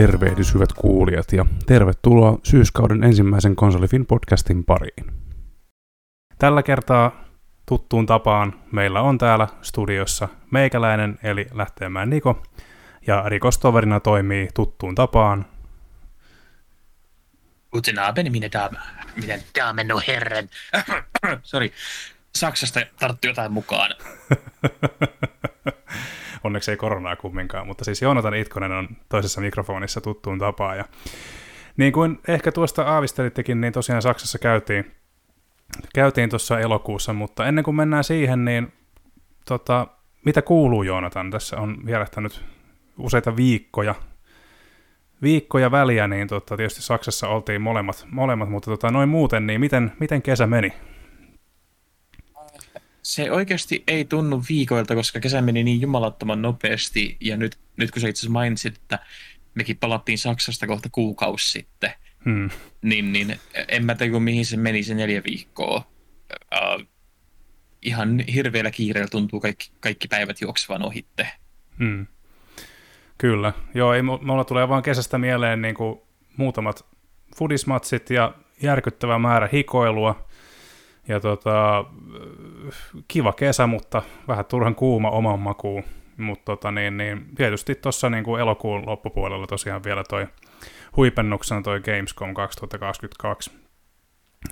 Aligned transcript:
Tervehdys 0.00 0.54
hyvät 0.54 0.72
kuulijat 0.72 1.32
ja 1.32 1.46
tervetuloa 1.66 2.38
syyskauden 2.42 3.04
ensimmäisen 3.04 3.56
Konsolifin 3.56 4.06
podcastin 4.06 4.64
pariin. 4.64 5.12
Tällä 6.38 6.62
kertaa 6.62 7.24
tuttuun 7.66 8.06
tapaan 8.06 8.60
meillä 8.72 9.00
on 9.00 9.18
täällä 9.18 9.48
studiossa 9.62 10.28
meikäläinen 10.50 11.18
eli 11.22 11.46
Lähteenmäen 11.52 12.10
Niko 12.10 12.42
ja 13.06 13.28
rikostoverina 13.28 14.00
toimii 14.00 14.48
tuttuun 14.54 14.94
tapaan 14.94 15.46
Guten 17.72 17.98
Abend, 17.98 18.30
minä 18.30 18.48
daam, 18.52 18.74
minä 19.16 19.38
damen 19.58 19.94
och 19.94 20.06
herren. 20.06 20.50
Sorry, 21.42 21.70
Saksasta 22.34 22.80
tarttu 22.98 23.26
jotain 23.26 23.52
mukaan. 23.52 23.90
Onneksi 26.44 26.70
ei 26.70 26.76
koronaa 26.76 27.16
kumminkaan, 27.16 27.66
mutta 27.66 27.84
siis 27.84 28.02
Joonatan 28.02 28.34
Itkonen 28.34 28.72
on 28.72 28.88
toisessa 29.08 29.40
mikrofonissa 29.40 30.00
tuttuun 30.00 30.38
tapaan. 30.38 30.76
Ja 30.76 30.84
niin 31.76 31.92
kuin 31.92 32.18
ehkä 32.28 32.52
tuosta 32.52 32.82
aavistelittekin, 32.82 33.60
niin 33.60 33.72
tosiaan 33.72 34.02
Saksassa 34.02 34.38
käytiin, 34.38 34.90
käytiin 35.94 36.30
tuossa 36.30 36.60
elokuussa, 36.60 37.12
mutta 37.12 37.46
ennen 37.46 37.64
kuin 37.64 37.74
mennään 37.74 38.04
siihen, 38.04 38.44
niin 38.44 38.72
tota, 39.44 39.86
mitä 40.24 40.42
kuuluu 40.42 40.82
Joonatan? 40.82 41.30
Tässä 41.30 41.56
on 41.56 41.76
vierähtänyt 41.86 42.44
useita 42.98 43.36
viikkoja, 43.36 43.94
viikkoja 45.22 45.70
väliä, 45.70 46.08
niin 46.08 46.28
tota, 46.28 46.56
tietysti 46.56 46.82
Saksassa 46.82 47.28
oltiin 47.28 47.62
molemmat, 47.62 48.06
molemmat 48.10 48.48
mutta 48.48 48.70
tota, 48.70 48.90
noin 48.90 49.08
muuten, 49.08 49.46
niin 49.46 49.60
miten, 49.60 49.92
miten 50.00 50.22
kesä 50.22 50.46
meni? 50.46 50.72
Se 53.10 53.30
oikeasti 53.30 53.84
ei 53.86 54.04
tunnu 54.04 54.42
viikoilta, 54.48 54.94
koska 54.94 55.20
kesä 55.20 55.42
meni 55.42 55.64
niin 55.64 55.80
jumalattoman 55.80 56.42
nopeasti, 56.42 57.16
ja 57.20 57.36
nyt, 57.36 57.58
nyt 57.76 57.90
kun 57.90 58.02
sä 58.02 58.08
itse 58.08 58.20
asiassa 58.20 58.32
mainitsit, 58.32 58.76
että 58.76 58.98
mekin 59.54 59.76
palattiin 59.76 60.18
Saksasta 60.18 60.66
kohta 60.66 60.88
kuukausi 60.92 61.50
sitten, 61.50 61.92
hmm. 62.24 62.50
niin, 62.82 63.12
niin 63.12 63.40
en 63.68 63.84
mä 63.84 63.94
tiedä, 63.94 64.20
mihin 64.20 64.46
se 64.46 64.56
meni 64.56 64.82
se 64.82 64.94
neljä 64.94 65.22
viikkoa. 65.24 65.82
Uh, 66.32 66.86
ihan 67.82 68.20
hirveällä 68.20 68.70
kiireellä 68.70 69.08
tuntuu 69.08 69.40
kaikki, 69.40 69.70
kaikki 69.80 70.08
päivät 70.08 70.40
juoksevan 70.40 70.82
ohitte. 70.82 71.28
Hmm. 71.78 72.06
Kyllä. 73.18 73.52
Joo, 73.74 73.94
ei, 73.94 74.02
mulla 74.02 74.44
tulee 74.44 74.68
vaan 74.68 74.82
kesästä 74.82 75.18
mieleen 75.18 75.62
niin 75.62 75.74
kuin 75.74 76.00
muutamat 76.36 76.86
fudismatsit 77.36 78.10
ja 78.10 78.34
järkyttävä 78.62 79.18
määrä 79.18 79.48
hikoilua. 79.52 80.29
Ja 81.10 81.20
tota, 81.20 81.84
kiva 83.08 83.32
kesä, 83.32 83.66
mutta 83.66 84.02
vähän 84.28 84.44
turhan 84.44 84.74
kuuma 84.74 85.10
oman 85.10 85.40
makuun. 85.40 85.84
Mutta 86.16 86.44
tota, 86.44 86.70
niin, 86.70 86.96
niin, 86.96 87.26
tietysti 87.36 87.74
tuossa 87.74 88.10
niin 88.10 88.24
kuin 88.24 88.40
elokuun 88.40 88.86
loppupuolella 88.86 89.46
tosiaan 89.46 89.84
vielä 89.84 90.04
toi 90.04 90.26
huipennuksena 90.96 91.62
toi 91.62 91.80
Gamescom 91.80 92.34
2022. 92.34 93.50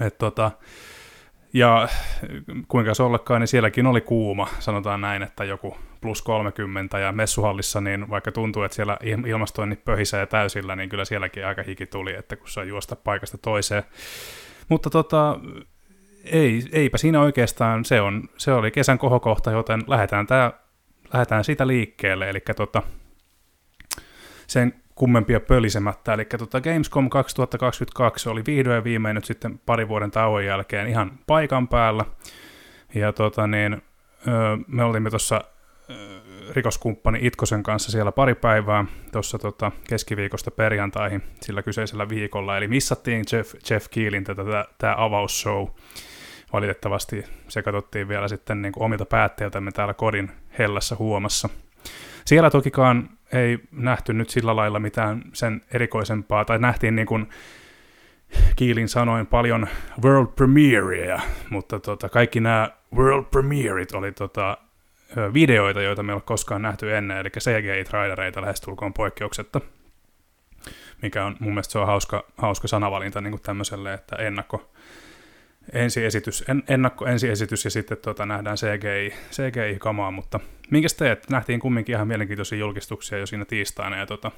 Et 0.01 0.19
tota, 0.19 0.51
ja 1.53 1.89
kuinka 2.69 2.95
se 2.95 3.03
ollakaan, 3.03 3.41
niin 3.41 3.49
sielläkin 3.49 3.87
oli 3.87 4.01
kuuma, 4.01 4.49
sanotaan 4.59 5.01
näin, 5.01 5.23
että 5.23 5.45
joku 5.45 5.77
plus 6.01 6.23
30 6.23 6.99
ja 6.99 7.13
messuhallissa, 7.13 7.81
niin 7.81 8.11
vaikka 8.11 8.33
tuntuu, 8.33 8.63
että 8.63 8.77
siellä 8.77 8.99
ilmastoinnit 9.27 9.85
pöhisee 9.85 10.27
täysillä, 10.27 10.77
niin 10.77 10.89
kyllä 10.89 11.05
sielläkin 11.05 11.47
aika 11.47 11.63
hiki 11.63 11.87
tuli, 11.87 12.15
että 12.15 12.37
kun 12.37 12.49
saa 12.49 12.65
juosta 12.65 12.97
paikasta 12.97 13.39
toiseen. 13.39 13.83
Mutta 14.69 14.91
tota, 14.91 15.41
ei, 16.33 16.63
eipä 16.73 16.99
siinä 16.99 17.21
oikeastaan, 17.21 17.85
se, 17.85 18.01
on, 18.01 18.29
se 18.37 18.53
oli 18.53 18.71
kesän 18.71 18.99
kohokohta, 18.99 19.51
joten 19.51 19.81
lähdetään, 19.87 20.27
tää, 20.27 20.53
lähdetään 21.13 21.45
siitä 21.45 21.67
liikkeelle, 21.67 22.31
eli 22.31 22.41
tota, 22.57 22.83
sen 24.47 24.75
kummempia 24.95 25.41
pölisemättä. 25.41 26.15
Eli 26.15 26.25
tota 26.25 26.61
Gamescom 26.61 27.11
2022 27.11 28.29
oli 28.29 28.43
vihdoin 28.47 28.77
ja 28.77 28.85
viimein 28.85 29.15
nyt 29.15 29.25
sitten 29.25 29.59
pari 29.67 29.89
vuoden 29.89 30.11
tauon 30.11 30.45
jälkeen 30.45 30.87
ihan 30.87 31.19
paikan 31.27 31.69
päällä. 31.69 32.05
Ja 32.95 33.13
tota 33.13 33.47
niin, 33.47 33.83
me 34.67 34.85
olimme 34.85 35.11
tuossa 35.11 35.45
rikoskumppani 36.53 37.19
Itkosen 37.23 37.63
kanssa 37.63 37.91
siellä 37.91 38.13
pari 38.13 38.35
päivää 38.35 38.85
tuossa 39.13 39.39
tota 39.39 39.73
keskiviikosta 39.89 40.51
perjantaihin 40.51 41.23
sillä 41.41 41.63
kyseisellä 41.63 42.09
viikolla. 42.09 42.57
Eli 42.57 42.69
missattiin 42.69 43.25
Jeff, 43.33 43.55
Jeff 43.71 43.87
Keelin 43.91 44.25
tätä, 44.25 44.65
tämä 44.79 44.95
avausshow. 44.99 45.67
Valitettavasti 46.53 47.25
se 47.49 47.63
katsottiin 47.63 48.09
vielä 48.09 48.29
sitten 48.29 48.63
niin 48.63 48.73
kuin 48.73 48.85
omilta 48.85 49.07
päätteiltämme 49.07 49.73
täällä 49.73 49.95
kodin 49.95 50.31
hellässä 50.59 50.97
huomassa. 50.99 51.49
Siellä 52.25 52.51
tokikaan 52.51 53.11
ei 53.33 53.59
nähty 53.73 54.13
nyt 54.13 54.31
sillä 54.31 54.57
lailla 54.57 54.81
mitään 54.81 55.23
sen 55.33 55.63
erikoisempaa, 55.75 56.45
tai 56.45 56.59
nähtiin 56.59 56.97
niin 56.97 57.07
kuin 57.07 57.29
Kiilin 58.57 58.89
sanoin 58.89 59.27
paljon 59.27 59.69
world 60.05 60.27
premiereja, 60.27 61.21
mutta 61.51 61.81
tota, 61.81 62.09
kaikki 62.09 62.41
nämä 62.41 62.71
world 62.97 63.25
premierit 63.25 63.93
oli 63.93 64.13
tota, 64.13 64.59
videoita, 65.35 65.83
joita 65.83 66.03
me 66.03 66.13
ei 66.13 66.15
ole 66.15 66.23
koskaan 66.23 66.63
nähty 66.63 66.97
ennen, 66.97 67.19
eli 67.19 67.29
CGI-trailereita 67.29 68.43
lähestulkoon 68.43 68.93
poikkeuksetta, 68.93 69.61
mikä 71.03 71.25
on 71.25 71.37
mun 71.39 71.53
mielestä 71.53 71.73
se 71.73 71.79
on 71.79 71.87
hauska, 71.87 72.25
hauska 72.37 72.69
sanavalinta 72.69 73.21
niin 73.21 73.33
kuin 73.33 73.43
tämmöiselle, 73.43 73.95
että 73.95 74.17
ennakko, 74.17 74.71
ensiesitys, 75.73 76.45
en, 76.49 76.63
ennakko 76.69 77.07
ensiesitys 77.07 77.65
ja 77.65 77.71
sitten 77.71 77.99
tota, 77.99 78.27
nähdään 78.27 78.57
CGI, 78.57 79.15
CGI-kamaa, 79.31 80.11
mutta 80.11 80.41
minkä 80.71 80.89
teet? 80.99 81.31
Nähtiin 81.31 81.61
kumminkin 81.61 81.95
ihan 81.95 82.09
mielenkiintoisia 82.09 82.59
julkistuksia 82.59 83.19
jo 83.19 83.27
siinä 83.27 83.45
tiistaina 83.45 83.97
ja 83.97 84.07
tota, 84.07 84.31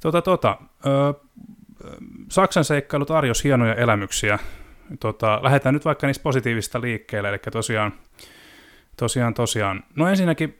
tota, 0.00 0.22
tota, 0.22 0.58
ö, 0.86 1.14
Saksan 2.30 2.64
seikkailu 2.64 3.04
tarjosi 3.04 3.44
hienoja 3.44 3.74
elämyksiä. 3.74 4.38
Tota, 5.00 5.40
lähdetään 5.42 5.74
nyt 5.74 5.84
vaikka 5.84 6.06
niistä 6.06 6.22
positiivista 6.22 6.80
liikkeelle, 6.80 7.28
eli 7.28 7.38
tosiaan, 7.38 7.92
tosiaan, 8.96 9.34
tosiaan. 9.34 9.84
No 9.96 10.08
ensinnäkin 10.08 10.58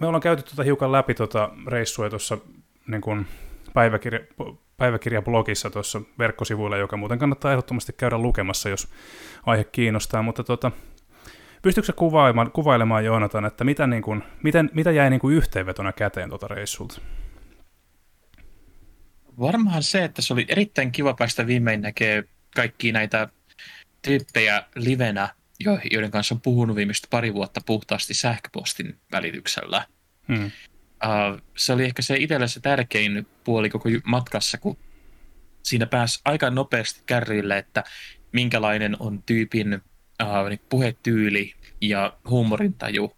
me 0.00 0.06
ollaan 0.06 0.22
käyty 0.22 0.42
tota 0.42 0.62
hiukan 0.62 0.92
läpi 0.92 1.14
tota 1.14 1.50
reissua 1.66 2.10
tuossa 2.10 2.38
niin 2.86 3.26
päiväkirja, 3.74 4.20
päiväkirjablogissa 4.80 5.70
tuossa 5.70 6.00
verkkosivuilla, 6.18 6.76
joka 6.76 6.96
muuten 6.96 7.18
kannattaa 7.18 7.52
ehdottomasti 7.52 7.92
käydä 7.92 8.18
lukemassa, 8.18 8.68
jos 8.68 8.88
aihe 9.46 9.64
kiinnostaa, 9.64 10.22
mutta 10.22 10.44
tota, 10.44 10.72
pystytkö 11.62 11.86
sä 11.86 11.92
kuvailemaan, 11.92 12.52
kuvailemaan 12.52 13.04
Joonatan, 13.04 13.44
että 13.44 13.64
mitä, 13.64 13.86
niin 13.86 14.02
kuin, 14.02 14.22
miten, 14.42 14.70
mitä 14.74 14.90
jäi 14.90 15.10
niin 15.10 15.20
kuin 15.20 15.36
yhteenvetona 15.36 15.92
käteen 15.92 16.28
tuota 16.28 16.48
reissulta? 16.48 17.00
Varmaan 19.40 19.82
se, 19.82 20.04
että 20.04 20.22
se 20.22 20.32
oli 20.32 20.46
erittäin 20.48 20.92
kiva 20.92 21.14
päästä 21.14 21.46
viimein 21.46 21.80
näkee 21.80 22.24
kaikki 22.54 22.92
näitä 22.92 23.28
tyyppejä 24.02 24.64
livenä, 24.74 25.28
joiden 25.90 26.10
kanssa 26.10 26.34
on 26.34 26.40
puhunut 26.40 26.76
viimeistä 26.76 27.08
pari 27.10 27.34
vuotta 27.34 27.60
puhtaasti 27.66 28.14
sähköpostin 28.14 28.98
välityksellä. 29.12 29.84
Hmm. 30.28 30.50
Uh, 31.04 31.40
se 31.56 31.72
oli 31.72 31.84
ehkä 31.84 32.02
se 32.02 32.16
itselle 32.16 32.48
se 32.48 32.60
tärkein 32.60 33.26
puoli 33.44 33.70
koko 33.70 33.88
matkassa, 34.04 34.58
kun 34.58 34.76
siinä 35.62 35.86
pääsi 35.86 36.20
aika 36.24 36.50
nopeasti 36.50 37.02
kärryille, 37.06 37.58
että 37.58 37.84
minkälainen 38.32 38.96
on 38.98 39.22
tyypin 39.22 39.74
uh, 40.22 40.58
puhetyyli 40.68 41.54
ja 41.80 42.16
huumorintaju. 42.28 43.16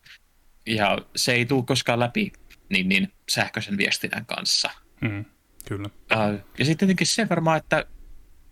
Ja 0.67 0.99
se 1.17 1.33
ei 1.33 1.47
tule 1.47 1.65
koskaan 1.65 2.01
läpi 2.01 2.33
niin, 2.69 2.89
niin 2.89 3.13
sähköisen 3.31 3.77
viestinnän 3.77 4.27
kanssa. 4.27 4.71
Mm, 5.01 5.25
kyllä. 5.69 5.89
Uh, 6.13 6.41
ja 6.59 6.65
sitten 6.65 6.77
tietenkin 6.77 7.07
se 7.07 7.29
varmaan, 7.29 7.57
että 7.57 7.87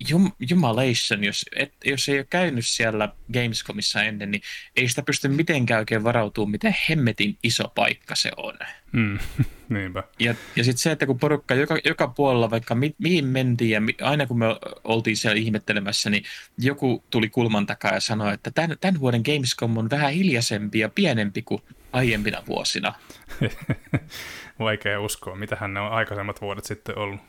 jum, 0.08 0.32
jumalation, 0.50 1.24
jos, 1.24 1.44
et, 1.56 1.74
jos 1.84 2.08
ei 2.08 2.18
ole 2.18 2.26
käynyt 2.30 2.66
siellä 2.66 3.08
Gamescomissa 3.32 4.02
ennen, 4.02 4.30
niin 4.30 4.42
ei 4.76 4.88
sitä 4.88 5.02
pysty 5.02 5.28
mitenkään 5.28 5.78
oikein 5.78 6.04
varautumaan, 6.04 6.50
miten 6.50 6.76
hemmetin 6.88 7.38
iso 7.42 7.68
paikka 7.74 8.14
se 8.14 8.30
on. 8.36 8.54
Mm, 8.92 9.18
niinpä. 9.68 10.02
Ja, 10.18 10.34
ja 10.56 10.64
sitten 10.64 10.78
se, 10.78 10.90
että 10.90 11.06
kun 11.06 11.18
porukka 11.18 11.54
joka, 11.54 11.78
joka 11.84 12.08
puolella, 12.08 12.50
vaikka 12.50 12.74
mi, 12.74 12.94
mihin 12.98 13.24
mentiin 13.24 13.70
ja 13.70 13.80
mi, 13.80 13.96
aina 14.00 14.26
kun 14.26 14.38
me 14.38 14.46
oltiin 14.84 15.16
siellä 15.16 15.38
ihmettelemässä, 15.38 16.10
niin 16.10 16.24
joku 16.58 17.04
tuli 17.10 17.28
kulman 17.28 17.66
takaa 17.66 17.94
ja 17.94 18.00
sanoi, 18.00 18.34
että 18.34 18.50
tämän, 18.50 18.76
tämän 18.80 19.00
vuoden 19.00 19.22
Gamescom 19.24 19.76
on 19.76 19.90
vähän 19.90 20.12
hiljaisempi 20.12 20.78
ja 20.78 20.88
pienempi 20.88 21.42
kuin 21.42 21.62
aiempina 21.92 22.42
vuosina. 22.46 22.94
Vaikea 24.58 25.00
uskoa, 25.00 25.36
mitähän 25.36 25.74
ne 25.74 25.80
on 25.80 25.92
aikaisemmat 25.92 26.40
vuodet 26.40 26.64
sitten 26.64 26.98
ollut. 26.98 27.20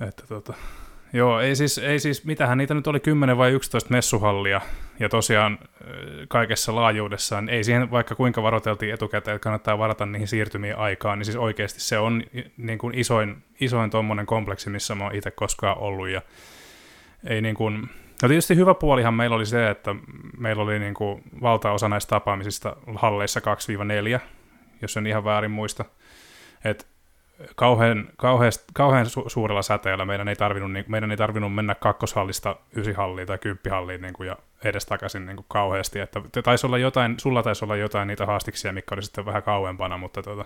Että 0.00 0.22
tota, 0.28 0.54
joo, 1.12 1.40
ei 1.40 1.56
siis, 1.56 1.78
ei 1.78 2.00
siis, 2.00 2.24
mitähän 2.24 2.58
niitä 2.58 2.74
nyt 2.74 2.86
oli 2.86 3.00
10 3.00 3.38
vai 3.38 3.50
11 3.50 3.90
messuhallia, 3.90 4.60
ja 5.00 5.08
tosiaan 5.08 5.58
kaikessa 6.28 6.74
laajuudessaan, 6.74 7.48
ei 7.48 7.64
siihen 7.64 7.90
vaikka 7.90 8.14
kuinka 8.14 8.42
varoiteltiin 8.42 8.94
etukäteen, 8.94 9.34
että 9.34 9.42
kannattaa 9.42 9.78
varata 9.78 10.06
niihin 10.06 10.28
siirtymiin 10.28 10.76
aikaan, 10.76 11.18
niin 11.18 11.24
siis 11.24 11.36
oikeasti 11.36 11.80
se 11.80 11.98
on 11.98 12.22
niin 12.56 12.78
kuin 12.78 12.94
isoin, 12.94 13.42
isoin 13.60 13.90
tuommoinen 13.90 14.26
kompleksi, 14.26 14.70
missä 14.70 14.94
mä 14.94 15.04
oon 15.04 15.14
itse 15.14 15.30
koskaan 15.30 15.78
ollut, 15.78 16.08
ja 16.08 16.22
ei 17.26 17.42
niin 17.42 17.54
kuin, 17.54 17.88
no 18.22 18.28
tietysti 18.28 18.56
hyvä 18.56 18.74
puolihan 18.74 19.14
meillä 19.14 19.36
oli 19.36 19.46
se, 19.46 19.70
että 19.70 19.94
meillä 20.38 20.62
oli 20.62 20.78
niin 20.78 20.94
kuin 20.94 21.22
valtaosa 21.42 21.88
näistä 21.88 22.10
tapaamisista 22.10 22.76
halleissa 22.94 23.40
2-4, 24.16 24.20
jos 24.82 24.96
en 24.96 25.06
ihan 25.06 25.24
väärin 25.24 25.50
muista, 25.50 25.84
että 26.64 26.84
kauhean, 27.56 28.08
kauhean, 28.16 28.52
kauhean 28.74 29.06
su- 29.06 29.28
suurella 29.28 29.62
säteellä 29.62 30.04
meidän 30.04 30.28
ei, 30.28 30.36
tarvinnut, 30.36 30.72
niin, 30.72 30.84
meidän 30.88 31.10
ei 31.10 31.16
tarvinnut 31.16 31.54
mennä 31.54 31.74
kakkoshallista 31.74 32.56
ysihalliin 32.76 33.26
tai 33.26 33.38
kymppihalliin 33.38 34.02
niin 34.02 34.14
kuin, 34.14 34.26
ja 34.26 34.36
edestakaisin 34.64 35.26
niin 35.26 35.36
kuin 35.36 35.46
kauheasti. 35.48 36.00
Että 36.00 36.20
taisi 36.44 36.66
olla 36.66 36.78
jotain, 36.78 37.20
sulla 37.20 37.42
taisi 37.42 37.64
olla 37.64 37.76
jotain 37.76 38.08
niitä 38.08 38.26
haastiksia, 38.26 38.72
mikä 38.72 38.94
oli 38.94 39.02
sitten 39.02 39.26
vähän 39.26 39.42
kauempana, 39.42 39.98
mutta 39.98 40.22
tota, 40.22 40.44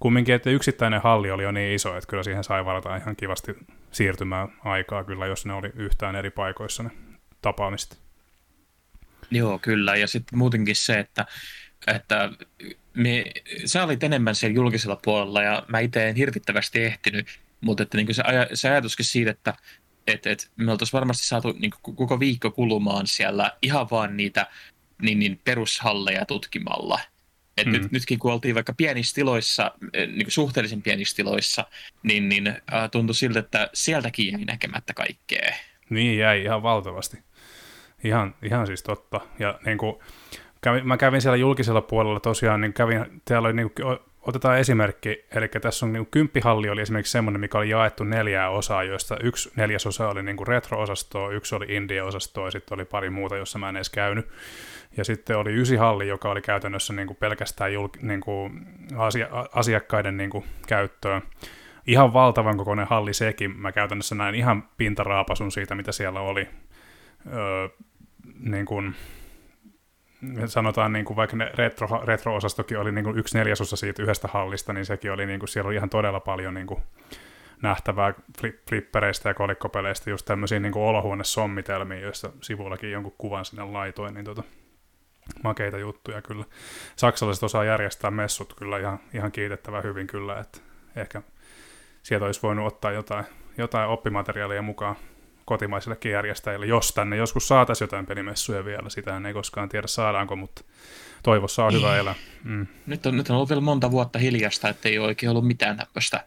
kumminkin, 0.00 0.34
että 0.34 0.50
yksittäinen 0.50 1.00
halli 1.02 1.30
oli 1.30 1.42
jo 1.42 1.52
niin 1.52 1.74
iso, 1.74 1.96
että 1.96 2.08
kyllä 2.08 2.22
siihen 2.22 2.44
sai 2.44 2.64
varata 2.64 2.96
ihan 2.96 3.16
kivasti 3.16 3.56
siirtymään 3.92 4.48
aikaa 4.64 5.04
kyllä, 5.04 5.26
jos 5.26 5.46
ne 5.46 5.52
oli 5.52 5.72
yhtään 5.74 6.16
eri 6.16 6.30
paikoissa 6.30 6.82
ne 6.82 6.90
tapaamista. 7.42 7.96
Joo, 9.30 9.58
kyllä. 9.58 9.96
Ja 9.96 10.08
sitten 10.08 10.38
muutenkin 10.38 10.76
se, 10.76 10.98
että, 10.98 11.26
että 11.86 12.30
me, 12.96 13.24
sä 13.64 13.84
olit 13.84 14.02
enemmän 14.02 14.34
siellä 14.34 14.54
julkisella 14.54 15.00
puolella 15.04 15.42
ja 15.42 15.62
mä 15.68 15.78
itse 15.80 16.08
en 16.08 16.16
hirvittävästi 16.16 16.84
ehtinyt, 16.84 17.26
mutta 17.60 17.82
että 17.82 17.96
niin 17.96 18.14
se, 18.14 18.22
se 18.54 18.70
ajatuskin 18.70 19.04
siitä, 19.04 19.30
että 19.30 19.54
et, 20.06 20.26
et 20.26 20.50
me 20.56 20.72
oltaisiin 20.72 20.98
varmasti 20.98 21.26
saatu 21.26 21.52
niin 21.52 21.70
koko 21.80 22.20
viikko 22.20 22.50
kulumaan 22.50 23.06
siellä 23.06 23.52
ihan 23.62 23.90
vaan 23.90 24.16
niitä 24.16 24.46
niin, 25.02 25.18
niin 25.18 25.40
perushalleja 25.44 26.26
tutkimalla. 26.26 27.00
Et 27.56 27.66
mm. 27.66 27.72
nyt, 27.72 27.92
nytkin 27.92 28.18
kun 28.18 28.32
oltiin 28.32 28.54
vaikka 28.54 28.72
pienissä 28.76 29.14
tiloissa, 29.14 29.72
eh, 29.92 30.08
niin 30.08 30.30
suhteellisen 30.30 30.82
pienissä 30.82 31.16
tiloissa, 31.16 31.64
niin, 32.02 32.28
niin 32.28 32.48
äh, 32.48 32.90
tuntui 32.90 33.14
siltä, 33.14 33.38
että 33.38 33.70
sieltäkin 33.74 34.32
jäi 34.32 34.44
näkemättä 34.44 34.94
kaikkea. 34.94 35.54
Niin 35.90 36.18
jäi 36.18 36.42
ihan 36.42 36.62
valtavasti. 36.62 37.16
Ihan, 38.04 38.34
ihan 38.42 38.66
siis 38.66 38.82
totta. 38.82 39.20
Ja 39.38 39.60
niin 39.66 39.78
kuin, 39.78 39.96
kävin, 40.60 40.86
mä 40.86 40.96
kävin 40.96 41.20
siellä 41.20 41.36
julkisella 41.36 41.80
puolella 41.80 42.20
tosiaan, 42.20 42.60
niin 42.60 42.72
kävin, 42.72 43.22
täällä 43.24 43.46
oli 43.46 43.56
niin 43.56 43.70
kuin, 43.70 43.98
otetaan 44.26 44.58
esimerkki, 44.58 45.24
eli 45.34 45.48
tässä 45.48 45.86
on 45.86 45.92
niin 45.92 46.04
kuin, 46.04 46.10
kymppihalli 46.10 46.68
oli 46.68 46.80
esimerkiksi 46.80 47.12
semmoinen, 47.12 47.40
mikä 47.40 47.58
oli 47.58 47.70
jaettu 47.70 48.04
neljää 48.04 48.50
osaa, 48.50 48.82
joista 48.82 49.16
yksi 49.22 49.52
neljäsosa 49.56 50.08
oli 50.08 50.22
niin 50.22 50.36
kuin 50.36 50.46
retro-osastoa, 50.46 51.30
yksi 51.30 51.54
oli 51.54 51.66
indie-osastoa 51.68 52.46
ja 52.46 52.50
sitten 52.50 52.74
oli 52.74 52.84
pari 52.84 53.10
muuta, 53.10 53.36
jossa 53.36 53.58
mä 53.58 53.68
en 53.68 53.76
edes 53.76 53.90
käynyt. 53.90 54.28
Ja 54.96 55.04
sitten 55.04 55.38
oli 55.38 55.54
ysihalli, 55.54 56.08
joka 56.08 56.30
oli 56.30 56.42
käytännössä 56.42 56.92
niin 56.92 57.06
kuin 57.06 57.16
pelkästään 57.16 57.72
julk, 57.72 58.02
niin 58.02 58.20
kuin 58.20 58.66
asia, 58.96 59.28
asiakkaiden 59.52 60.16
niin 60.16 60.30
kuin 60.30 60.44
käyttöön. 60.66 61.22
Ihan 61.86 62.12
valtavan 62.12 62.56
kokoinen 62.56 62.86
halli 62.86 63.14
sekin. 63.14 63.60
Mä 63.60 63.72
käytännössä 63.72 64.14
näin 64.14 64.34
ihan 64.34 64.68
pintaraapasun 64.76 65.52
siitä, 65.52 65.74
mitä 65.74 65.92
siellä 65.92 66.20
oli. 66.20 66.48
Öö, 67.32 67.68
niin 68.40 68.66
kuin, 68.66 68.94
sanotaan 70.46 70.92
niin 70.92 71.04
kuin 71.04 71.16
vaikka 71.16 71.36
ne 71.36 71.50
retro, 71.54 72.02
retro-osastokin 72.04 72.78
oli 72.78 72.92
niin 72.92 73.04
kuin 73.04 73.18
yksi 73.18 73.38
neljäsosa 73.38 73.76
siitä 73.76 74.02
yhdestä 74.02 74.28
hallista, 74.28 74.72
niin 74.72 74.86
sekin 74.86 75.12
oli, 75.12 75.26
niin 75.26 75.40
kuin, 75.40 75.48
siellä 75.48 75.68
oli 75.68 75.76
ihan 75.76 75.90
todella 75.90 76.20
paljon 76.20 76.54
niin 76.54 76.66
kuin, 76.66 76.82
nähtävää 77.62 78.14
flippereistä 78.68 79.28
ja 79.28 79.34
kolikkopeleistä, 79.34 80.10
just 80.10 80.26
tämmöisiä 80.26 80.60
niin 80.60 80.76
olohuonesommitelmia, 80.76 82.00
joista 82.00 82.30
sivullakin 82.40 82.92
jonkun 82.92 83.14
kuvan 83.18 83.44
sinne 83.44 83.64
laitoin, 83.64 84.14
niin 84.14 84.24
tota, 84.24 84.42
makeita 85.44 85.78
juttuja 85.78 86.22
kyllä. 86.22 86.44
Saksalaiset 86.96 87.42
osaa 87.42 87.64
järjestää 87.64 88.10
messut 88.10 88.54
kyllä 88.54 88.78
ihan, 88.78 88.98
ihan 89.14 89.32
kiitettävän 89.32 89.82
hyvin 89.82 90.06
kyllä, 90.06 90.38
että 90.40 90.58
ehkä 90.96 91.22
sieltä 92.02 92.26
olisi 92.26 92.42
voinut 92.42 92.66
ottaa 92.66 92.92
jotain, 92.92 93.24
jotain 93.58 93.88
oppimateriaalia 93.88 94.62
mukaan 94.62 94.96
kotimaisillekin 95.46 96.12
järjestäjille, 96.12 96.66
jos 96.66 96.92
tänne 96.92 97.16
joskus 97.16 97.48
saataisiin 97.48 97.86
jotain 97.86 98.06
pelimessuja 98.06 98.64
vielä. 98.64 98.90
Sitä 98.90 99.20
ei 99.26 99.32
koskaan 99.32 99.68
tiedä 99.68 99.86
saadaanko, 99.86 100.36
mutta 100.36 100.64
toivossa 101.22 101.64
on 101.64 101.72
hyvä 101.72 101.96
elää. 101.96 102.14
Mm. 102.44 102.66
Nyt, 102.86 103.06
on, 103.06 103.16
nyt 103.16 103.30
on 103.30 103.36
ollut 103.36 103.48
vielä 103.48 103.60
monta 103.60 103.90
vuotta 103.90 104.18
hiljasta, 104.18 104.68
että 104.68 104.88
ei 104.88 104.98
ole 104.98 105.06
oikein 105.06 105.30
ollut 105.30 105.46
mitään 105.46 105.76
tämmöistä 105.76 106.24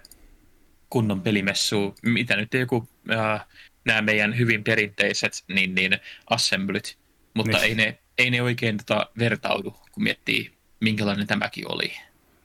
kunnon 0.89 1.21
pelimessua. 1.21 1.93
Mitä 2.01 2.35
nyt 2.35 2.53
joku 2.53 2.89
äh, 3.11 3.45
nämä 3.85 4.01
meidän 4.01 4.37
hyvin 4.37 4.63
perinteiset 4.63 5.43
niin, 5.47 5.75
niin 5.75 5.97
assemblyt, 6.29 6.97
mutta 7.33 7.57
niin. 7.57 7.65
ei, 7.65 7.75
ne, 7.75 7.99
ei 8.17 8.29
ne 8.29 8.41
oikein 8.41 8.77
tota, 8.77 9.07
vertaudu, 9.19 9.71
kun 9.91 10.03
miettii, 10.03 10.51
minkälainen 10.79 11.27
tämäkin 11.27 11.71
oli. 11.71 11.93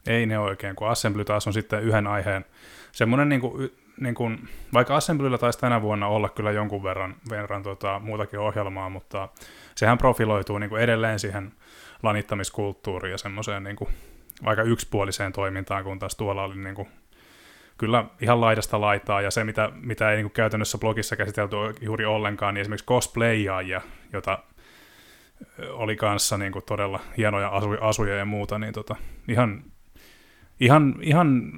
Ei 0.07 0.27
ne 0.27 0.39
oikein, 0.39 0.77
kun 0.77 0.89
assembly 0.89 1.25
taas 1.25 1.47
on 1.47 1.53
sitten 1.53 1.83
yhden 1.83 2.07
aiheen 2.07 2.45
semmoinen 2.93 3.29
niin 3.29 3.41
kuin, 3.41 3.71
niin 4.01 4.15
kuin, 4.15 4.49
vaikka 4.73 4.97
Assemblyllä 4.97 5.39
taisi 5.39 5.59
tänä 5.59 5.83
vuonna 5.83 6.07
olla 6.07 6.29
kyllä 6.29 6.51
jonkun 6.51 6.83
verran, 6.83 7.17
verran 7.31 7.63
tota, 7.63 7.99
muutakin 7.99 8.39
ohjelmaa, 8.39 8.89
mutta 8.89 9.29
sehän 9.75 9.99
profiloituu 9.99 10.59
niin 10.59 10.77
edelleen 10.77 11.19
siihen 11.19 11.53
lanittamiskulttuuriin 12.03 13.13
ja 13.13 13.19
semmoiseen 13.19 13.65
niin 13.65 13.77
kuin, 13.77 13.91
aika 14.45 14.63
yksipuoliseen 14.63 15.33
toimintaan, 15.33 15.85
kun 15.85 15.99
taas 15.99 16.17
tuolla 16.17 16.45
oli 16.45 16.57
niin 16.57 16.75
kuin, 16.75 16.89
kyllä 17.79 18.05
ihan 18.21 18.41
laidasta 18.41 18.81
laitaa, 18.81 19.21
ja 19.21 19.31
se, 19.31 19.45
mitä, 19.45 19.73
mitä 19.75 20.11
ei 20.11 20.17
niin 20.17 20.25
kuin 20.25 20.33
käytännössä 20.33 20.79
blogissa 20.79 21.17
käsitelty 21.17 21.57
juuri 21.81 22.05
ollenkaan, 22.05 22.55
niin 22.55 22.61
esimerkiksi 22.61 22.87
cosplayaajia, 22.87 23.81
jota 24.13 24.39
oli 25.71 25.97
kanssa 25.97 26.39
niin 26.39 26.53
kuin 26.53 26.65
todella 26.65 27.01
hienoja 27.17 27.49
asuja, 27.49 27.79
asuja 27.81 28.17
ja 28.17 28.25
muuta, 28.25 28.59
niin 28.59 28.73
tota, 28.73 28.97
ihan, 29.29 29.65
ihan, 30.61 30.95
ihan 31.01 31.53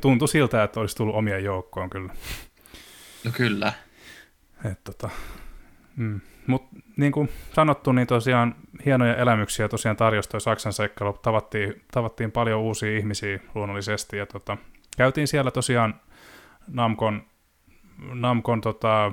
tuntui 0.00 0.28
siltä, 0.28 0.62
että 0.62 0.80
olisi 0.80 0.96
tullut 0.96 1.14
omien 1.14 1.44
joukkoon 1.44 1.90
kyllä. 1.90 2.14
No 3.24 3.30
kyllä. 3.34 3.72
Et, 4.64 4.84
tota, 4.84 5.10
mm. 5.96 6.20
Mutta 6.46 6.76
niin 6.96 7.12
kuin 7.12 7.28
sanottu, 7.52 7.92
niin 7.92 8.06
tosiaan 8.06 8.54
hienoja 8.86 9.16
elämyksiä 9.16 9.68
tosiaan 9.68 9.96
tarjosi 9.96 10.28
toi 10.28 10.40
Saksan 10.40 10.72
seikkailu. 10.72 11.12
Tavattiin, 11.12 11.82
tavattiin 11.92 12.32
paljon 12.32 12.60
uusia 12.60 12.98
ihmisiä 12.98 13.38
luonnollisesti 13.54 14.16
ja 14.16 14.26
tota, 14.26 14.56
käytiin 14.96 15.28
siellä 15.28 15.50
tosiaan 15.50 16.00
Namkon, 16.66 17.26
Namkon, 17.98 18.60
tota, 18.60 19.12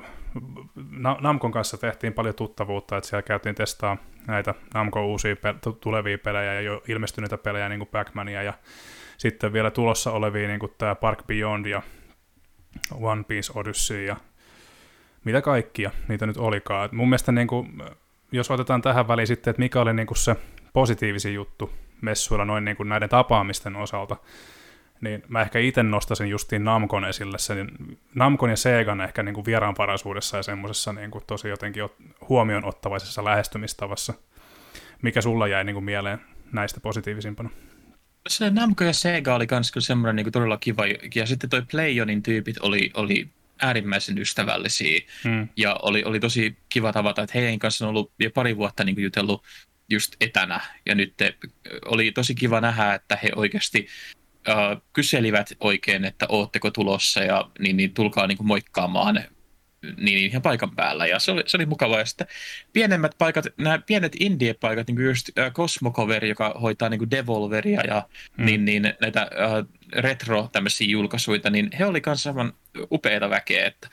Namkon 1.20 1.52
kanssa 1.52 1.78
tehtiin 1.78 2.12
paljon 2.12 2.34
tuttavuutta, 2.34 2.96
että 2.96 3.08
siellä 3.08 3.22
käytiin 3.22 3.54
testaa 3.54 3.96
näitä 4.26 4.54
Namkon 4.74 5.04
uusia 5.04 5.36
pe- 5.36 5.54
tulevia 5.80 6.18
pelejä 6.18 6.54
ja 6.54 6.60
jo 6.60 6.82
ilmestyneitä 6.88 7.38
pelejä, 7.38 7.68
niin 7.68 7.78
kuin 7.78 7.88
Pac-Mania 7.88 8.42
ja 8.42 8.54
sitten 9.18 9.52
vielä 9.52 9.70
tulossa 9.70 10.12
olevia, 10.12 10.48
niin 10.48 10.60
kuin 10.60 10.72
tämä 10.78 10.94
Park 10.94 11.26
Beyond 11.26 11.66
ja 11.66 11.82
One 12.94 13.22
Piece 13.22 13.52
Odyssey 13.54 14.04
ja 14.04 14.16
mitä 15.24 15.42
kaikkia 15.42 15.90
niitä 16.08 16.26
nyt 16.26 16.36
olikaan. 16.36 16.84
Et 16.84 16.92
mun 16.92 17.08
mielestä 17.08 17.32
niin 17.32 17.48
kuin, 17.48 17.82
jos 18.32 18.50
otetaan 18.50 18.82
tähän 18.82 19.08
väliin 19.08 19.26
sitten, 19.26 19.50
että 19.50 19.62
mikä 19.62 19.80
oli 19.80 19.94
niin 19.94 20.06
kuin 20.06 20.18
se 20.18 20.36
positiivisin 20.72 21.34
juttu 21.34 21.72
messuilla 22.00 22.44
noin 22.44 22.64
niin 22.64 22.76
kuin 22.76 22.88
näiden 22.88 23.08
tapaamisten 23.08 23.76
osalta, 23.76 24.16
niin 25.00 25.22
mä 25.28 25.40
ehkä 25.40 25.58
itse 25.58 25.82
nostasin 25.82 26.28
justiin 26.28 26.64
Namkon 26.64 27.04
esille 27.04 27.38
sen, 27.38 27.70
Namkon 28.14 28.50
ja 28.50 28.56
Segan 28.56 29.00
ehkä 29.00 29.22
niin 29.22 29.34
kuin 29.34 29.44
vieraanvaraisuudessa 29.44 30.36
ja 30.36 30.42
semmoisessa 30.42 30.92
niin 30.92 31.10
kuin 31.10 31.24
tosi 31.26 31.48
jotenkin 31.48 31.82
huomioon 32.28 32.64
ottavaisessa 32.64 33.24
lähestymistavassa. 33.24 34.14
Mikä 35.02 35.20
sulla 35.20 35.46
jäi 35.46 35.64
niin 35.64 35.74
kuin 35.74 35.84
mieleen 35.84 36.20
näistä 36.52 36.80
positiivisimpana? 36.80 37.50
Se 38.28 38.50
Namco 38.50 38.84
ja 38.84 38.92
Sega 38.92 39.34
oli 39.34 39.46
kans 39.46 39.72
kyllä 39.72 39.84
semmoinen 39.84 40.16
niin 40.16 40.32
todella 40.32 40.56
kiva. 40.56 40.82
Ja 41.14 41.26
sitten 41.26 41.50
toi 41.50 41.62
Playonin 41.70 42.22
tyypit 42.22 42.58
oli, 42.58 42.90
oli 42.94 43.28
äärimmäisen 43.62 44.18
ystävällisiä. 44.18 45.00
Hmm. 45.24 45.48
Ja 45.56 45.74
oli, 45.74 46.04
oli 46.04 46.20
tosi 46.20 46.56
kiva 46.68 46.92
tavata, 46.92 47.22
että 47.22 47.38
heidän 47.38 47.58
kanssa 47.58 47.84
on 47.84 47.88
ollut 47.88 48.12
jo 48.18 48.30
pari 48.30 48.56
vuotta 48.56 48.84
niin 48.84 49.02
jutellut 49.02 49.44
just 49.90 50.16
etänä. 50.20 50.60
Ja 50.86 50.94
nyt 50.94 51.16
te, 51.16 51.34
oli 51.84 52.12
tosi 52.12 52.34
kiva 52.34 52.60
nähdä, 52.60 52.94
että 52.94 53.18
he 53.22 53.30
oikeasti 53.36 53.86
äh, 54.48 54.56
kyselivät 54.92 55.52
oikein, 55.60 56.04
että 56.04 56.26
ootteko 56.28 56.70
tulossa 56.70 57.20
ja 57.20 57.50
niin, 57.58 57.76
niin 57.76 57.94
tulkaa 57.94 58.26
niin 58.26 58.38
kuin 58.38 58.46
moikkaamaan 58.46 59.24
niin 59.96 60.30
ihan 60.30 60.42
paikan 60.42 60.76
päällä 60.76 61.06
ja 61.06 61.18
se 61.18 61.32
oli, 61.32 61.42
se 61.46 61.56
oli 61.56 61.66
mukavaa. 61.66 61.98
Ja 61.98 62.04
sitten 62.04 62.26
pienemmät 62.72 63.14
paikat, 63.18 63.46
nämä 63.56 63.78
pienet 63.78 64.16
indie-paikat, 64.20 64.86
niin 64.86 64.96
kuin 64.96 65.06
just 65.06 65.38
äh, 65.38 65.52
Cosmocover, 65.52 66.24
joka 66.24 66.54
hoitaa 66.60 66.88
niin 66.88 66.98
kuin 66.98 67.10
Devolveria 67.10 67.80
ja 67.86 68.08
mm. 68.36 68.44
niin, 68.44 68.64
niin 68.64 68.94
näitä 69.00 69.20
äh, 69.22 69.66
retro 69.92 70.48
tämmöisiä 70.52 70.86
julkaisuita, 70.90 71.50
niin 71.50 71.70
he 71.78 71.86
oli 71.86 72.02
myös 72.06 72.26
aivan 72.26 72.52
upeita 72.92 73.30
väkeä, 73.30 73.66
että 73.66 73.88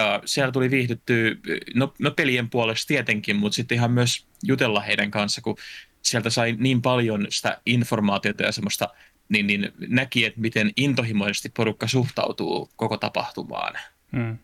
äh, 0.00 0.20
siellä 0.24 0.52
tuli 0.52 0.70
viihdyttyä, 0.70 1.30
no, 1.74 1.94
no 1.98 2.10
pelien 2.10 2.50
puolesta 2.50 2.88
tietenkin, 2.88 3.36
mutta 3.36 3.56
sitten 3.56 3.76
ihan 3.76 3.90
myös 3.90 4.26
jutella 4.42 4.80
heidän 4.80 5.10
kanssa, 5.10 5.40
kun 5.40 5.56
sieltä 6.02 6.30
sai 6.30 6.56
niin 6.58 6.82
paljon 6.82 7.26
sitä 7.28 7.60
informaatiota 7.66 8.42
ja 8.42 8.52
semmoista 8.52 8.88
niin, 9.28 9.46
niin 9.46 9.72
näki, 9.88 10.24
että 10.24 10.40
miten 10.40 10.72
intohimoisesti 10.76 11.48
porukka 11.48 11.86
suhtautuu 11.88 12.70
koko 12.76 12.96
tapahtumaan. 12.96 13.74
Mm. 14.12 14.38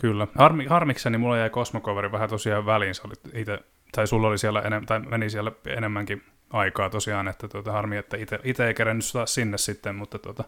Kyllä. 0.00 0.26
Harmi, 0.34 0.66
harmikseni 0.66 1.18
mulla 1.18 1.38
jäi 1.38 1.50
Cosmocoveri 1.50 2.12
vähän 2.12 2.28
tosiaan 2.28 2.66
väliin. 2.66 2.94
Se 2.94 3.02
oli 3.04 3.40
ite, 3.40 3.58
tai 3.92 4.06
sulla 4.06 4.28
oli 4.28 4.38
siellä 4.38 4.60
enem, 4.60 4.86
tai 4.86 5.00
meni 5.00 5.30
siellä 5.30 5.52
enemmänkin 5.66 6.22
aikaa 6.50 6.90
tosiaan, 6.90 7.28
että 7.28 7.48
tuota, 7.48 7.72
harmi, 7.72 7.96
että 7.96 8.16
itse 8.44 8.66
ei 8.66 8.74
kerennyt 8.74 9.04
sinne 9.24 9.58
sitten, 9.58 9.94
mutta, 9.94 10.18
tuota, 10.18 10.44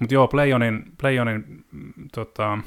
mutta 0.00 0.14
joo, 0.14 0.28
Playonin, 0.28 0.84
Playonin 1.00 1.64
tota, 2.14 2.58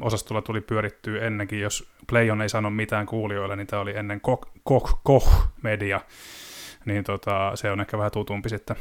osastolla 0.00 0.42
tuli 0.42 0.60
pyörittyä 0.60 1.26
ennenkin, 1.26 1.60
jos 1.60 1.92
Playon 2.06 2.42
ei 2.42 2.48
sano 2.48 2.70
mitään 2.70 3.06
kuulijoille, 3.06 3.56
niin 3.56 3.66
tämä 3.66 3.82
oli 3.82 3.96
ennen 3.96 4.20
Koch, 4.20 4.48
Koch, 4.64 5.00
Koch 5.02 5.48
Media, 5.62 6.00
niin 6.84 7.04
tota, 7.04 7.52
se 7.54 7.70
on 7.70 7.80
ehkä 7.80 7.98
vähän 7.98 8.12
tutumpi 8.12 8.48
sitten 8.48 8.76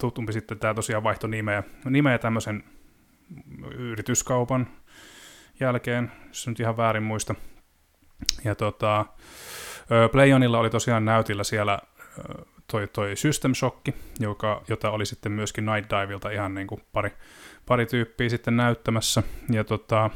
tutumpi 0.00 0.32
sitten 0.32 0.58
tämä 0.58 0.74
tosiaan 0.74 1.02
vaihto 1.02 1.26
nimeä, 1.26 1.62
nimeä 1.84 2.18
tämmöisen 2.18 2.64
yrityskaupan 3.76 4.66
jälkeen, 5.60 6.12
jos 6.28 6.48
nyt 6.48 6.60
ihan 6.60 6.76
väärin 6.76 7.02
muista. 7.02 7.34
Ja 8.44 8.54
tota, 8.54 9.06
Playonilla 10.12 10.58
oli 10.58 10.70
tosiaan 10.70 11.04
näytillä 11.04 11.44
siellä 11.44 11.78
toi, 12.70 12.88
toi 12.92 13.16
System 13.16 13.54
Shock, 13.54 13.88
joka, 14.20 14.62
jota 14.68 14.90
oli 14.90 15.06
sitten 15.06 15.32
myöskin 15.32 15.66
Night 15.66 15.90
Diveilta 15.90 16.30
ihan 16.30 16.54
niin 16.54 16.66
kuin 16.66 16.82
pari, 16.92 17.10
pari 17.66 17.86
tyyppiä 17.86 18.28
sitten 18.28 18.56
näyttämässä. 18.56 19.22
Ja 19.50 19.64
tota, 19.64 20.10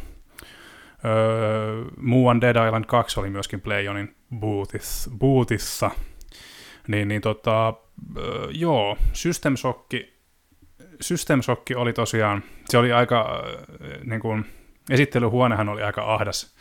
öö, 1.04 1.84
Muuan 1.96 2.40
Dead 2.40 2.66
Island 2.66 2.84
2 2.84 3.20
oli 3.20 3.30
myöskin 3.30 3.60
Playonin 3.60 4.16
boothissa, 4.38 5.10
boothissa. 5.18 5.90
Niin, 6.88 7.08
niin 7.08 7.22
tota, 7.22 7.74
öö, 8.16 8.48
joo, 8.50 8.96
System 9.12 9.56
Shock, 9.56 9.90
System 11.00 11.42
Shock 11.42 11.62
oli 11.76 11.92
tosiaan, 11.92 12.42
se 12.68 12.78
oli 12.78 12.92
aika, 12.92 13.42
niin 14.04 14.20
kuin, 14.20 14.44
esittelyhuonehan 14.90 15.68
oli 15.68 15.82
aika 15.82 16.14
ahdas 16.14 16.54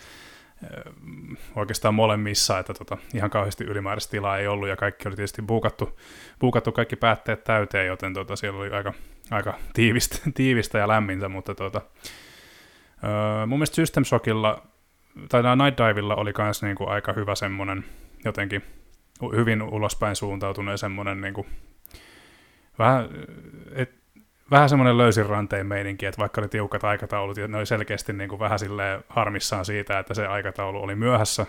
oikeastaan 1.56 1.94
molemmissa, 1.94 2.60
että 2.60 2.74
tota, 2.74 2.98
ihan 3.14 3.30
kauheasti 3.30 3.64
ylimääräistä 3.64 4.12
tilaa 4.12 4.38
ei 4.38 4.48
ollut 4.48 4.70
ja 4.70 4.76
kaikki 4.76 5.08
oli 5.08 5.16
tietysti 5.16 5.42
buukattu, 5.42 6.00
buukattu 6.40 6.72
kaikki 6.72 6.96
päätteet 6.96 7.44
täyteen, 7.44 7.88
joten 7.88 8.14
tota, 8.14 8.36
siellä 8.36 8.60
oli 8.60 8.70
aika, 8.70 8.94
aika 9.32 9.54
tiivistä, 9.74 10.18
tiivistä 10.36 10.78
ja 10.78 10.88
lämmintä, 10.88 11.30
mutta 11.30 11.56
tota, 11.56 11.82
mun 13.48 13.60
mielestä 13.60 13.76
System 13.76 14.04
Shockilla 14.04 14.64
tai 15.30 15.42
Night 15.56 15.80
Divilla 15.80 16.16
oli 16.16 16.34
myös 16.38 16.64
niinku 16.64 16.88
aika 16.88 17.14
hyvä 17.14 17.36
semmoinen 17.36 17.86
jotenkin 18.26 18.64
hyvin 19.36 19.62
ulospäin 19.62 20.16
suuntautunut 20.16 20.72
ja 20.72 20.78
semmoinen 20.78 21.22
niinku, 21.22 21.46
vähän, 22.80 23.10
vähän 24.52 24.70
semmoinen 24.70 24.98
löysin 24.98 25.26
ranteen 25.26 25.68
meininki, 25.68 26.06
että 26.06 26.20
vaikka 26.20 26.42
oli 26.42 26.48
tiukat 26.48 26.84
aikataulut, 26.84 27.38
ja 27.38 27.48
ne 27.48 27.58
oli 27.58 27.66
selkeästi 27.66 28.14
niin 28.14 28.30
kuin 28.30 28.40
vähän 28.40 28.60
silleen 28.60 29.04
harmissaan 29.10 29.66
siitä, 29.66 30.00
että 30.00 30.14
se 30.14 30.28
aikataulu 30.28 30.84
oli 30.84 30.96
myöhässä, 30.96 31.46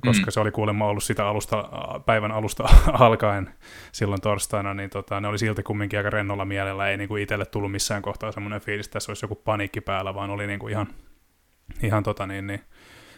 koska 0.00 0.26
mm. 0.26 0.30
se 0.30 0.40
oli 0.40 0.50
kuulemma 0.50 0.86
ollut 0.86 1.04
sitä 1.04 1.28
alusta, 1.28 1.68
päivän 2.06 2.32
alusta 2.32 2.64
alkaen 2.92 3.50
silloin 3.92 4.20
torstaina, 4.20 4.74
niin 4.74 4.90
tota, 4.90 5.20
ne 5.20 5.28
oli 5.28 5.38
silti 5.38 5.62
kumminkin 5.62 5.98
aika 5.98 6.10
rennolla 6.10 6.44
mielellä, 6.44 6.88
ei 6.88 6.96
niin 6.96 7.08
kuin 7.08 7.22
itselle 7.22 7.46
tullut 7.46 7.72
missään 7.72 8.02
kohtaa 8.02 8.32
semmoinen 8.32 8.60
fiilis, 8.60 8.86
että 8.86 8.92
tässä 8.92 9.10
olisi 9.10 9.24
joku 9.24 9.34
paniikki 9.34 9.80
päällä, 9.80 10.14
vaan 10.14 10.30
oli 10.30 10.46
niin 10.46 10.58
kuin 10.58 10.70
ihan, 10.70 10.86
ihan 11.82 12.02
tota 12.02 12.26
niin, 12.26 12.46
niin, 12.46 12.60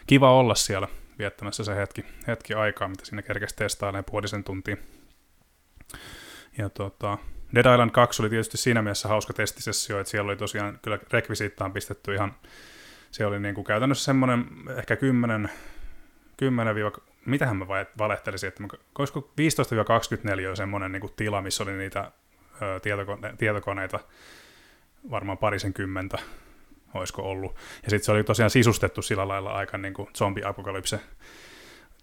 kiva 0.07 0.31
olla 0.31 0.55
siellä 0.55 0.87
viettämässä 1.19 1.63
se 1.63 1.75
hetki, 1.75 2.05
hetki 2.27 2.53
aikaa, 2.53 2.87
mitä 2.87 3.05
sinne 3.05 3.21
kerkesi 3.21 3.55
testailemaan 3.55 4.05
puolisen 4.11 4.43
tuntia. 4.43 4.77
Ja 6.57 6.69
tota, 6.69 7.17
Dead 7.55 7.73
Island 7.73 7.91
2 7.91 8.21
oli 8.21 8.29
tietysti 8.29 8.57
siinä 8.57 8.81
mielessä 8.81 9.07
hauska 9.07 9.33
testisessio, 9.33 9.99
että 9.99 10.11
siellä 10.11 10.29
oli 10.29 10.37
tosiaan 10.37 10.79
kyllä 10.81 10.99
rekvisiittaan 11.11 11.73
pistetty 11.73 12.13
ihan, 12.13 12.35
se 13.11 13.25
oli 13.25 13.39
niin 13.39 13.55
kuin 13.55 13.65
käytännössä 13.65 14.05
semmoinen 14.05 14.45
ehkä 14.77 14.95
10, 14.95 15.49
10 16.37 16.75
mitähän 17.25 17.57
mä 17.57 17.67
valehtelisin, 17.97 18.47
että 18.47 18.63
olisiko 18.99 19.33
15-24 20.45 20.49
on 20.49 20.57
semmoinen 20.57 20.91
niin 20.91 21.01
kuin 21.01 21.13
tila, 21.15 21.41
missä 21.41 21.63
oli 21.63 21.73
niitä 21.73 22.11
ö, 22.61 22.79
tietokone, 22.79 23.33
tietokoneita, 23.37 23.99
varmaan 25.11 25.37
parisen 25.37 25.73
kymmentä 25.73 26.17
olisiko 26.93 27.21
ollut. 27.21 27.55
Ja 27.83 27.89
sitten 27.89 28.03
se 28.03 28.11
oli 28.11 28.23
tosiaan 28.23 28.49
sisustettu 28.49 29.01
sillä 29.01 29.27
lailla 29.27 29.51
aika 29.51 29.77
niin 29.77 29.93
kuin 29.93 30.09
zombi-apokalypse 30.17 30.99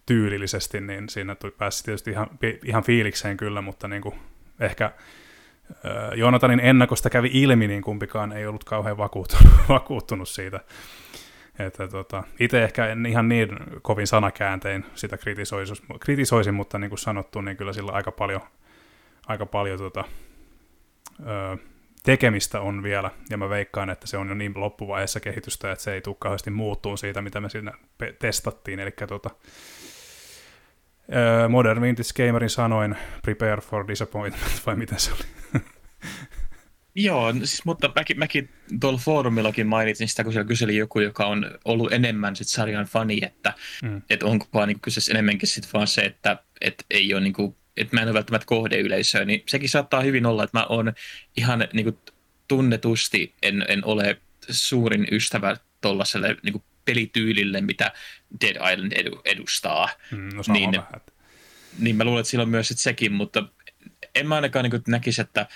tyylillisesti, 0.05 0.81
niin 0.81 1.09
siinä 1.09 1.35
tuli, 1.35 1.51
pääsi 1.51 1.83
tietysti 1.83 2.11
ihan, 2.11 2.29
ihan 2.65 2.83
fiilikseen 2.83 3.37
kyllä, 3.37 3.61
mutta 3.61 3.87
niin 3.87 4.01
kuin 4.01 4.15
ehkä 4.59 4.91
Joonatanin 6.15 6.59
ennakosta 6.59 7.09
kävi 7.09 7.29
ilmi, 7.33 7.67
niin 7.67 7.81
kumpikaan 7.81 8.31
ei 8.31 8.47
ollut 8.47 8.63
kauhean 8.63 8.97
vakuuttunut, 8.97 9.53
vakuuttunut 9.69 10.29
siitä. 10.29 10.59
Että 11.59 11.87
tota, 11.87 12.23
itse 12.39 12.63
ehkä 12.63 12.87
en 12.87 13.05
ihan 13.05 13.29
niin 13.29 13.49
kovin 13.81 14.07
sanakääntein 14.07 14.85
sitä 14.95 15.17
kritisoisin, 15.17 15.77
kritisoisin 15.99 16.53
mutta 16.53 16.79
niin 16.79 16.89
kuin 16.89 16.99
sanottu, 16.99 17.41
niin 17.41 17.57
kyllä 17.57 17.73
sillä 17.73 17.91
aika 17.91 18.11
paljon, 18.11 18.41
aika 19.27 19.45
paljon 19.45 19.77
tota, 19.77 20.03
ö, 21.19 21.57
tekemistä 22.03 22.61
on 22.61 22.83
vielä, 22.83 23.11
ja 23.29 23.37
mä 23.37 23.49
veikkaan, 23.49 23.89
että 23.89 24.07
se 24.07 24.17
on 24.17 24.29
jo 24.29 24.35
niin 24.35 24.53
loppuvaiheessa 24.55 25.19
kehitystä, 25.19 25.71
että 25.71 25.83
se 25.83 25.93
ei 25.93 26.01
tule 26.01 26.15
kauheasti 26.19 26.51
muuttuun 26.51 26.97
siitä, 26.97 27.21
mitä 27.21 27.41
me 27.41 27.49
siinä 27.49 27.71
testattiin, 28.19 28.79
eli 28.79 28.91
tota, 29.07 29.29
Modern 31.49 31.81
Vintage 31.81 32.09
Gamerin 32.15 32.49
sanoin 32.49 32.95
prepare 33.21 33.61
for 33.61 33.87
disappointment, 33.87 34.61
vai 34.65 34.75
miten 34.75 34.99
se 34.99 35.11
oli? 35.11 35.61
Joo, 36.95 37.33
siis, 37.33 37.65
mutta 37.65 37.91
mäkin, 37.95 38.19
mäkin 38.19 38.49
tuolla 38.79 38.99
foorumillakin 38.99 39.67
mainitsin 39.67 40.07
sitä, 40.07 40.23
kun 40.23 40.33
siellä 40.33 40.47
kyseli 40.47 40.77
joku, 40.77 40.99
joka 40.99 41.25
on 41.25 41.51
ollut 41.65 41.93
enemmän 41.93 42.35
sit 42.35 42.47
sarjan 42.47 42.85
fani, 42.85 43.19
että 43.21 43.53
mm. 43.83 44.01
et 44.09 44.23
onko 44.23 44.47
vaan 44.53 44.67
niin 44.67 44.79
kyseessä 44.79 45.11
enemmänkin 45.11 45.49
sit 45.49 45.73
vaan 45.73 45.87
se, 45.87 46.01
että 46.01 46.37
et 46.61 46.85
ei 46.89 47.13
ole 47.13 47.21
niin 47.21 47.33
kuin, 47.33 47.55
että 47.77 47.95
mä 47.95 48.01
en 48.01 48.07
ole 48.07 48.13
välttämättä 48.13 48.45
kohdeyleisöä, 48.45 49.25
niin 49.25 49.43
sekin 49.47 49.69
saattaa 49.69 50.01
hyvin 50.01 50.25
olla, 50.25 50.43
että 50.43 50.57
mä 50.57 50.65
oon 50.69 50.93
ihan 51.37 51.67
niin 51.73 51.83
kuin, 51.83 51.97
tunnetusti 52.47 53.33
en, 53.43 53.65
en 53.67 53.85
ole 53.85 54.17
suurin 54.49 55.07
ystävä 55.11 55.57
tuollaiselle 55.81 56.37
niin 56.43 56.63
pelityylille, 56.85 57.61
mitä 57.61 57.91
Dead 58.41 58.73
Island 58.73 58.91
edu, 58.95 59.21
edustaa. 59.25 59.89
Mm, 60.11 60.29
no 60.35 60.43
niin, 60.47 60.71
vähän. 60.71 61.01
niin 61.79 61.95
mä 61.95 62.03
luulen, 62.03 62.19
että 62.19 62.29
sillä 62.29 62.41
on 62.41 62.49
myös 62.49 62.73
sekin, 62.75 63.11
mutta 63.11 63.43
en 64.15 64.27
mä 64.27 64.35
ainakaan 64.35 64.69
niin 64.69 64.81
näkisi, 64.87 65.21
että, 65.21 65.47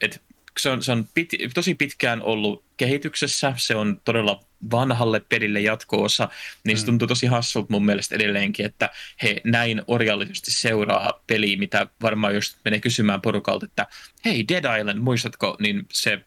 että 0.00 0.20
se 0.58 0.70
on, 0.70 0.82
se 0.82 0.92
on 0.92 1.08
pit, 1.14 1.28
tosi 1.54 1.74
pitkään 1.74 2.22
ollut 2.22 2.64
kehityksessä, 2.76 3.54
se 3.56 3.76
on 3.76 4.00
todella 4.04 4.44
vanhalle 4.70 5.20
pelille 5.20 5.60
jatko-osa, 5.60 6.28
niin 6.64 6.76
se 6.76 6.82
mm. 6.82 6.86
tuntuu 6.86 7.08
tosi 7.08 7.26
hassulta 7.26 7.66
mun 7.70 7.84
mielestä 7.84 8.14
edelleenkin, 8.14 8.66
että 8.66 8.90
he 9.22 9.40
näin 9.44 9.82
orjallisesti 9.86 10.50
seuraa 10.50 11.22
peliä, 11.26 11.58
mitä 11.58 11.86
varmaan 12.02 12.34
jos 12.34 12.56
menee 12.64 12.80
kysymään 12.80 13.20
porukalta, 13.20 13.66
että 13.66 13.86
hei 14.24 14.48
Dead 14.48 14.80
Island, 14.80 14.98
muistatko, 14.98 15.56
niin 15.60 15.86
se 15.92 16.24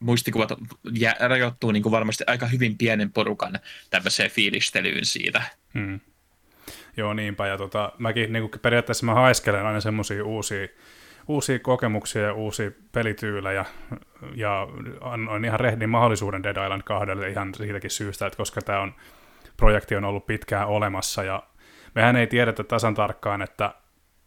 muistikuvat 0.00 0.52
jä, 0.92 1.14
rajoittuu 1.20 1.72
niin 1.72 1.82
kuin 1.82 1.90
varmasti 1.90 2.24
aika 2.26 2.46
hyvin 2.46 2.78
pienen 2.78 3.12
porukan 3.12 3.58
tämmöiseen 3.90 4.30
fiilistelyyn 4.30 5.04
siitä. 5.04 5.42
Hmm. 5.74 6.00
Joo, 6.96 7.14
niinpä. 7.14 7.46
Ja 7.46 7.58
tota, 7.58 7.92
mäkin 7.98 8.32
niin 8.32 8.50
kuin 8.50 8.60
periaatteessa 8.60 9.06
mä 9.06 9.14
haiskelen 9.14 9.66
aina 9.66 9.80
semmoisia 9.80 10.24
uusia, 10.24 10.68
uusia 11.28 11.58
kokemuksia 11.58 12.22
ja 12.22 12.32
uusia 12.32 12.70
pelityylejä, 12.92 13.64
ja 14.34 14.68
annoin 15.00 15.44
ihan 15.44 15.60
rehdin 15.60 15.90
mahdollisuuden 15.90 16.42
Dead 16.42 16.64
Island 16.64 16.82
2 16.82 17.06
ihan 17.30 17.54
siitäkin 17.54 17.90
syystä, 17.90 18.26
että 18.26 18.36
koska 18.36 18.62
tämä 18.62 18.80
on, 18.80 18.94
projekti 19.56 19.96
on 19.96 20.04
ollut 20.04 20.26
pitkään 20.26 20.68
olemassa, 20.68 21.24
ja 21.24 21.42
mehän 21.94 22.16
ei 22.16 22.26
tiedetä 22.26 22.64
tasan 22.64 22.94
tarkkaan, 22.94 23.42
että, 23.42 23.74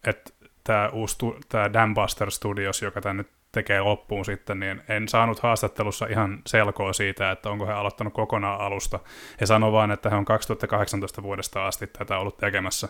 että 0.06 0.30
tämä 0.64 0.88
uusi 0.88 1.16
tämä 1.48 1.72
Dambuster 1.72 2.30
Studios, 2.30 2.82
joka 2.82 3.00
tämä 3.00 3.14
nyt 3.14 3.28
tekee 3.52 3.80
loppuun 3.80 4.24
sitten, 4.24 4.60
niin 4.60 4.82
en 4.88 5.08
saanut 5.08 5.38
haastattelussa 5.38 6.06
ihan 6.06 6.42
selkoa 6.46 6.92
siitä, 6.92 7.30
että 7.30 7.50
onko 7.50 7.66
he 7.66 7.72
aloittanut 7.72 8.14
kokonaan 8.14 8.60
alusta. 8.60 8.98
He 9.40 9.46
sanoi 9.46 9.72
vaan, 9.72 9.90
että 9.90 10.10
he 10.10 10.16
on 10.16 10.24
2018 10.24 11.22
vuodesta 11.22 11.66
asti 11.66 11.86
tätä 11.86 12.18
ollut 12.18 12.36
tekemässä. 12.36 12.88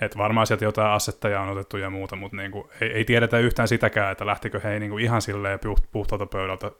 Että 0.00 0.18
varmaan 0.18 0.46
sieltä 0.46 0.64
jotain 0.64 0.90
assetteja 0.90 1.40
on 1.40 1.48
otettu 1.48 1.76
ja 1.76 1.90
muuta, 1.90 2.16
mutta 2.16 2.36
niinku, 2.36 2.70
ei, 2.80 2.92
ei, 2.92 3.04
tiedetä 3.04 3.38
yhtään 3.38 3.68
sitäkään, 3.68 4.12
että 4.12 4.26
lähtikö 4.26 4.60
he 4.60 4.78
niinku 4.78 4.98
ihan 4.98 5.22
silleen 5.22 5.58
puhtaalta 5.92 6.26
pöydältä 6.26 6.70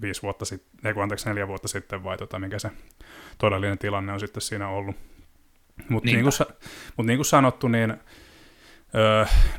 viisi 0.00 0.22
vuotta 0.22 0.44
sitten, 0.44 0.70
ei 0.84 1.02
anteeksi 1.02 1.28
neljä 1.28 1.48
vuotta 1.48 1.68
sitten 1.68 2.04
vai 2.04 2.16
tota, 2.16 2.38
mikä 2.38 2.58
se 2.58 2.70
todellinen 3.38 3.78
tilanne 3.78 4.12
on 4.12 4.20
sitten 4.20 4.40
siinä 4.40 4.68
ollut. 4.68 4.96
Mutta 5.88 6.06
niin, 6.06 6.22
kuin, 6.96 7.06
niin 7.06 7.18
kuin 7.18 7.26
sanottu, 7.26 7.68
niin 7.68 7.94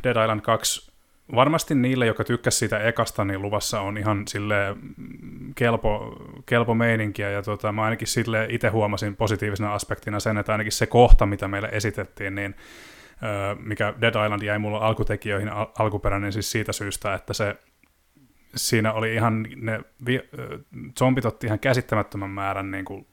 Dead 0.03 0.23
Island 0.23 0.41
2 0.41 0.90
varmasti 1.35 1.75
niille, 1.75 2.05
jotka 2.05 2.23
tykkäsivät 2.23 2.59
siitä 2.59 2.79
ekasta, 2.79 3.25
niin 3.25 3.41
luvassa 3.41 3.81
on 3.81 3.97
ihan 3.97 4.27
sille 4.27 4.55
kelpo, 5.55 6.15
kelpo 6.45 6.73
meininkiä, 6.73 7.29
ja 7.29 7.41
tota, 7.41 7.71
mä 7.71 7.83
ainakin 7.83 8.07
sille 8.07 8.47
itse 8.49 8.69
huomasin 8.69 9.15
positiivisena 9.15 9.73
aspektina 9.73 10.19
sen, 10.19 10.37
että 10.37 10.51
ainakin 10.51 10.71
se 10.71 10.85
kohta, 10.85 11.25
mitä 11.25 11.47
meille 11.47 11.69
esitettiin, 11.71 12.35
niin 12.35 12.55
mikä 13.59 13.93
Dead 14.01 14.25
Island 14.25 14.41
jäi 14.41 14.59
mulla 14.59 14.77
alkutekijöihin 14.77 15.49
al- 15.49 15.67
alkuperäinen 15.79 16.33
siis 16.33 16.51
siitä 16.51 16.71
syystä, 16.71 17.13
että 17.13 17.33
se 17.33 17.55
siinä 18.55 18.93
oli 18.93 19.13
ihan, 19.13 19.47
ne 19.55 19.81
vi- 20.05 20.29
zombit 20.99 21.25
otti 21.25 21.47
ihan 21.47 21.59
käsittämättömän 21.59 22.29
määrän 22.29 22.71
niin 22.71 22.85
kuin 22.85 23.07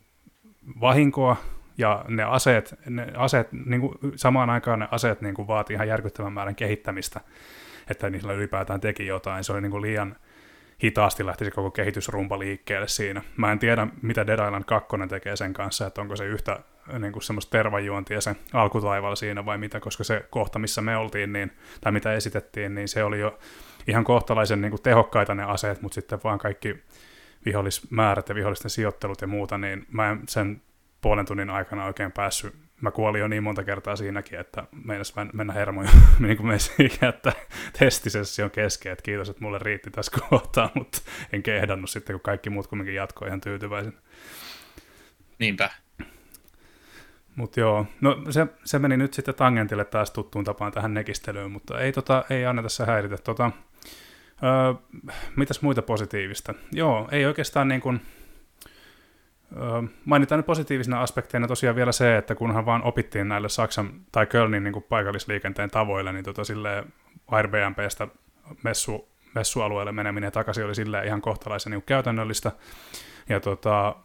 vahinkoa, 0.80 1.36
ja 1.78 2.04
ne 2.08 2.22
aseet, 2.22 2.74
ne 2.86 3.12
aseet 3.16 3.52
niin 3.52 3.80
kuin, 3.80 3.94
samaan 4.16 4.50
aikaan 4.50 4.78
ne 4.78 4.88
aseet 4.90 5.20
niin 5.20 5.34
kuin, 5.34 5.48
vaati 5.48 5.72
ihan 5.72 5.88
järkyttävän 5.88 6.32
määrän 6.32 6.54
kehittämistä 6.54 7.20
että 7.90 8.10
niillä 8.10 8.32
ylipäätään 8.32 8.80
teki 8.80 9.06
jotain. 9.06 9.44
Se 9.44 9.52
oli 9.52 9.60
niin 9.60 9.70
kuin 9.70 9.82
liian 9.82 10.16
hitaasti 10.84 11.26
lähti 11.26 11.44
se 11.44 11.50
koko 11.50 11.70
kehitysrumpa 11.70 12.38
liikkeelle 12.38 12.88
siinä. 12.88 13.22
Mä 13.36 13.52
en 13.52 13.58
tiedä, 13.58 13.86
mitä 14.02 14.26
Dead 14.26 14.46
Island 14.46 14.64
2 14.64 14.88
tekee 15.08 15.36
sen 15.36 15.52
kanssa, 15.52 15.86
että 15.86 16.00
onko 16.00 16.16
se 16.16 16.24
yhtä 16.24 16.60
niin 16.98 17.12
kuin 17.12 17.22
semmoista 17.22 17.50
tervajuontia 17.50 18.20
se 18.20 18.36
alkutaivaalla 18.52 19.16
siinä 19.16 19.46
vai 19.46 19.58
mitä, 19.58 19.80
koska 19.80 20.04
se 20.04 20.26
kohta, 20.30 20.58
missä 20.58 20.80
me 20.80 20.96
oltiin, 20.96 21.32
niin, 21.32 21.52
tai 21.80 21.92
mitä 21.92 22.12
esitettiin, 22.12 22.74
niin 22.74 22.88
se 22.88 23.04
oli 23.04 23.20
jo 23.20 23.38
ihan 23.88 24.04
kohtalaisen 24.04 24.60
niin 24.60 24.70
kuin 24.70 24.82
tehokkaita 24.82 25.34
ne 25.34 25.44
aseet, 25.44 25.82
mutta 25.82 25.94
sitten 25.94 26.20
vaan 26.24 26.38
kaikki 26.38 26.76
vihollismäärät 27.46 28.28
ja 28.28 28.34
vihollisten 28.34 28.70
sijoittelut 28.70 29.20
ja 29.20 29.26
muuta, 29.26 29.58
niin 29.58 29.86
mä 29.90 30.10
en 30.10 30.20
sen 30.28 30.62
puolen 31.00 31.26
tunnin 31.26 31.50
aikana 31.50 31.84
oikein 31.84 32.12
päässyt. 32.12 32.67
Mä 32.80 32.90
kuolin 32.90 33.20
jo 33.20 33.28
niin 33.28 33.42
monta 33.42 33.64
kertaa 33.64 33.96
siinäkin, 33.96 34.40
että 34.40 34.64
meinas 34.84 35.14
mennä 35.32 35.52
hermoja 35.52 35.90
niin 36.18 36.36
kuin 36.36 36.60
siihen, 36.60 37.08
että 37.08 37.32
testisessio 37.78 38.50
kesken, 38.50 38.92
että 38.92 39.02
kiitos, 39.02 39.28
että 39.28 39.44
mulle 39.44 39.58
riitti 39.58 39.90
tässä 39.90 40.20
kohtaa, 40.30 40.70
mutta 40.74 40.98
en 41.32 41.42
kehdannut 41.42 41.90
sitten, 41.90 42.14
kun 42.14 42.20
kaikki 42.20 42.50
muut 42.50 42.66
kumminkin 42.66 42.94
jatkoi 42.94 43.28
ihan 43.28 43.40
tyytyväisen. 43.40 43.92
Niinpä. 45.38 45.70
Mutta 47.38 47.60
joo, 47.60 47.86
no 48.00 48.22
se, 48.30 48.46
se, 48.64 48.78
meni 48.78 48.96
nyt 48.96 49.14
sitten 49.14 49.34
tangentille 49.34 49.84
taas 49.84 50.10
tuttuun 50.10 50.44
tapaan 50.44 50.72
tähän 50.72 50.94
nekistelyyn, 50.94 51.50
mutta 51.50 51.80
ei, 51.80 51.92
tota, 51.92 52.24
ei 52.30 52.46
anneta 52.46 52.68
se 52.68 52.84
häiritä. 52.84 53.16
Tota, 53.18 53.50
öö, 54.42 54.74
mitäs 55.36 55.62
muita 55.62 55.82
positiivista? 55.82 56.54
Joo, 56.72 57.08
ei 57.10 57.26
oikeastaan 57.26 57.68
niin 57.68 57.80
kuin, 57.80 58.00
mainitaan 60.04 60.38
nyt 60.38 60.46
positiivisena 60.46 61.02
aspekteina 61.02 61.48
tosiaan 61.48 61.76
vielä 61.76 61.92
se, 61.92 62.16
että 62.16 62.34
kunhan 62.34 62.66
vaan 62.66 62.82
opittiin 62.82 63.28
näille 63.28 63.48
Saksan 63.48 63.90
tai 64.12 64.26
Kölnin 64.26 64.62
niin 64.62 64.84
paikallisliikenteen 64.88 65.70
tavoille, 65.70 66.12
niin 66.12 66.24
tota, 66.24 66.44
silleen 66.44 66.92
Airbnbstä 67.26 68.08
messu, 68.62 69.08
messualueelle 69.34 69.92
meneminen 69.92 70.32
takaisin 70.32 70.64
oli 70.64 70.74
silleen 70.74 71.06
ihan 71.06 71.20
kohtalaisen 71.20 71.70
niin 71.70 71.82
käytännöllistä. 71.82 72.52
Ja 73.28 73.40
tota, 73.40 73.96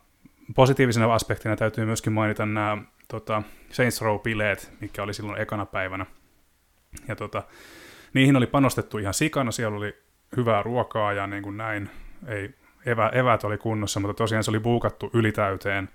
positiivisena 0.55 1.13
aspektina 1.13 1.55
täytyy 1.55 1.85
myöskin 1.85 2.13
mainita 2.13 2.45
nämä 2.45 2.77
tota, 3.07 3.43
Saints 3.69 4.01
Row-bileet, 4.01 4.71
mikä 4.81 5.03
oli 5.03 5.13
silloin 5.13 5.41
ekana 5.41 5.65
päivänä. 5.65 6.05
Ja 7.07 7.15
tota, 7.15 7.43
niihin 8.13 8.35
oli 8.35 8.47
panostettu 8.47 8.97
ihan 8.97 9.13
sikana, 9.13 9.51
siellä 9.51 9.77
oli 9.77 9.97
hyvää 10.37 10.63
ruokaa 10.63 11.13
ja 11.13 11.27
niin 11.27 11.43
kuin 11.43 11.57
näin, 11.57 11.89
ei, 12.27 12.55
evä, 12.85 13.09
evät 13.09 13.43
oli 13.43 13.57
kunnossa, 13.57 13.99
mutta 13.99 14.13
tosiaan 14.17 14.43
se 14.43 14.51
oli 14.51 14.59
buukattu 14.59 15.09
ylitäyteen, 15.13 15.89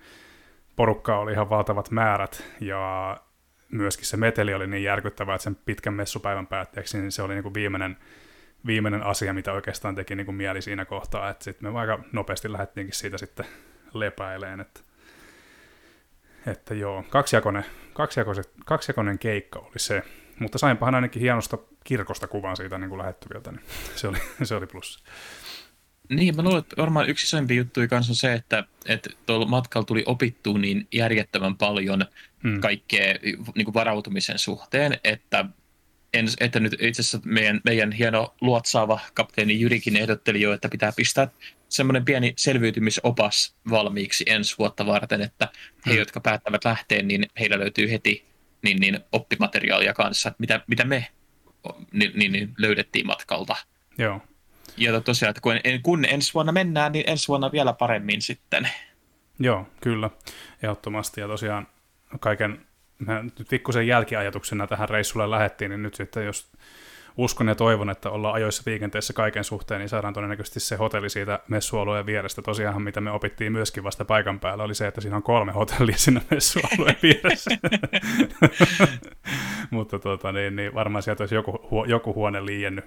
porukkaa 0.76 1.18
oli 1.18 1.33
ihan 1.33 1.50
valtavat 1.50 1.90
määrät 1.90 2.45
ja 2.61 3.16
myöskin 3.73 4.07
se 4.07 4.16
meteli 4.16 4.54
oli 4.54 4.66
niin 4.66 4.83
järkyttävä, 4.83 5.35
että 5.35 5.42
sen 5.42 5.57
pitkän 5.64 5.95
messupäivän 5.95 6.47
päätteeksi 6.47 6.99
niin 6.99 7.12
se 7.12 7.23
oli 7.23 7.35
niin 7.35 7.42
kuin 7.42 7.54
viimeinen, 7.54 7.97
viimeinen 8.66 9.02
asia, 9.02 9.35
mitä 9.35 9.52
oikeastaan 9.52 9.95
teki 9.95 10.14
niin 10.14 10.25
kuin 10.25 10.35
mieli 10.35 10.62
siinä 10.62 10.85
kohtaa, 10.85 11.35
sitten 11.38 11.73
me 11.73 11.80
aika 11.80 11.99
nopeasti 12.12 12.52
lähdettiinkin 12.52 12.95
siitä 12.95 13.18
sitten 13.18 13.47
lepäileen, 13.95 14.61
että 14.61 14.80
että 16.47 16.75
joo, 16.75 17.04
kaksijakoinen, 17.11 17.64
kaksijakoinen, 17.92 18.45
kaksijakoinen 18.64 19.18
keikka 19.18 19.59
oli 19.59 19.78
se. 19.78 20.02
Mutta 20.38 20.59
sainpahan 20.59 20.95
ainakin 20.95 21.23
hienosta 21.23 21.59
kirkosta 21.85 22.28
kuvan 22.28 22.57
siitä 22.57 22.78
niin 22.78 22.88
kuin 22.88 22.99
lähettyviltä, 22.99 23.52
niin 23.52 23.62
se 23.95 24.09
oli, 24.09 24.18
se 24.42 24.55
oli 24.55 24.66
plus. 24.66 25.05
Niin, 26.09 26.37
mä 26.37 26.42
luulen, 26.42 26.59
että 26.59 26.77
varmaan 26.77 27.09
yksi 27.09 27.27
isoimpia 27.27 27.57
juttuja 27.57 27.88
kanssa 27.88 28.12
on 28.12 28.16
se, 28.16 28.33
että, 28.33 28.64
että 28.87 29.11
tuolla 29.27 29.47
matkalla 29.47 29.85
tuli 29.85 30.03
opittua 30.07 30.59
niin 30.59 30.87
järjettävän 30.92 31.57
paljon 31.57 32.07
hmm. 32.42 32.61
kaikkea 32.61 33.14
niin 33.55 33.64
kuin 33.64 33.75
varautumisen 33.75 34.38
suhteen, 34.38 34.99
että, 35.05 35.44
en, 36.14 36.27
että 36.40 36.61
nyt 36.61 36.73
itse 36.73 37.03
asiassa 37.03 37.21
meidän, 37.25 37.61
meidän 37.64 37.92
hieno 37.92 38.35
luotsaava 38.40 39.01
kapteeni 39.14 39.61
Jyrikin 39.61 39.97
ehdotteli 39.97 40.40
jo, 40.40 40.53
että 40.53 40.68
pitää 40.68 40.92
pistää 40.97 41.29
semmoinen 41.68 42.05
pieni 42.05 42.33
selviytymisopas 42.37 43.57
valmiiksi 43.71 44.25
ensi 44.27 44.55
vuotta 44.59 44.87
varten, 44.87 45.23
että 45.23 45.49
he, 45.87 45.90
hmm. 45.90 45.99
jotka 45.99 46.21
päättävät 46.21 46.64
lähteä, 46.64 47.03
niin 47.03 47.27
heillä 47.40 47.59
löytyy 47.59 47.90
heti 47.90 48.25
niin, 48.62 48.81
niin 48.81 48.99
oppimateriaalia 49.12 49.94
kanssa, 49.94 50.29
että 50.29 50.40
mitä, 50.40 50.61
mitä 50.66 50.85
me 50.85 51.07
niin, 51.92 52.12
niin, 52.14 52.33
niin 52.33 52.55
löydettiin 52.59 53.07
matkalta. 53.07 53.57
Joo. 53.99 54.21
Ja 54.79 55.01
tosiaan, 55.01 55.31
että 55.31 55.41
kun, 55.41 55.53
kun 55.83 56.05
ensi 56.05 56.35
vuonna 56.35 56.53
mennään, 56.53 56.93
niin 56.93 57.05
ensi 57.07 57.29
vuonna 57.29 57.53
vielä 57.53 57.73
paremmin 57.73 58.23
sitten. 58.23 58.69
Joo, 59.38 59.67
kyllä, 59.81 60.11
ehdottomasti. 60.62 61.21
Ja 61.21 61.29
tosiaan 61.29 61.67
kaiken, 62.21 62.67
nyt 62.99 63.47
pikkusen 63.51 63.87
jälkiajatuksena 63.87 64.67
tähän 64.67 64.88
reissulle 64.88 65.31
lähettiin, 65.31 65.71
niin 65.71 65.83
nyt 65.83 65.95
sitten 65.95 66.27
jos 66.27 66.51
uskon 67.19 67.49
ja 67.49 67.55
toivon, 67.55 67.91
että 67.91 68.11
ollaan 68.11 68.35
ajoissa 68.35 68.62
liikenteessä 68.67 69.12
kaiken 69.12 69.45
suhteen, 69.45 69.79
niin 69.79 69.88
saadaan 69.88 70.14
todennäköisesti 70.14 70.61
se 70.61 70.77
hotelli 70.77 71.11
siitä 71.11 71.41
messualueen 71.49 72.07
vierestä. 72.07 72.43
Tosiaan, 72.43 72.83
mitä 72.83 73.01
me 73.01 73.11
opittiin 73.11 73.53
myöskin 73.53 73.85
vasta 73.85 74.05
paikan 74.05 74.41
päällä, 74.41 74.64
oli 74.64 74.75
se, 74.75 74.87
että 74.87 75.01
siinä 75.01 75.17
on 75.17 75.23
kolme 75.23 75.53
hotellia 75.53 75.97
siinä 75.97 76.21
messualueen 76.31 76.97
vieressä. 77.03 77.51
Mutta 79.71 79.99
tota, 79.99 80.33
niin, 80.33 80.57
niin 80.57 80.75
varmaan 80.75 81.03
sieltä 81.03 81.23
olisi 81.23 81.35
joku, 81.35 81.85
joku 81.87 82.14
huone 82.14 82.47
liiennyt 82.47 82.85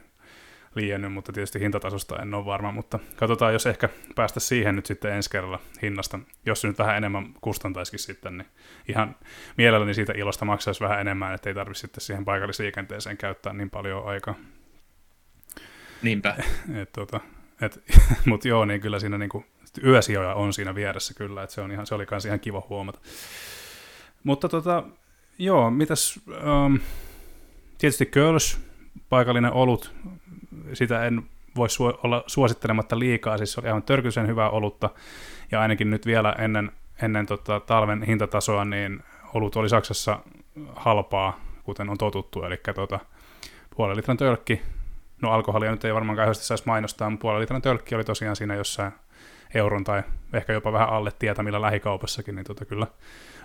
liiennyt, 0.75 1.13
mutta 1.13 1.33
tietysti 1.33 1.59
hintatasosta 1.59 2.21
en 2.21 2.33
ole 2.33 2.45
varma, 2.45 2.71
mutta 2.71 2.99
katsotaan, 3.15 3.53
jos 3.53 3.65
ehkä 3.65 3.89
päästä 4.15 4.39
siihen 4.39 4.75
nyt 4.75 4.85
sitten 4.85 5.13
ensi 5.13 5.29
kerralla 5.29 5.59
hinnasta, 5.81 6.19
jos 6.45 6.61
se 6.61 6.67
nyt 6.67 6.79
vähän 6.79 6.97
enemmän 6.97 7.33
kustantaisikin 7.41 7.99
sitten, 7.99 8.37
niin 8.37 8.47
ihan 8.87 9.15
mielelläni 9.57 9.93
siitä 9.93 10.13
ilosta 10.15 10.45
maksaisi 10.45 10.81
vähän 10.81 11.01
enemmän, 11.01 11.33
ettei 11.33 11.53
tarvitse 11.53 11.81
sitten 11.81 12.01
siihen 12.01 12.25
paikallisliikenteeseen 12.25 13.17
käyttää 13.17 13.53
niin 13.53 13.69
paljon 13.69 14.05
aikaa. 14.05 14.35
Niinpä. 16.01 16.35
et, 16.81 16.91
tota, 16.93 17.19
et, 17.61 17.83
mutta 18.25 18.47
joo, 18.47 18.65
niin 18.65 18.81
kyllä 18.81 18.99
siinä 18.99 19.17
niinku, 19.17 19.45
yösijoja 19.83 20.33
on 20.35 20.53
siinä 20.53 20.75
vieressä 20.75 21.13
kyllä, 21.13 21.43
että 21.43 21.53
se, 21.53 21.61
on 21.61 21.71
ihan, 21.71 21.87
se 21.87 21.95
oli 21.95 22.05
myös 22.11 22.25
ihan 22.25 22.39
kiva 22.39 22.63
huomata. 22.69 22.99
Mutta 24.23 24.49
tota, 24.49 24.83
joo, 25.37 25.71
mitäs, 25.71 26.19
um, 26.65 26.79
tietysti 27.77 28.05
Köls, 28.05 28.59
paikallinen 29.09 29.53
olut, 29.53 29.95
sitä 30.73 31.05
en 31.05 31.23
voi 31.55 31.67
su- 31.67 31.99
olla 32.03 32.23
suosittelematta 32.27 32.99
liikaa, 32.99 33.37
siis 33.37 33.53
se 33.53 33.59
oli 33.59 33.67
aivan 33.67 33.83
törkyisen 33.83 34.27
hyvää 34.27 34.49
olutta, 34.49 34.89
ja 35.51 35.61
ainakin 35.61 35.89
nyt 35.89 36.05
vielä 36.05 36.35
ennen, 36.39 36.71
ennen 37.01 37.25
tota 37.25 37.59
talven 37.59 38.03
hintatasoa, 38.03 38.65
niin 38.65 39.03
olut 39.33 39.55
oli 39.55 39.69
Saksassa 39.69 40.19
halpaa, 40.75 41.39
kuten 41.63 41.89
on 41.89 41.97
totuttu, 41.97 42.43
eli 42.43 42.59
tota, 42.75 42.99
puolen 43.75 43.97
litran 43.97 44.17
tölkki, 44.17 44.61
no 45.21 45.31
alkoholia 45.31 45.71
nyt 45.71 45.85
ei 45.85 45.93
varmaan 45.93 46.17
kauheasti 46.17 46.45
saisi 46.45 46.63
mainostaa, 46.65 47.09
mutta 47.09 47.21
puolen 47.21 47.41
litran 47.41 47.61
tölkki 47.61 47.95
oli 47.95 48.03
tosiaan 48.03 48.35
siinä 48.35 48.55
jossain 48.55 48.91
euron 49.53 49.83
tai 49.83 50.03
ehkä 50.33 50.53
jopa 50.53 50.73
vähän 50.73 50.89
alle 50.89 51.11
tietämillä 51.19 51.61
lähikaupassakin, 51.61 52.35
niin 52.35 52.45
tota 52.45 52.65
kyllä 52.65 52.87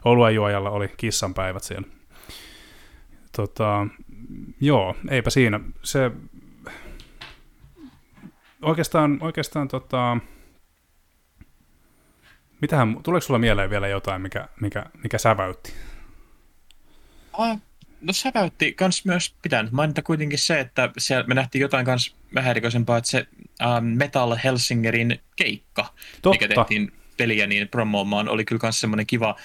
oluen 0.05 0.35
juojalla 0.35 0.71
oli 0.71 0.91
kissanpäivät 0.97 1.63
siellä. 1.63 1.89
Tota, 3.37 3.87
joo, 4.61 4.97
eipä 5.11 5.31
siinä. 5.31 5.61
Se 5.83 6.11
oikeastaan, 8.63 9.19
oikeastaan 9.21 9.69
tota, 9.69 10.17
mitähän, 12.61 12.97
tuleeko 13.03 13.27
sulla 13.27 13.39
mieleen 13.39 13.71
vielä 13.71 13.89
jotain, 13.89 14.23
mikä, 14.23 14.49
mikä, 14.61 14.87
mikä 15.03 15.19
säväytti? 15.19 15.73
Ah, 17.33 17.59
no 18.01 18.13
säväytti 18.13 18.73
kans 18.73 19.05
myös, 19.05 19.35
pitää 19.43 19.63
nyt 19.63 19.73
mainita 19.73 20.03
kuitenkin 20.03 20.39
se, 20.39 20.61
että 20.61 20.91
siellä 20.99 21.27
me 21.27 21.35
nähtiin 21.35 21.63
jotain 21.63 21.87
kans 21.87 22.17
vähän 22.35 22.51
erikoisempaa, 22.51 22.99
että 22.99 23.11
se 23.11 23.27
uh, 23.41 23.81
Metal 23.81 24.37
Helsingerin 24.45 25.21
keikka, 25.37 25.95
Totta. 26.23 26.31
mikä 26.31 26.55
tehtiin 26.55 26.93
peliä 27.17 27.47
niin 27.47 27.69
promoomaan, 27.69 28.29
oli 28.29 28.45
kyllä 28.45 28.61
myös 28.63 28.81
semmoinen 28.81 29.07
kiva 29.07 29.37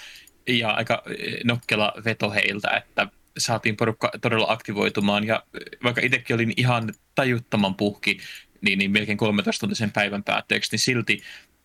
ja 0.48 0.70
aika 0.70 1.02
eh, 1.06 1.40
nokkela 1.44 1.92
veto 2.04 2.30
heiltä, 2.30 2.70
että 2.70 3.08
saatiin 3.38 3.76
porukka 3.76 4.10
todella 4.20 4.46
aktivoitumaan 4.48 5.26
ja 5.26 5.42
vaikka 5.84 6.00
itsekin 6.04 6.34
olin 6.34 6.52
ihan 6.56 6.94
tajuttoman 7.14 7.74
puhki 7.74 8.18
niin, 8.62 8.78
niin 8.78 8.90
melkein 8.90 9.18
13-tuntisen 9.18 9.90
päivän 9.94 10.24
päätteeksi, 10.24 10.72
niin 10.72 10.80
silti 10.80 11.22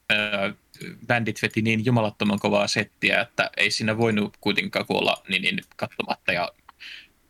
ää, 0.09 0.53
bändit 1.07 1.41
veti 1.41 1.61
niin 1.61 1.85
jumalattoman 1.85 2.39
kovaa 2.39 2.67
settiä, 2.67 3.21
että 3.21 3.49
ei 3.57 3.71
siinä 3.71 3.97
voinut 3.97 4.37
kuitenkaan 4.41 4.85
kuolla 4.85 5.23
niin, 5.29 5.41
niin 5.41 5.59
katsomatta 5.75 6.31
ja 6.31 6.51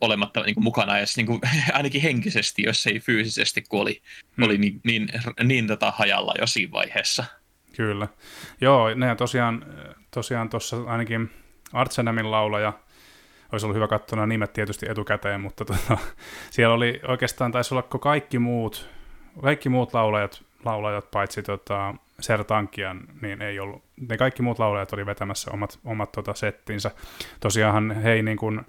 olematta 0.01 0.43
niin 0.43 0.53
kuin 0.53 0.63
mukana 0.63 0.97
edes 0.97 1.17
niin 1.17 1.27
kuin, 1.27 1.41
ainakin 1.73 2.01
henkisesti, 2.01 2.63
jos 2.63 2.87
ei 2.87 2.99
fyysisesti, 2.99 3.61
kun 3.69 3.81
oli, 3.81 4.01
hmm. 4.37 4.45
oli 4.45 4.57
niin, 4.57 4.81
niin, 4.83 5.09
niin 5.43 5.67
tota 5.67 5.91
hajalla 5.91 6.33
jo 6.39 6.47
siinä 6.47 6.71
vaiheessa. 6.71 7.25
Kyllä. 7.75 8.07
Joo, 8.61 8.93
ne 8.93 9.15
tosiaan 9.15 9.65
tosiaan 10.11 10.49
tuossa 10.49 10.83
ainakin 10.83 11.29
Artsenamin 11.73 12.31
laulaja, 12.31 12.73
olisi 13.51 13.65
ollut 13.65 13.75
hyvä 13.75 13.87
katsoa 13.87 14.25
nimet 14.25 14.53
tietysti 14.53 14.85
etukäteen, 14.89 15.41
mutta 15.41 15.65
tota, 15.65 15.97
siellä 16.51 16.75
oli 16.75 16.99
oikeastaan 17.07 17.51
taisi 17.51 17.73
olla 17.73 17.83
kaikki 17.83 18.39
muut 18.39 18.89
kaikki 19.41 19.69
muut 19.69 19.93
laulajat, 19.93 20.43
laulajat 20.65 21.11
paitsi 21.11 21.43
tota, 21.43 21.95
Sertankian, 22.19 23.01
niin 23.21 23.41
ei 23.41 23.59
ollut. 23.59 23.83
Ne 24.09 24.17
kaikki 24.17 24.41
muut 24.41 24.59
laulajat 24.59 24.93
oli 24.93 25.05
vetämässä 25.05 25.51
omat, 25.51 25.79
omat 25.85 26.11
tota, 26.11 26.33
settinsä. 26.33 26.91
Tosiaanhan 27.39 27.91
hei 27.91 28.23
niin 28.23 28.37
kuin 28.37 28.61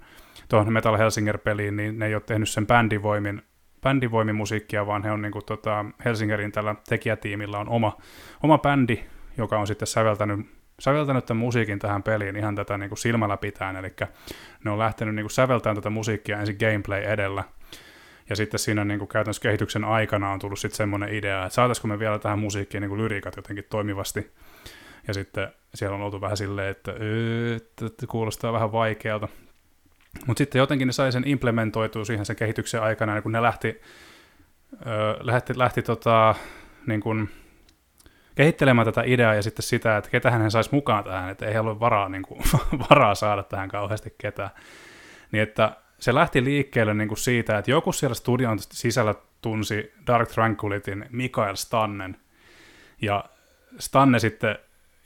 tuohon 0.49 0.73
Metal 0.73 0.97
Helsinger-peliin, 0.97 1.75
niin 1.75 1.99
ne 1.99 2.05
ei 2.05 2.15
ole 2.15 2.23
tehnyt 2.25 2.49
sen 2.49 2.67
bändivoimin, 2.67 3.41
bändivoimin 3.81 4.35
musiikkia, 4.35 4.87
vaan 4.87 5.03
he 5.03 5.11
on 5.11 5.21
niin 5.21 5.31
kuin, 5.31 5.45
tota, 5.45 5.85
Helsingerin 6.05 6.51
tällä 6.51 6.75
tekijätiimillä 6.89 7.57
on 7.57 7.69
oma, 7.69 7.97
oma 8.43 8.57
bändi, 8.57 9.03
joka 9.37 9.59
on 9.59 9.67
sitten 9.67 9.87
säveltänyt, 9.87 10.39
säveltänyt 10.79 11.25
tämän 11.25 11.39
musiikin 11.39 11.79
tähän 11.79 12.03
peliin 12.03 12.35
ihan 12.35 12.55
tätä 12.55 12.77
niin 12.77 12.89
kuin 12.89 12.97
silmällä 12.97 13.37
pitäen, 13.37 13.75
eli 13.75 13.95
ne 14.63 14.71
on 14.71 14.79
lähtenyt 14.79 15.15
niin 15.15 15.23
kuin 15.23 15.31
säveltämään 15.31 15.75
tätä 15.75 15.89
musiikkia 15.89 16.39
ensin 16.39 16.57
gameplay 16.59 17.01
edellä, 17.03 17.43
Ja 18.29 18.35
sitten 18.35 18.59
siinä 18.59 18.85
niin 18.85 18.99
kuin 18.99 19.09
käytännössä 19.09 19.41
kehityksen 19.41 19.83
aikana 19.83 20.31
on 20.31 20.39
tullut 20.39 20.59
sitten 20.59 20.77
semmoinen 20.77 21.13
idea, 21.13 21.45
että 21.45 21.55
saataisiko 21.55 21.87
me 21.87 21.99
vielä 21.99 22.19
tähän 22.19 22.39
musiikkiin 22.39 22.81
niin 22.81 22.89
kuin 22.89 23.01
lyriikat 23.01 23.35
jotenkin 23.35 23.65
toimivasti. 23.69 24.31
Ja 25.07 25.13
sitten 25.13 25.47
siellä 25.73 25.95
on 25.95 26.01
oltu 26.01 26.21
vähän 26.21 26.37
silleen, 26.37 26.69
että, 26.69 26.93
että, 27.55 27.85
että 27.85 28.07
kuulostaa 28.07 28.53
vähän 28.53 28.71
vaikealta. 28.71 29.27
Mutta 30.27 30.37
sitten 30.37 30.59
jotenkin 30.59 30.87
ne 30.87 30.91
sai 30.91 31.11
sen 31.11 31.27
implementoitua 31.27 32.05
siihen 32.05 32.25
sen 32.25 32.35
kehityksen 32.35 32.81
aikana, 32.81 33.21
kun 33.21 33.31
ne 33.31 33.41
lähti, 33.41 33.81
ö, 34.85 35.17
lähti, 35.19 35.57
lähti 35.57 35.81
tota, 35.81 36.35
niin 36.87 37.01
kuin, 37.01 37.29
kehittelemään 38.35 38.85
tätä 38.85 39.03
ideaa 39.05 39.35
ja 39.35 39.43
sitten 39.43 39.63
sitä, 39.63 39.97
että 39.97 40.09
ketä 40.09 40.31
hän 40.31 40.51
saisi 40.51 40.69
mukaan 40.73 41.03
tähän, 41.03 41.29
että 41.29 41.45
ei 41.45 41.57
ole 41.57 41.79
varaa, 41.79 42.09
niin 42.09 42.23
kuin, 42.23 42.41
varaa 42.89 43.15
saada 43.15 43.43
tähän 43.43 43.69
kauheasti 43.69 44.15
ketään. 44.17 44.49
Niin 45.31 45.43
että 45.43 45.71
se 45.99 46.13
lähti 46.13 46.43
liikkeelle 46.43 46.93
niin 46.93 47.07
kuin 47.07 47.17
siitä, 47.17 47.57
että 47.57 47.71
joku 47.71 47.91
siellä 47.91 48.15
studion 48.15 48.59
sisällä 48.59 49.15
tunsi 49.41 49.93
Dark 50.07 50.29
Tranquilityn 50.29 51.05
Mikael 51.11 51.55
Stannen, 51.55 52.17
ja 53.01 53.25
Stanne 53.79 54.19
sitten 54.19 54.57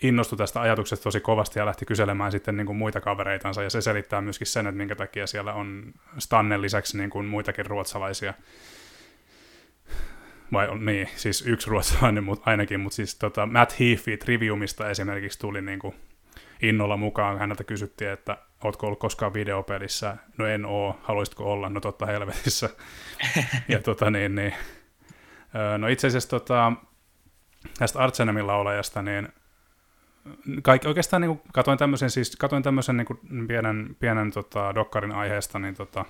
innostui 0.04 0.38
tästä 0.38 0.62
ajatuksesta 0.62 1.04
tosi 1.04 1.20
kovasti 1.20 1.60
ja 1.60 1.66
lähti 1.66 1.86
kyselemään 1.86 2.32
sitten 2.32 2.58
niin 2.58 2.68
kuin 2.68 2.78
muita 2.78 3.02
kavereitansa, 3.02 3.64
ja 3.64 3.70
se 3.70 3.82
selittää 3.82 4.22
myöskin 4.22 4.48
sen, 4.48 4.68
että 4.68 4.78
minkä 4.78 4.96
takia 4.96 5.28
siellä 5.28 5.54
on 5.54 5.94
Stannen 6.18 6.62
lisäksi 6.62 6.98
niin 6.98 7.10
kuin 7.10 7.26
muitakin 7.26 7.66
ruotsalaisia. 7.66 8.34
Vai 10.52 10.68
on, 10.68 10.86
niin, 10.86 11.10
siis 11.16 11.48
yksi 11.48 11.70
ruotsalainen 11.70 12.24
mutta 12.24 12.52
ainakin, 12.52 12.80
mutta 12.80 12.96
siis 12.96 13.16
tota, 13.16 13.46
Matt 13.46 13.80
Heafy 13.80 14.18
Triviumista 14.18 14.90
esimerkiksi 14.90 15.40
tuli 15.40 15.62
niin 15.62 15.80
kuin 15.80 15.96
innolla 16.62 16.98
mukaan. 16.98 17.40
Häneltä 17.40 17.64
kysyttiin, 17.64 18.12
että 18.12 18.38
ootko 18.64 18.86
ollut 18.86 19.00
koskaan 19.00 19.34
videopelissä? 19.34 20.18
No 20.38 20.46
en 20.46 20.66
oo, 20.66 21.00
haluaisitko 21.04 21.52
olla? 21.52 21.70
No 21.70 21.80
totta 21.80 22.06
helvetissä. 22.06 22.70
ja 23.68 23.80
tota 23.80 24.12
niin, 24.12 24.36
niin. 24.36 24.54
No 25.78 25.88
itse 25.88 26.08
asiassa 26.08 26.30
tota, 26.30 26.74
tästä 27.80 28.00
Artsenemin 28.00 28.48
laulajasta, 28.48 29.02
niin 29.02 29.30
kaikki, 30.62 30.88
oikeastaan 30.88 31.22
niin 31.22 31.42
katoin 31.54 31.78
tämmöisen, 31.78 32.10
siis 32.10 32.36
katoin 32.36 32.64
tämmöisen 32.64 32.98
niin 32.98 33.06
kuin 33.06 33.48
pienen, 33.48 33.96
pienen 34.00 34.32
tota, 34.32 34.76
dokkarin 34.76 35.12
aiheesta, 35.12 35.60
niin 35.60 35.76
tota, 35.76 36.06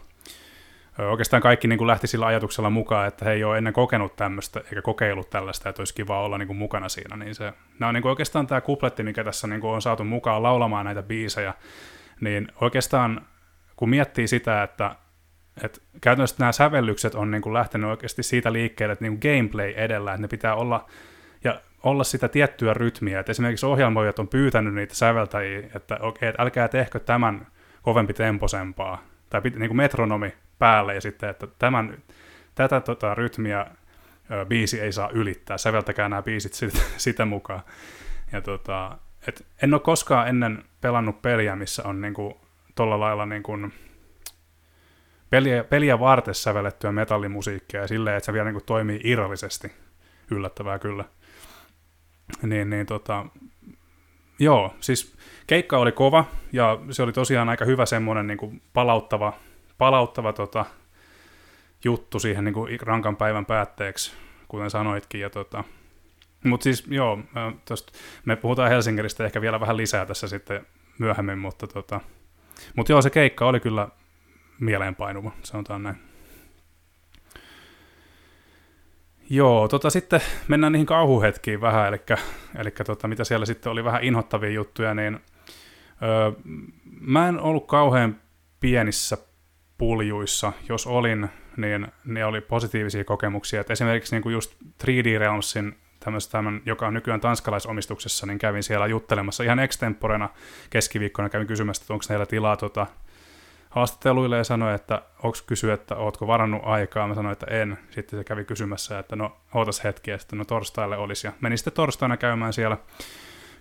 oikeastaan 0.98 1.42
kaikki 1.42 1.68
niin 1.68 1.78
kuin 1.78 1.88
lähti 1.88 2.08
sillä 2.08 2.26
ajatuksella 2.26 2.70
mukaan, 2.70 3.08
että 3.08 3.26
he 3.26 3.32
ei 3.32 3.44
ole 3.44 3.58
ennen 3.58 3.74
kokenut 3.74 4.16
tämmöistä 4.16 4.60
eikä 4.60 4.82
kokeillut 4.82 5.30
tällaista, 5.30 5.70
että 5.70 5.82
olisi 5.82 5.94
kiva 5.94 6.22
olla 6.24 6.38
niin 6.38 6.48
kuin 6.48 6.58
mukana 6.58 6.90
siinä. 6.90 7.18
Niin 7.18 7.36
se, 7.36 7.54
nämä 7.80 7.88
on 7.88 7.94
niin 7.94 8.02
kuin 8.02 8.10
oikeastaan 8.10 8.48
tämä 8.48 8.62
kupletti, 8.62 9.04
mikä 9.04 9.24
tässä 9.24 9.48
niin 9.48 9.62
kuin 9.62 9.72
on 9.72 9.82
saatu 9.82 10.04
mukaan 10.04 10.44
laulamaan 10.44 10.86
näitä 10.86 11.04
biisejä, 11.04 11.54
niin 12.22 12.48
oikeastaan 12.62 13.26
kun 13.76 13.90
miettii 13.90 14.28
sitä, 14.28 14.64
että, 14.64 14.96
että 15.64 15.82
käytännössä 16.02 16.36
nämä 16.40 16.52
sävellykset 16.52 17.16
on 17.16 17.32
niin 17.32 17.42
kuin 17.42 17.54
lähtenyt 17.54 17.90
oikeasti 17.90 18.24
siitä 18.24 18.54
liikkeelle, 18.54 18.94
että 18.94 19.06
niin 19.06 19.20
kuin 19.20 19.34
gameplay 19.34 19.74
edellä, 19.76 20.12
että 20.12 20.22
ne 20.22 20.28
pitää 20.28 20.56
olla 20.56 20.86
ja 21.44 21.62
olla 21.84 22.04
sitä 22.04 22.28
tiettyä 22.28 22.74
rytmiä. 22.74 23.20
Että 23.20 23.32
esimerkiksi 23.32 23.66
ohjelmoijat 23.66 24.20
on 24.20 24.28
pyytänyt 24.28 24.74
niitä 24.74 24.96
säveltäjiä, 24.96 25.70
että 25.76 25.98
okei, 26.02 26.30
että 26.30 26.42
älkää 26.42 26.68
tehkö 26.68 27.00
tämän 27.00 27.48
kovempi 27.82 28.14
temposempaa, 28.14 29.04
tai 29.30 29.42
niin 29.44 29.70
kuin 29.70 29.78
metronomi 29.78 30.34
päälle, 30.64 30.96
ja 30.96 31.02
sitten, 31.02 31.30
että 31.30 31.48
tämän, 31.60 31.98
tätä 32.56 32.80
tota, 32.80 33.16
rytmiä 33.16 33.66
ö, 34.32 34.46
biisi 34.46 34.82
ei 34.82 34.92
saa 34.92 35.10
ylittää, 35.10 35.58
säveltäkää 35.58 36.10
nämä 36.10 36.22
biisit 36.22 36.54
sitä, 36.54 36.80
sitä 36.98 37.26
mukaan. 37.26 37.62
Ja 38.32 38.42
tota, 38.42 38.98
et 39.28 39.46
en 39.64 39.74
ole 39.74 39.82
koskaan 39.82 40.28
ennen 40.28 40.64
pelannut 40.82 41.22
peliä, 41.22 41.56
missä 41.56 41.84
on 41.86 42.02
niinku, 42.02 42.42
tuolla 42.76 43.00
lailla 43.00 43.26
niinku, 43.26 43.52
peliä, 45.30 45.64
peliä 45.64 46.00
varten 46.00 46.36
sävellettyä 46.36 46.92
metallimusiikkia 46.92 47.82
ja 47.82 47.88
silleen, 47.88 48.18
että 48.18 48.26
se 48.26 48.34
vielä 48.34 48.46
niinku 48.46 48.64
toimii 48.66 49.02
irrallisesti. 49.04 49.72
Yllättävää 50.32 50.80
kyllä. 50.80 51.06
Niin, 52.42 52.70
niin 52.70 52.86
tota, 52.86 53.26
joo, 54.40 54.76
siis 54.80 55.18
keikka 55.48 55.78
oli 55.78 55.92
kova 55.92 56.26
ja 56.52 56.80
se 56.92 57.04
oli 57.04 57.14
tosiaan 57.14 57.50
aika 57.50 57.66
hyvä 57.66 57.86
semmoinen 57.86 58.28
niinku 58.28 58.54
palauttava, 58.74 59.34
palauttava 59.78 60.34
tota, 60.34 60.66
juttu 61.84 62.20
siihen 62.20 62.44
niinku 62.44 62.68
rankan 62.82 63.16
päivän 63.16 63.46
päätteeksi, 63.46 64.14
kuten 64.48 64.70
sanoitkin. 64.70 65.22
Ja 65.22 65.30
tota, 65.30 65.64
mutta 66.44 66.64
siis 66.64 66.84
joo, 66.88 67.20
tosta, 67.66 67.94
me 68.26 68.36
puhutaan 68.36 68.70
Helsingistä 68.70 69.26
ehkä 69.26 69.42
vielä 69.42 69.60
vähän 69.60 69.78
lisää 69.78 70.06
tässä 70.06 70.28
sitten 70.28 70.66
myöhemmin, 71.00 71.38
mutta 71.38 71.68
tota, 71.68 72.02
mut 72.76 72.90
joo, 72.90 73.02
se 73.02 73.10
keikka 73.10 73.46
oli 73.46 73.60
kyllä 73.60 73.88
mieleenpainuva, 74.60 75.32
sanotaan 75.44 75.84
näin. 75.84 75.98
Joo, 79.30 79.68
tota 79.68 79.90
sitten 79.90 80.22
mennään 80.48 80.74
niihin 80.74 80.86
kauhuhetkiin 80.86 81.62
vähän, 81.62 81.88
eli, 81.88 82.02
eli 82.56 82.72
tota, 82.72 83.08
mitä 83.08 83.24
siellä 83.24 83.46
sitten 83.46 83.72
oli 83.72 83.84
vähän 83.84 84.04
inhottavia 84.04 84.50
juttuja, 84.50 84.94
niin 84.94 85.20
öö, 86.04 86.32
mä 87.00 87.28
en 87.28 87.40
ollut 87.40 87.68
kauhean 87.68 88.22
pienissä 88.60 89.18
puljuissa, 89.84 90.54
jos 90.70 90.88
olin, 90.88 91.30
niin 91.58 91.88
ne 92.06 92.26
oli 92.26 92.42
positiivisia 92.42 93.04
kokemuksia, 93.04 93.62
että 93.62 93.74
esimerkiksi 93.74 94.16
niin 94.16 94.24
kuin 94.24 94.34
just 94.34 94.56
3D 94.84 95.20
Realmsin 95.20 95.78
tämän, 96.32 96.62
joka 96.66 96.88
on 96.88 96.94
nykyään 96.94 97.20
tanskalaisomistuksessa, 97.20 98.26
niin 98.26 98.38
kävin 98.38 98.64
siellä 98.64 98.88
juttelemassa 98.88 99.44
ihan 99.44 99.60
extemporena 99.60 100.30
keskiviikkona, 100.70 101.30
kävin 101.30 101.48
kysymässä, 101.48 101.84
että 101.84 101.94
onko 101.94 102.06
heillä 102.10 102.26
tilaa 102.26 102.58
tota, 102.58 102.88
haastatteluille 103.70 104.38
ja 104.38 104.44
sanoi, 104.44 104.76
että 104.76 105.02
onko 105.24 105.38
kysyä, 105.46 105.74
että 105.74 105.96
ootko 105.96 106.28
varannut 106.28 106.62
aikaa. 106.66 107.08
Mä 107.08 107.16
sanoin, 107.16 107.34
että 107.34 107.46
en. 107.50 107.78
Sitten 107.90 108.20
se 108.20 108.24
kävi 108.24 108.46
kysymässä, 108.46 109.00
että 109.00 109.16
no 109.16 109.38
ootas 109.54 109.84
hetki, 109.84 110.12
ja 110.12 110.18
sitten 110.18 110.40
no 110.40 110.46
torstaille 110.46 110.98
olisi. 110.98 111.28
Ja 111.28 111.34
menin 111.42 111.58
sitten 111.58 111.74
torstaina 111.74 112.18
käymään 112.18 112.54
siellä 112.54 112.78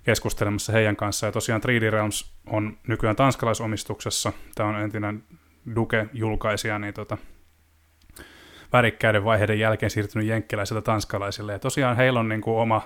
keskustelemassa 0.03 0.71
heidän 0.71 0.95
kanssaan. 0.95 1.27
Ja 1.27 1.31
tosiaan 1.31 1.61
3D 1.61 1.91
Realms 1.91 2.33
on 2.47 2.77
nykyään 2.87 3.15
tanskalaisomistuksessa. 3.15 4.33
Tämä 4.55 4.69
on 4.69 4.81
entinen 4.81 5.23
Duke-julkaisija, 5.75 6.79
niin 6.79 6.93
tota, 6.93 7.17
värikkäiden 8.73 9.23
vaiheiden 9.23 9.59
jälkeen 9.59 9.89
siirtynyt 9.89 10.27
jenkkiläisiltä 10.27 10.81
tanskalaisille. 10.81 11.51
Ja 11.51 11.59
tosiaan 11.59 11.97
heillä 11.97 12.19
on 12.19 12.29
niin 12.29 12.41
kuin 12.41 12.57
oma, 12.57 12.81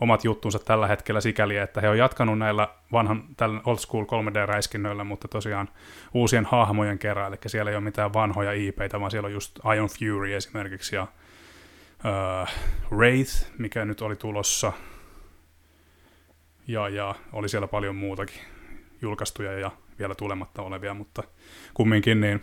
omat 0.00 0.24
juttunsa 0.24 0.58
tällä 0.58 0.86
hetkellä 0.86 1.20
sikäli, 1.20 1.56
että 1.56 1.80
he 1.80 1.88
on 1.88 1.98
jatkanut 1.98 2.38
näillä 2.38 2.68
vanhan 2.92 3.24
tällä 3.36 3.60
old 3.64 3.78
school 3.78 4.04
3D-räiskinnöillä, 4.04 5.04
mutta 5.04 5.28
tosiaan 5.28 5.68
uusien 6.14 6.44
hahmojen 6.44 6.98
kerran, 6.98 7.28
eli 7.28 7.38
siellä 7.46 7.70
ei 7.70 7.76
ole 7.76 7.84
mitään 7.84 8.12
vanhoja 8.12 8.52
IPitä, 8.52 9.00
vaan 9.00 9.10
siellä 9.10 9.26
on 9.26 9.32
just 9.32 9.58
Iron 9.74 9.88
Fury 9.88 10.34
esimerkiksi 10.34 10.96
ja 10.96 11.02
uh, 11.02 12.48
Wraith, 12.96 13.46
mikä 13.58 13.84
nyt 13.84 14.02
oli 14.02 14.16
tulossa, 14.16 14.72
ja, 16.66 16.88
ja 16.88 17.14
oli 17.32 17.48
siellä 17.48 17.68
paljon 17.68 17.96
muutakin 17.96 18.40
julkaistuja 19.02 19.52
ja 19.52 19.70
vielä 20.00 20.14
tulematta 20.14 20.62
olevia, 20.62 20.94
mutta 20.94 21.22
kumminkin 21.74 22.20
niin 22.20 22.40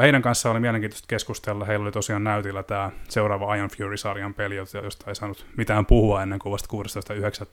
heidän 0.00 0.22
kanssaan 0.22 0.52
oli 0.52 0.60
mielenkiintoista 0.60 1.06
keskustella. 1.08 1.64
Heillä 1.64 1.82
oli 1.82 1.92
tosiaan 1.92 2.24
näytillä 2.24 2.62
tämä 2.62 2.90
seuraava 3.08 3.54
Iron 3.54 3.68
Fury-sarjan 3.68 4.34
peli, 4.34 4.56
josta 4.56 4.78
ei 5.08 5.14
saanut 5.14 5.46
mitään 5.56 5.86
puhua 5.86 6.22
ennen 6.22 6.38
kuin 6.38 6.52
vasta 6.52 6.68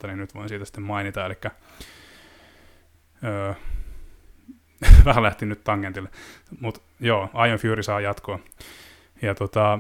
16.9., 0.04 0.08
niin 0.08 0.18
nyt 0.18 0.36
voin 0.36 0.50
siitä 0.50 0.66
sitten 0.66 0.84
mainita. 0.84 1.26
Eli 1.26 1.36
öö, 3.24 3.54
vähän 5.06 5.24
lähti 5.24 5.46
nyt 5.46 5.64
tangentille. 5.64 6.10
Mutta 6.60 6.82
joo, 7.00 7.30
Iron 7.48 7.60
Fury 7.60 7.84
saa 7.84 8.02
jatkoa. 8.02 8.40
Ja 9.22 9.36
tota, 9.36 9.80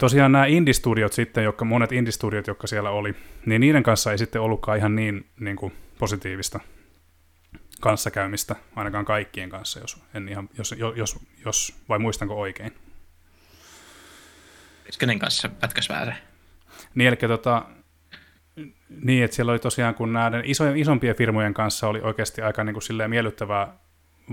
tosiaan 0.00 0.32
nämä 0.32 0.46
indie-studiot 0.46 1.12
sitten, 1.12 1.44
jotka, 1.44 1.64
monet 1.64 1.92
indie-studiot, 1.92 2.46
jotka 2.46 2.66
siellä 2.66 2.90
oli, 2.90 3.14
niin 3.46 3.60
niiden 3.60 3.82
kanssa 3.82 4.12
ei 4.12 4.18
sitten 4.18 4.40
ollutkaan 4.40 4.78
ihan 4.78 4.96
niin, 4.96 5.26
niin 5.40 5.56
kuin 5.56 5.72
positiivista 5.98 6.60
kanssakäymistä, 7.82 8.56
ainakaan 8.76 9.04
kaikkien 9.04 9.50
kanssa, 9.50 9.80
jos, 9.80 10.02
en 10.14 10.28
ihan, 10.28 10.48
jos, 10.58 10.74
jos, 10.96 11.18
jos 11.44 11.74
vai 11.88 11.98
muistanko 11.98 12.40
oikein. 12.40 12.72
Kenen 14.98 15.18
kanssa 15.18 15.48
pätkäs 15.48 15.88
väärin? 15.88 16.14
Niin, 16.94 17.08
eli 17.08 17.16
tota, 17.16 17.62
niin, 19.02 19.24
että 19.24 19.34
siellä 19.34 19.52
oli 19.52 19.58
tosiaan, 19.58 19.94
kun 19.94 20.12
näiden 20.12 20.42
iso, 20.44 20.64
isompien 20.74 21.16
firmojen 21.16 21.54
kanssa 21.54 21.88
oli 21.88 22.00
oikeasti 22.00 22.42
aika 22.42 22.64
niin 22.64 22.74
kuin 22.74 22.82
silleen 22.82 23.10
miellyttävää 23.10 23.76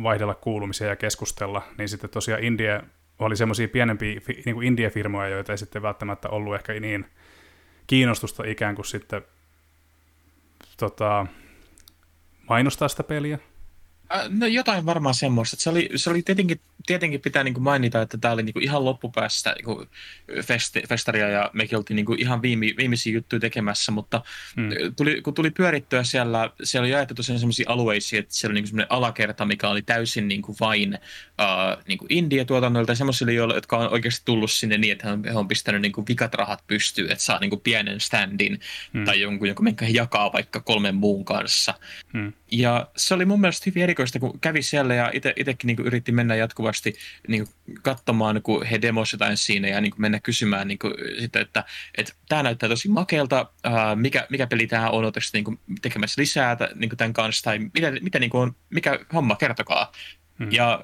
vaihdella 0.04 0.36
kuulumisia 0.36 0.88
ja 0.88 0.96
keskustella, 0.96 1.62
niin 1.78 1.90
sitten 1.90 2.10
tosiaan 2.10 2.44
India 2.44 2.84
oli 3.20 3.36
semmoisia 3.36 3.68
pienempiä 3.68 4.22
niin 4.46 4.56
kuin 4.56 4.68
India-firmoja, 4.68 5.30
joita 5.30 5.54
ei 5.54 5.58
sitten 5.58 5.82
välttämättä 5.82 6.30
ollut 6.30 6.56
ehkä 6.56 6.74
niin 6.74 7.06
kiinnostusta 7.88 8.44
ikään 8.46 8.76
kuin 8.76 8.86
sitten 8.86 9.22
tota, 10.78 11.26
mainostaa 12.50 12.88
sitä 12.88 13.04
peliä. 13.04 13.40
No 14.30 14.48
jotain 14.48 14.86
varmaan 14.86 15.16
semmoista. 15.16 15.56
Että 15.56 15.64
se 15.64 15.70
oli, 15.70 15.90
se 15.96 16.10
oli 16.10 16.22
tietenkin, 16.22 16.62
tietenkin 16.86 17.22
pitää 17.22 17.44
niin 17.44 17.54
kuin 17.54 17.64
mainita, 17.64 18.02
että 18.02 18.18
tämä 18.18 18.34
oli 18.34 18.44
niin 18.44 18.54
kuin 18.54 18.64
ihan 18.64 18.86
loppupäästä 18.86 19.54
niin 19.54 19.66
kuin 19.66 19.88
festi, 20.44 20.84
festaria 20.90 21.30
ja 21.30 21.50
mekin 21.54 21.78
oltiin 21.78 21.96
niin 21.96 22.06
kuin 22.06 22.20
ihan 22.20 22.42
viime, 22.42 22.66
viimeisiä 22.78 23.14
juttuja 23.14 23.40
tekemässä, 23.40 23.92
mutta 23.92 24.22
hmm. 24.56 24.70
tuli, 24.96 25.22
kun 25.22 25.34
tuli 25.34 25.52
pyörittyä 25.52 26.04
siellä, 26.04 26.50
siellä 26.64 26.86
oli 26.86 26.92
jaettu 26.92 27.14
tosiaan 27.14 27.40
semmoisia 27.40 27.70
alueisia, 27.70 28.20
että 28.20 28.36
siellä 28.36 28.52
oli 28.54 28.62
niin 28.62 28.68
semmoinen 28.68 28.92
alakerta, 28.92 29.46
mikä 29.46 29.70
oli 29.70 29.82
täysin 29.82 30.28
niin 30.28 30.42
kuin 30.42 30.56
vain 30.60 30.94
uh, 30.94 31.84
niin 31.88 31.98
kuin 31.98 32.14
India-tuotannoilta 32.14 32.92
ja 32.92 32.96
semmoisille, 32.96 33.34
jotka 33.34 33.78
on 33.78 33.94
oikeasti 33.94 34.22
tullut 34.26 34.52
sinne 34.52 34.78
niin, 34.78 34.92
että 34.92 35.18
he 35.26 35.38
on 35.38 35.48
pistänyt 35.48 35.82
niin 35.82 35.92
kuin 35.92 36.08
vikat 36.08 36.34
rahat 36.34 36.64
pystyyn, 36.68 37.12
että 37.12 37.24
saa 37.24 37.40
niin 37.40 37.50
kuin 37.50 37.62
pienen 37.62 38.00
standin 38.00 38.60
hmm. 38.94 39.06
tai 39.06 39.22
jonkun, 39.22 39.48
jonka 39.48 39.86
he 39.86 39.92
jakaa 39.92 40.34
vaikka 40.34 40.60
kolmen 40.60 40.96
muun 40.96 41.26
kanssa. 41.26 41.74
Hmm. 42.14 42.34
Ja 42.52 42.88
se 42.98 43.14
oli 43.14 43.26
mun 43.26 43.42
mielestä 43.42 43.64
hyvin 43.66 43.84
erikoista, 44.00 44.20
kun 44.20 44.40
kävi 44.40 44.62
siellä 44.62 44.96
ja 44.96 45.12
itsekin 45.14 45.68
niin 45.68 45.86
yritti 45.86 46.12
mennä 46.12 46.36
jatkuvasti 46.36 46.96
niin 47.28 47.48
katsomaan, 47.82 48.42
kun 48.42 48.66
he 48.66 48.82
demosivat 48.82 49.20
jotain 49.20 49.38
siinä 49.38 49.68
ja 49.68 49.82
niin 49.82 49.94
mennä 49.98 50.20
kysymään 50.20 50.68
niin 50.68 50.80
kuin, 50.80 50.94
sitä, 51.20 51.40
että, 51.40 51.64
että 51.98 52.14
tämä 52.30 52.44
näyttää 52.44 52.70
tosi 52.70 52.88
makealta, 52.88 53.52
ää, 53.64 53.96
mikä, 53.96 54.28
mikä 54.30 54.48
peli 54.48 54.68
tämä 54.68 54.90
on, 54.90 55.04
oletteko 55.04 55.26
niin 55.34 55.60
tekemässä 55.82 56.22
lisää 56.22 56.58
niin 56.76 56.90
tämän 56.98 57.14
kanssa 57.14 57.44
tai 57.44 57.60
mitä, 57.60 57.92
mitä 58.02 58.20
niin 58.20 58.30
kuin 58.30 58.42
on, 58.42 58.56
mikä 58.70 59.00
homma, 59.14 59.36
kertokaa. 59.36 59.92
Hmm. 60.40 60.52
Ja 60.52 60.84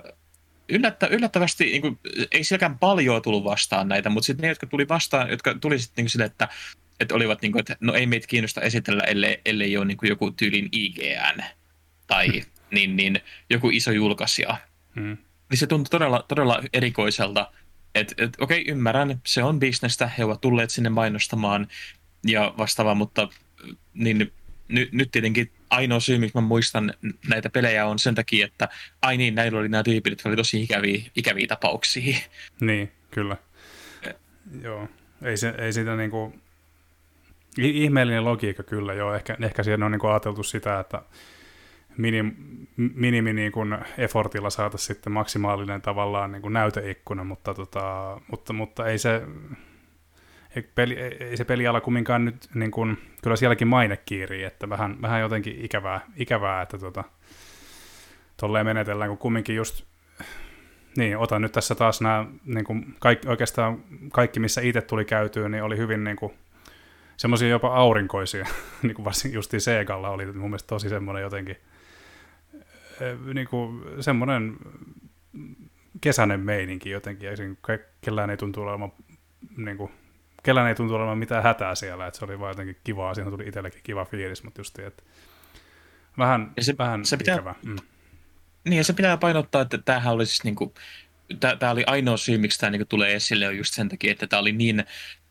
yllättä, 0.69 1.07
yllättävästi 1.07 1.63
niin 1.63 1.81
kuin, 1.81 1.99
ei 2.31 2.43
sielläkään 2.43 2.79
paljon 2.79 3.21
tullut 3.21 3.43
vastaan 3.43 3.87
näitä, 3.87 4.09
mutta 4.09 4.25
sitten 4.25 4.41
ne, 4.41 4.49
jotka 4.49 4.67
tuli 4.67 4.87
vastaan, 4.87 5.29
jotka 5.29 5.53
tuli 5.53 5.79
sitten 5.79 6.03
niin 6.03 6.09
sille, 6.09 6.25
että 6.25 6.47
että 6.99 7.15
olivat 7.15 7.41
niin 7.41 7.51
kuin, 7.51 7.59
että 7.59 7.77
no 7.79 7.93
ei 7.93 8.05
meitä 8.05 8.27
kiinnosta 8.27 8.61
esitellä, 8.61 9.03
ellei, 9.03 9.41
ellei 9.45 9.77
ole 9.77 9.85
niin 9.85 9.97
kuin 9.97 10.09
joku 10.09 10.31
tyylin 10.31 10.69
IGN 10.71 11.43
tai. 12.07 12.27
niin, 12.71 12.95
niin, 12.95 13.19
joku 13.49 13.69
iso 13.69 13.91
julkaisija. 13.91 14.57
Hmm. 14.95 15.17
Niin 15.49 15.57
se 15.57 15.67
tuntui 15.67 15.89
todella, 15.89 16.25
todella 16.27 16.63
erikoiselta, 16.73 17.51
että 17.95 18.15
et, 18.17 18.35
okei, 18.39 18.61
okay, 18.61 18.71
ymmärrän, 18.71 19.21
se 19.25 19.43
on 19.43 19.59
bisnestä, 19.59 20.07
he 20.17 20.25
ovat 20.25 20.41
tulleet 20.41 20.69
sinne 20.69 20.89
mainostamaan 20.89 21.67
ja 22.27 22.53
vastaavaa, 22.57 22.95
mutta 22.95 23.29
niin, 23.93 24.31
ny, 24.67 24.89
nyt 24.91 25.11
tietenkin 25.11 25.51
ainoa 25.69 25.99
syy, 25.99 26.17
miksi 26.17 26.37
mä 26.37 26.41
muistan 26.41 26.93
näitä 27.27 27.49
pelejä 27.49 27.85
on 27.85 27.99
sen 27.99 28.15
takia, 28.15 28.45
että 28.45 28.69
ai 29.01 29.17
niin, 29.17 29.35
näillä 29.35 29.59
oli 29.59 29.69
nämä 29.69 29.83
tyypit, 29.83 30.11
jotka 30.11 30.29
oli 30.29 30.35
tosi 30.35 30.63
ikäviä, 30.63 31.01
ikäviä 31.15 31.47
tapauksia. 31.47 32.17
Niin, 32.61 32.91
kyllä. 33.11 33.37
Joo, 34.61 34.89
ei, 35.21 35.37
se, 35.37 35.53
ei 35.57 35.73
sitä 35.73 35.95
niinku, 35.95 36.33
Ihmeellinen 37.57 38.25
logiikka 38.25 38.63
kyllä, 38.63 38.93
joo. 38.93 39.15
Ehkä, 39.15 39.37
ehkä 39.41 39.63
siinä 39.63 39.85
on 39.85 39.91
niin 39.91 39.99
kuin 39.99 40.11
ajateltu 40.11 40.43
sitä, 40.43 40.79
että 40.79 41.01
minim, 41.97 42.31
minimi 42.77 43.33
niin 43.33 43.51
kuin 43.51 43.77
effortilla 43.97 44.49
saataisiin 44.49 44.95
sitten 44.95 45.13
maksimaalinen 45.13 45.81
tavallaan 45.81 46.31
niin 46.31 46.41
kuin 46.41 46.53
näyteikkuna, 46.53 47.23
mutta, 47.23 47.53
tota, 47.53 48.17
mutta, 48.27 48.53
mutta 48.53 48.87
ei 48.87 48.97
se 48.97 49.21
ei, 50.55 50.61
peli, 50.75 50.93
ei 50.99 51.37
se 51.37 51.45
peliala 51.45 51.81
kumminkaan 51.81 52.25
nyt, 52.25 52.49
niin 52.53 52.71
kuin, 52.71 52.97
kyllä 53.23 53.35
sielläkin 53.35 53.67
maine 53.67 53.97
kiirii, 53.97 54.43
että 54.43 54.69
vähän, 54.69 55.01
vähän 55.01 55.21
jotenkin 55.21 55.65
ikävää, 55.65 56.01
ikävää 56.15 56.61
että 56.61 56.77
tota, 56.77 57.03
tolleen 58.37 58.65
menetellään, 58.65 59.09
kun 59.09 59.17
kumminkin 59.17 59.55
just, 59.55 59.83
niin, 60.97 61.17
otan 61.17 61.41
nyt 61.41 61.51
tässä 61.51 61.75
taas 61.75 62.01
nämä, 62.01 62.25
niin 62.45 62.65
kuin 62.65 62.95
kaikki, 62.99 63.27
oikeastaan 63.27 63.83
kaikki, 64.11 64.39
missä 64.39 64.61
itse 64.61 64.81
tuli 64.81 65.05
käytyä, 65.05 65.49
niin 65.49 65.63
oli 65.63 65.77
hyvin 65.77 66.03
niin 66.03 66.17
kuin, 66.17 66.33
semmoisia 67.17 67.49
jopa 67.49 67.75
aurinkoisia, 67.75 68.47
niin 68.83 68.95
kuin 68.95 69.05
varsinkin 69.05 69.35
justiin 69.35 69.61
Segalla 69.61 70.09
oli 70.09 70.25
mun 70.25 70.49
mielestä 70.49 70.67
tosi 70.67 70.89
semmoinen 70.89 71.23
jotenkin, 71.23 71.57
niin 73.33 73.47
kuin 73.47 73.83
semmoinen 74.03 74.57
kesäinen 76.01 76.39
meininki 76.39 76.89
jotenkin, 76.89 77.29
ja 77.29 77.35
kellään 78.01 78.29
ei 78.29 78.37
tuntu 78.37 78.61
olevan, 78.61 78.91
niin 79.57 79.77
kuin, 79.77 79.91
kellään 80.43 80.67
ei 80.67 80.75
tuntu 80.75 80.95
olevan 80.95 81.17
mitään 81.17 81.43
hätää 81.43 81.75
siellä, 81.75 82.07
että 82.07 82.19
se 82.19 82.25
oli 82.25 82.39
vaan 82.39 82.51
jotenkin 82.51 82.77
kivaa, 82.83 83.13
siinä 83.13 83.31
tuli 83.31 83.47
itsellekin 83.47 83.81
kiva 83.83 84.05
fiilis, 84.05 84.43
mutta 84.43 84.59
just 84.59 84.79
että 84.79 85.03
vähän, 86.17 86.51
ja 86.57 86.63
se, 86.63 86.75
vähän 86.77 87.05
se 87.05 87.17
pitää, 87.17 87.35
ikävä. 87.35 87.55
Mm. 87.65 87.75
Niin, 88.63 88.77
ja 88.77 88.83
se 88.83 88.93
pitää 88.93 89.17
painottaa, 89.17 89.61
että 89.61 89.77
tämähän 89.77 90.13
oli 90.13 90.25
siis 90.25 90.43
niin 90.43 90.55
kuin, 90.55 90.73
tämä 91.59 91.71
oli 91.71 91.83
ainoa 91.87 92.17
syy, 92.17 92.37
miksi 92.37 92.59
tämä 92.59 92.69
niin 92.69 92.87
tulee 92.87 93.15
esille, 93.15 93.47
on 93.47 93.57
just 93.57 93.73
sen 93.73 93.89
takia, 93.89 94.11
että 94.11 94.27
tämä 94.27 94.39
oli 94.39 94.51
niin, 94.51 94.85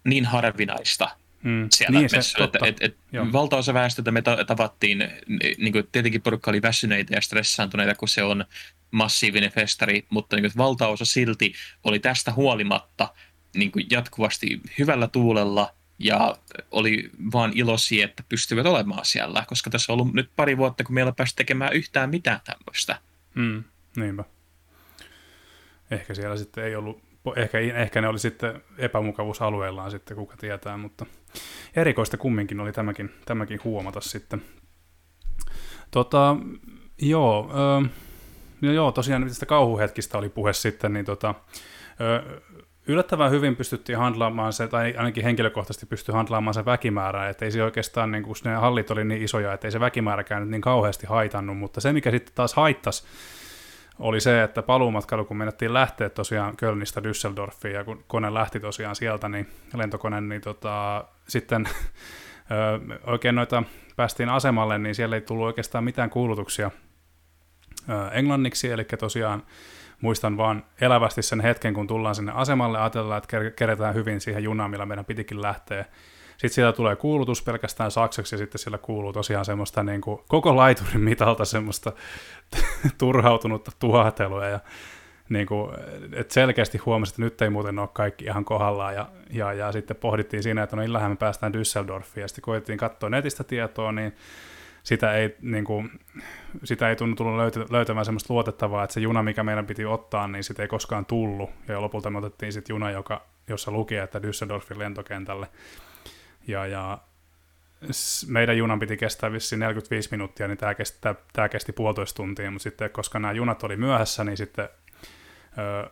niin 0.05 0.25
harvinaista, 0.25 1.09
mm. 1.45 1.69
siellä 1.71 1.99
niin, 1.99 2.11
messuilla. 2.13 2.45
Että, 2.45 2.59
et, 2.63 2.77
et 2.81 2.97
valtaosa 3.33 3.75
väestötä 3.75 4.11
me 4.11 4.23
tavattiin, 4.47 5.11
niin 5.59 5.73
kuin 5.73 5.89
tietenkin 5.93 6.23
porukka 6.23 6.51
oli 6.51 6.63
väsyneitä 6.63 7.15
ja 7.15 7.21
stressaantuneita, 7.21 7.95
kun 7.95 8.09
se 8.09 8.23
on 8.23 8.45
massiivinen 8.91 9.53
festari, 9.53 10.07
mutta 10.11 10.37
niin 10.37 10.43
kuin, 10.43 10.53
valtaosa 10.57 11.05
silti 11.05 11.55
oli 11.85 11.99
tästä 11.99 12.33
huolimatta 12.33 13.15
niin 13.55 13.73
kuin 13.73 13.87
jatkuvasti 13.91 14.61
hyvällä 14.79 15.09
tuulella 15.09 15.75
ja 15.99 16.37
oli 16.71 17.11
vaan 17.33 17.53
iloisia, 17.55 18.05
että 18.05 18.23
pystyvät 18.29 18.67
olemaan 18.67 19.05
siellä, 19.05 19.45
koska 19.49 19.71
tässä 19.71 19.93
on 19.93 20.01
ollut 20.01 20.15
nyt 20.15 20.31
pari 20.37 20.57
vuotta, 20.57 20.85
kun 20.85 20.95
meillä 20.95 21.13
päässyt 21.13 21.37
tekemään 21.37 21.73
yhtään 21.73 22.11
mitään 22.11 22.41
tämmöistä. 22.45 22.99
Mm, 23.35 23.65
niinpä. 23.97 24.25
Ehkä 25.91 26.15
siellä 26.15 26.37
sitten 26.37 26.65
ei 26.65 26.77
ollut 26.77 27.03
ehkä, 27.37 27.59
ehkä 27.59 28.01
ne 28.01 28.09
oli 28.09 28.19
sitten 28.19 28.63
epämukavuusalueellaan 28.79 29.91
sitten, 29.91 30.17
kuka 30.17 30.37
tietää, 30.37 30.77
mutta 30.77 31.07
erikoista 31.77 32.17
kumminkin 32.17 32.61
oli 32.61 32.73
tämäkin, 32.73 33.11
tämäkin 33.25 33.61
huomata 33.65 34.01
sitten. 34.01 34.43
Tota, 35.91 36.37
joo, 37.03 37.51
ö, 37.51 37.89
no 38.61 38.73
joo, 38.73 38.93
tosiaan 38.93 39.29
tästä 39.29 39.47
kauhuhetkistä 39.47 40.19
oli 40.19 40.29
puhe 40.29 40.53
sitten, 40.53 40.93
niin 40.93 41.05
tota, 41.05 41.35
ö, 42.01 42.41
yllättävän 42.87 43.31
hyvin 43.31 43.57
pystyttiin 43.57 43.99
handlaamaan 43.99 44.53
se, 44.53 44.69
tai 44.69 44.95
ainakin 44.97 45.25
henkilökohtaisesti 45.25 45.87
pystyi 45.87 46.13
handlaamaan 46.13 46.55
se 46.55 46.65
väkimäärä, 46.65 47.29
että 47.29 47.45
ei 47.45 47.51
se 47.51 47.63
oikeastaan, 47.63 48.11
niin 48.11 48.23
kun 48.23 48.35
ne 48.45 48.55
hallit 48.55 48.91
oli 48.91 49.05
niin 49.05 49.23
isoja, 49.23 49.53
että 49.53 49.67
ei 49.67 49.73
se 49.73 49.81
väkimääräkään 49.81 50.51
niin 50.51 50.61
kauheasti 50.61 51.07
haitannut, 51.07 51.59
mutta 51.59 51.81
se, 51.81 51.93
mikä 51.93 52.11
sitten 52.11 52.35
taas 52.35 52.55
haittasi, 52.55 53.05
oli 53.99 54.21
se, 54.21 54.43
että 54.43 54.63
paluumatkailu, 54.63 55.25
kun 55.25 55.37
menettiin 55.37 55.75
lähteä 55.75 56.09
tosiaan 56.09 56.57
Kölnistä 56.57 57.01
Düsseldorfiin, 57.01 57.75
ja 57.75 57.85
kun 57.85 58.05
kone 58.07 58.35
lähti 58.35 58.61
tosiaan 58.61 58.97
sieltä, 58.97 59.29
niin 59.29 59.49
lentokone, 59.75 60.21
niin 60.21 60.41
tota, 60.41 61.05
sitten 61.29 61.69
oikein 63.07 63.35
noita 63.35 63.63
päästiin 63.97 64.29
asemalle, 64.29 64.79
niin 64.79 64.95
siellä 64.95 65.17
ei 65.17 65.23
tullut 65.23 65.47
oikeastaan 65.47 65.85
mitään 65.85 66.11
kuulutuksia 66.11 66.71
englanniksi, 68.13 68.71
eli 68.71 68.85
tosiaan 68.85 69.43
muistan 70.01 70.37
vaan 70.37 70.65
elävästi 70.81 71.23
sen 71.23 71.41
hetken, 71.41 71.75
kun 71.75 71.87
tullaan 71.87 72.15
sinne 72.15 72.33
asemalle, 72.35 72.79
ajatellaan, 72.79 73.19
että 73.19 73.51
keretään 73.57 73.95
hyvin 73.95 74.21
siihen 74.21 74.45
junaan, 74.45 74.71
millä 74.71 74.87
meidän 74.87 75.05
pitikin 75.05 75.43
lähteä, 75.43 75.85
sitten 76.37 76.51
siellä 76.51 76.73
tulee 76.73 76.97
kuulutus 76.97 77.43
pelkästään 77.43 77.91
saksaksi 77.91 78.35
ja 78.35 78.39
sitten 78.39 78.59
siellä 78.59 78.79
kuuluu 78.79 79.13
tosiaan 79.13 79.45
semmoista 79.45 79.83
niin 79.83 80.01
kuin, 80.01 80.21
koko 80.29 80.57
laiturin 80.57 81.01
mitalta 81.01 81.45
semmoista 81.45 81.93
turhautunutta 82.99 83.71
tuhahtelua 83.79 84.47
ja 84.47 84.61
niin 85.29 85.47
kuin, 85.47 85.71
että 86.13 86.35
selkeästi 86.35 86.79
huomasi, 86.79 87.11
että 87.13 87.23
nyt 87.23 87.43
ei 87.43 87.51
muuten 87.51 87.79
ole 87.79 87.89
kaikki 87.93 88.25
ihan 88.25 88.45
kohdallaan 88.45 88.95
ja, 88.95 89.09
ja, 89.31 89.53
ja 89.53 89.73
sitten 89.73 89.97
pohdittiin 89.97 90.43
siinä, 90.43 90.63
että 90.63 90.77
no 90.77 90.83
illähän 90.83 91.11
me 91.11 91.17
päästään 91.17 91.53
Düsseldorfiin 91.55 92.21
ja 92.21 92.29
sitten 92.29 92.43
koettiin 92.43 92.79
katsoa 92.79 93.11
netistä 93.11 93.45
tietoa, 93.45 93.93
niin 93.93 94.15
sitä 94.83 95.15
ei, 95.15 95.37
niin 95.43 95.65
kuin, 95.65 95.91
sitä 96.65 96.89
ei 96.89 96.97
tunnu 96.97 97.17
tullut 97.17 97.71
löytämään 97.71 98.05
semmoista 98.05 98.35
luotettavaa, 98.35 98.85
että 98.85 98.95
se 98.95 99.01
juna, 99.01 99.23
mikä 99.23 99.43
meidän 99.43 99.67
piti 99.67 99.85
ottaa, 99.85 100.29
niin 100.29 100.45
sitä 100.45 100.63
ei 100.63 100.69
koskaan 100.69 101.07
tullut. 101.07 101.51
Ja 101.69 101.81
lopulta 101.81 102.11
me 102.11 102.19
otettiin 102.19 102.53
sitten 102.53 102.75
juna, 102.75 102.91
joka, 102.91 103.23
jossa 103.49 103.71
luki, 103.71 103.97
että 103.97 104.19
Düsseldorfin 104.19 104.79
lentokentälle. 104.79 105.47
Ja, 106.47 106.67
ja 106.67 106.99
meidän 108.27 108.59
junan 108.59 108.79
piti 108.79 108.97
kestää 108.97 109.33
vissiin 109.33 109.59
45 109.59 110.09
minuuttia, 110.11 110.49
niin 110.49 110.59
tämä 110.59 110.75
kesti, 110.75 110.99
tämä 111.33 111.49
kesti 111.49 111.73
puolitoista 111.73 112.17
tuntia, 112.17 112.51
mutta 112.51 112.63
sitten 112.63 112.91
koska 112.91 113.19
nämä 113.19 113.33
junat 113.33 113.63
oli 113.63 113.77
myöhässä, 113.77 114.25
niin 114.25 114.37
sitten 114.37 114.69
ö, 115.59 115.91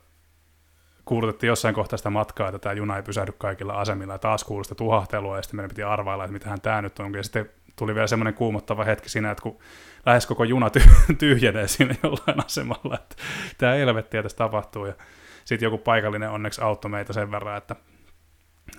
kuulutettiin 1.05 1.49
jossain 1.49 1.75
kohtaa 1.75 1.97
sitä 1.97 2.11
matkaa, 2.11 2.49
että 2.49 2.59
tämä 2.59 2.73
juna 2.73 2.97
ei 2.97 3.03
pysähdy 3.03 3.33
kaikilla 3.33 3.73
asemilla, 3.73 4.15
ja 4.15 4.19
taas 4.19 4.45
kuului 4.45 4.65
sitä 4.65 4.75
tuhahtelua, 4.75 5.37
ja 5.37 5.43
sitten 5.43 5.57
meidän 5.57 5.69
piti 5.69 5.83
arvailla, 5.83 6.25
että 6.25 6.33
mitähän 6.33 6.61
tämä 6.61 6.83
nyt 6.83 6.99
on, 6.99 7.15
ja 7.15 7.23
sitten 7.23 7.51
tuli 7.77 7.95
vielä 7.95 8.07
semmoinen 8.07 8.35
kuumottava 8.35 8.85
hetki 8.85 9.09
siinä, 9.09 9.31
että 9.31 9.43
kun 9.43 9.59
lähes 10.07 10.27
koko 10.27 10.45
juna 10.45 10.71
tyhjenee 11.19 11.69
siinä 11.69 11.95
jollain 12.03 12.45
asemalla, 12.45 12.95
että 12.95 13.17
tämä 13.59 13.73
helvettiä 13.73 14.23
tässä 14.23 14.39
tapahtuu, 14.39 14.87
ja 14.87 14.95
sitten 15.45 15.67
joku 15.67 15.79
paikallinen 15.79 16.31
onneksi 16.31 16.61
auttoi 16.61 16.91
meitä 16.91 17.13
sen 17.13 17.31
verran, 17.31 17.57
että 17.59 17.77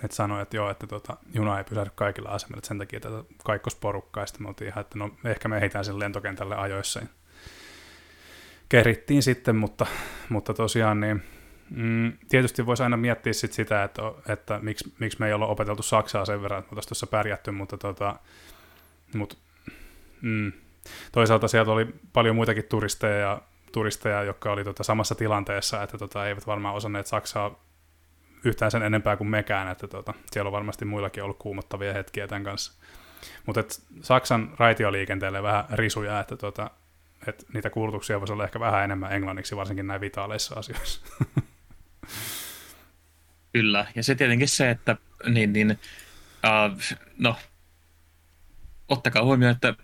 että 0.02 0.16
sanoi, 0.16 0.42
että 0.42 0.56
joo, 0.56 0.70
että 0.70 0.86
tota, 0.86 1.16
juna 1.34 1.58
ei 1.58 1.64
pysähdy 1.64 1.90
kaikilla 1.94 2.28
asemilla, 2.28 2.58
että 2.58 2.68
sen 2.68 2.78
takia 2.78 3.00
tätä 3.00 3.24
kaikkosporukkaa, 3.44 4.22
ja 4.22 4.26
sitten 4.26 4.42
me 4.42 4.48
oltiin 4.48 4.68
ihan, 4.68 4.80
että 4.80 4.98
no 4.98 5.10
ehkä 5.24 5.48
me 5.48 5.56
ehditään 5.56 5.84
sen 5.84 5.98
lentokentälle 5.98 6.56
ajoissa. 6.56 7.00
Ja 7.00 7.06
kerittiin 8.68 9.22
sitten, 9.22 9.56
mutta, 9.56 9.86
mutta 10.28 10.54
tosiaan 10.54 11.00
niin, 11.00 11.22
mm, 11.70 12.12
tietysti 12.28 12.66
voisi 12.66 12.82
aina 12.82 12.96
miettiä 12.96 13.32
sit 13.32 13.52
sitä, 13.52 13.84
että, 13.84 14.02
että 14.28 14.58
miksi, 14.62 14.94
miksi 14.98 15.20
me 15.20 15.26
ei 15.26 15.32
olla 15.32 15.46
opeteltu 15.46 15.82
Saksaa 15.82 16.24
sen 16.24 16.42
verran, 16.42 16.58
että 16.60 16.74
me 16.74 16.80
tuossa 16.88 17.06
pärjätty, 17.06 17.50
mutta 17.50 17.78
tota, 17.78 18.16
mut, 19.14 19.38
mm, 20.22 20.52
toisaalta 21.12 21.48
sieltä 21.48 21.70
oli 21.70 21.86
paljon 22.12 22.36
muitakin 22.36 22.64
turisteja, 22.64 23.42
turisteja 23.72 24.22
jotka 24.22 24.52
oli 24.52 24.64
tota 24.64 24.82
samassa 24.82 25.14
tilanteessa, 25.14 25.82
että 25.82 25.98
tota, 25.98 26.28
eivät 26.28 26.46
varmaan 26.46 26.74
osanneet 26.74 27.06
Saksaa 27.06 27.63
yhtään 28.44 28.70
sen 28.70 28.82
enempää 28.82 29.16
kuin 29.16 29.28
mekään, 29.28 29.68
että 29.68 29.88
tota, 29.88 30.14
siellä 30.32 30.48
on 30.48 30.52
varmasti 30.52 30.84
muillakin 30.84 31.22
ollut 31.22 31.38
kuumottavia 31.38 31.92
hetkiä 31.92 32.28
tämän 32.28 32.44
kanssa. 32.44 32.72
Mutta 33.46 33.62
Saksan 34.02 34.54
raitioliikenteelle 34.58 35.42
vähän 35.42 35.64
risuja, 35.72 36.20
että 36.20 36.36
tota, 36.36 36.70
et 37.26 37.44
niitä 37.54 37.70
kuulutuksia 37.70 38.20
voisi 38.20 38.32
olla 38.32 38.44
ehkä 38.44 38.60
vähän 38.60 38.84
enemmän 38.84 39.12
englanniksi, 39.12 39.56
varsinkin 39.56 39.86
näin 39.86 40.00
vitaaleissa 40.00 40.54
asioissa. 40.54 41.00
Kyllä, 43.52 43.86
ja 43.94 44.02
se 44.02 44.14
tietenkin 44.14 44.48
se, 44.48 44.70
että 44.70 44.96
niin, 45.28 45.52
niin, 45.52 45.78
uh, 46.44 46.98
no, 47.18 47.36
ottakaa 48.88 49.24
huomioon, 49.24 49.54
että 49.54 49.74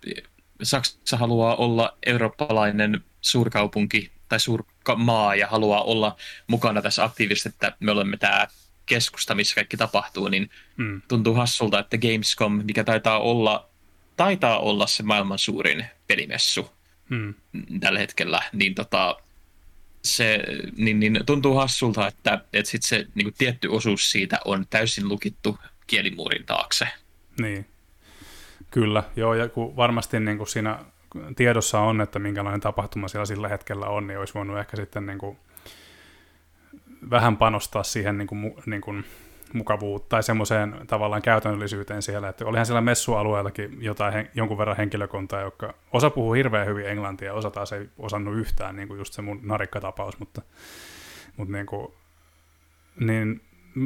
Saksa 0.62 1.16
haluaa 1.16 1.56
olla 1.56 1.98
eurooppalainen 2.06 3.04
suurkaupunki 3.20 4.12
tai 4.30 4.40
suurmaa 4.40 5.34
ja 5.34 5.46
haluaa 5.46 5.82
olla 5.82 6.16
mukana 6.46 6.82
tässä 6.82 7.04
aktiivisesti, 7.04 7.48
että 7.48 7.76
me 7.80 7.90
olemme 7.90 8.16
tämä 8.16 8.46
keskusta, 8.86 9.34
missä 9.34 9.54
kaikki 9.54 9.76
tapahtuu, 9.76 10.28
niin 10.28 10.50
mm. 10.76 11.02
tuntuu 11.08 11.34
hassulta, 11.34 11.78
että 11.78 11.98
Gamescom, 11.98 12.60
mikä 12.64 12.84
taitaa 12.84 13.20
olla, 13.20 13.68
taitaa 14.16 14.58
olla 14.58 14.86
se 14.86 15.02
maailman 15.02 15.38
suurin 15.38 15.84
pelimessu 16.06 16.70
mm. 17.08 17.34
tällä 17.80 17.98
hetkellä, 17.98 18.42
niin 18.52 18.74
tota, 18.74 19.16
se 20.04 20.44
niin, 20.76 21.00
niin 21.00 21.20
tuntuu 21.26 21.54
hassulta, 21.54 22.06
että, 22.06 22.44
että 22.52 22.70
sit 22.70 22.82
se 22.82 23.06
niin 23.14 23.24
kuin 23.24 23.34
tietty 23.38 23.68
osuus 23.68 24.10
siitä 24.10 24.38
on 24.44 24.66
täysin 24.70 25.08
lukittu 25.08 25.58
kielimuurin 25.86 26.46
taakse. 26.46 26.88
Niin, 27.40 27.66
kyllä. 28.70 29.02
Joo, 29.16 29.34
ja 29.34 29.48
kun 29.48 29.76
varmasti 29.76 30.20
niin 30.20 30.36
kuin 30.38 30.48
siinä 30.48 30.78
tiedossa 31.36 31.80
on, 31.80 32.00
että 32.00 32.18
minkälainen 32.18 32.60
tapahtuma 32.60 33.08
siellä 33.08 33.26
sillä 33.26 33.48
hetkellä 33.48 33.86
on, 33.86 34.06
niin 34.06 34.18
olisi 34.18 34.34
voinut 34.34 34.58
ehkä 34.58 34.76
sitten 34.76 35.06
niin 35.06 35.18
kuin 35.18 35.38
vähän 37.10 37.36
panostaa 37.36 37.82
siihen 37.82 38.18
niin 38.18 38.28
kuin, 38.28 38.54
niin 38.66 38.80
kuin 38.80 39.04
mukavuutta 39.52 40.08
tai 40.08 40.22
semmoiseen 40.22 40.74
tavallaan 40.86 41.22
käytännöllisyyteen 41.22 42.02
siellä, 42.02 42.28
että 42.28 42.44
olihan 42.44 42.66
siellä 42.66 42.80
messualueellakin 42.80 43.78
jotain, 43.80 44.28
jonkun 44.34 44.58
verran 44.58 44.76
henkilökuntaa, 44.76 45.40
joka 45.40 45.74
osa 45.92 46.10
puhuu 46.10 46.32
hirveän 46.32 46.66
hyvin 46.66 46.86
englantia 46.86 47.28
ja 47.28 47.34
osa 47.34 47.50
taas 47.50 47.72
ei 47.72 47.88
osannut 47.98 48.36
yhtään, 48.36 48.76
niin 48.76 48.88
kuin 48.88 48.98
just 48.98 49.12
se 49.12 49.22
mun 49.22 49.40
narikkatapaus, 49.42 50.18
mutta, 50.18 50.42
mutta 51.36 51.52
niin, 51.52 51.66
kuin, 51.66 51.92
niin 53.00 53.40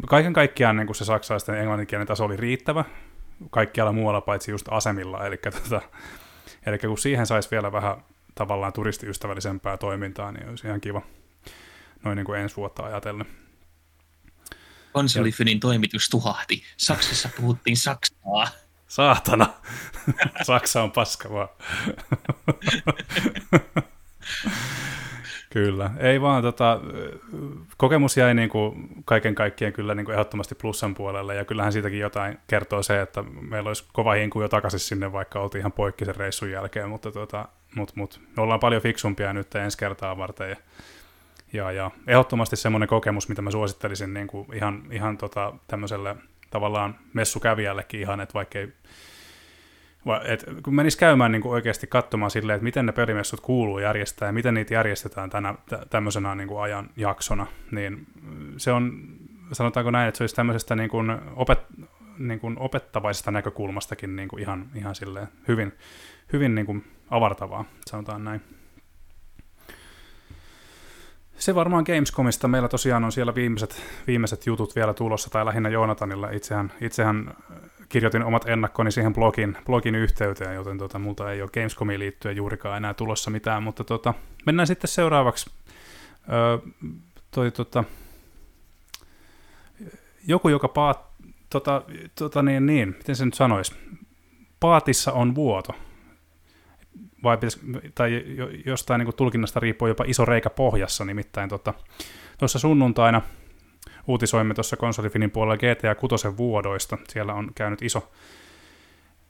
kaiken 0.08 0.32
kaikkiaan 0.32 0.76
niin 0.76 0.86
kuin 0.86 0.96
se 0.96 1.04
saksalaisten 1.04 1.58
englanninkielen 1.58 2.06
taso 2.06 2.24
oli 2.24 2.36
riittävä 2.36 2.84
kaikkialla 3.50 3.92
muualla 3.92 4.20
paitsi 4.20 4.50
just 4.50 4.66
asemilla, 4.70 5.26
eli, 5.26 5.36
tota, 5.36 5.80
eli 6.66 6.78
kun 6.78 6.98
siihen 6.98 7.26
saisi 7.26 7.50
vielä 7.50 7.72
vähän 7.72 8.04
tavallaan 8.34 8.72
turistiystävällisempää 8.72 9.76
toimintaa, 9.76 10.32
niin 10.32 10.48
olisi 10.48 10.66
ihan 10.66 10.80
kiva 10.80 11.02
noin 12.04 12.16
niin 12.16 12.26
kuin 12.26 12.40
ensi 12.40 12.56
vuotta 12.56 12.82
ajatellen. 12.82 13.26
Konsolifynin 14.92 15.60
toimitus 15.60 16.08
tuhahti. 16.08 16.62
Saksassa 16.76 17.28
puhuttiin 17.36 17.76
Saksaa. 17.76 18.48
Saatana. 18.88 19.54
Saksa 20.46 20.82
on 20.82 20.92
paska 20.92 21.30
vaan. 21.30 21.48
kyllä. 25.54 25.90
Ei 25.98 26.20
vaan, 26.20 26.42
tota, 26.42 26.80
kokemus 27.76 28.16
jäi 28.16 28.34
niin 28.34 28.48
kuin 28.48 28.88
kaiken 29.04 29.34
kaikkien 29.34 29.72
kyllä 29.72 29.94
niin 29.94 30.04
kuin 30.04 30.12
ehdottomasti 30.12 30.54
plussan 30.54 30.94
puolelle, 30.94 31.34
ja 31.34 31.44
kyllähän 31.44 31.72
siitäkin 31.72 31.98
jotain 31.98 32.38
kertoo 32.46 32.82
se, 32.82 33.00
että 33.00 33.22
meillä 33.22 33.68
olisi 33.68 33.84
kova 33.92 34.12
hinku 34.12 34.42
jo 34.42 34.48
takaisin 34.48 34.80
sinne, 34.80 35.12
vaikka 35.12 35.40
oltiin 35.40 35.60
ihan 35.60 35.72
poikki 35.72 36.04
sen 36.04 36.16
reissun 36.16 36.50
jälkeen, 36.50 36.88
mutta 36.88 37.12
tota, 37.12 37.48
mut, 37.74 37.96
mut, 37.96 38.20
me 38.36 38.42
ollaan 38.42 38.60
paljon 38.60 38.82
fiksumpia 38.82 39.32
nyt 39.32 39.54
ensi 39.54 39.78
kertaa 39.78 40.16
varten, 40.16 40.50
ja 40.50 40.56
ja, 41.52 41.72
ja 41.72 41.90
ehdottomasti 42.06 42.56
semmoinen 42.56 42.88
kokemus, 42.88 43.28
mitä 43.28 43.42
mä 43.42 43.50
suosittelisin 43.50 44.14
niin 44.14 44.26
kuin 44.26 44.46
ihan, 44.54 44.82
ihan 44.90 45.18
tota, 45.18 45.52
tämmöiselle 45.66 46.16
tavallaan 46.50 46.94
messukävijällekin 47.12 48.00
ihan, 48.00 48.20
että 48.20 48.34
vaikka 48.34 48.58
ei, 50.24 50.32
et 50.32 50.44
kun 50.62 50.74
menisi 50.74 50.98
käymään 50.98 51.32
niin 51.32 51.42
kuin 51.42 51.52
oikeasti 51.52 51.86
katsomaan 51.86 52.30
silleen, 52.30 52.54
että 52.54 52.64
miten 52.64 52.86
ne 52.86 52.92
pelimessut 52.92 53.40
kuuluu 53.40 53.78
järjestää 53.78 54.26
ja 54.26 54.32
miten 54.32 54.54
niitä 54.54 54.74
järjestetään 54.74 55.30
tänä, 55.30 55.54
tämmöisenä 55.90 56.34
niin 56.34 56.48
kuin 56.48 56.62
ajan 56.62 56.90
jaksona, 56.96 57.46
niin 57.70 58.06
se 58.56 58.72
on, 58.72 59.02
sanotaanko 59.52 59.90
näin, 59.90 60.08
että 60.08 60.18
se 60.18 60.22
olisi 60.22 60.36
tämmöisestä 60.36 60.76
niin 60.76 60.90
kuin 60.90 61.18
opet, 61.36 61.58
niin 62.18 62.40
kuin 62.40 62.58
opettavaisesta 62.58 63.30
näkökulmastakin 63.30 64.16
niin 64.16 64.28
kuin 64.28 64.42
ihan, 64.42 64.70
ihan 64.74 64.94
silleen 64.94 65.28
hyvin, 65.48 65.72
hyvin 66.32 66.54
niin 66.54 66.66
kuin 66.66 66.84
avartavaa, 67.10 67.64
sanotaan 67.86 68.24
näin. 68.24 68.40
Se 71.38 71.54
varmaan 71.54 71.84
Gamescomista. 71.86 72.48
Meillä 72.48 72.68
tosiaan 72.68 73.04
on 73.04 73.12
siellä 73.12 73.34
viimeiset, 73.34 73.82
viimeiset 74.06 74.46
jutut 74.46 74.76
vielä 74.76 74.94
tulossa, 74.94 75.30
tai 75.30 75.44
lähinnä 75.44 75.68
Joonatanilla. 75.68 76.30
Itsehän, 76.30 76.72
itsehän 76.80 77.34
kirjoitin 77.94 78.24
omat 78.24 78.48
ennakkoni 78.48 78.92
siihen 78.92 79.14
blogin, 79.14 79.56
blogin 79.66 79.94
yhteyteen, 79.94 80.54
joten 80.54 80.78
tota, 80.78 80.98
multa 80.98 81.32
ei 81.32 81.42
ole 81.42 81.50
Gamescomiin 81.54 82.00
liittyen 82.00 82.36
juurikaan 82.36 82.76
enää 82.76 82.94
tulossa 82.94 83.30
mitään, 83.30 83.62
mutta 83.62 83.84
tota, 83.84 84.14
mennään 84.46 84.66
sitten 84.66 84.88
seuraavaksi. 84.88 85.50
Öö, 86.32 86.58
toi, 87.30 87.50
tota, 87.50 87.84
joku, 90.26 90.48
joka 90.48 90.68
paat, 90.68 91.06
tota, 91.50 91.82
tota 92.14 92.42
niin, 92.42 92.66
niin, 92.66 92.88
miten 92.98 93.16
se 93.16 93.24
nyt 93.24 93.34
sanoisi, 93.34 93.74
paatissa 94.60 95.12
on 95.12 95.34
vuoto 95.34 95.74
vai 97.22 97.36
pitäis, 97.36 97.60
tai 97.94 98.24
jostain 98.66 98.98
niin 98.98 99.16
tulkinnasta 99.16 99.60
riippuu 99.60 99.88
jopa 99.88 100.04
iso 100.06 100.24
reikä 100.24 100.50
pohjassa, 100.50 101.04
nimittäin 101.04 101.48
tota, 101.48 101.74
tuossa 102.38 102.58
sunnuntaina 102.58 103.22
uutisoimme 104.06 104.54
tuossa 104.54 104.76
konsolifinin 104.76 105.30
puolella 105.30 105.56
GTA 105.56 105.94
6 105.94 106.36
vuodoista. 106.36 106.98
Siellä 107.08 107.34
on 107.34 107.50
käynyt 107.54 107.82
iso, 107.82 108.12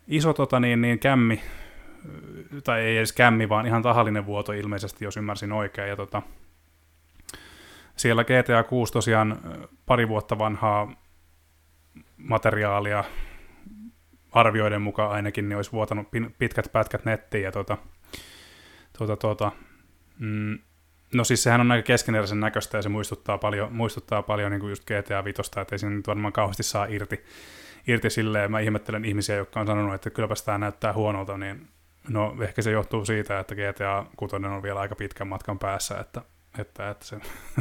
iso 0.08 0.32
tota 0.32 0.60
niin, 0.60 0.80
niin 0.80 0.98
kämmi, 0.98 1.40
tai 2.64 2.80
ei 2.80 2.96
edes 2.96 3.12
kämmi, 3.12 3.48
vaan 3.48 3.66
ihan 3.66 3.82
tahallinen 3.82 4.26
vuoto 4.26 4.52
ilmeisesti, 4.52 5.04
jos 5.04 5.16
ymmärsin 5.16 5.52
oikein. 5.52 5.88
Ja 5.88 5.96
tota, 5.96 6.22
siellä 7.96 8.24
GTA 8.24 8.62
6 8.62 8.92
tosiaan 8.92 9.40
pari 9.86 10.08
vuotta 10.08 10.38
vanhaa 10.38 10.92
materiaalia 12.16 13.04
arvioiden 14.32 14.82
mukaan 14.82 15.10
ainakin, 15.10 15.48
niin 15.48 15.56
olisi 15.56 15.72
vuotanut 15.72 16.08
pitkät 16.38 16.72
pätkät 16.72 17.04
nettiin. 17.04 17.44
Ja 17.44 17.52
tota, 17.52 17.78
tota, 18.98 19.16
tota, 19.16 19.52
mm, 20.18 20.58
no 21.14 21.24
siis 21.24 21.42
sehän 21.42 21.60
on 21.60 21.72
aika 21.72 21.86
keskeneräisen 21.86 22.40
näköistä 22.40 22.78
ja 22.78 22.82
se 22.82 22.88
muistuttaa 22.88 23.38
paljon, 23.38 23.72
muistuttaa 23.72 24.22
paljon 24.22 24.50
niin 24.50 24.60
kuin 24.60 24.70
just 24.70 24.84
GTA 24.84 25.24
5, 25.24 25.42
että 25.60 25.74
ei 25.74 25.78
siinä 25.78 25.96
nyt 25.96 26.06
varmaan 26.06 26.32
kauheasti 26.32 26.62
saa 26.62 26.84
irti, 26.84 27.24
irti 27.86 28.10
silleen. 28.10 28.50
Mä 28.50 28.60
ihmettelen 28.60 29.04
ihmisiä, 29.04 29.36
jotka 29.36 29.60
on 29.60 29.66
sanonut, 29.66 29.94
että 29.94 30.10
kylläpä 30.10 30.34
tämä 30.44 30.58
näyttää 30.58 30.92
huonolta, 30.92 31.38
niin 31.38 31.68
no 32.08 32.36
ehkä 32.40 32.62
se 32.62 32.70
johtuu 32.70 33.04
siitä, 33.04 33.38
että 33.38 33.54
GTA 33.54 34.06
6 34.16 34.36
on 34.36 34.62
vielä 34.62 34.80
aika 34.80 34.96
pitkän 34.96 35.28
matkan 35.28 35.58
päässä, 35.58 35.98
että, 35.98 36.22
että, 36.58 36.90
että 36.90 37.04
se 37.04 37.16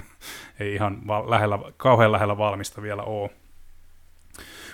ei 0.60 0.74
ihan 0.74 1.08
val- 1.08 1.30
lähellä, 1.30 1.60
kauhean 1.78 2.12
lähellä 2.12 2.38
valmista 2.38 2.82
vielä 2.82 3.04
ole. 3.04 3.30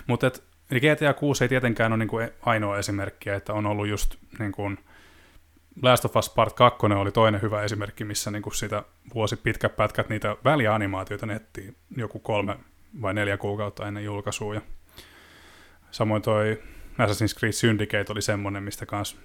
Mutta 0.06 0.30
GTA 0.74 1.14
6 1.14 1.44
ei 1.44 1.48
tietenkään 1.48 1.92
ole 1.92 1.98
niin 1.98 2.08
kuin 2.08 2.30
ainoa 2.42 2.78
esimerkki, 2.78 3.30
että 3.30 3.52
on 3.52 3.66
ollut 3.66 3.88
just 3.88 4.16
niin 4.38 4.52
kuin 4.52 4.78
Last 5.82 6.04
of 6.04 6.16
Us 6.16 6.30
Part 6.30 6.52
2 6.52 6.86
oli 6.86 7.12
toinen 7.12 7.42
hyvä 7.42 7.62
esimerkki, 7.62 8.04
missä 8.04 8.30
niin 8.30 8.42
kuin 8.42 8.54
sitä 8.54 8.82
vuosi 9.14 9.36
pitkät 9.36 9.76
pätkät 9.76 10.08
niitä 10.08 10.36
välianimaatioita 10.44 11.26
nettiin 11.26 11.76
joku 11.96 12.18
kolme 12.18 12.56
vai 13.02 13.14
neljä 13.14 13.36
kuukautta 13.36 13.88
ennen 13.88 14.04
julkaisua. 14.04 14.54
Ja 14.54 14.60
samoin 15.90 16.22
toi 16.22 16.62
Assassin's 16.98 17.38
Creed 17.38 17.52
Syndicate 17.52 18.12
oli 18.12 18.22
semmoinen, 18.22 18.62
mistä 18.62 18.86
kans, 18.86 19.16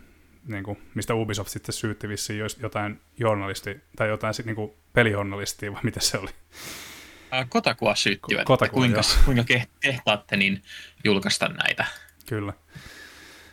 niin 0.47 0.63
kuin, 0.63 0.77
mistä 0.93 1.13
Ubisoft 1.15 1.49
sitten 1.49 1.73
syytti 1.73 2.09
vissiin 2.09 2.41
jotain 2.61 3.01
journalisti, 3.17 3.81
tai 3.95 4.07
jotain 4.07 4.33
niin 4.45 4.55
kuin 4.55 4.71
pelijournalistia, 4.93 5.73
vai 5.73 5.81
mitä 5.83 5.99
se 5.99 6.17
oli 6.17 6.31
Kotakua 7.49 7.95
syyttivät, 7.95 8.45
Kotakua, 8.45 8.73
kuinka, 8.73 9.01
kuinka 9.25 9.43
kehtaatte 9.79 10.37
niin 10.37 10.63
julkaista 11.03 11.47
näitä. 11.47 11.85
Kyllä, 12.29 12.53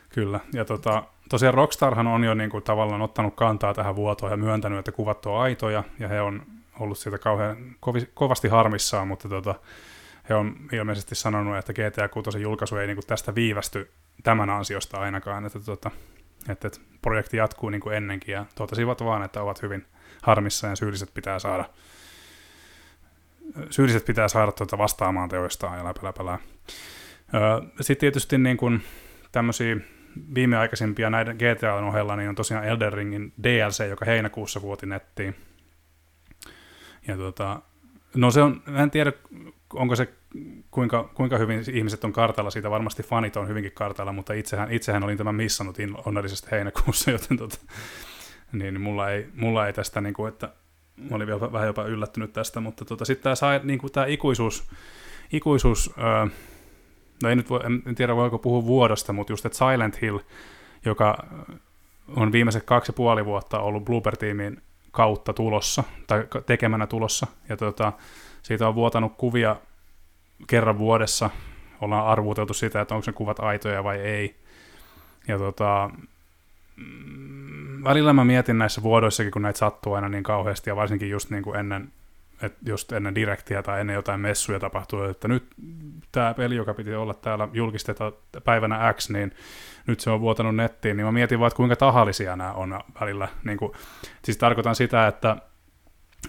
kyllä. 0.08 0.40
Ja 0.52 0.64
tota, 0.64 1.04
tosiaan 1.32 1.54
Rockstarhan 1.54 2.06
on 2.06 2.24
jo 2.24 2.34
niin 2.34 2.50
kuin, 2.50 2.62
tavallaan 2.62 3.02
ottanut 3.02 3.34
kantaa 3.34 3.74
tähän 3.74 3.96
vuotoon 3.96 4.32
ja 4.32 4.36
myöntänyt, 4.36 4.78
että 4.78 4.92
kuvat 4.92 5.26
on 5.26 5.40
aitoja, 5.40 5.84
ja 5.98 6.08
he 6.08 6.20
on 6.20 6.42
ollut 6.80 6.98
siitä 6.98 7.18
kauhean 7.18 7.56
kovi, 7.80 8.08
kovasti 8.14 8.48
harmissaan, 8.48 9.08
mutta 9.08 9.28
tota, 9.28 9.54
he 10.28 10.34
on 10.34 10.56
ilmeisesti 10.72 11.14
sanonut, 11.14 11.56
että 11.56 11.72
GTA 11.72 12.08
6 12.08 12.42
julkaisu 12.42 12.76
ei 12.76 12.86
niin 12.86 12.96
kuin, 12.96 13.06
tästä 13.06 13.34
viivästy 13.34 13.90
tämän 14.22 14.50
ansiosta 14.50 15.00
ainakaan, 15.00 15.46
että, 15.46 15.60
tota, 15.60 15.90
että, 16.48 16.68
että 16.68 16.80
projekti 17.02 17.36
jatkuu 17.36 17.70
niin 17.70 17.80
kuin 17.80 17.96
ennenkin, 17.96 18.32
ja 18.32 18.46
totesivat 18.54 19.04
vaan, 19.04 19.22
että 19.22 19.42
ovat 19.42 19.62
hyvin 19.62 19.86
harmissa 20.22 20.66
ja 20.66 20.76
syylliset 20.76 21.14
pitää 21.14 21.38
saada 21.38 21.64
syylliset 23.70 24.04
pitää 24.04 24.28
saada 24.28 24.52
tuota 24.52 24.78
vastaamaan 24.78 25.28
teoistaan 25.28 25.78
ja 25.78 25.84
läpä, 25.84 26.00
läpä, 26.02 26.26
läpä. 26.26 26.38
Sitten 27.80 28.00
tietysti 28.00 28.38
niin 28.38 28.56
kuin 28.56 28.82
tämmöisiä 29.32 29.76
viimeaikaisimpia 30.34 31.10
näiden 31.10 31.36
GTAn 31.36 31.84
ohella, 31.84 32.16
niin 32.16 32.28
on 32.28 32.34
tosiaan 32.34 32.64
Elden 32.64 32.92
Ringin 32.92 33.32
DLC, 33.42 33.88
joka 33.88 34.04
heinäkuussa 34.04 34.62
vuoti 34.62 34.86
nettiin. 34.86 35.36
Ja 37.08 37.16
tota, 37.16 37.62
no 38.16 38.30
se 38.30 38.42
on, 38.42 38.62
en 38.82 38.90
tiedä, 38.90 39.12
onko 39.72 39.96
se 39.96 40.08
kuinka, 40.70 41.10
kuinka 41.14 41.38
hyvin 41.38 41.64
ihmiset 41.72 42.04
on 42.04 42.12
kartalla, 42.12 42.50
siitä 42.50 42.70
varmasti 42.70 43.02
fanit 43.02 43.36
on 43.36 43.48
hyvinkin 43.48 43.72
kartalla, 43.72 44.12
mutta 44.12 44.32
itsehän, 44.32 44.72
itsehän 44.72 45.04
olin 45.04 45.18
tämän 45.18 45.34
missannut 45.34 45.76
onnellisesti 46.04 46.50
heinäkuussa, 46.50 47.10
joten 47.16 47.36
tota, 47.36 47.58
niin 48.52 48.80
mulla 48.80 49.10
ei, 49.10 49.28
mulla 49.34 49.66
ei 49.66 49.72
tästä, 49.72 50.00
niin 50.00 50.14
kuin, 50.14 50.28
että 50.28 50.48
mä 50.96 51.16
olin 51.16 51.26
vielä 51.26 51.52
vähän 51.52 51.66
jopa 51.66 51.84
yllättynyt 51.84 52.32
tästä, 52.32 52.60
mutta 52.60 52.84
tota, 52.84 53.04
sitten 53.04 53.36
tämä, 53.40 53.60
niin 53.62 53.78
kuin 53.78 53.92
tämä 53.92 54.06
ikuisuus, 54.06 54.70
ikuisuus 55.32 55.90
öö, 55.98 56.26
no 57.22 57.28
ei 57.28 57.36
nyt 57.36 57.50
voi, 57.50 57.60
en 57.86 57.94
tiedä 57.94 58.16
voiko 58.16 58.38
puhua 58.38 58.64
vuodosta, 58.64 59.12
mutta 59.12 59.32
just 59.32 59.46
että 59.46 59.58
Silent 59.58 60.00
Hill, 60.00 60.18
joka 60.84 61.26
on 62.16 62.32
viimeiset 62.32 62.64
kaksi 62.64 62.90
ja 62.90 62.94
puoli 62.94 63.24
vuotta 63.24 63.60
ollut 63.60 63.84
Blooper-tiimin 63.84 64.62
kautta 64.90 65.32
tulossa, 65.32 65.84
tai 66.06 66.26
tekemänä 66.46 66.86
tulossa, 66.86 67.26
ja 67.48 67.56
tota, 67.56 67.92
siitä 68.42 68.68
on 68.68 68.74
vuotanut 68.74 69.12
kuvia 69.16 69.56
kerran 70.46 70.78
vuodessa, 70.78 71.30
ollaan 71.80 72.06
arvuuteltu 72.06 72.54
sitä, 72.54 72.80
että 72.80 72.94
onko 72.94 73.04
ne 73.06 73.12
kuvat 73.12 73.40
aitoja 73.40 73.84
vai 73.84 73.98
ei, 73.98 74.36
ja 75.28 75.38
tota, 75.38 75.90
mm, 76.76 77.84
välillä 77.84 78.12
mä 78.12 78.24
mietin 78.24 78.58
näissä 78.58 78.82
vuodoissakin, 78.82 79.32
kun 79.32 79.42
näitä 79.42 79.58
sattuu 79.58 79.92
aina 79.92 80.08
niin 80.08 80.22
kauheasti, 80.22 80.70
ja 80.70 80.76
varsinkin 80.76 81.10
just 81.10 81.30
niin 81.30 81.42
kuin 81.42 81.56
ennen 81.56 81.92
että 82.42 82.58
just 82.66 82.92
ennen 82.92 83.14
direktiä 83.14 83.62
tai 83.62 83.80
ennen 83.80 83.94
jotain 83.94 84.20
messuja 84.20 84.60
tapahtuu, 84.60 85.02
että 85.02 85.28
nyt 85.28 85.46
tämä 86.12 86.34
peli, 86.34 86.56
joka 86.56 86.74
piti 86.74 86.94
olla 86.94 87.14
täällä 87.14 87.48
julkisteta 87.52 88.12
päivänä 88.44 88.94
X, 88.94 89.10
niin 89.10 89.32
nyt 89.86 90.00
se 90.00 90.10
on 90.10 90.20
vuotanut 90.20 90.56
nettiin, 90.56 90.96
niin 90.96 91.04
mä 91.06 91.12
mietin 91.12 91.38
vaan, 91.38 91.46
että 91.46 91.56
kuinka 91.56 91.76
tahallisia 91.76 92.36
nämä 92.36 92.52
on 92.52 92.80
välillä. 93.00 93.28
Niin 93.44 93.58
kuin, 93.58 93.72
siis 94.24 94.38
tarkoitan 94.38 94.74
sitä, 94.74 95.06
että 95.06 95.36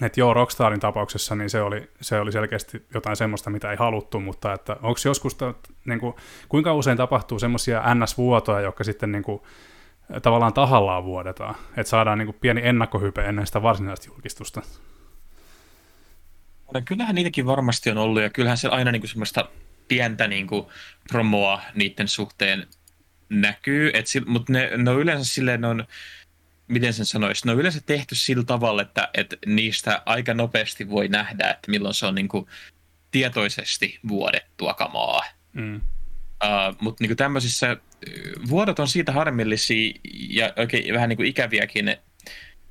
että 0.02 0.20
joo, 0.20 0.34
Rockstarin 0.34 0.80
tapauksessa 0.80 1.34
niin 1.34 1.50
se 1.50 1.62
oli, 1.62 1.90
se 2.00 2.20
oli 2.20 2.32
selkeästi 2.32 2.86
jotain 2.94 3.16
semmoista, 3.16 3.50
mitä 3.50 3.70
ei 3.70 3.76
haluttu, 3.76 4.20
mutta 4.20 4.52
että 4.52 4.72
onko 4.82 5.00
joskus, 5.04 5.36
niin 5.84 6.00
kuin, 6.00 6.14
kuinka 6.48 6.74
usein 6.74 6.96
tapahtuu 6.96 7.38
semmoisia 7.38 7.94
NS-vuotoja, 7.94 8.60
jotka 8.60 8.84
sitten 8.84 9.12
niin 9.12 9.22
kuin, 9.22 9.42
tavallaan 10.22 10.52
tahallaan 10.52 11.04
vuodetaan, 11.04 11.54
että 11.76 11.90
saadaan 11.90 12.18
niin 12.18 12.26
kuin, 12.26 12.36
pieni 12.40 12.60
ennakkohype 12.64 13.24
ennen 13.24 13.46
sitä 13.46 13.62
varsinaista 13.62 14.06
julkistusta? 14.08 14.62
No, 16.74 16.82
kyllähän 16.84 17.14
niitäkin 17.14 17.46
varmasti 17.46 17.90
on 17.90 17.98
ollut 17.98 18.22
ja 18.22 18.30
kyllähän 18.30 18.58
se 18.58 18.68
aina 18.68 18.92
niin 18.92 19.02
kuin 19.02 19.10
semmoista 19.10 19.48
pientä 19.88 20.28
niin 20.28 20.46
kuin 20.46 20.66
promoa 21.08 21.62
niiden 21.74 22.08
suhteen 22.08 22.66
näkyy, 23.28 23.92
mutta 24.26 24.52
ne, 24.52 24.70
ne 24.76 24.90
on 24.90 25.00
yleensä 25.00 25.24
silleen, 25.24 25.60
ne 25.60 25.66
on, 25.66 25.86
miten 26.68 26.92
sen 26.92 27.06
sanoisi, 27.06 27.46
ne 27.46 27.52
on 27.52 27.58
yleensä 27.58 27.80
tehty 27.86 28.14
sillä 28.14 28.44
tavalla, 28.44 28.82
että, 28.82 29.08
että 29.14 29.36
niistä 29.46 30.02
aika 30.06 30.34
nopeasti 30.34 30.90
voi 30.90 31.08
nähdä, 31.08 31.50
että 31.50 31.70
milloin 31.70 31.94
se 31.94 32.06
on 32.06 32.14
niin 32.14 32.28
kuin 32.28 32.46
tietoisesti 33.10 33.98
vuodettua 34.08 34.74
kamaa. 34.74 35.22
Mm. 35.52 35.76
Uh, 35.76 36.76
mutta 36.80 37.04
niin 37.04 37.16
tämmöisissä 37.16 37.76
vuodot 38.48 38.78
on 38.78 38.88
siitä 38.88 39.12
harmillisia 39.12 39.94
ja 40.28 40.52
oikein 40.56 40.94
vähän 40.94 41.08
niin 41.08 41.16
kuin 41.16 41.28
ikäviäkin, 41.28 41.88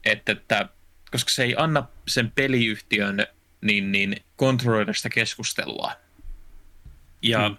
että, 0.06 0.32
että 0.32 0.70
koska 1.12 1.32
se 1.32 1.44
ei 1.44 1.56
anna 1.58 1.88
sen 2.08 2.32
peliyhtiön 2.32 3.28
niin, 3.64 3.92
niin 3.92 4.16
kontrolloida 4.36 4.94
sitä 4.94 5.10
keskustelua. 5.10 5.92
Ja 7.22 7.48
hmm. 7.48 7.58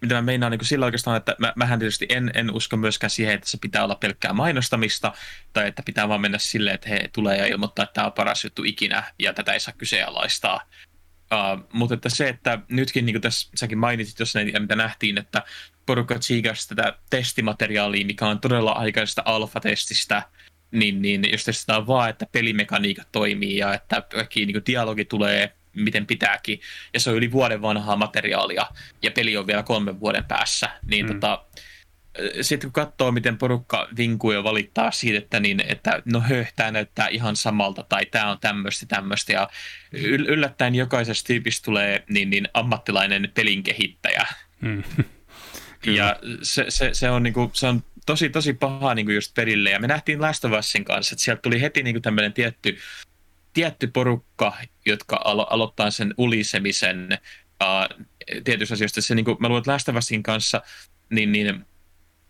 mitä 0.00 0.14
mä 0.14 0.22
meinaan 0.22 0.52
niin 0.52 0.64
sillä 0.64 0.84
oikeastaan, 0.84 1.16
että 1.16 1.36
mä, 1.38 1.52
mähän 1.56 1.78
tietysti 1.78 2.06
en, 2.08 2.30
en 2.34 2.50
usko 2.50 2.76
myöskään 2.76 3.10
siihen, 3.10 3.34
että 3.34 3.50
se 3.50 3.58
pitää 3.60 3.84
olla 3.84 3.94
pelkkää 3.94 4.32
mainostamista, 4.32 5.12
tai 5.52 5.68
että 5.68 5.82
pitää 5.82 6.08
vaan 6.08 6.20
mennä 6.20 6.38
silleen, 6.38 6.74
että 6.74 6.88
he 6.88 7.10
tulee 7.12 7.38
ja 7.38 7.46
ilmoittaa, 7.46 7.82
että 7.82 7.94
tämä 7.94 8.06
on 8.06 8.12
paras 8.12 8.44
juttu 8.44 8.64
ikinä, 8.64 9.02
ja 9.18 9.32
tätä 9.32 9.52
ei 9.52 9.60
saa 9.60 9.74
kyseenalaistaa. 9.78 10.60
Uh, 11.32 11.68
mutta 11.72 11.94
että 11.94 12.08
se, 12.08 12.28
että 12.28 12.58
nytkin 12.68 13.06
niin 13.06 13.14
kuin 13.14 13.22
tässä 13.22 13.50
säkin 13.54 13.78
mainitit, 13.78 14.18
jos 14.18 14.34
ne, 14.34 14.44
mitä 14.44 14.76
nähtiin, 14.76 15.18
että 15.18 15.42
porukka 15.86 16.18
tsiigasi 16.18 16.68
tätä 16.68 16.98
testimateriaalia, 17.10 18.06
mikä 18.06 18.26
on 18.26 18.40
todella 18.40 18.72
aikaisesta 18.72 19.22
alfa-testistä, 19.24 20.22
niin, 20.72 21.02
niin 21.02 21.28
jos 21.32 21.44
testataan 21.44 21.86
vaan, 21.86 22.10
että 22.10 22.26
pelimekaniikat 22.32 23.08
toimii 23.12 23.56
ja 23.56 23.74
että 23.74 24.02
kaikki 24.14 24.46
niin 24.46 24.62
dialogi 24.66 25.04
tulee 25.04 25.52
miten 25.76 26.06
pitääkin, 26.06 26.60
ja 26.94 27.00
se 27.00 27.10
on 27.10 27.16
yli 27.16 27.32
vuoden 27.32 27.62
vanhaa 27.62 27.96
materiaalia, 27.96 28.66
ja 29.02 29.10
peli 29.10 29.36
on 29.36 29.46
vielä 29.46 29.62
kolmen 29.62 30.00
vuoden 30.00 30.24
päässä, 30.24 30.68
niin 30.86 31.06
mm. 31.06 31.12
tota, 31.12 31.44
sitten 32.40 32.72
kun 32.72 32.84
katsoo, 32.84 33.12
miten 33.12 33.38
porukka 33.38 33.88
vinkuu 33.96 34.32
ja 34.32 34.44
valittaa 34.44 34.90
siitä, 34.90 35.18
että, 35.18 35.40
niin, 35.40 35.64
että 35.68 36.02
no 36.04 36.20
höh, 36.20 36.52
tämä 36.56 36.70
näyttää 36.70 37.08
ihan 37.08 37.36
samalta, 37.36 37.84
tai 37.88 38.06
tämä 38.06 38.30
on 38.30 38.38
tämmöistä, 38.40 38.86
tämmöistä, 38.86 39.32
ja 39.32 39.48
yllättäen 40.28 40.74
jokaisesta 40.74 41.26
tyypistä 41.26 41.64
tulee 41.64 42.04
niin, 42.10 42.30
niin 42.30 42.48
ammattilainen 42.54 43.30
pelin 43.34 43.62
kehittäjä. 43.62 44.26
Mm. 44.60 44.82
ja 45.98 46.16
se, 46.42 46.64
se, 46.68 46.90
se, 46.92 47.10
on, 47.10 47.22
niin 47.22 47.34
kuin, 47.34 47.50
se 47.52 47.66
on 47.66 47.84
tosi, 48.06 48.28
tosi 48.30 48.52
paha 48.52 48.94
niin 48.94 49.06
kuin 49.06 49.14
just 49.14 49.34
perille. 49.34 49.70
Ja 49.70 49.80
me 49.80 49.86
nähtiin 49.86 50.20
Last 50.20 50.44
of 50.44 50.52
Usin 50.58 50.84
kanssa, 50.84 51.14
että 51.14 51.22
sieltä 51.22 51.42
tuli 51.42 51.60
heti 51.60 51.82
niin 51.82 51.94
kuin 51.94 52.02
tämmöinen 52.02 52.32
tietty, 52.32 52.78
tietty 53.52 53.86
porukka, 53.86 54.56
jotka 54.86 55.16
alo- 55.16 55.46
aloittaa 55.50 55.90
sen 55.90 56.14
ulisemisen 56.16 57.18
uh, 57.62 58.06
tietyissä 58.44 58.74
asioista. 58.74 59.02
Se, 59.02 59.14
niin 59.14 59.24
kuin, 59.24 59.36
mä 59.40 59.48
luulen, 59.48 59.60
että 59.60 59.72
Last 59.72 59.88
of 59.88 59.96
Usin 59.96 60.22
kanssa 60.22 60.62
niin, 61.10 61.32
niin 61.32 61.66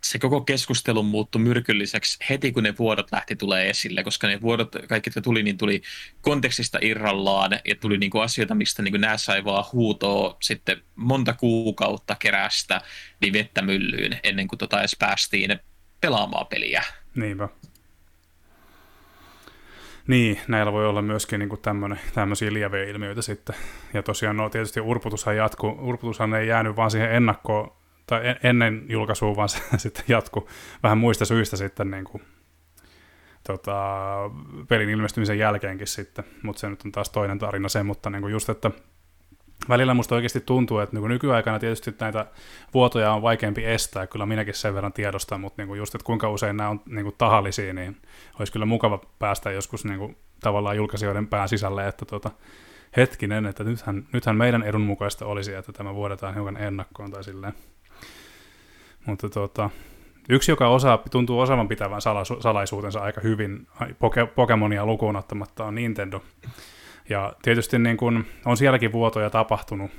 se 0.04 0.18
koko 0.18 0.40
keskustelu 0.40 1.02
muuttui 1.02 1.40
myrkylliseksi 1.40 2.18
heti, 2.30 2.52
kun 2.52 2.62
ne 2.62 2.74
vuodot 2.78 3.12
lähti 3.12 3.36
tulee 3.36 3.70
esille, 3.70 4.04
koska 4.04 4.26
ne 4.26 4.40
vuodot, 4.40 4.76
kaikki 4.88 5.08
jotka 5.08 5.20
tuli, 5.20 5.42
niin 5.42 5.58
tuli 5.58 5.82
kontekstista 6.20 6.78
irrallaan 6.80 7.50
ja 7.64 7.74
tuli 7.80 7.98
niin 7.98 8.10
kuin 8.10 8.24
asioita, 8.24 8.54
mistä 8.54 8.82
niin 8.82 8.92
kuin 8.92 9.00
nämä 9.00 9.16
sai 9.16 9.44
vaan 9.44 9.64
huutoa 9.72 10.36
sitten 10.40 10.82
monta 10.96 11.32
kuukautta 11.32 12.16
kerästä 12.18 12.80
niin 13.20 13.32
vettä 13.32 13.62
myllyyn 13.62 14.20
ennen 14.22 14.48
kuin 14.48 14.58
tota 14.58 14.80
edes 14.80 14.96
päästiin 14.98 15.58
pelaamaan 16.00 16.46
peliä. 16.46 16.82
Niinpä. 17.14 17.48
Niin, 20.06 20.40
näillä 20.48 20.72
voi 20.72 20.86
olla 20.86 21.02
myöskin 21.02 21.38
niin 21.38 21.98
tämmöisiä 22.14 22.52
lieviä 22.52 22.84
ilmiöitä 22.84 23.22
sitten. 23.22 23.56
Ja 23.94 24.02
tosiaan 24.02 24.36
no, 24.36 24.50
tietysti 24.50 24.80
urputushan 24.80 25.36
jatkuu. 25.36 25.78
Urputushan 25.80 26.34
ei 26.34 26.48
jäänyt 26.48 26.76
vaan 26.76 26.90
siihen 26.90 27.12
ennakkoon 27.12 27.81
tai 28.06 28.22
ennen 28.42 28.84
julkaisua, 28.88 29.36
vaan 29.36 29.48
se 29.48 29.58
sitten 29.76 30.04
jatku 30.08 30.48
vähän 30.82 30.98
muista 30.98 31.24
syistä 31.24 31.56
sitten 31.56 31.90
niin 31.90 32.04
kuin, 32.04 32.22
tota, 33.46 33.76
pelin 34.68 34.88
ilmestymisen 34.88 35.38
jälkeenkin 35.38 35.86
sitten, 35.86 36.24
mutta 36.42 36.60
se 36.60 36.68
nyt 36.68 36.84
on 36.84 36.92
taas 36.92 37.10
toinen 37.10 37.38
tarina 37.38 37.68
se, 37.68 37.82
mutta 37.82 38.10
niin 38.10 38.22
kuin 38.22 38.32
just, 38.32 38.48
että 38.48 38.70
välillä 39.68 39.94
musta 39.94 40.14
oikeasti 40.14 40.40
tuntuu, 40.40 40.78
että 40.78 40.96
niin 40.96 41.08
nykyaikana 41.08 41.58
tietysti 41.58 41.94
näitä 42.00 42.26
vuotoja 42.74 43.12
on 43.12 43.22
vaikeampi 43.22 43.64
estää, 43.64 44.06
kyllä 44.06 44.26
minäkin 44.26 44.54
sen 44.54 44.74
verran 44.74 44.92
tiedostan, 44.92 45.40
mutta 45.40 45.62
niin 45.62 45.68
kuin 45.68 45.78
just, 45.78 45.94
että 45.94 46.04
kuinka 46.04 46.30
usein 46.30 46.56
nämä 46.56 46.70
on 46.70 46.80
niin 46.86 47.04
kuin 47.04 47.14
tahallisia, 47.18 47.74
niin 47.74 47.96
olisi 48.38 48.52
kyllä 48.52 48.66
mukava 48.66 49.00
päästä 49.18 49.50
joskus 49.50 49.84
niin 49.84 49.98
kuin 49.98 50.16
tavallaan 50.40 50.76
julkaisijoiden 50.76 51.26
pään 51.26 51.48
sisälle, 51.48 51.88
että 51.88 52.04
tota, 52.04 52.30
hetkinen, 52.96 53.46
että 53.46 53.64
nythän, 53.64 54.06
nythän 54.12 54.36
meidän 54.36 54.62
edun 54.62 54.80
mukaista 54.80 55.26
olisi, 55.26 55.54
että 55.54 55.72
tämä 55.72 55.94
vuodetaan 55.94 56.34
hiukan 56.34 56.56
ennakkoon 56.56 57.10
tai 57.10 57.24
silleen. 57.24 57.52
Mutta 59.06 59.28
tota, 59.28 59.70
yksi, 60.28 60.52
joka 60.52 60.68
osaa, 60.68 61.02
tuntuu 61.10 61.40
osaavan 61.40 61.68
pitävän 61.68 62.00
salaisuutensa 62.40 63.00
aika 63.00 63.20
hyvin 63.20 63.66
poke, 63.98 64.26
Pokemonia 64.26 64.86
lukuun 64.86 65.16
ottamatta, 65.16 65.64
on 65.64 65.74
Nintendo. 65.74 66.22
Ja 67.08 67.32
tietysti 67.42 67.78
niin 67.78 67.96
kun, 67.96 68.24
on 68.44 68.56
sielläkin 68.56 68.92
vuotoja 68.92 69.30
tapahtunut, 69.30 69.90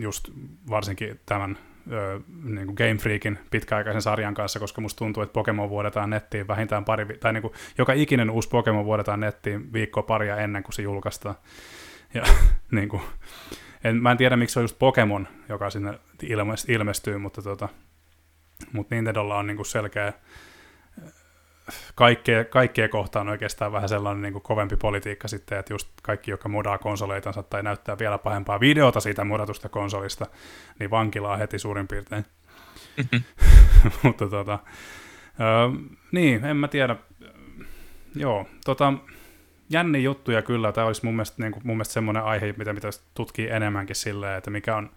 just 0.00 0.30
varsinkin 0.70 1.20
tämän 1.26 1.58
ö, 1.92 2.20
niin 2.44 2.74
Game 2.74 2.96
Freakin 2.96 3.38
pitkäaikaisen 3.50 4.02
sarjan 4.02 4.34
kanssa, 4.34 4.60
koska 4.60 4.80
musta 4.80 4.98
tuntuu, 4.98 5.22
että 5.22 5.32
Pokemon 5.32 5.70
vuodetaan 5.70 6.10
nettiin 6.10 6.48
vähintään 6.48 6.84
pari, 6.84 7.06
tai 7.20 7.32
niin 7.32 7.42
kuin, 7.42 7.54
joka 7.78 7.92
ikinen 7.92 8.30
uusi 8.30 8.48
Pokemon 8.48 8.84
vuodetaan 8.84 9.20
nettiin 9.20 9.72
viikkoa 9.72 10.02
paria 10.02 10.36
ennen 10.36 10.62
kuin 10.62 10.72
se 10.72 10.82
julkaistaan. 10.82 11.34
Ja 12.14 12.22
niin 12.70 12.88
kuin, 12.88 13.02
en, 13.84 13.96
mä 13.96 14.10
en 14.10 14.16
tiedä, 14.16 14.36
miksi 14.36 14.52
se 14.52 14.58
on 14.58 14.64
just 14.64 14.78
Pokemon, 14.78 15.28
joka 15.48 15.70
sinne 15.70 15.98
ilmestyy, 16.68 17.18
mutta 17.18 17.42
tota, 17.42 17.68
mutta 18.72 18.94
Nintendolla 18.94 19.38
on 19.38 19.46
niinku 19.46 19.64
selkeä, 19.64 20.12
kaikkea, 21.94 22.44
kaikkea 22.44 22.88
kohtaan 22.88 23.28
oikeastaan 23.28 23.72
vähän 23.72 23.88
sellainen 23.88 24.22
niinku 24.22 24.40
kovempi 24.40 24.76
politiikka 24.76 25.28
sitten, 25.28 25.58
että 25.58 25.74
just 25.74 25.88
kaikki, 26.02 26.30
jotka 26.30 26.48
modaa 26.48 26.78
konsoleitansa 26.78 27.42
tai 27.42 27.62
näyttää 27.62 27.98
vielä 27.98 28.18
pahempaa 28.18 28.60
videota 28.60 29.00
siitä 29.00 29.24
modatusta 29.24 29.68
konsolista, 29.68 30.26
niin 30.78 30.90
vankilaa 30.90 31.36
heti 31.36 31.58
suurin 31.58 31.88
piirtein. 31.88 32.24
Mm-hmm. 32.96 33.22
Mutta 34.02 34.28
tota, 34.28 34.58
ö, 35.40 35.94
niin, 36.12 36.44
en 36.44 36.56
mä 36.56 36.68
tiedä. 36.68 36.96
Joo, 38.14 38.46
tota, 38.64 38.92
jänni 39.70 40.02
juttuja 40.02 40.42
kyllä. 40.42 40.72
Tämä 40.72 40.86
olisi 40.86 41.04
mun 41.04 41.14
mielestä, 41.14 41.42
niin 41.42 41.52
kuin, 41.52 41.62
mun 41.66 41.76
mielestä 41.76 41.94
semmoinen 41.94 42.24
aihe, 42.24 42.54
mitä 42.56 42.74
pitäisi 42.74 43.00
tutkia 43.14 43.56
enemmänkin 43.56 43.96
silleen, 43.96 44.38
että 44.38 44.50
mikä 44.50 44.76
on 44.76 44.90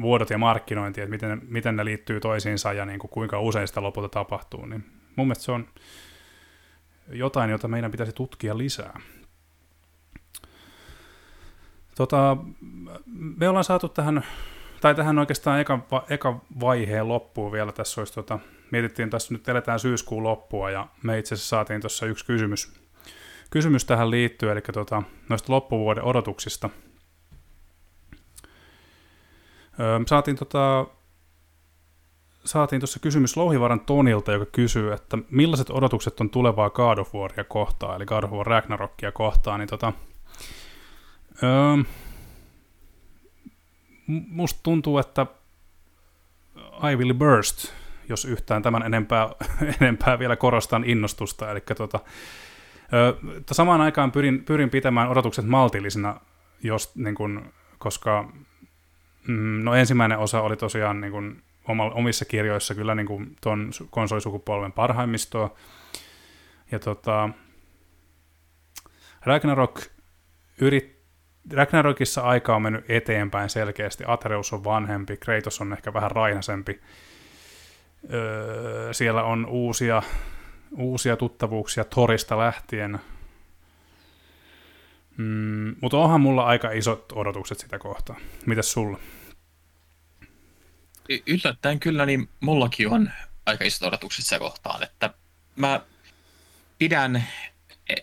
vuodot 0.00 0.30
ja 0.30 0.38
markkinointi, 0.38 1.00
että 1.00 1.10
miten, 1.10 1.42
miten 1.48 1.76
ne 1.76 1.84
liittyy 1.84 2.20
toisiinsa 2.20 2.72
ja 2.72 2.84
niin 2.84 2.98
kuin 2.98 3.10
kuinka 3.10 3.40
usein 3.40 3.68
sitä 3.68 3.82
lopulta 3.82 4.08
tapahtuu, 4.08 4.66
niin 4.66 4.84
mun 5.16 5.26
mielestä 5.26 5.44
se 5.44 5.52
on 5.52 5.66
jotain, 7.08 7.50
jota 7.50 7.68
meidän 7.68 7.90
pitäisi 7.90 8.12
tutkia 8.12 8.58
lisää. 8.58 9.00
Tota, 11.94 12.36
me 13.36 13.48
ollaan 13.48 13.64
saatu 13.64 13.88
tähän, 13.88 14.24
tai 14.80 14.94
tähän 14.94 15.18
oikeastaan 15.18 15.60
eka, 15.60 15.86
eka 16.08 16.40
vaiheen 16.60 17.08
loppuun 17.08 17.52
vielä. 17.52 17.72
Tässä 17.72 18.00
olisi, 18.00 18.14
tota, 18.14 18.38
mietittiin, 18.70 19.10
tässä 19.10 19.34
nyt 19.34 19.48
eletään 19.48 19.80
syyskuun 19.80 20.22
loppua, 20.22 20.70
ja 20.70 20.88
me 21.02 21.18
itse 21.18 21.34
asiassa 21.34 21.48
saatiin 21.48 21.80
tuossa 21.80 22.06
yksi 22.06 22.24
kysymys, 22.24 22.72
kysymys 23.50 23.84
tähän 23.84 24.10
liittyen, 24.10 24.52
eli 24.52 24.60
tota, 24.60 25.02
noista 25.28 25.52
loppuvuoden 25.52 26.04
odotuksista. 26.04 26.70
Öö, 29.80 30.00
saatiin 30.06 30.36
tota, 30.36 30.86
saatiin 32.44 32.80
tuossa 32.80 33.00
kysymys 33.00 33.36
Louhivaran 33.36 33.80
Tonilta, 33.80 34.32
joka 34.32 34.46
kysyy, 34.46 34.92
että 34.92 35.18
millaiset 35.30 35.70
odotukset 35.70 36.20
on 36.20 36.30
tulevaa 36.30 36.70
God 36.70 36.98
of 36.98 37.14
Waria 37.14 37.44
kohtaan, 37.44 37.96
eli 37.96 38.04
God 38.04 38.24
of 38.24 38.30
War 38.30 38.46
Ragnarokia 38.46 39.12
kohtaan, 39.12 39.60
niin 39.60 39.68
tota, 39.68 39.92
öö, 41.42 41.84
musta 44.28 44.60
tuntuu, 44.62 44.98
että 44.98 45.26
I 46.92 46.96
will 46.96 47.14
burst, 47.14 47.72
jos 48.08 48.24
yhtään 48.24 48.62
tämän 48.62 48.82
enempää, 48.82 49.28
enempää 49.80 50.18
vielä 50.18 50.36
korostan 50.36 50.84
innostusta, 50.84 51.50
eli 51.50 51.60
tota, 51.60 52.00
öö, 52.92 53.12
samaan 53.52 53.80
aikaan 53.80 54.12
pyrin, 54.12 54.44
pyrin 54.44 54.70
pitämään 54.70 55.08
odotukset 55.08 55.46
maltillisina, 55.46 56.20
jos, 56.62 56.96
niin 56.96 57.14
kun, 57.14 57.52
koska 57.78 58.28
mm, 59.28 59.64
no 59.64 59.74
ensimmäinen 59.74 60.18
osa 60.18 60.40
oli 60.40 60.56
tosiaan 60.56 61.00
niin 61.00 61.12
kun, 61.12 61.42
omissa 61.94 62.24
kirjoissa 62.24 62.74
kyllä 62.74 62.94
niin 62.94 63.06
kuin 63.06 63.36
ton 63.40 63.70
konsolisukupolven 63.90 64.72
parhaimmistoa. 64.72 65.54
Ja 66.72 66.78
tota, 66.78 67.28
Ragnarok 69.22 69.80
yrit, 70.60 70.94
Ragnarokissa 71.52 72.20
aika 72.20 72.56
on 72.56 72.62
mennyt 72.62 72.90
eteenpäin 72.90 73.50
selkeästi. 73.50 74.04
Atreus 74.06 74.52
on 74.52 74.64
vanhempi, 74.64 75.16
Kratos 75.16 75.60
on 75.60 75.72
ehkä 75.72 75.92
vähän 75.92 76.10
rainasempi. 76.10 76.80
Öö, 78.12 78.92
siellä 78.92 79.22
on 79.22 79.46
uusia, 79.46 80.02
uusia 80.76 81.16
tuttavuuksia 81.16 81.84
Torista 81.84 82.38
lähtien. 82.38 83.00
Mm, 85.16 85.76
mutta 85.80 85.96
onhan 85.96 86.20
mulla 86.20 86.44
aika 86.44 86.70
isot 86.70 87.12
odotukset 87.12 87.58
sitä 87.58 87.78
kohtaa. 87.78 88.16
Mitäs 88.46 88.72
sulla? 88.72 88.98
yllättäen 91.26 91.80
kyllä, 91.80 92.06
niin 92.06 92.28
mullakin 92.40 92.88
on 92.88 93.10
aika 93.46 93.64
isot 93.64 93.82
odotukset 93.82 94.24
se 94.24 94.38
kohtaan, 94.38 94.82
että 94.82 95.14
mä 95.56 95.80
pidän 96.78 97.24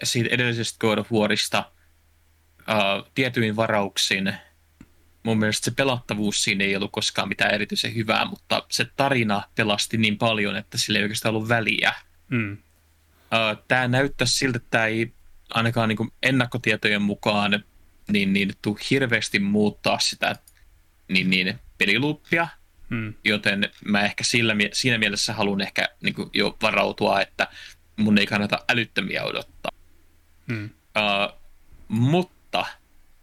siitä 0.04 0.30
edellisestä 0.32 0.80
God 0.80 0.98
of 0.98 1.12
Warista 1.12 1.72
uh, 2.60 3.12
tietyin 3.16 3.56
varauksin. 3.56 4.34
Mun 5.24 5.40
mielestä 5.40 5.66
se 5.66 5.72
pelattavuus 5.72 6.44
siinä 6.44 6.64
ei 6.64 6.76
ollut 6.76 6.92
koskaan 6.92 7.28
mitään 7.28 7.54
erityisen 7.54 7.96
hyvää, 7.96 8.26
mutta 8.26 8.66
se 8.72 8.86
tarina 8.96 9.44
pelasti 9.56 9.98
niin 9.98 10.18
paljon, 10.18 10.56
että 10.56 10.78
sillä 10.78 11.00
ei 11.00 11.04
oikeastaan 11.04 11.36
ollut 11.36 11.50
väliä. 11.50 11.94
Mm. 12.30 12.52
Uh, 12.52 13.64
tämä 13.68 13.88
näyttäisi 13.88 14.38
siltä, 14.38 14.58
että 14.58 14.68
tämä 14.70 14.86
ei 14.86 15.14
ainakaan 15.54 15.90
niin 15.90 15.98
kuin 15.98 16.12
ennakkotietojen 16.24 17.02
mukaan 17.02 17.64
niin, 18.12 18.34
niin 18.34 18.54
tuu 18.62 18.78
hirveästi 18.90 19.40
muuttaa 19.40 20.00
sitä 20.00 20.36
niin, 21.08 21.30
niin 21.30 21.60
peliluppia, 21.78 22.48
Hmm. 22.92 23.14
Joten 23.26 23.70
mä 23.86 24.02
ehkä 24.02 24.24
sillä, 24.24 24.56
siinä 24.74 24.98
mielessä 24.98 25.34
haluan 25.34 25.62
ehkä 25.62 25.90
niin 26.04 26.14
kuin 26.14 26.30
jo 26.34 26.58
varautua, 26.62 27.22
että 27.22 27.48
mun 27.96 28.18
ei 28.18 28.26
kannata 28.26 28.60
älyttömiä 28.70 29.24
odottaa. 29.24 29.72
Hmm. 30.48 30.66
Uh, 30.66 31.42
mutta 31.88 32.66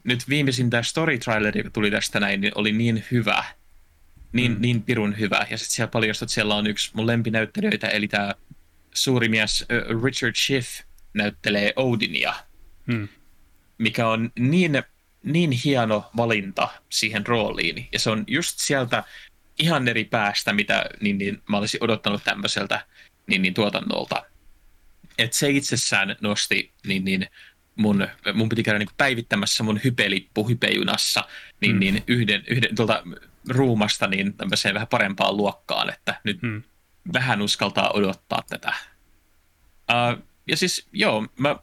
nyt 0.05 0.29
viimeisin 0.29 0.71
tämä 0.71 0.83
story 0.83 1.19
trailer, 1.19 1.59
joka 1.59 1.71
tuli 1.71 1.91
tästä 1.91 2.21
näin, 2.21 2.41
niin 2.41 2.53
oli 2.55 2.73
niin 2.73 3.05
hyvä, 3.11 3.45
niin, 4.33 4.53
hmm. 4.53 4.61
niin 4.61 4.83
pirun 4.83 5.19
hyvä. 5.19 5.47
Ja 5.51 5.59
sitten 5.59 5.75
siellä 5.75 5.91
paljastui, 5.91 6.27
että 6.27 6.35
siellä 6.35 6.55
on 6.55 6.67
yksi 6.67 6.91
mun 6.95 7.07
lempinäyttelijöitä, 7.07 7.89
eli 7.89 8.09
tämä 8.09 8.35
suuri 8.95 9.29
mies 9.29 9.67
Richard 10.05 10.35
Schiff 10.35 10.81
näyttelee 11.15 11.73
Odinia, 11.77 12.35
hmm. 12.93 13.09
mikä 13.79 14.09
on 14.09 14.33
niin, 14.39 14.83
niin 15.23 15.51
hieno 15.51 16.11
valinta 16.17 16.69
siihen 16.89 17.27
rooliin. 17.27 17.89
Ja 17.93 17.99
se 17.99 18.11
on 18.11 18.25
just 18.27 18.59
sieltä 18.59 19.05
ihan 19.59 19.89
eri 19.89 20.05
päästä, 20.05 20.53
mitä 20.53 20.87
niin, 21.01 21.19
niin, 21.19 21.43
mä 21.49 21.57
olisin 21.57 21.85
odottanut 21.85 22.25
tämmöiseltä 22.25 22.87
niin, 23.27 23.43
niin, 23.43 23.55
tuotannolta. 23.55 24.23
Et 25.19 25.33
se 25.33 25.51
itsessään 25.51 26.17
nosti 26.21 26.73
niin, 26.87 27.05
niin, 27.05 27.27
mun, 27.77 28.09
mun 28.35 28.49
piti 28.49 28.63
käydä 28.63 28.79
niin 28.79 28.89
päivittämässä 28.97 29.63
mun 29.63 29.81
hypelippu 29.85 30.49
hypejunassa 30.49 31.25
niin, 31.61 31.73
mm. 31.73 31.81
niin 31.81 32.05
yhden, 32.07 32.45
yhden 32.47 32.77
tuolta 32.77 33.03
ruumasta 33.49 34.07
niin 34.07 34.35
tämmöiseen 34.35 34.75
vähän 34.75 34.89
parempaan 34.89 35.37
luokkaan, 35.37 35.93
että 35.93 36.21
nyt 36.25 36.43
mm. 36.43 36.63
vähän 37.13 37.43
uskaltaa 37.43 37.91
odottaa 37.91 38.43
tätä. 38.49 38.75
Uh, 39.91 40.28
ja 40.49 40.57
siis 40.57 40.89
joo, 40.93 41.27
mä, 41.39 41.57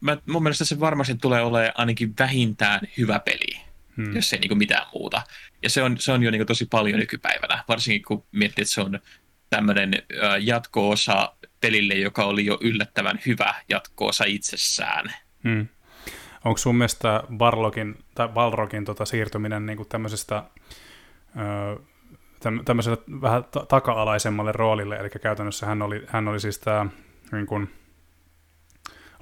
mä, 0.00 0.16
mun 0.26 0.42
mielestä 0.42 0.64
se 0.64 0.80
varmasti 0.80 1.14
tulee 1.14 1.42
olemaan 1.42 1.72
ainakin 1.74 2.14
vähintään 2.18 2.80
hyvä 2.98 3.18
peli 3.18 3.62
hmm. 3.96 4.16
jos 4.16 4.32
ei 4.32 4.38
niin 4.38 4.48
kuin 4.48 4.58
mitään 4.58 4.86
muuta. 4.94 5.22
Ja 5.62 5.70
se 5.70 5.82
on, 5.82 5.98
se 5.98 6.12
on 6.12 6.22
jo 6.22 6.30
niin 6.30 6.38
kuin 6.38 6.46
tosi 6.46 6.66
paljon 6.66 6.98
nykypäivänä, 6.98 7.64
varsinkin 7.68 8.02
kun 8.02 8.24
miettii, 8.32 8.62
että 8.62 8.74
se 8.74 8.80
on 8.80 8.98
tämmöinen 9.50 10.02
jatko-osa 10.40 11.32
pelille, 11.60 11.94
joka 11.94 12.24
oli 12.24 12.46
jo 12.46 12.58
yllättävän 12.60 13.20
hyvä 13.26 13.54
jatko-osa 13.68 14.24
itsessään. 14.24 15.12
Hmm. 15.44 15.68
Onko 16.44 16.58
sun 16.58 16.76
mielestä 16.76 17.22
Barlogin, 17.36 17.98
tai 18.14 18.28
Balrogin 18.28 18.84
tota, 18.84 19.04
siirtyminen 19.04 19.66
niin 19.66 19.76
kuin 19.76 19.88
tämmöisestä 19.88 20.42
tämmöiselle 22.64 22.98
vähän 23.20 23.44
taka-alaisemmalle 23.68 24.52
roolille, 24.52 24.96
eli 24.96 25.10
käytännössä 25.10 25.66
hän 25.66 25.82
oli, 25.82 26.04
hän 26.06 26.28
oli 26.28 26.40
siis 26.40 26.58
tämä 26.58 26.86
niin 27.32 27.46
kuin, 27.46 27.70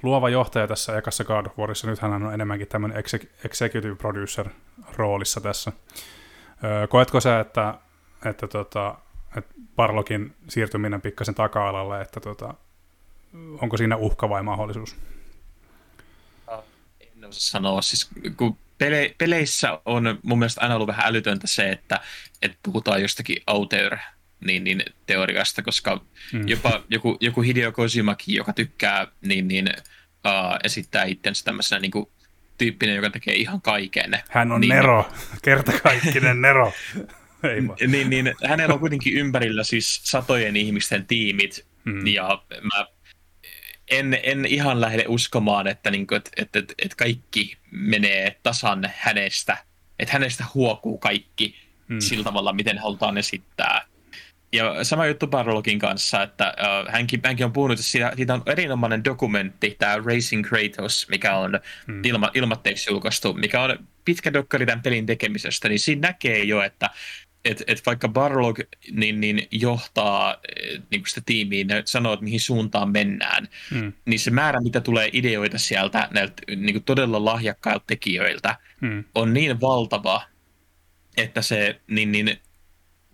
luova 0.03 0.29
johtaja 0.29 0.67
tässä 0.67 0.97
ekassa 0.97 1.23
God 1.23 1.45
of 1.45 1.59
Warissa. 1.59 1.87
Nyt 1.87 1.99
hän 1.99 2.13
on 2.13 2.33
enemmänkin 2.33 2.67
tämmöinen 2.67 3.03
executive 3.45 3.95
producer 3.95 4.49
roolissa 4.95 5.41
tässä. 5.41 5.71
Koetko 6.89 7.19
sä, 7.19 7.39
että, 7.39 7.73
että, 8.25 8.47
tota, 8.47 8.95
että 9.37 9.53
Barlokin 9.75 10.35
siirtyminen 10.49 11.01
pikkasen 11.01 11.35
taka-alalle, 11.35 12.01
että 12.01 12.19
tota, 12.19 12.53
onko 13.61 13.77
siinä 13.77 13.95
uhka 13.95 14.29
vai 14.29 14.43
mahdollisuus? 14.43 14.95
En 17.17 17.25
osaa 17.25 17.39
sanoa. 17.39 17.81
Siis, 17.81 18.09
kun 18.37 18.57
pele- 18.77 19.15
peleissä 19.17 19.79
on 19.85 20.19
mun 20.23 20.39
mielestä 20.39 20.61
aina 20.61 20.75
ollut 20.75 20.87
vähän 20.87 21.07
älytöntä 21.07 21.47
se, 21.47 21.69
että, 21.69 21.99
että 22.41 22.57
puhutaan 22.63 23.01
jostakin 23.01 23.41
auteur 23.47 23.97
niin, 24.45 24.63
niin 24.63 24.83
teoriasta, 25.05 25.61
koska 25.61 26.01
hmm. 26.31 26.47
jopa 26.47 26.83
joku, 26.89 27.17
joku 27.19 27.41
Hideo 27.41 27.71
Kojimaki, 27.71 28.35
joka 28.35 28.53
tykkää 28.53 29.07
niin, 29.21 29.47
niin, 29.47 29.69
uh, 30.25 30.57
esittää 30.63 31.03
itsensä 31.03 31.45
tämmöisenä 31.45 31.79
niin 31.79 31.91
kuin, 31.91 32.05
tyyppinen, 32.57 32.95
joka 32.95 33.09
tekee 33.09 33.33
ihan 33.33 33.61
kaiken. 33.61 34.19
Hän 34.29 34.51
on 34.51 34.61
niin, 34.61 34.69
Nero, 34.69 35.09
kertakaikkinen 35.41 36.41
Nero. 36.47 36.73
Ei 37.43 37.87
niin, 37.87 38.09
niin, 38.09 38.35
hänellä 38.47 38.73
on 38.73 38.79
kuitenkin 38.79 39.13
ympärillä 39.13 39.63
siis 39.63 40.01
satojen 40.03 40.55
ihmisten 40.55 41.07
tiimit, 41.07 41.65
hmm. 41.85 42.07
ja 42.07 42.43
mä 42.61 42.85
en, 43.91 44.19
en 44.23 44.45
ihan 44.45 44.81
lähde 44.81 45.05
uskomaan, 45.07 45.67
että, 45.67 45.91
niin 45.91 46.07
kuin, 46.07 46.17
että, 46.17 46.29
että, 46.37 46.59
että, 46.59 46.73
että 46.83 46.95
kaikki 46.95 47.57
menee 47.71 48.39
tasan 48.43 48.89
hänestä, 48.95 49.57
että 49.99 50.13
hänestä 50.13 50.45
huokuu 50.53 50.97
kaikki 50.97 51.55
hmm. 51.89 51.99
sillä 51.99 52.23
tavalla, 52.23 52.53
miten 52.53 52.77
halutaan 52.77 53.17
esittää. 53.17 53.85
Ja 54.53 54.83
sama 54.83 55.05
juttu 55.05 55.27
Barlogin 55.27 55.79
kanssa, 55.79 56.23
että 56.23 56.53
uh, 56.59 56.91
hänkin, 56.91 57.21
hänkin 57.25 57.45
on 57.45 57.53
puhunut, 57.53 57.79
että 57.79 57.91
siitä, 57.91 58.13
siitä 58.15 58.33
on 58.33 58.43
erinomainen 58.45 59.03
dokumentti, 59.03 59.75
tämä 59.79 59.97
Racing 60.05 60.47
Kratos, 60.47 61.07
mikä 61.09 61.35
on 61.35 61.59
hmm. 61.87 62.01
ilma, 62.03 62.31
ilmatteeksi 62.33 62.91
julkaistu, 62.91 63.33
mikä 63.33 63.61
on 63.61 63.87
pitkä 64.05 64.33
dokkari 64.33 64.65
tämän 64.65 64.81
pelin 64.81 65.05
tekemisestä, 65.05 65.69
niin 65.69 65.79
siinä 65.79 66.07
näkee 66.07 66.43
jo, 66.43 66.61
että 66.61 66.89
et, 67.45 67.63
et 67.67 67.85
vaikka 67.85 68.07
Barlog 68.07 68.59
niin, 68.91 69.21
niin 69.21 69.47
johtaa 69.51 70.37
niin 70.89 71.03
sitä 71.07 71.21
tiimiä, 71.25 71.63
ne 71.63 71.81
sanoo, 71.85 72.13
että 72.13 72.23
mihin 72.23 72.39
suuntaan 72.39 72.91
mennään, 72.91 73.47
hmm. 73.71 73.93
niin 74.05 74.19
se 74.19 74.31
määrä, 74.31 74.61
mitä 74.61 74.81
tulee 74.81 75.09
ideoita 75.13 75.57
sieltä 75.57 76.07
näiltä 76.11 76.41
niin 76.55 76.83
todella 76.83 77.25
lahjakkailta 77.25 77.83
tekijöiltä, 77.87 78.55
hmm. 78.81 79.03
on 79.15 79.33
niin 79.33 79.61
valtava, 79.61 80.21
että 81.17 81.41
se 81.41 81.81
niin, 81.87 82.11
niin 82.11 82.39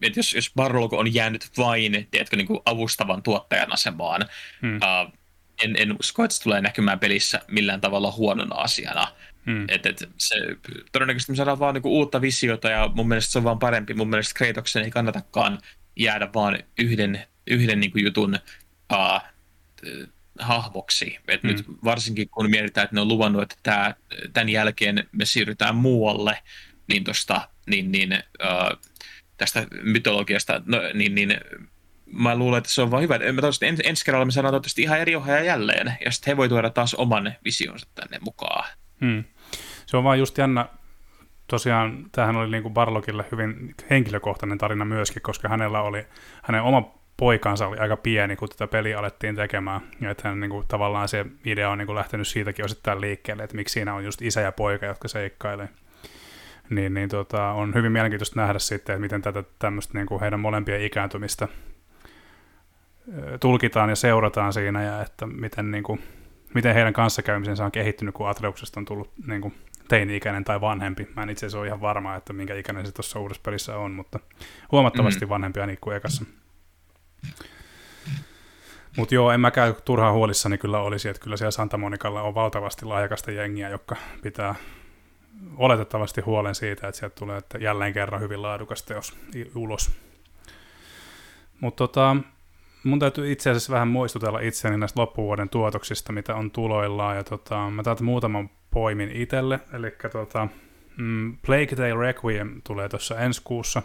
että 0.02 0.20
jos, 0.20 0.34
jos 0.34 0.52
Barlog 0.56 0.94
on 0.94 1.14
jäänyt 1.14 1.50
vain, 1.58 2.08
tiedätkö, 2.12 2.36
niin 2.36 2.48
kuin 2.48 2.60
avustavan 2.66 3.24
tuottajan 3.24 3.74
asemaan, 3.74 4.26
hmm. 4.62 4.76
uh, 4.76 5.14
en, 5.64 5.76
en 5.78 5.96
usko, 6.00 6.24
että 6.24 6.36
se 6.36 6.44
tulee 6.44 6.62
näkymään 6.62 7.00
pelissä 7.00 7.42
millään 7.48 7.82
tavalla 7.82 8.12
huonona 8.12 8.56
asiana. 8.56 9.08
Hmm. 9.46 9.66
Et, 9.68 9.86
et 9.86 10.10
se, 10.18 10.36
todennäköisesti 10.92 11.32
me 11.32 11.36
saadaan 11.36 11.60
vaan 11.60 11.74
niinku 11.74 11.98
uutta 11.98 12.22
visiota 12.22 12.70
ja 12.70 12.90
mun 12.96 13.08
mielestä 13.08 13.32
se 13.32 13.38
on 13.38 13.44
vaan 13.44 13.60
parempi. 13.60 13.94
Mun 13.94 14.10
mielestä 14.10 14.38
Kratoksen 14.38 14.84
ei 14.84 14.92
kannatakaan 14.92 15.60
jäädä 15.96 16.30
vaan 16.34 16.60
yhden, 16.78 17.24
yhden 17.48 17.80
niinku 17.80 17.98
jutun 17.98 18.40
uh, 18.94 19.22
hahmoksi. 20.40 21.18
Et 21.28 21.44
hmm. 21.44 21.52
nyt 21.52 21.66
varsinkin 21.84 22.30
kun 22.30 22.50
mietitään, 22.50 22.86
että 22.86 22.96
ne 22.96 23.02
on 23.02 23.08
luvannut, 23.08 23.42
että 23.42 23.56
tää, 23.64 23.96
tämän 24.34 24.50
jälkeen 24.50 25.10
me 25.12 25.26
siirrytään 25.26 25.76
muualle, 25.76 26.44
niin, 26.88 27.04
tosta, 27.04 27.50
niin, 27.68 27.92
niin 27.92 28.14
uh, 28.14 28.80
tästä 29.38 29.68
mytologiasta, 29.82 30.62
no, 30.66 30.78
niin, 30.94 31.16
niin 31.16 31.36
mä 32.06 32.36
luulen, 32.36 32.58
että 32.58 32.70
se 32.70 32.82
on 32.82 32.92
vaan 32.92 33.04
hyvä. 33.04 33.20
Mä 33.20 33.42
ens, 33.68 33.82
ensi 33.84 34.06
kerralla 34.06 34.26
me 34.26 34.32
saadaan 34.32 34.52
toivottavasti 34.52 34.82
ihan 34.82 35.00
eri 35.00 35.16
ohjaaja 35.16 35.44
jälleen, 35.44 35.98
ja 36.06 36.12
sitten 36.12 36.32
he 36.32 36.38
voi 36.38 36.50
tuoda 36.50 36.70
taas 36.70 36.94
oman 36.94 37.34
visionsa 37.46 37.88
tänne 37.96 38.18
mukaan. 38.22 38.66
Hmm. 39.02 39.24
Se 39.86 39.98
on 39.98 40.04
vaan 40.04 40.20
just 40.20 40.38
jännä, 40.38 40.66
tosiaan 41.48 42.06
tämähän 42.12 42.36
oli 42.36 42.52
niin 42.52 42.64
kuin 42.64 42.74
Barlokille 42.74 43.26
hyvin 43.32 43.76
henkilökohtainen 43.90 44.58
tarina 44.58 44.86
myöskin, 44.86 45.22
koska 45.22 45.50
hänellä 45.50 45.82
oli, 45.82 46.06
hänen 46.44 46.62
oma 46.62 46.98
poikansa 47.18 47.68
oli 47.68 47.78
aika 47.78 47.98
pieni, 47.98 48.36
kun 48.36 48.50
tätä 48.50 48.68
peliä 48.68 49.00
alettiin 49.00 49.36
tekemään. 49.36 49.82
Ja 50.02 50.12
että 50.12 50.30
hän, 50.30 50.40
niin 50.40 50.50
kuin, 50.50 50.68
tavallaan 50.68 51.08
se 51.08 51.26
idea 51.46 51.70
on 51.70 51.78
niin 51.78 51.86
kuin, 51.86 51.96
lähtenyt 51.96 52.28
siitäkin 52.28 52.66
osittain 52.66 53.02
liikkeelle, 53.02 53.44
että 53.44 53.56
miksi 53.56 53.74
siinä 53.74 53.94
on 53.94 54.06
just 54.06 54.22
isä 54.22 54.42
ja 54.42 54.52
poika, 54.52 54.86
jotka 54.86 55.08
seikkailee. 55.08 55.70
Niin, 56.70 56.94
niin 56.94 57.10
tota, 57.10 57.52
on 57.52 57.74
hyvin 57.74 57.92
mielenkiintoista 57.92 58.42
nähdä 58.42 58.60
sitten, 58.60 58.94
että 58.94 59.02
miten 59.02 59.22
tätä 59.22 59.44
tämmöistä 59.60 59.98
niin 59.98 60.08
kuin 60.08 60.22
heidän 60.22 60.40
molempien 60.40 60.82
ikääntymistä 60.82 61.48
tulkitaan 63.40 63.90
ja 63.90 63.96
seurataan 63.96 64.54
siinä, 64.54 64.84
ja 64.84 65.02
että 65.02 65.26
miten, 65.26 65.72
niin 65.72 65.84
kuin, 65.84 66.04
miten 66.54 66.74
heidän 66.74 66.94
kanssakäymisensä 66.94 67.66
on 67.66 67.72
kehittynyt, 67.72 68.16
kun 68.16 68.30
Atreuksesta 68.30 68.80
on 68.80 68.86
tullut 68.86 69.12
niin 69.28 69.42
kuin, 69.42 69.54
teini-ikäinen 69.88 70.44
tai 70.44 70.62
vanhempi. 70.62 71.08
Mä 71.16 71.24
en 71.24 71.30
itse 71.30 71.46
asiassa 71.46 71.60
ole 71.60 71.68
ihan 71.68 71.82
varma, 71.82 72.16
että 72.16 72.34
minkä 72.34 72.56
ikäinen 72.56 72.86
se 72.86 72.92
tuossa 72.92 73.20
uudessa 73.20 73.42
pelissä 73.46 73.78
on, 73.78 73.92
mutta 73.92 74.20
huomattavasti 74.72 75.26
mm. 75.26 75.30
vanhempi 75.30 75.60
ainakin 75.60 75.82
kuin 75.82 75.98
ekassa. 75.98 76.26
Mutta 78.98 79.16
joo, 79.16 79.32
en 79.32 79.40
mäkään 79.40 79.76
turhaan 79.86 80.14
huolissani 80.14 80.58
kyllä 80.58 80.80
olisi, 80.80 81.10
että 81.10 81.22
kyllä 81.22 81.38
siellä 81.38 81.52
Santa 81.52 81.78
Monicalla 81.78 82.22
on 82.22 82.36
valtavasti 82.36 82.86
laajakasta 82.86 83.32
jengiä, 83.32 83.70
jotka 83.70 83.96
pitää 84.22 84.56
oletettavasti 85.58 86.22
huolen 86.22 86.56
siitä, 86.56 86.88
että 86.88 87.00
sieltä 87.00 87.16
tulee 87.16 87.38
että 87.38 87.58
jälleen 87.58 87.94
kerran 87.94 88.22
hyvin 88.22 88.42
laadukas 88.42 88.84
teos 88.84 89.18
ulos. 89.56 89.92
Mutta 91.60 91.78
tota, 91.78 92.16
mun 92.84 93.00
täytyy 93.00 93.32
itse 93.32 93.50
asiassa 93.50 93.74
vähän 93.74 93.88
muistutella 93.88 94.40
itseäni 94.40 94.78
näistä 94.78 95.02
loppuvuoden 95.02 95.50
tuotoksista, 95.50 96.14
mitä 96.14 96.36
on 96.36 96.52
tuloillaan. 96.52 97.16
Ja 97.16 97.24
tota, 97.24 97.70
mä 97.70 97.84
täältä 97.84 98.04
muutaman 98.04 98.50
poimin 98.72 99.12
itselle. 99.12 99.60
Eli 99.74 99.94
tota, 100.12 100.48
mm, 100.98 101.38
Plague 101.46 101.76
Tale 101.76 101.94
Requiem 101.94 102.62
tulee 102.64 102.90
tuossa 102.90 103.20
ensi 103.20 103.42
kuussa. 103.44 103.82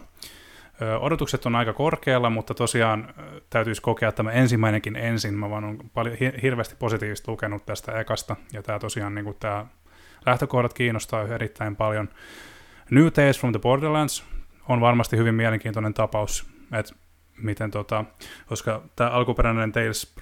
Ö, 0.81 0.99
odotukset 0.99 1.45
on 1.45 1.55
aika 1.55 1.73
korkealla, 1.73 2.29
mutta 2.29 2.53
tosiaan 2.53 3.13
täytyisi 3.49 3.81
kokea 3.81 4.11
tämä 4.11 4.31
ensimmäinenkin 4.31 4.95
ensin. 4.95 5.33
Mä 5.33 5.49
vaan 5.49 5.63
on 5.63 5.77
paljon, 5.93 6.17
hirveästi 6.41 6.75
positiivisesti 6.79 7.31
lukenut 7.31 7.65
tästä 7.65 7.99
ekasta. 7.99 8.35
Ja 8.53 8.63
tämä 8.63 8.79
tosiaan 8.79 9.15
niin 9.15 9.35
tämä 9.39 9.65
lähtökohdat 10.25 10.73
kiinnostaa 10.73 11.27
erittäin 11.27 11.75
paljon. 11.75 12.09
New 12.91 13.07
Tales 13.07 13.39
from 13.39 13.51
the 13.53 13.59
Borderlands 13.59 14.23
on 14.69 14.81
varmasti 14.81 15.17
hyvin 15.17 15.35
mielenkiintoinen 15.35 15.93
tapaus, 15.93 16.45
että 16.71 16.95
miten 17.37 17.71
tota, 17.71 18.05
koska 18.45 18.81
tämä 18.95 19.09
alkuperäinen 19.09 19.71
Tales 19.71 20.15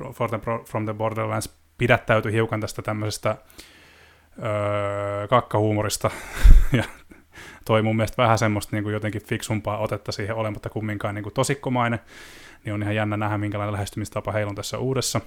from 0.66 0.86
the 0.86 0.94
Borderlands 0.94 1.62
pidättäytyi 1.78 2.34
hiukan 2.34 2.62
tästä 2.62 2.82
tämmöisestä 2.82 3.36
öö, 4.44 5.28
kakkahuumorista 5.28 6.12
ja 6.78 6.84
toi 7.66 7.82
mun 7.82 7.96
mielestä 7.96 8.24
vähän 8.24 8.38
semmoista 8.38 8.76
niin 8.76 8.84
kuin 8.84 8.94
jotenkin 8.94 9.26
fiksumpaa 9.26 9.78
otetta 9.78 10.12
siihen 10.12 10.36
olematta 10.36 10.70
kumminkaan 10.70 11.16
niin 11.16 11.24
kuin 11.24 11.34
tosikkomainen, 11.34 12.00
niin 12.66 12.74
on 12.74 12.84
ihan 12.84 12.96
jännä 12.96 13.18
nähdä, 13.18 13.38
minkälainen 13.38 13.74
lähestymistapa 13.74 14.32
heillä 14.32 14.50
on 14.50 14.56
tässä 14.56 14.78
uudessa. 14.78 15.22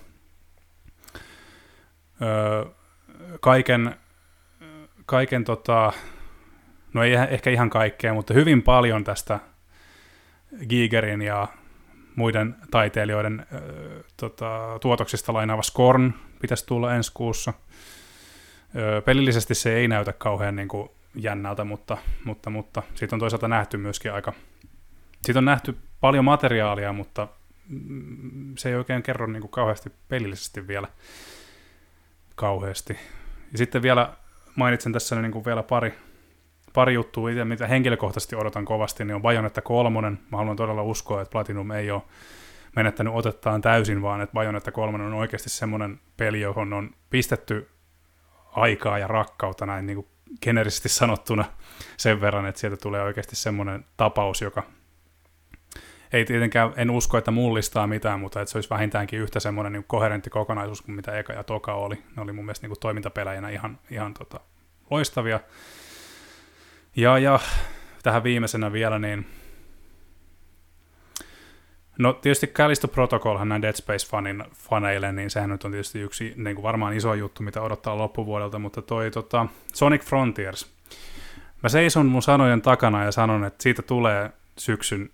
Öö, 2.22 2.64
kaiken, 3.41 3.97
kaiken 5.07 5.45
tota, 5.45 5.93
no 6.93 7.03
ei 7.03 7.15
ehkä 7.15 7.51
ihan 7.51 7.71
kaikkea, 7.71 8.15
mutta 8.15 8.35
hyvin 8.35 8.63
paljon 8.63 9.05
tästä 9.05 9.41
Gigerin 10.69 11.23
ja 11.23 11.49
muiden 12.17 12.57
taiteilijoiden 12.71 13.41
äh, 13.41 13.61
tota, 14.17 14.79
tuotoksista 14.81 15.33
lainaava 15.33 15.63
Skorn 15.63 16.13
pitäisi 16.41 16.67
tulla 16.67 16.95
ensi 16.95 17.11
kuussa. 17.15 17.53
Ö, 18.77 19.03
pelillisesti 19.03 19.55
se 19.55 19.75
ei 19.75 19.89
näytä 19.89 20.13
kauhean 20.13 20.57
niin 20.57 20.69
kuin, 20.69 20.91
jännältä, 21.15 21.65
mutta, 21.65 21.97
mutta, 22.25 22.51
mutta 22.51 22.83
siitä 22.95 23.17
on 23.17 23.21
toisaalta 23.21 23.49
nähty 23.49 23.77
myöskin 23.77 24.13
aika... 24.13 24.33
Siitä 25.23 25.39
on 25.39 25.45
nähty 25.45 25.77
paljon 26.01 26.25
materiaalia, 26.25 26.93
mutta 26.93 27.29
mm, 27.69 28.55
se 28.59 28.69
ei 28.69 28.75
oikein 28.75 29.03
kerro 29.03 29.27
niin 29.27 29.41
kuin, 29.41 29.51
kauheasti 29.51 29.93
pelillisesti 30.09 30.69
vielä 30.69 30.89
kauheasti. 32.35 32.99
Ja 33.53 33.59
sitten 33.59 33.83
vielä 33.83 34.13
mainitsen 34.57 34.93
tässä 34.93 35.23
niin 35.23 35.33
kuin 35.33 35.45
vielä 35.45 35.63
pari, 35.63 35.95
pari 36.73 36.95
juttua 36.95 37.31
itse, 37.31 37.45
mitä 37.45 37.67
henkilökohtaisesti 37.67 38.37
odotan 38.37 38.65
kovasti, 38.65 39.05
niin 39.05 39.15
on 39.15 39.23
Bajonetta 39.23 39.63
kolmonen. 39.63 40.19
Mä 40.33 40.39
haluan 40.39 40.57
todella 40.57 40.83
uskoa, 40.83 41.23
että 41.23 41.33
Platinum 41.33 41.71
ei 41.71 41.91
ole 41.91 42.03
menettänyt 42.77 43.15
otettaan 43.15 43.61
täysin, 43.61 44.03
vaan 44.03 44.21
että 44.21 44.33
Bajonetta 44.33 44.73
kolmonen 44.73 45.07
on 45.07 45.15
oikeasti 45.15 45.51
semmoinen 45.51 46.01
peli, 46.17 46.41
johon 46.41 46.73
on 46.73 46.91
pistetty 47.11 47.69
aikaa 48.53 48.99
ja 48.99 49.07
rakkautta 49.07 49.67
näin 49.67 49.87
niin 49.87 49.97
kuin 49.97 50.07
generisesti 50.43 50.89
sanottuna 50.89 51.45
sen 51.97 52.21
verran, 52.21 52.47
että 52.47 52.61
sieltä 52.61 52.77
tulee 52.77 53.03
oikeasti 53.03 53.37
semmoinen 53.37 53.85
tapaus, 53.97 54.43
joka 54.43 54.63
ei 56.15 56.25
tietenkään, 56.25 56.73
en 56.77 56.91
usko, 56.91 57.19
että 57.19 57.31
mullistaa 57.31 57.87
mitään, 57.87 58.21
mutta 58.21 58.41
että 58.41 58.53
se 58.53 58.59
olisi 58.59 58.71
vähintäänkin 58.71 59.21
yhtä 59.21 59.41
semmoinen 59.41 59.73
niin 59.73 59.85
koherentti 59.87 60.31
kokonaisuus 60.31 60.83
kuin 60.83 60.97
mitä 60.97 61.19
eka 61.19 61.33
ja 61.33 61.45
toka 61.45 61.75
oli. 61.75 61.95
Ne 61.95 62.23
oli 62.23 62.33
mun 62.33 62.45
mielestä 62.45 62.65
niin 62.65 62.71
kuin 62.71 62.81
toimintapelejänä 62.81 63.49
ihan, 63.49 63.79
ihan 63.91 64.15
tota, 64.15 64.41
loistavia. 64.91 65.41
Ja, 66.97 67.19
ja 67.19 67.41
tähän 68.03 68.25
viimeisenä 68.25 68.73
vielä, 68.73 68.99
niin 68.99 69.27
No 71.99 72.12
tietysti 72.12 72.47
Callisto 72.47 72.89
Protocolhan 72.89 73.49
näin 73.49 73.62
Dead 73.62 73.75
Space-fanin 73.75 74.51
faneille, 74.55 75.12
niin 75.12 75.31
sehän 75.31 75.51
nyt 75.51 75.65
on 75.65 75.71
tietysti 75.71 76.01
yksi 76.01 76.35
niin 76.37 76.57
kuin 76.57 76.62
varmaan 76.62 76.95
iso 76.97 77.15
juttu, 77.15 77.43
mitä 77.43 77.62
odottaa 77.62 77.99
loppuvuodelta, 77.99 78.59
mutta 78.59 78.83
toi 78.83 79.11
tota, 79.11 79.47
Sonic 79.73 80.03
Frontiers. 80.03 80.75
Mä 81.62 81.69
seison 81.69 82.07
mun 82.07 82.23
sanojen 82.23 82.62
takana 82.62 83.05
ja 83.05 83.12
sanon, 83.12 83.45
että 83.45 83.62
siitä 83.62 83.83
tulee 83.83 84.31
syksyn 84.59 85.11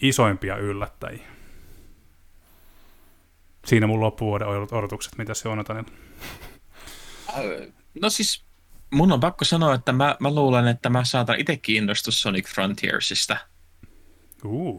isoimpia 0.00 0.56
yllättäjiä. 0.56 1.28
Siinä 3.66 3.86
mun 3.86 4.00
loppuvuoden 4.00 4.48
odotukset, 4.48 5.18
mitä 5.18 5.34
se 5.34 5.48
on, 5.48 5.64
No 8.00 8.10
siis 8.10 8.44
mun 8.90 9.12
on 9.12 9.20
pakko 9.20 9.44
sanoa, 9.44 9.74
että 9.74 9.92
mä, 9.92 10.16
mä 10.20 10.34
luulen, 10.34 10.68
että 10.68 10.90
mä 10.90 11.04
saatan 11.04 11.40
itse 11.40 11.56
kiinnostua 11.56 12.12
Sonic 12.12 12.48
Frontiersista. 12.48 13.36
Uh. 14.44 14.68
Uh, 14.68 14.78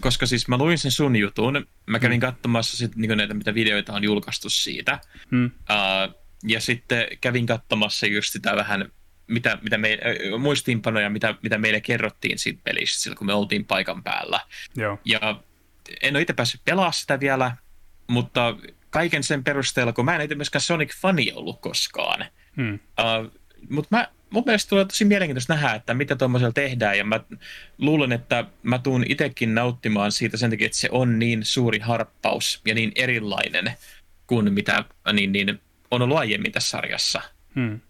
koska 0.00 0.26
siis 0.26 0.48
mä 0.48 0.58
luin 0.58 0.78
sen 0.78 0.90
sun 0.90 1.16
jutun, 1.16 1.66
mä 1.86 1.98
kävin 1.98 2.16
mm. 2.16 2.20
katsomassa 2.20 2.76
sit, 2.76 2.96
niin 2.96 3.18
näitä, 3.18 3.34
mitä 3.34 3.54
videoita 3.54 3.92
on 3.92 4.04
julkaistu 4.04 4.50
siitä, 4.50 4.98
mm. 5.30 5.46
uh, 5.46 6.14
ja 6.46 6.60
sitten 6.60 7.06
kävin 7.20 7.46
katsomassa 7.46 8.06
just 8.06 8.32
sitä 8.32 8.56
vähän, 8.56 8.92
mitä, 9.26 9.58
mitä 9.62 9.78
me, 9.78 9.92
äh, 9.92 10.40
muistiinpanoja, 10.40 11.10
mitä, 11.10 11.34
mitä 11.42 11.58
meille 11.58 11.80
kerrottiin 11.80 12.38
siitä 12.38 12.60
pelistä 12.64 13.02
silloin, 13.02 13.18
kun 13.18 13.26
me 13.26 13.34
oltiin 13.34 13.64
paikan 13.64 14.02
päällä. 14.02 14.40
Joo. 14.76 14.98
Ja 15.04 15.40
en 16.02 16.16
ole 16.16 16.22
itse 16.22 16.32
päässyt 16.32 16.60
pelaamaan 16.64 16.92
sitä 16.92 17.20
vielä, 17.20 17.56
mutta 18.06 18.56
kaiken 18.90 19.22
sen 19.22 19.44
perusteella, 19.44 19.92
kun 19.92 20.04
mä 20.04 20.14
en 20.14 20.20
itse 20.20 20.34
myöskään 20.34 20.62
Sonic-fani 20.62 21.32
ollut 21.34 21.60
koskaan, 21.60 22.26
hmm. 22.56 22.74
uh, 22.74 23.32
mutta 23.70 23.96
mä 23.96 24.08
mun 24.30 24.42
mielestä 24.46 24.68
tulee 24.68 24.84
tosi 24.84 25.04
mielenkiintoista 25.04 25.54
nähdä, 25.54 25.74
että 25.74 25.94
mitä 25.94 26.16
tuommoisella 26.16 26.52
tehdään, 26.52 26.98
ja 26.98 27.04
mä 27.04 27.20
luulen, 27.78 28.12
että 28.12 28.44
mä 28.62 28.78
tuun 28.78 29.04
itsekin 29.08 29.54
nauttimaan 29.54 30.12
siitä 30.12 30.36
sen 30.36 30.50
takia, 30.50 30.66
että 30.66 30.78
se 30.78 30.88
on 30.92 31.18
niin 31.18 31.44
suuri 31.44 31.78
harppaus 31.78 32.60
ja 32.64 32.74
niin 32.74 32.92
erilainen 32.94 33.72
kuin 34.26 34.52
mitä 34.52 34.84
niin, 35.12 35.32
niin 35.32 35.60
on 35.90 36.02
ollut 36.02 36.18
aiemmin 36.18 36.52
tässä 36.52 36.68
sarjassa. 36.68 37.22
Hmm. 37.54 37.80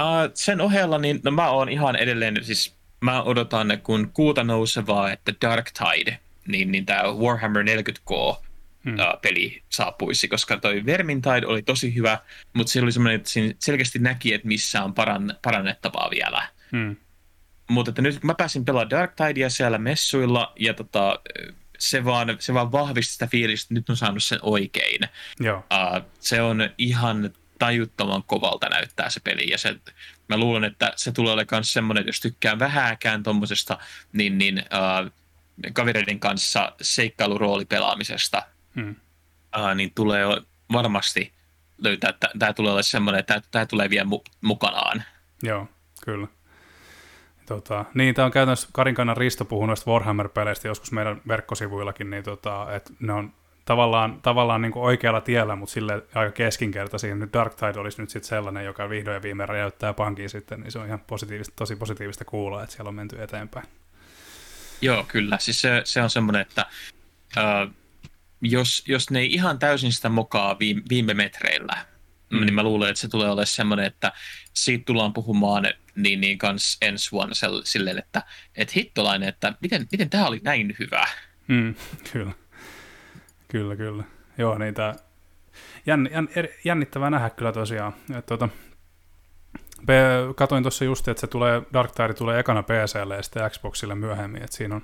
Uh, 0.00 0.30
sen 0.34 0.60
ohella, 0.60 0.98
niin 0.98 1.20
no 1.24 1.30
mä 1.30 1.50
oon 1.50 1.68
ihan 1.68 1.96
edelleen, 1.96 2.44
siis 2.44 2.76
mä 3.00 3.22
odotan, 3.22 3.80
kun 3.82 4.10
kuuta 4.14 4.44
nousevaa, 4.44 5.12
että 5.12 5.32
Dark 5.40 5.70
Tide, 5.70 6.18
niin, 6.48 6.72
niin 6.72 6.86
tämä 6.86 7.02
Warhammer 7.02 7.64
40K 7.64 8.36
hmm. 8.84 8.94
uh, 8.94 9.20
peli 9.22 9.62
saapuisi, 9.68 10.28
koska 10.28 10.56
toi 10.56 10.86
Vermintide 10.86 11.46
oli 11.46 11.62
tosi 11.62 11.94
hyvä, 11.94 12.18
mutta 12.52 12.72
se 12.72 12.82
oli 12.82 12.92
semmoinen, 12.92 13.16
että 13.16 13.30
siinä 13.30 13.54
selkeästi 13.58 13.98
näki, 13.98 14.34
että 14.34 14.48
missä 14.48 14.84
on 14.84 14.94
paran, 14.94 15.34
parannettavaa 15.42 16.10
vielä. 16.10 16.48
Hmm. 16.72 16.96
Mutta 17.70 17.90
että 17.90 18.02
nyt 18.02 18.20
kun 18.20 18.26
mä 18.26 18.34
pääsin 18.34 18.64
pelaamaan 18.64 18.90
Dark 18.90 19.12
Tidea 19.16 19.50
siellä 19.50 19.78
messuilla, 19.78 20.52
ja 20.58 20.74
tota, 20.74 21.20
se, 21.78 22.04
vaan, 22.04 22.36
se 22.38 22.54
vaan 22.54 22.72
vahvisti 22.72 23.12
sitä 23.12 23.26
fiilistä, 23.26 23.64
että 23.64 23.74
nyt 23.74 23.90
on 23.90 23.96
saanut 23.96 24.24
sen 24.24 24.38
oikein. 24.42 25.00
Joo. 25.40 25.56
Uh, 25.58 26.04
se 26.20 26.42
on 26.42 26.70
ihan 26.78 27.32
tajuttoman 27.58 28.22
kovalta 28.22 28.68
näyttää 28.68 29.10
se 29.10 29.20
peli. 29.20 29.50
Ja 29.50 29.58
se, 29.58 29.76
mä 30.28 30.36
luulen, 30.36 30.64
että 30.64 30.92
se 30.96 31.12
tulee 31.12 31.32
olemaan 31.32 31.48
myös 31.52 31.72
semmoinen, 31.72 32.00
että 32.00 32.08
jos 32.08 32.20
tykkää 32.20 32.58
vähääkään 32.58 33.22
tuommoisesta, 33.22 33.78
niin, 34.12 34.38
niin 34.38 34.58
uh, 34.58 35.12
kavereiden 35.72 36.20
kanssa 36.20 36.72
seikkailuroolipelaamisesta, 36.80 38.42
hmm. 38.74 38.96
uh, 39.56 39.74
niin 39.74 39.92
tulee 39.94 40.24
varmasti 40.72 41.32
löytää, 41.78 42.10
että 42.10 42.30
tämä 42.38 42.52
tulee 42.52 42.72
olla 42.72 42.82
semmoinen, 42.82 43.20
että 43.20 43.42
tämä 43.50 43.66
tulee 43.66 43.90
vielä 43.90 44.08
mu- 44.10 44.32
mukanaan. 44.40 45.02
Joo, 45.42 45.68
kyllä. 46.04 46.26
Tota, 47.46 47.84
niin, 47.94 48.14
tämä 48.14 48.26
on 48.26 48.32
käytännössä 48.32 48.68
Karinkannan 48.72 49.16
Risto 49.16 49.44
puhunut 49.44 49.68
noista 49.68 49.90
Warhammer-peleistä 49.90 50.68
joskus 50.68 50.92
meidän 50.92 51.20
verkkosivuillakin, 51.28 52.10
niin 52.10 52.24
tota, 52.24 52.74
että 52.74 52.92
ne 53.00 53.12
on 53.12 53.32
tavallaan, 53.68 54.22
tavallaan 54.22 54.62
niin 54.62 54.72
kuin 54.72 54.82
oikealla 54.82 55.20
tiellä, 55.20 55.56
mutta 55.56 55.72
sille 55.72 56.02
aika 56.14 56.32
keskinkertaisia. 56.32 57.14
Nyt 57.14 57.32
Dark 57.32 57.54
Tide 57.54 57.80
olisi 57.80 58.00
nyt 58.00 58.10
sitten 58.10 58.28
sellainen, 58.28 58.64
joka 58.64 58.90
vihdoin 58.90 59.14
ja 59.14 59.22
viimein 59.22 59.48
räjäyttää 59.48 59.92
pankin 59.92 60.30
sitten, 60.30 60.60
niin 60.60 60.72
se 60.72 60.78
on 60.78 60.86
ihan 60.86 61.00
positiivista, 61.00 61.52
tosi 61.56 61.76
positiivista 61.76 62.24
kuulla, 62.24 62.62
että 62.62 62.74
siellä 62.74 62.88
on 62.88 62.94
menty 62.94 63.22
eteenpäin. 63.22 63.66
Joo, 64.80 65.04
kyllä. 65.08 65.38
Siis 65.40 65.60
se, 65.60 65.82
se 65.84 66.02
on 66.02 66.10
semmoinen, 66.10 66.42
että 66.42 66.66
uh, 67.36 67.74
jos, 68.42 68.84
jos 68.86 69.10
ne 69.10 69.18
ei 69.18 69.34
ihan 69.34 69.58
täysin 69.58 69.92
sitä 69.92 70.08
mokaa 70.08 70.58
viime, 70.58 70.82
viime 70.88 71.14
metreillä, 71.14 71.76
mm. 72.30 72.40
niin 72.40 72.54
mä 72.54 72.62
luulen, 72.62 72.88
että 72.90 73.00
se 73.00 73.08
tulee 73.08 73.28
olemaan 73.28 73.46
semmoinen, 73.46 73.86
että 73.86 74.12
siitä 74.54 74.84
tullaan 74.84 75.12
puhumaan 75.12 75.64
niin, 75.96 76.20
niin 76.20 76.38
kans 76.38 76.78
ensi 76.82 77.12
vuonna 77.12 77.34
silleen, 77.64 77.98
että 77.98 78.22
et 78.56 78.74
hittolainen, 78.74 79.28
että 79.28 79.54
miten, 79.60 79.86
miten 79.92 80.10
tämä 80.10 80.26
oli 80.26 80.40
näin 80.44 80.76
hyvä. 80.78 81.06
Mm, 81.48 81.74
kyllä. 82.12 82.32
Kyllä, 83.48 83.76
kyllä. 83.76 84.04
Joo, 84.38 84.58
niin 84.58 84.74
tää 84.74 84.94
jänn, 85.86 86.08
jänn, 86.12 86.28
jännittävää 86.64 87.10
nähdä 87.10 87.30
kyllä 87.30 87.52
tosiaan. 87.52 87.92
Et, 88.18 88.26
tota, 88.26 88.48
katoin 90.36 90.64
tuossa 90.64 90.84
just, 90.84 91.08
että 91.08 91.20
se 91.20 91.26
tulee, 91.26 91.62
Dark 91.72 91.92
Tide 91.92 92.14
tulee 92.14 92.40
ekana 92.40 92.62
PClle 92.62 93.16
ja 93.16 93.22
sitten 93.22 93.50
Xboxille 93.50 93.94
myöhemmin, 93.94 94.42
että 94.42 94.56
siinä 94.56 94.74
on, 94.74 94.82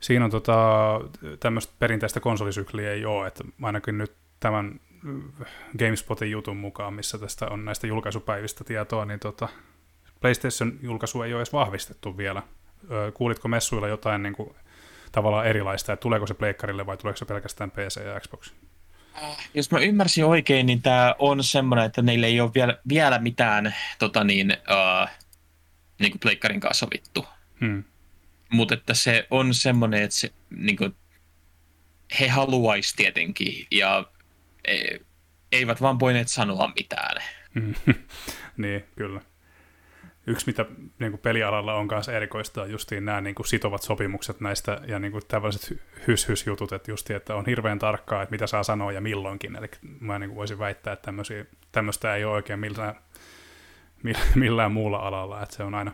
siinä 0.00 0.24
on 0.24 0.30
tota, 0.30 1.00
tämmöistä 1.40 1.72
perinteistä 1.78 2.20
konsolisykliä 2.20 2.92
ei 2.92 3.04
ole, 3.04 3.26
että 3.26 3.44
ainakin 3.62 3.98
nyt 3.98 4.12
tämän 4.40 4.80
GameSpotin 5.78 6.30
jutun 6.30 6.56
mukaan, 6.56 6.94
missä 6.94 7.18
tästä 7.18 7.46
on 7.48 7.64
näistä 7.64 7.86
julkaisupäivistä 7.86 8.64
tietoa, 8.64 9.04
niin 9.04 9.20
tota, 9.20 9.48
PlayStation-julkaisu 10.20 11.22
ei 11.22 11.32
ole 11.32 11.40
edes 11.40 11.52
vahvistettu 11.52 12.16
vielä. 12.16 12.42
Kuulitko 13.14 13.48
messuilla 13.48 13.88
jotain 13.88 14.22
niin 14.22 14.34
kuin, 14.34 14.54
tavallaan 15.12 15.46
erilaista, 15.46 15.92
että 15.92 16.02
tuleeko 16.02 16.26
se 16.26 16.34
pleikkarille 16.34 16.86
vai 16.86 16.96
tuleeko 16.96 17.16
se 17.16 17.24
pelkästään 17.24 17.70
PC 17.70 18.04
ja 18.04 18.20
Xbox? 18.20 18.50
Jos 19.54 19.70
mä 19.70 19.78
ymmärsin 19.78 20.24
oikein, 20.24 20.66
niin 20.66 20.82
tämä 20.82 21.14
on 21.18 21.44
semmoinen, 21.44 21.84
että 21.84 22.02
neillä 22.02 22.26
ei 22.26 22.40
ole 22.40 22.50
vielä, 22.54 22.78
vielä 22.88 23.18
mitään 23.18 23.74
tota 23.98 24.24
niin, 24.24 24.50
uh, 24.50 25.08
niin 25.98 26.12
kuin 26.12 26.20
pleikkarin 26.20 26.60
kanssa 26.60 26.86
sovittu. 26.86 27.26
Hmm. 27.60 27.84
Mutta 28.50 28.74
että 28.74 28.94
se 28.94 29.26
on 29.30 29.54
semmoinen, 29.54 30.02
että 30.02 30.16
se, 30.16 30.32
niin 30.56 30.76
kuin, 30.76 30.94
he 32.20 32.28
haluaisi 32.28 32.96
tietenkin 32.96 33.66
ja 33.70 34.04
e, 34.64 34.98
eivät 35.52 35.80
vaan 35.80 36.00
voineet 36.00 36.28
sanoa 36.28 36.72
mitään. 36.76 37.16
niin, 38.56 38.84
kyllä 38.96 39.20
yksi, 40.26 40.46
mitä 40.46 40.66
niin 40.98 41.12
kuin 41.12 41.20
pelialalla 41.20 41.74
on 41.74 41.88
kanssa 41.88 42.12
erikoista, 42.12 42.62
on 42.62 42.70
justiin 42.70 43.04
nämä 43.04 43.20
niin 43.20 43.34
kuin 43.34 43.46
sitovat 43.46 43.82
sopimukset 43.82 44.40
näistä 44.40 44.80
ja 44.86 44.98
niin 44.98 45.12
kuin 45.12 45.22
tällaiset 45.28 45.80
hys-hys-jutut, 46.08 46.72
että 46.72 46.90
justiin, 46.90 47.16
että 47.16 47.34
on 47.34 47.46
hirveän 47.46 47.78
tarkkaa, 47.78 48.22
että 48.22 48.30
mitä 48.30 48.46
saa 48.46 48.62
sanoa 48.62 48.92
ja 48.92 49.00
milloinkin. 49.00 49.56
Eli 49.56 49.70
mä 50.00 50.18
niin 50.18 50.30
kuin 50.30 50.36
voisin 50.36 50.58
väittää, 50.58 50.92
että 50.92 51.12
tämmöistä 51.72 52.14
ei 52.14 52.24
ole 52.24 52.32
oikein 52.32 52.60
millään, 52.60 52.94
millään 54.34 54.72
muulla 54.72 54.98
alalla, 54.98 55.42
että 55.42 55.56
se 55.56 55.62
on 55.62 55.74
aina, 55.74 55.92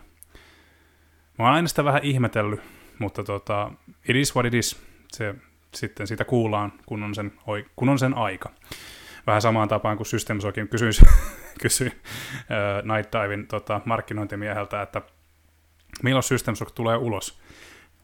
mä 1.39 1.45
oon 1.45 1.53
aina 1.53 1.67
sitä 1.67 1.83
vähän 1.83 2.03
ihmetellyt, 2.03 2.61
mutta 2.99 3.23
tota, 3.23 3.71
it 4.09 4.15
is 4.15 4.35
what 4.35 4.45
it 4.45 4.53
is. 4.53 4.81
Se, 5.11 5.35
sitten 5.75 6.07
sitä 6.07 6.25
kuullaan, 6.25 6.73
kun 6.85 7.03
on 7.03 7.15
sen, 7.15 7.31
kun 7.75 7.89
on 7.89 7.99
sen 7.99 8.13
aika 8.13 8.51
vähän 9.27 9.41
samaan 9.41 9.67
tapaan 9.67 9.97
kuin 9.97 10.07
Systems 10.07 10.45
oikein 10.45 10.67
kysyisi, 10.67 11.05
kysyi 11.61 11.87
uh, 11.87 12.95
Night 12.95 13.11
Divin 13.13 13.47
tota, 13.47 13.81
markkinointimieheltä, 13.85 14.81
että 14.81 15.01
milloin 16.03 16.23
Systems 16.23 16.63
tulee 16.75 16.97
ulos? 16.97 17.39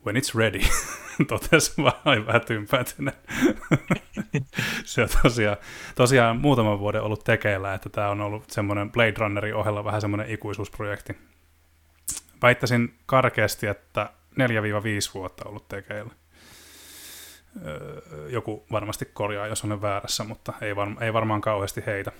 When 0.05 0.15
it's 0.15 0.37
ready, 0.37 0.59
totesi 1.27 1.73
vaan 1.83 2.25
vähän 2.25 2.45
tympätynä. 2.45 3.11
se 4.85 5.01
on 5.01 5.09
tosiaan, 5.21 5.57
tosiaan 5.95 6.37
muutaman 6.37 6.79
vuoden 6.79 7.01
ollut 7.01 7.23
tekeillä, 7.23 7.73
että 7.73 7.89
tämä 7.89 8.09
on 8.09 8.21
ollut 8.21 8.49
semmoinen 8.49 8.91
Blade 8.91 9.13
Runnerin 9.17 9.55
ohella 9.55 9.83
vähän 9.83 10.01
semmoinen 10.01 10.29
ikuisuusprojekti. 10.29 11.17
Väittäisin 12.41 12.95
karkeasti, 13.05 13.67
että 13.67 14.09
4-5 14.31 14.35
vuotta 15.13 15.49
ollut 15.49 15.67
tekeillä 15.67 16.13
joku 18.29 18.65
varmasti 18.71 19.05
korjaa, 19.13 19.47
jos 19.47 19.63
olen 19.63 19.81
väärässä, 19.81 20.23
mutta 20.23 20.53
ei, 20.61 20.75
var, 20.75 20.87
ei 21.01 21.13
varmaan 21.13 21.41
kauheasti 21.41 21.83
heitä. 21.85 22.11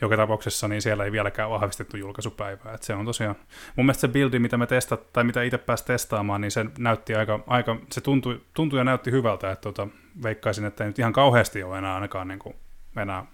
Joka 0.00 0.16
tapauksessa 0.16 0.68
niin 0.68 0.82
siellä 0.82 1.04
ei 1.04 1.12
vieläkään 1.12 1.50
vahvistettu 1.50 1.96
julkaisupäivää. 1.96 2.74
Et 2.74 2.82
se 2.82 2.94
on 2.94 3.04
tosiaan, 3.04 3.36
mun 3.76 3.86
mielestä 3.86 4.00
se 4.00 4.08
buildi, 4.08 4.38
mitä 4.38 4.56
me 4.56 4.66
testat, 4.66 5.12
tai 5.12 5.24
mitä 5.24 5.42
itse 5.42 5.58
pääsi 5.58 5.84
testaamaan, 5.84 6.40
niin 6.40 6.50
se 6.50 6.66
näytti 6.78 7.14
aika, 7.14 7.40
aika 7.46 7.76
se 7.92 8.00
tuntui, 8.00 8.40
tuntui 8.54 8.78
ja 8.78 8.84
näytti 8.84 9.10
hyvältä, 9.10 9.50
että 9.50 9.62
tota, 9.62 9.88
veikkaisin, 10.22 10.64
että 10.64 10.84
ei 10.84 10.88
nyt 10.88 10.98
ihan 10.98 11.12
kauheasti 11.12 11.62
ole 11.62 11.78
enää 11.78 11.94
ainakaan 11.94 12.28
niin 12.28 12.38
kuin, 12.38 12.54
enää 12.96 13.24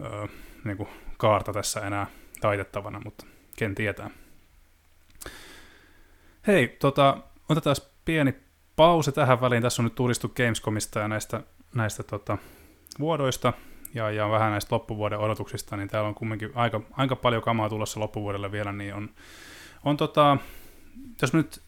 öö, 0.00 0.26
niin 0.64 0.76
kuin 0.76 0.88
kaarta 1.16 1.52
tässä 1.52 1.80
enää 1.80 2.06
taitettavana, 2.40 3.00
mutta 3.04 3.26
ken 3.56 3.74
tietää. 3.74 4.10
Hei, 6.46 6.68
tota, 6.68 7.18
otetaan 7.48 7.76
pieni 8.04 8.34
pause 8.78 9.12
tähän 9.12 9.40
väliin. 9.40 9.62
Tässä 9.62 9.82
on 9.82 9.84
nyt 9.84 9.94
turistu 9.94 10.28
Gamescomista 10.28 10.98
ja 10.98 11.08
näistä, 11.08 11.40
näistä 11.74 12.02
tota, 12.02 12.38
vuodoista 12.98 13.52
ja, 13.94 14.10
ja 14.10 14.30
vähän 14.30 14.50
näistä 14.50 14.74
loppuvuoden 14.74 15.18
odotuksista, 15.18 15.76
niin 15.76 15.88
täällä 15.88 16.08
on 16.08 16.14
kumminkin 16.14 16.50
aika, 16.54 16.80
aika 16.92 17.16
paljon 17.16 17.42
kamaa 17.42 17.68
tulossa 17.68 18.00
loppuvuodelle 18.00 18.52
vielä, 18.52 18.72
niin 18.72 18.94
on, 18.94 19.10
on 19.84 19.96
tota, 19.96 20.36
jos 21.22 21.32
nyt 21.32 21.62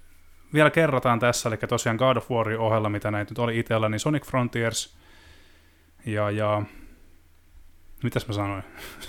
vielä 0.55 0.71
kerrataan 0.71 1.19
tässä, 1.19 1.49
eli 1.49 1.57
tosiaan 1.57 1.97
God 1.97 2.17
of 2.17 2.31
Warin 2.31 2.59
ohella, 2.59 2.89
mitä 2.89 3.11
näitä 3.11 3.31
nyt 3.31 3.39
oli 3.39 3.59
itsellä, 3.59 3.89
niin 3.89 4.01
Sonic 4.01 4.27
Frontiers 4.27 4.97
ja, 6.07 6.31
ja 6.31 6.63
mitäs 8.03 8.29
mä 8.29 8.35
sanoin? 8.35 8.63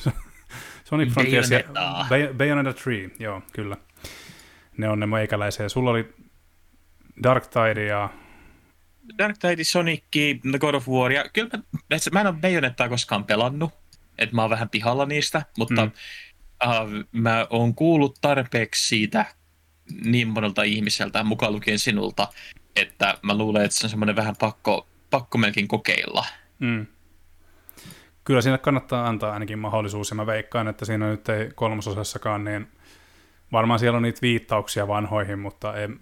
Sonic 0.89 1.14
Frontiers 1.14 1.49
Bayonetta. 1.49 2.18
ja 2.18 2.34
Bayonetta 2.34 2.84
3, 2.84 3.10
joo, 3.20 3.41
kyllä. 3.54 3.78
Ne 4.78 4.89
on 4.89 4.99
ne 4.99 5.06
meikäläisiä. 5.06 5.70
Sulla 5.70 5.89
oli 5.91 6.14
Dark 7.24 7.47
Tide 7.47 7.86
ja... 7.86 8.09
Dark 9.18 9.38
Tide, 9.38 9.64
Sonic, 9.64 10.03
The 10.51 10.59
God 10.59 10.74
of 10.74 10.88
War, 10.88 11.12
ja 11.12 11.26
kyllä 11.34 11.49
mä, 11.57 11.97
mä 12.12 12.22
en 12.22 12.28
ole 12.28 12.36
Bayonettaa 12.41 12.89
koskaan 12.89 13.24
pelannut, 13.24 13.74
että 14.18 14.36
mä 14.36 14.41
oon 14.41 14.49
vähän 14.49 14.70
pihalla 14.70 15.05
niistä, 15.05 15.45
mutta 15.57 15.86
mm. 15.86 15.91
uh, 16.66 17.05
mä 17.12 17.47
oon 17.49 17.76
kuullut 17.76 18.18
tarpeeksi 18.22 18.88
siitä 18.88 19.26
niin 20.03 20.28
monelta 20.28 20.64
ihmiseltä, 20.64 21.24
mukaan 21.24 21.53
lukien 21.53 21.80
sinulta, 21.80 22.28
että 22.76 23.18
mä 23.22 23.38
luulen, 23.38 23.66
että 23.66 23.78
se 23.78 23.86
on 23.86 23.89
semmoinen 23.89 24.16
vähän 24.16 24.36
pakko, 24.39 24.88
pakko 25.09 25.38
melkein 25.38 25.68
kokeilla. 25.68 26.26
Mm. 26.59 26.86
Kyllä 28.24 28.41
siinä 28.41 28.57
kannattaa 28.57 29.07
antaa 29.07 29.34
ainakin 29.34 29.59
mahdollisuus, 29.59 30.09
ja 30.09 30.16
mä 30.16 30.26
veikkaan, 30.26 30.68
että 30.68 30.86
siinä 30.86 31.09
nyt 31.09 31.30
ei 31.30 31.49
kolmososassakaan, 31.55 32.43
niin 32.43 32.68
varmaan 33.51 33.80
siellä 33.80 33.97
on 33.97 34.03
niitä 34.03 34.22
viittauksia 34.22 34.88
vanhoihin, 34.88 35.39
mutta 35.39 35.78
en, 35.78 35.99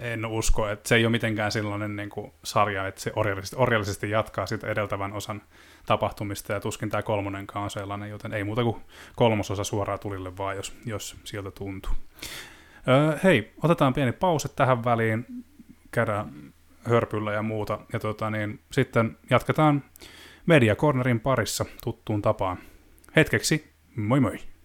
en 0.00 0.26
usko, 0.26 0.68
että 0.68 0.88
se 0.88 0.96
ei 0.96 1.04
ole 1.04 1.10
mitenkään 1.10 1.52
sellainen 1.52 1.96
niin 1.96 2.10
kuin 2.10 2.32
sarja, 2.44 2.86
että 2.86 3.00
se 3.00 3.12
orjallisesti, 3.16 3.56
orjallisesti 3.58 4.10
jatkaa 4.10 4.46
sitä 4.46 4.66
edeltävän 4.66 5.12
osan 5.12 5.42
tapahtumista, 5.86 6.52
ja 6.52 6.60
tuskin 6.60 6.90
tämä 6.90 7.02
kolmonenkaan 7.02 7.64
on 7.64 7.70
sellainen, 7.70 8.10
joten 8.10 8.32
ei 8.32 8.44
muuta 8.44 8.62
kuin 8.62 8.76
kolmososa 9.16 9.64
suoraan 9.64 10.00
tulille 10.00 10.36
vaan, 10.36 10.56
jos, 10.56 10.76
jos 10.84 11.16
sieltä 11.24 11.50
tuntuu. 11.50 11.92
Öö, 12.88 13.18
hei, 13.24 13.52
otetaan 13.62 13.94
pieni 13.94 14.12
pause 14.12 14.48
tähän 14.48 14.84
väliin, 14.84 15.26
käydään 15.90 16.52
hörpyllä 16.84 17.32
ja 17.32 17.42
muuta, 17.42 17.78
ja 17.92 18.00
tota, 18.00 18.30
niin, 18.30 18.60
sitten 18.72 19.16
jatketaan 19.30 19.84
Media 20.46 20.76
Cornerin 20.76 21.20
parissa 21.20 21.64
tuttuun 21.84 22.22
tapaan. 22.22 22.58
Hetkeksi, 23.16 23.72
moi 23.96 24.20
moi! 24.20 24.55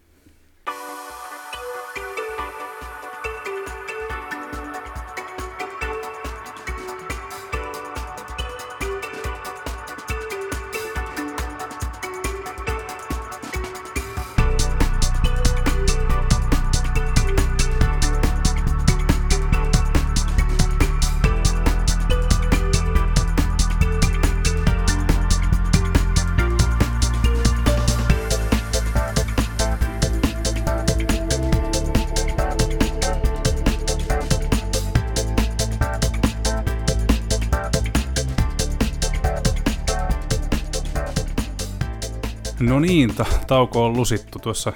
Niin, 42.92 43.14
ta- 43.14 43.26
tauko 43.46 43.86
on 43.86 43.96
lusittu. 43.96 44.38
Tuossa 44.38 44.72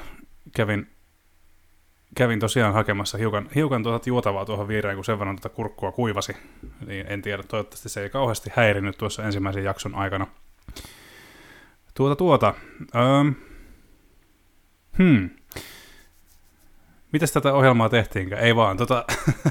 kävin, 0.52 0.90
kävin 2.14 2.40
tosiaan 2.40 2.74
hakemassa 2.74 3.18
hiukan, 3.18 3.48
hiukan 3.54 3.82
tuota 3.82 4.08
juotavaa 4.08 4.44
tuohon 4.44 4.68
viereen, 4.68 4.96
kun 4.96 5.04
sen 5.04 5.18
verran 5.18 5.36
tuota 5.36 5.56
kurkkua 5.56 5.92
kuivasi. 5.92 6.36
Niin 6.86 7.06
en 7.08 7.22
tiedä, 7.22 7.42
toivottavasti 7.42 7.88
se 7.88 8.02
ei 8.02 8.10
kauheasti 8.10 8.50
häirinyt 8.54 8.98
tuossa 8.98 9.22
ensimmäisen 9.22 9.64
jakson 9.64 9.94
aikana. 9.94 10.26
Tuota 11.94 12.16
tuota. 12.16 12.54
Öö, 12.94 13.32
hmm. 14.98 15.30
Mitäs 17.12 17.32
tätä 17.32 17.54
ohjelmaa 17.54 17.88
tehtiinkään? 17.88 18.42
Ei 18.42 18.56
vaan. 18.56 18.76
Tota, 18.76 19.04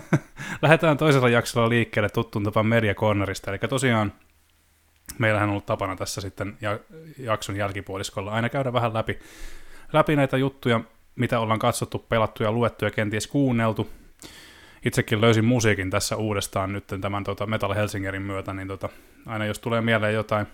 lähdetään 0.62 0.98
toisella 0.98 1.30
jaksolla 1.30 1.70
liikkeelle 1.70 2.10
tuttuun 2.10 2.44
tapaan 2.44 2.68
Media 2.68 2.94
Cornerista. 2.94 3.52
Eli 3.52 3.58
tosiaan 3.58 4.14
meillähän 5.20 5.50
on 5.50 5.52
ollut 5.52 5.66
tapana 5.66 5.96
tässä 5.96 6.22
sitten 6.22 6.58
jakson 7.18 7.56
jälkipuoliskolla 7.56 8.32
aina 8.32 8.50
käydä 8.50 8.74
vähän 8.74 8.94
läpi, 8.94 9.20
läpi 9.94 10.16
näitä 10.16 10.38
juttuja, 10.38 10.82
mitä 11.16 11.40
ollaan 11.40 11.60
katsottu, 11.60 12.00
pelattu 12.00 12.44
ja 12.44 12.52
luettu 12.52 12.86
ja 12.86 12.92
kenties 12.92 13.28
kuunneltu. 13.28 13.90
Itsekin 14.86 15.22
löysin 15.22 15.46
musiikin 15.46 15.90
tässä 15.90 16.16
uudestaan 16.16 16.74
nyt 16.74 16.84
tämän 17.02 17.24
tota 17.24 17.46
Metal 17.46 17.74
Helsingerin 17.74 18.22
myötä, 18.22 18.54
niin 18.54 18.68
tota, 18.68 18.90
aina 19.26 19.46
jos 19.46 19.60
tulee 19.60 19.82
mieleen 19.82 20.14
jotain 20.14 20.48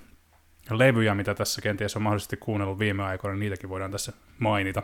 levyjä, 0.69 1.15
mitä 1.15 1.35
tässä 1.35 1.61
kenties 1.61 1.95
on 1.95 2.01
mahdollisesti 2.01 2.37
kuunnellut 2.37 2.79
viime 2.79 3.03
aikoina, 3.03 3.33
niin 3.33 3.39
niitäkin 3.39 3.69
voidaan 3.69 3.91
tässä 3.91 4.13
mainita. 4.39 4.83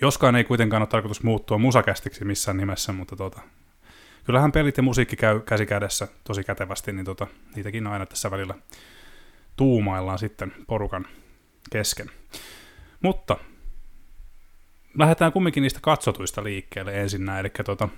Joskaan 0.00 0.36
ei 0.36 0.44
kuitenkaan 0.44 0.82
ole 0.82 0.86
tarkoitus 0.86 1.22
muuttua 1.22 1.58
musakästiksi 1.58 2.24
missään 2.24 2.56
nimessä, 2.56 2.92
mutta 2.92 3.16
tota, 3.16 3.40
kyllähän 4.26 4.52
pelit 4.52 4.76
ja 4.76 4.82
musiikki 4.82 5.16
käy 5.16 5.40
käsi 5.40 5.66
kädessä 5.66 6.08
tosi 6.24 6.44
kätevästi, 6.44 6.92
niin 6.92 7.04
tota, 7.04 7.26
niitäkin 7.54 7.86
on 7.86 7.92
aina 7.92 8.06
tässä 8.06 8.30
välillä 8.30 8.54
tuumaillaan 9.56 10.18
sitten 10.18 10.52
porukan 10.66 11.06
kesken. 11.70 12.10
Mutta 13.00 13.36
lähdetään 14.98 15.32
kumminkin 15.32 15.62
niistä 15.62 15.80
katsotuista 15.82 16.44
liikkeelle 16.44 17.00
ensinnä, 17.00 17.40
eli 17.40 17.50
tota, 17.64 17.88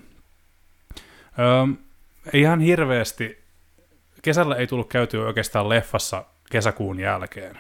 öö, 1.38 1.84
ihan 2.32 2.60
hirveästi, 2.60 3.44
kesällä 4.22 4.56
ei 4.56 4.66
tullut 4.66 4.88
käytyä 4.88 5.26
oikeastaan 5.26 5.68
leffassa 5.68 6.24
kesäkuun 6.50 7.00
jälkeen. 7.00 7.58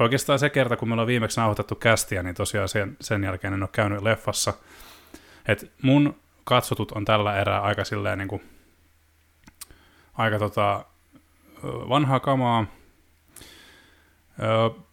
Oikeastaan 0.00 0.38
se 0.38 0.50
kerta, 0.50 0.76
kun 0.76 0.88
me 0.88 0.92
ollaan 0.94 1.06
viimeksi 1.06 1.40
nauhoitettu 1.40 1.74
kästiä, 1.74 2.22
niin 2.22 2.34
tosiaan 2.34 2.68
sen, 2.68 2.96
sen 3.00 3.24
jälkeen 3.24 3.54
en 3.54 3.62
ole 3.62 3.70
käynyt 3.72 4.02
leffassa. 4.02 4.54
Et 5.48 5.72
mun 5.82 6.21
katsotut 6.44 6.92
on 6.92 7.04
tällä 7.04 7.40
erää 7.40 7.60
aika 7.60 7.84
silleen 7.84 8.18
niin 8.18 8.28
kuin, 8.28 8.42
aika 10.14 10.38
tota, 10.38 10.84
vanhaa 11.64 12.20
kamaa. 12.20 12.66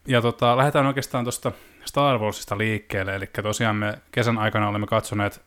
Ja 0.08 0.22
tota, 0.22 0.58
lähdetään 0.58 0.86
oikeastaan 0.86 1.26
tuosta 1.26 1.52
Star 1.86 2.20
Warsista 2.20 2.58
liikkeelle, 2.58 3.16
eli 3.16 3.26
tosiaan 3.44 3.76
me 3.76 4.00
kesän 4.12 4.38
aikana 4.38 4.70
olemme 4.70 4.88
katsoneet 4.88 5.42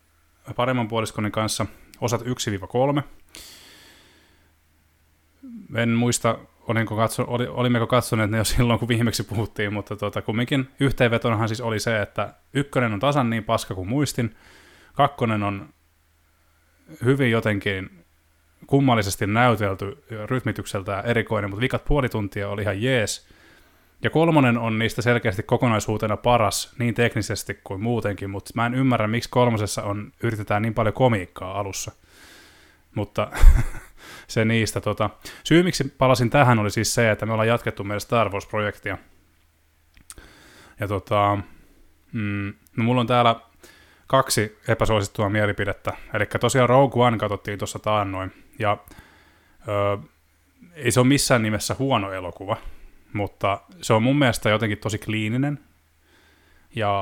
paremman 0.57 0.89
puoliskonin 0.89 1.33
kanssa 1.33 1.67
osat 2.01 2.23
1-3. 2.23 3.03
En 5.75 5.89
muista, 5.89 6.39
olinko 6.69 6.97
katso, 6.97 7.25
oli, 7.29 7.47
olimmeko 7.47 7.87
katsoneet 7.87 8.31
ne 8.31 8.39
jo 8.39 8.45
silloin, 8.55 8.79
kun 8.79 8.89
viimeksi 8.89 9.23
puhuttiin, 9.23 9.73
mutta 9.73 9.97
tota, 9.97 10.23
kumminkin 10.23 10.69
yhteenvetonahan 10.81 11.49
siis 11.49 11.61
oli 11.61 11.81
se, 11.81 12.03
että 12.03 12.35
ykkönen 12.55 12.93
on 12.93 13.01
tasan 13.01 13.31
niin 13.31 13.45
paska 13.45 13.75
kuin 13.75 13.89
muistin, 13.89 14.37
kakkonen 14.95 15.43
on 15.43 15.69
hyvin 17.05 17.31
jotenkin 17.31 17.91
kummallisesti 18.67 19.27
näytelty 19.27 20.05
rytmitykseltä 20.27 21.01
erikoinen, 21.01 21.51
mutta 21.51 21.61
vikat 21.61 21.85
puoli 21.85 22.09
tuntia 22.09 22.49
oli 22.49 22.63
ihan 22.63 22.83
jees. 22.83 23.29
Ja 24.03 24.11
kolmonen 24.11 24.59
on 24.59 24.79
niistä 24.79 25.03
selkeästi 25.03 25.43
kokonaisuutena 25.43 26.17
paras, 26.17 26.75
niin 26.79 26.95
teknisesti 26.95 27.61
kuin 27.65 27.83
muutenkin, 27.83 28.31
mutta 28.31 28.51
mä 28.55 28.67
en 28.67 28.75
ymmärrä, 28.75 29.09
miksi 29.09 29.31
kolmosessa 29.31 29.83
on, 29.83 30.13
yritetään 30.23 30.63
niin 30.63 30.75
paljon 30.75 30.95
komiikkaa 30.95 31.59
alussa. 31.59 31.93
Mutta 32.95 33.31
se 34.29 34.45
niistä. 34.45 34.81
Tota. 34.81 35.11
Syy, 35.45 35.63
miksi 35.63 35.95
palasin 35.99 36.31
tähän, 36.31 36.59
oli 36.59 36.71
siis 36.71 36.95
se, 36.95 37.11
että 37.11 37.27
me 37.27 37.33
ollaan 37.33 37.49
jatkettu 37.49 37.85
meidän 37.85 38.01
Star 38.01 38.29
Wars-projektia. 38.29 38.99
Ja 40.81 40.89
tota, 40.89 41.39
mm, 42.13 42.55
no 42.77 42.85
mulla 42.85 43.01
on 43.01 43.07
täällä 43.07 43.37
kaksi 44.13 44.59
epäsuosittua 44.69 45.29
mielipidettä. 45.29 45.93
Eli 46.15 46.27
tosiaan 46.41 46.69
Rogue 46.69 47.07
One 47.07 47.19
katsottiin 47.19 47.59
tuossa 47.59 47.79
taannoin. 47.79 48.33
Ja 48.59 48.77
ö, 49.69 49.99
ei 50.75 50.91
se 50.91 51.01
ole 51.01 51.09
missään 51.09 51.43
nimessä 51.43 51.77
huono 51.79 52.13
elokuva, 52.13 52.57
mutta 53.13 53.61
se 53.83 53.93
on 53.93 54.03
mun 54.03 54.19
mielestä 54.19 54.51
jotenkin 54.51 54.79
tosi 54.79 54.99
kliininen 54.99 55.59
ja 56.75 56.93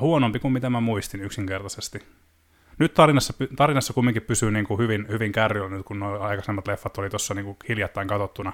huonompi 0.00 0.38
kuin 0.38 0.52
mitä 0.52 0.70
mä 0.70 0.80
muistin 0.80 1.20
yksinkertaisesti. 1.20 2.02
Nyt 2.78 2.94
tarinassa, 2.94 3.34
tarinassa 3.56 3.92
kumminkin 3.92 4.22
pysyy 4.22 4.50
niin 4.50 4.66
kuin 4.66 4.78
hyvin, 4.78 5.06
hyvin 5.08 5.32
kärryllä 5.32 5.68
nyt, 5.68 5.86
kun 5.86 5.98
nuo 5.98 6.20
aikaisemmat 6.20 6.66
leffat 6.66 6.98
oli 6.98 7.10
tuossa 7.10 7.34
niin 7.34 7.56
hiljattain 7.68 8.08
katsottuna. 8.08 8.52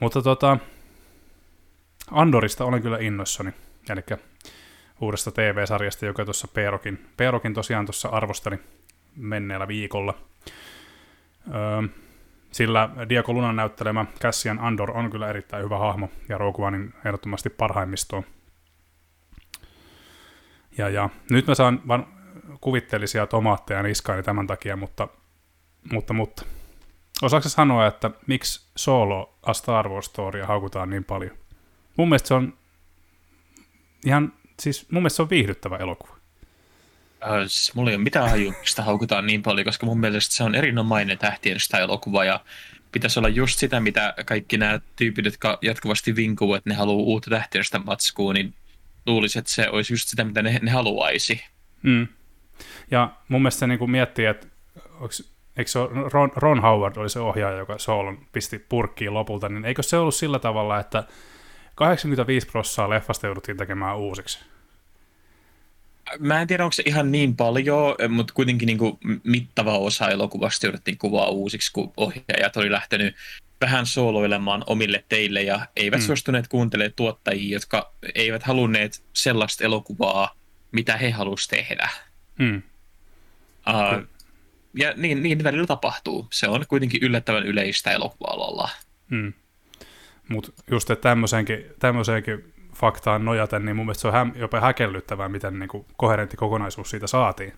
Mutta 0.00 0.22
tota, 0.22 0.58
Andorista 2.10 2.64
olen 2.64 2.82
kyllä 2.82 2.98
innoissani. 2.98 3.50
Eli 3.90 4.02
uudesta 5.00 5.30
TV-sarjasta, 5.30 6.06
joka 6.06 6.24
tuossa 6.24 6.48
Peerokin, 6.48 7.06
Peerokin 7.16 7.54
tosiaan 7.54 7.86
tuossa 7.86 8.08
arvosteli 8.08 8.58
menneellä 9.16 9.68
viikolla. 9.68 10.14
Öö, 11.54 11.88
sillä 12.52 12.88
Diego 13.08 13.32
Lunan 13.32 13.56
näyttelemä 13.56 14.06
Cassian 14.20 14.58
Andor 14.58 14.90
on 14.90 15.10
kyllä 15.10 15.28
erittäin 15.28 15.64
hyvä 15.64 15.78
hahmo, 15.78 16.08
ja 16.28 16.38
Rogue 16.38 16.66
Onein 16.66 16.94
ehdottomasti 17.04 17.50
parhaimmistoon. 17.50 18.24
Ja, 20.78 20.88
ja 20.88 21.10
nyt 21.30 21.46
mä 21.46 21.54
saan 21.54 21.82
vaan 21.88 22.06
kuvitteellisia 22.60 23.26
tomaatteja 23.26 23.82
niskaani 23.82 24.22
tämän 24.22 24.46
takia, 24.46 24.76
mutta, 24.76 25.08
mutta, 25.92 26.12
mutta. 26.12 26.44
Osaatko 27.22 27.48
sanoa, 27.48 27.86
että 27.86 28.10
miksi 28.26 28.70
Solo 28.76 29.38
A 29.42 29.54
Star 29.54 29.88
Wars 29.88 30.12
haukutaan 30.46 30.90
niin 30.90 31.04
paljon? 31.04 31.36
Mun 31.96 32.08
mielestä 32.08 32.28
se 32.28 32.34
on 32.34 32.54
ihan 34.06 34.32
siis 34.60 34.86
mun 34.90 35.02
mielestä 35.02 35.16
se 35.16 35.22
on 35.22 35.30
viihdyttävä 35.30 35.76
elokuva. 35.76 36.16
Äh, 37.24 37.38
siis 37.46 37.74
mulla 37.74 37.90
ei 37.90 37.96
ole 37.96 38.04
mitään 38.04 38.30
haju, 38.30 38.54
sitä 38.64 38.82
haukutaan 38.82 39.26
niin 39.26 39.42
paljon, 39.42 39.64
koska 39.64 39.86
mun 39.86 40.00
mielestä 40.00 40.34
se 40.34 40.44
on 40.44 40.54
erinomainen 40.54 41.18
tähtien 41.18 41.60
sitä 41.60 41.78
elokuva 41.78 42.24
ja 42.24 42.40
pitäisi 42.92 43.18
olla 43.18 43.28
just 43.28 43.58
sitä, 43.58 43.80
mitä 43.80 44.14
kaikki 44.26 44.58
nämä 44.58 44.80
tyypit, 44.96 45.24
jotka 45.24 45.58
jatkuvasti 45.62 46.16
vinkuu, 46.16 46.54
että 46.54 46.70
ne 46.70 46.76
haluaa 46.76 47.04
uutta 47.04 47.30
tähtiöstä 47.30 47.78
matskua, 47.78 48.32
niin 48.32 48.54
luulisi, 49.06 49.38
että 49.38 49.50
se 49.50 49.68
olisi 49.68 49.92
just 49.92 50.08
sitä, 50.08 50.24
mitä 50.24 50.42
ne, 50.42 50.58
ne 50.62 50.70
haluaisi. 50.70 51.44
Mm. 51.82 52.08
Ja 52.90 53.10
mun 53.28 53.42
mielestä 53.42 53.58
se 53.58 53.66
niin 53.66 53.78
kuin 53.78 53.90
miettii, 53.90 54.24
että 54.24 54.46
onks, 55.00 55.32
eikö 55.56 55.70
se 55.70 55.78
Ron, 56.12 56.32
Ron 56.36 56.62
Howard 56.62 56.96
oli 56.96 57.10
se 57.10 57.20
ohjaaja, 57.20 57.56
joka 57.56 57.78
Soulon 57.78 58.26
pisti 58.32 58.58
purkkiin 58.58 59.14
lopulta, 59.14 59.48
niin 59.48 59.64
eikö 59.64 59.82
se 59.82 59.96
ollut 59.96 60.14
sillä 60.14 60.38
tavalla, 60.38 60.80
että 60.80 61.04
85 61.74 62.46
prosenttia 62.46 62.90
leffasta 62.90 63.26
jouduttiin 63.26 63.56
tekemään 63.56 63.96
uusiksi? 63.96 64.49
Mä 66.18 66.40
en 66.40 66.46
tiedä, 66.46 66.64
onko 66.64 66.72
se 66.72 66.82
ihan 66.86 67.12
niin 67.12 67.36
paljon, 67.36 67.94
mutta 68.08 68.34
kuitenkin 68.34 68.66
niin 68.66 68.78
kuin 68.78 68.98
mittava 69.24 69.78
osa 69.78 70.08
elokuvasta 70.08 70.66
jouduttiin 70.66 70.98
kuvaa 70.98 71.28
uusiksi, 71.28 71.72
kun 71.72 71.92
ohjaajat 71.96 72.56
oli 72.56 72.70
lähtenyt 72.70 73.14
vähän 73.60 73.86
sooloilemaan 73.86 74.64
omille 74.66 75.04
teille 75.08 75.42
ja 75.42 75.66
eivät 75.76 76.00
mm. 76.00 76.06
suostuneet 76.06 76.48
kuuntelemaan 76.48 76.92
tuottajia, 76.96 77.56
jotka 77.56 77.92
eivät 78.14 78.42
halunneet 78.42 79.04
sellaista 79.12 79.64
elokuvaa, 79.64 80.36
mitä 80.72 80.96
he 80.96 81.10
halusivat 81.10 81.50
tehdä. 81.50 81.88
Mm. 82.38 82.62
Uh, 83.68 84.06
ja 84.74 84.92
niin, 84.96 85.22
niin 85.22 85.44
välillä 85.44 85.66
tapahtuu. 85.66 86.26
Se 86.32 86.48
on 86.48 86.64
kuitenkin 86.68 87.02
yllättävän 87.02 87.46
yleistä 87.46 87.90
elokuva-alalla. 87.90 88.68
Mm. 89.10 89.32
Mutta 90.28 90.52
just 90.70 90.90
tämmöiseenkin 91.80 92.52
faktaan 92.80 93.24
nojaten, 93.24 93.64
niin 93.64 93.76
mun 93.76 93.86
mielestä 93.86 94.00
se 94.02 94.08
on 94.08 94.14
hä- 94.14 94.26
jopa 94.34 94.60
häkellyttävää, 94.60 95.28
miten 95.28 95.58
niin 95.58 95.68
kuin 95.68 95.86
koherentti 95.96 96.36
kokonaisuus 96.36 96.90
siitä 96.90 97.06
saatiin, 97.06 97.52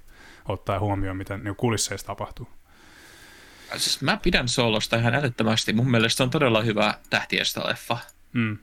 ottaa 0.48 0.78
huomioon, 0.78 1.16
miten 1.16 1.44
niin 1.44 1.56
kulisseissa 1.56 2.06
tapahtuu. 2.06 2.48
Siis 3.76 4.02
mä 4.02 4.18
pidän 4.22 4.48
Solosta 4.48 4.96
ihan 4.96 5.14
älyttömästi. 5.14 5.72
Mun 5.72 5.90
mielestä 5.90 6.16
se 6.16 6.22
on 6.22 6.30
todella 6.30 6.62
hyvä 6.62 6.94
tähtiestä 7.10 7.60
leffa. 7.68 7.98
Mm. 8.32 8.58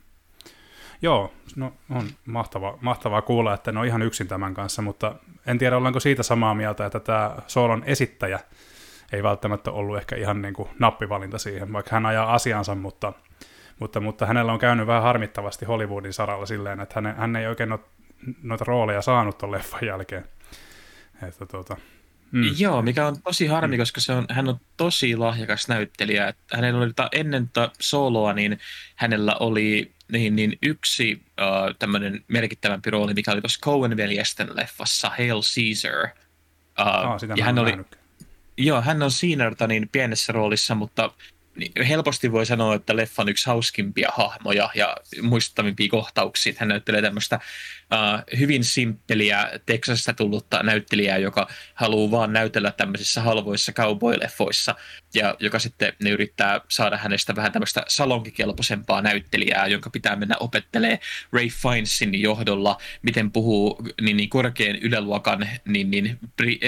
Joo, 1.01 1.34
no 1.55 1.74
on 1.89 2.10
mahtavaa, 2.26 2.78
mahtavaa 2.82 3.22
kuulla, 3.22 3.53
että 3.53 3.72
ne 3.72 3.80
on 3.80 3.86
ihan 3.86 4.01
yksin 4.01 4.28
tämän 4.28 4.53
kanssa, 4.53 4.82
mutta 4.82 5.16
en 5.45 5.57
tiedä 5.57 5.78
ollaanko 5.78 5.99
siitä 5.99 6.24
samaa 6.24 6.55
mieltä, 6.55 6.86
että 6.86 6.99
tämä 6.99 7.36
Solon 7.47 7.84
esittäjä 7.86 8.39
ei 9.12 9.24
välttämättä 9.24 9.72
ollut 9.72 9.97
ehkä 9.97 10.16
ihan 10.16 10.41
niin 10.41 10.53
kuin 10.53 10.70
nappivalinta 10.80 11.38
siihen, 11.38 11.74
vaikka 11.74 11.95
hän 11.95 12.05
ajaa 12.05 12.34
asiansa, 12.34 12.76
mutta 12.76 13.14
mutta, 13.80 13.99
mutta 13.99 14.25
hänellä 14.25 14.53
on 14.53 14.59
käynyt 14.59 14.88
vähän 14.88 15.03
harmittavasti 15.03 15.65
Hollywoodin 15.65 16.13
saralla 16.13 16.45
silleen, 16.45 16.80
että 16.80 17.01
hän, 17.01 17.15
hän 17.17 17.36
ei 17.36 17.47
oikein 17.47 17.69
noita 18.43 18.63
rooleja 18.63 19.01
saanut 19.01 19.38
tuon 19.38 19.51
leffan 19.51 19.86
jälkeen. 19.86 20.25
Että, 21.27 21.45
tuota, 21.45 21.77
mm. 22.32 22.43
Joo, 22.57 22.82
mikä 22.82 23.07
on 23.07 23.21
tosi 23.21 23.47
harmi, 23.47 23.75
mm. 23.75 23.82
koska 23.82 24.01
se 24.01 24.13
on, 24.13 24.25
hän 24.30 24.49
on 24.49 24.59
tosi 24.77 25.15
lahjakas 25.15 25.67
näyttelijä. 25.67 26.27
Että 26.27 26.57
hänellä 26.57 26.84
oli 26.84 26.93
ennen 27.11 27.49
ta 27.53 27.71
soloa, 27.80 28.34
niin 28.34 28.59
hänellä 28.95 29.36
oli 29.39 29.91
niin, 30.11 30.36
niin 30.36 30.57
yksi 30.61 31.21
uh, 31.41 31.75
tämmöinen 31.80 32.23
merkittävämpi 32.27 32.89
rooli, 32.89 33.13
mikä 33.13 33.32
oli 33.32 33.41
tuossa 33.41 33.59
Coen-veljesten 33.65 34.55
leffassa 34.55 35.09
Hail 35.09 35.41
Caesar. 35.41 36.03
Uh, 36.80 36.86
Aa, 36.86 37.19
sitä 37.19 37.34
ja 37.38 37.45
hän 37.45 37.59
oli, 37.59 37.73
Joo, 38.57 38.82
hän 38.82 39.03
on 39.03 39.11
siinä 39.11 39.51
niin 39.67 39.89
pienessä 39.91 40.34
roolissa, 40.34 40.75
mutta 40.75 41.11
helposti 41.88 42.32
voi 42.32 42.45
sanoa, 42.45 42.76
että 42.76 42.95
leffan 42.95 43.30
yksi 43.30 43.45
hauskimpia 43.47 44.10
hahmoja 44.14 44.70
ja 44.76 44.97
muistavimpia 45.22 45.89
kohtauksia. 45.89 46.54
Hän 46.58 46.70
näyttelee 46.70 47.02
tämmöistä 47.02 47.39
uh, 47.94 48.40
hyvin 48.40 48.64
simppeliä 48.64 49.52
Texasista 49.66 50.14
tullutta 50.14 50.64
näyttelijää, 50.64 51.18
joka 51.18 51.48
haluaa 51.74 52.12
vaan 52.12 52.34
näytellä 52.34 52.72
tämmöisissä 52.72 53.22
halvoissa 53.22 53.72
cowboy-leffoissa 53.72 54.76
ja 55.14 55.36
joka 55.40 55.60
sitten 55.60 55.94
ne 56.04 56.10
yrittää 56.10 56.62
saada 56.68 56.98
hänestä 56.98 57.36
vähän 57.36 57.52
tämmöistä 57.52 57.84
salonkikelpoisempaa 57.88 59.02
näyttelijää, 59.02 59.68
jonka 59.68 59.90
pitää 59.90 60.16
mennä 60.16 60.36
opettelee 60.40 61.00
Ray 61.32 61.48
Finesin 61.50 62.22
johdolla, 62.22 62.78
miten 63.02 63.32
puhuu 63.32 63.84
niin, 64.02 64.18
niin 64.18 64.30
korkean 64.30 64.76
yläluokan 64.76 65.50
niin, 65.66 65.92
niin 65.92 66.20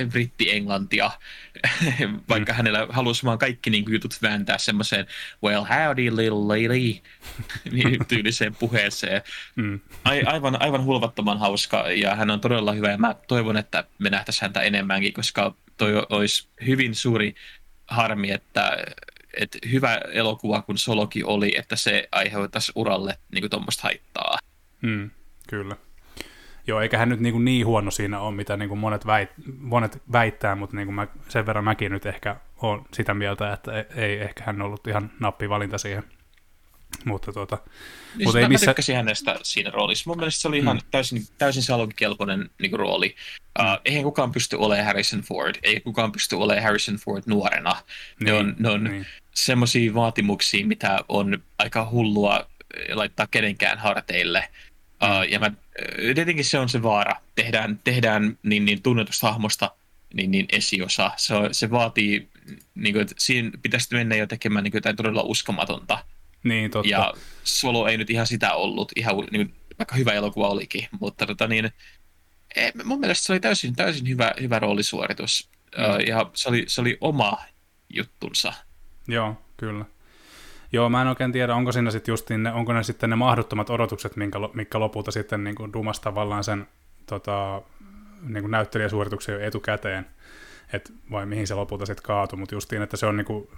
britti-englantia, 0.10 1.12
vaikka 2.30 2.52
mm. 2.52 2.56
hänellä 2.56 2.88
halusi 2.90 3.24
vaan 3.24 3.38
kaikki 3.38 3.70
niin 3.70 3.86
kuin, 3.86 3.94
jutut 3.94 4.18
vääntää 4.22 4.58
semmoiseen 4.58 5.08
well 5.44 5.64
howdy 5.64 6.16
little 6.16 6.48
lady 6.48 6.96
niin, 7.72 8.06
tyyliseen 8.08 8.56
puheeseen. 8.60 9.22
Mm. 9.56 9.80
Ai, 10.04 10.24
aivan, 10.24 10.62
aivan 10.62 10.86
hulvattoman 11.12 11.40
hauska 11.40 11.92
ja 11.92 12.16
hän 12.16 12.32
on 12.32 12.42
todella 12.42 12.72
hyvä 12.72 12.92
ja 12.92 12.98
mä 12.98 13.16
toivon, 13.28 13.58
että 13.58 13.84
me 14.00 14.10
nähtäisiin 14.10 14.42
häntä 14.42 14.62
enemmänkin, 14.62 15.14
koska 15.14 15.54
toi 15.78 16.06
olisi 16.10 16.48
hyvin 16.66 16.96
suuri 16.96 17.36
harmi, 17.88 18.32
että, 18.32 18.78
että 19.34 19.58
hyvä 19.72 19.96
elokuva 20.14 20.62
kun 20.62 20.78
Soloki 20.78 21.24
oli, 21.24 21.58
että 21.58 21.76
se 21.76 22.08
aiheuttaisi 22.12 22.72
uralle 22.76 23.18
niin 23.32 23.50
tuommoista 23.50 23.84
haittaa. 23.84 24.38
Hmm, 24.82 25.10
kyllä. 25.48 25.76
Joo, 26.68 26.82
eikä 26.82 26.98
hän 26.98 27.10
nyt 27.10 27.20
niin, 27.20 27.34
kuin 27.34 27.46
niin 27.46 27.66
huono 27.66 27.92
siinä 27.92 28.20
ole, 28.20 28.36
mitä 28.36 28.58
niin 28.58 28.70
kuin 28.70 28.80
monet, 28.80 29.06
väit, 29.06 29.30
monet 29.58 30.02
väittää, 30.12 30.56
mutta 30.56 30.76
niin 30.76 30.88
kuin 30.88 30.96
mä, 30.96 31.08
sen 31.28 31.46
verran 31.46 31.64
mäkin 31.64 31.92
nyt 31.92 32.06
ehkä 32.06 32.36
olen 32.62 32.82
sitä 32.94 33.14
mieltä, 33.14 33.54
että 33.54 33.86
ei 33.96 34.20
ehkä 34.20 34.44
hän 34.46 34.62
ollut 34.62 34.88
ihan 34.88 35.12
nappivalinta 35.20 35.78
siihen. 35.78 36.04
Mutta 37.06 37.34
tota, 37.34 37.58
niin 38.16 38.28
mutta 38.28 38.40
ei 38.40 38.50
missä... 38.50 38.66
Mä 38.66 38.70
tykkäsin 38.70 38.96
hänestä 38.96 39.40
siinä 39.44 39.70
roolissa. 39.70 40.10
Mun 40.10 40.18
mielestä 40.18 40.42
se 40.42 40.48
oli 40.48 40.58
ihan 40.58 40.78
mm. 40.78 40.82
täysin, 40.92 41.28
täysin 41.38 41.64
salonkikelpoinen 41.64 42.50
niin 42.62 42.80
rooli. 42.80 43.16
Mm. 43.60 43.66
Uh, 43.66 43.80
eihän 43.86 44.04
kukaan 44.04 44.32
pysty 44.32 44.56
olemaan 44.56 44.86
Harrison 44.86 45.22
Ford, 45.22 45.56
ei 45.64 45.80
kukaan 45.80 46.12
pysty 46.12 46.36
olemaan 46.36 46.64
Harrison 46.64 46.96
Ford 46.96 47.24
nuorena. 47.26 47.76
Niin. 48.20 48.26
Ne 48.26 48.34
on, 48.34 48.56
ne 48.60 48.70
on 48.70 48.84
niin. 48.84 49.06
semmoisia 49.36 49.94
vaatimuksia, 49.94 50.68
mitä 50.68 51.00
on 51.10 51.44
aika 51.60 51.90
hullua 51.92 52.48
laittaa 52.94 53.28
kenenkään 53.32 53.78
harteille. 53.78 54.50
Uh, 55.04 55.26
mm. 55.26 55.32
Ja 55.32 55.40
mä, 55.40 55.52
tietenkin 56.16 56.46
se 56.46 56.60
on 56.60 56.70
se 56.70 56.84
vaara. 56.84 57.16
Tehdään, 57.36 57.80
tehdään 57.84 58.38
niin, 58.44 58.66
niin 58.66 58.82
tunnetusta 58.82 59.28
hahmosta 59.28 59.72
niin, 60.14 60.32
niin 60.32 60.46
esiosa. 60.52 61.12
Se, 61.18 61.34
se 61.52 61.72
vaatii, 61.72 62.28
niin 62.76 62.94
kuin, 62.94 63.02
että 63.02 63.16
siinä 63.18 63.52
pitäisi 63.62 63.96
mennä 63.96 64.16
jo 64.16 64.28
tekemään 64.28 64.64
niin 64.64 64.72
kuin, 64.72 64.78
jotain 64.78 64.96
todella 64.96 65.22
uskomatonta 65.22 66.04
niin, 66.44 66.72
totta. 66.72 66.90
Ja 66.90 67.14
Solo 67.44 67.88
ei 67.88 67.98
nyt 67.98 68.10
ihan 68.10 68.28
sitä 68.28 68.54
ollut, 68.54 68.92
ihan 68.96 69.16
niin, 69.32 69.54
vaikka 69.80 69.96
hyvä 69.96 70.12
elokuva 70.14 70.48
olikin, 70.48 70.88
mutta 71.00 71.26
tota 71.26 71.48
niin, 71.48 71.72
ei, 72.56 72.72
mun 72.84 73.00
mielestä 73.00 73.26
se 73.26 73.34
oli 73.34 73.40
täysin, 73.40 73.76
täysin 73.76 74.10
hyvä, 74.10 74.32
hyvä 74.42 74.60
roolisuoritus. 74.60 75.50
Mm. 75.78 76.08
Ja 76.08 76.32
se 76.34 76.50
oli, 76.50 76.64
se 76.68 76.82
oli 76.82 76.98
oma 77.02 77.38
juttunsa. 77.90 78.54
Joo, 79.08 79.42
kyllä. 79.58 79.86
Joo, 80.72 80.90
mä 80.90 81.02
en 81.02 81.08
oikein 81.08 81.32
tiedä, 81.32 81.56
onko 81.56 81.72
siinä 81.72 81.92
sitten 81.92 82.14
just 82.14 82.30
ne, 82.30 82.52
onko 82.52 82.74
ne 82.74 82.84
sitten 82.84 83.10
ne 83.10 83.16
mahdottomat 83.16 83.70
odotukset, 83.70 84.16
minkä, 84.16 84.40
minkä 84.54 84.80
lopulta 84.80 85.12
sitten 85.12 85.44
niin 85.44 85.56
kuin 85.56 85.74
dumas 85.74 86.00
tavallaan 86.00 86.44
sen 86.44 86.68
tota, 87.06 87.62
niin 88.22 88.44
kuin 88.44 88.52
näyttelijäsuorituksen 88.52 89.34
jo 89.34 89.40
etukäteen– 89.40 90.06
et 90.74 90.94
vai 91.12 91.26
mihin 91.26 91.48
se 91.48 91.56
lopulta 91.56 91.86
sitten 91.86 92.04
kaatui, 92.04 92.40
mutta 92.40 92.56
justiin, 92.56 92.82
että 92.82 92.98
se 92.98 93.06
on 93.06 93.18
niinku, 93.18 93.52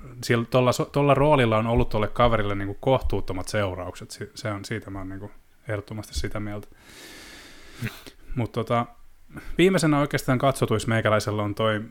tuolla 0.92 1.14
roolilla 1.14 1.58
on 1.58 1.68
ollut 1.68 1.90
tuolle 1.90 2.08
kaverille 2.08 2.56
niinku 2.56 2.78
kohtuuttomat 2.80 3.48
seuraukset, 3.48 4.32
se 4.36 4.52
on, 4.52 4.66
siitä 4.66 4.90
mä 4.90 5.00
oon 5.00 5.10
niinku 5.10 5.32
ehdottomasti 5.68 6.14
sitä 6.14 6.40
mieltä. 6.40 6.68
Mutta 8.36 8.64
tota, 8.64 8.86
viimeisenä 9.58 10.00
oikeastaan 10.00 10.38
katsotuissa 10.38 10.90
meikäläisellä 10.90 11.44
on 11.44 11.56
toi 11.56 11.82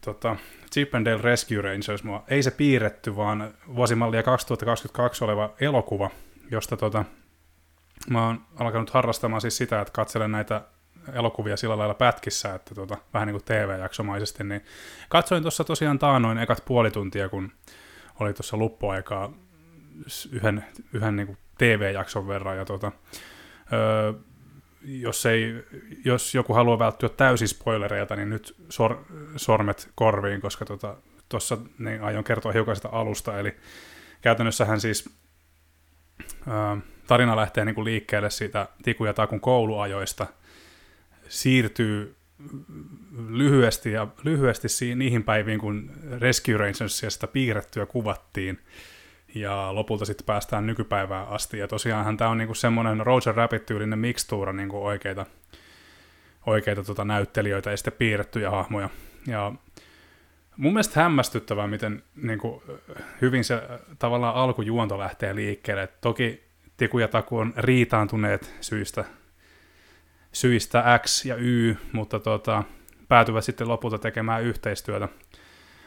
tota, 0.00 0.36
Chip 0.72 0.94
and 0.94 1.06
Dale 1.06 1.22
Rescue 1.22 1.62
Rangers, 1.62 2.04
mua, 2.04 2.24
ei 2.28 2.42
se 2.42 2.50
piirretty, 2.50 3.16
vaan 3.16 3.54
vuosimallia 3.74 4.22
2022 4.22 5.24
oleva 5.24 5.54
elokuva, 5.60 6.10
josta 6.50 6.76
tota, 6.76 7.04
mä 8.10 8.26
oon 8.26 8.40
alkanut 8.56 8.90
harrastamaan 8.90 9.40
siis 9.40 9.56
sitä, 9.56 9.80
että 9.80 9.92
katselen 9.92 10.32
näitä 10.32 10.62
elokuvia 11.14 11.56
sillä 11.56 11.78
lailla 11.78 11.94
pätkissä, 11.94 12.54
että 12.54 12.74
tota, 12.74 12.96
vähän 13.14 13.26
niin 13.26 13.34
kuin 13.34 13.44
TV-jaksomaisesti, 13.44 14.44
niin 14.44 14.64
katsoin 15.08 15.42
tuossa 15.42 15.64
tosiaan 15.64 15.98
taanoin 15.98 16.38
ekat 16.38 16.62
puoli 16.64 16.90
tuntia, 16.90 17.28
kun 17.28 17.52
oli 18.20 18.34
tuossa 18.34 18.56
luppuaikaa 18.56 19.32
yhden, 20.32 20.64
yhden 20.92 21.16
niin 21.16 21.26
kuin 21.26 21.38
TV-jakson 21.58 22.28
verran, 22.28 22.56
ja 22.56 22.64
tota, 22.64 22.92
öö, 23.72 24.12
jos, 24.82 25.26
ei, 25.26 25.64
jos 26.04 26.34
joku 26.34 26.54
haluaa 26.54 26.78
välttyä 26.78 27.08
täysin 27.08 27.48
spoilereilta, 27.48 28.16
niin 28.16 28.30
nyt 28.30 28.56
sor, 28.68 29.04
sormet 29.36 29.90
korviin, 29.94 30.40
koska 30.40 30.64
tuossa 31.28 31.56
tota, 31.56 31.68
niin 31.78 32.02
aion 32.02 32.24
kertoa 32.24 32.52
hiukan 32.52 32.76
sitä 32.76 32.88
alusta, 32.88 33.38
eli 33.38 33.56
käytännössähän 34.20 34.80
siis 34.80 35.10
öö, 36.48 36.76
tarina 37.06 37.36
lähtee 37.36 37.64
niin 37.64 37.74
kuin 37.74 37.84
liikkeelle 37.84 38.30
siitä 38.30 38.68
Tiku 38.82 39.04
ja 39.04 39.14
Takun 39.14 39.40
kouluajoista– 39.40 40.26
siirtyy 41.30 42.16
lyhyesti, 43.28 43.92
ja 43.92 44.06
lyhyesti 44.24 44.94
niihin 44.94 45.24
päiviin, 45.24 45.58
kun 45.58 45.90
Rescue 46.18 46.56
Rangersia 46.56 47.10
sitä 47.10 47.26
piirrettyä 47.26 47.86
kuvattiin, 47.86 48.58
ja 49.34 49.74
lopulta 49.74 50.04
sitten 50.04 50.26
päästään 50.26 50.66
nykypäivään 50.66 51.28
asti. 51.28 51.58
Ja 51.58 51.68
tosiaanhan 51.68 52.16
tämä 52.16 52.30
on 52.30 52.38
niinku 52.38 52.54
semmoinen 52.54 53.06
Roger 53.06 53.34
Rabbit-tyylinen 53.34 53.98
mikstuura 53.98 54.52
niinku 54.52 54.86
oikeita, 54.86 55.26
oikeita 56.46 56.84
tota 56.84 57.04
näyttelijöitä 57.04 57.70
ja 57.70 57.76
sitten 57.76 57.92
piirrettyjä 57.92 58.50
hahmoja. 58.50 58.90
Ja 59.26 59.52
mun 60.56 60.72
mielestä 60.72 61.00
hämmästyttävää, 61.00 61.66
miten 61.66 62.02
niinku, 62.16 62.62
hyvin 63.20 63.44
se 63.44 63.62
tavallaan 63.98 64.34
alkujuonto 64.34 64.98
lähtee 64.98 65.34
liikkeelle. 65.34 65.82
Et 65.82 66.00
toki 66.00 66.44
Tiku 66.76 66.98
ja 66.98 67.08
Taku 67.08 67.38
on 67.38 67.54
riitaantuneet 67.56 68.54
syistä 68.60 69.04
syistä 70.32 71.00
X 71.02 71.24
ja 71.24 71.36
Y, 71.36 71.76
mutta 71.92 72.20
tota, 72.20 72.62
päätyvät 73.08 73.44
sitten 73.44 73.68
lopulta 73.68 73.98
tekemään 73.98 74.42
yhteistyötä 74.42 75.08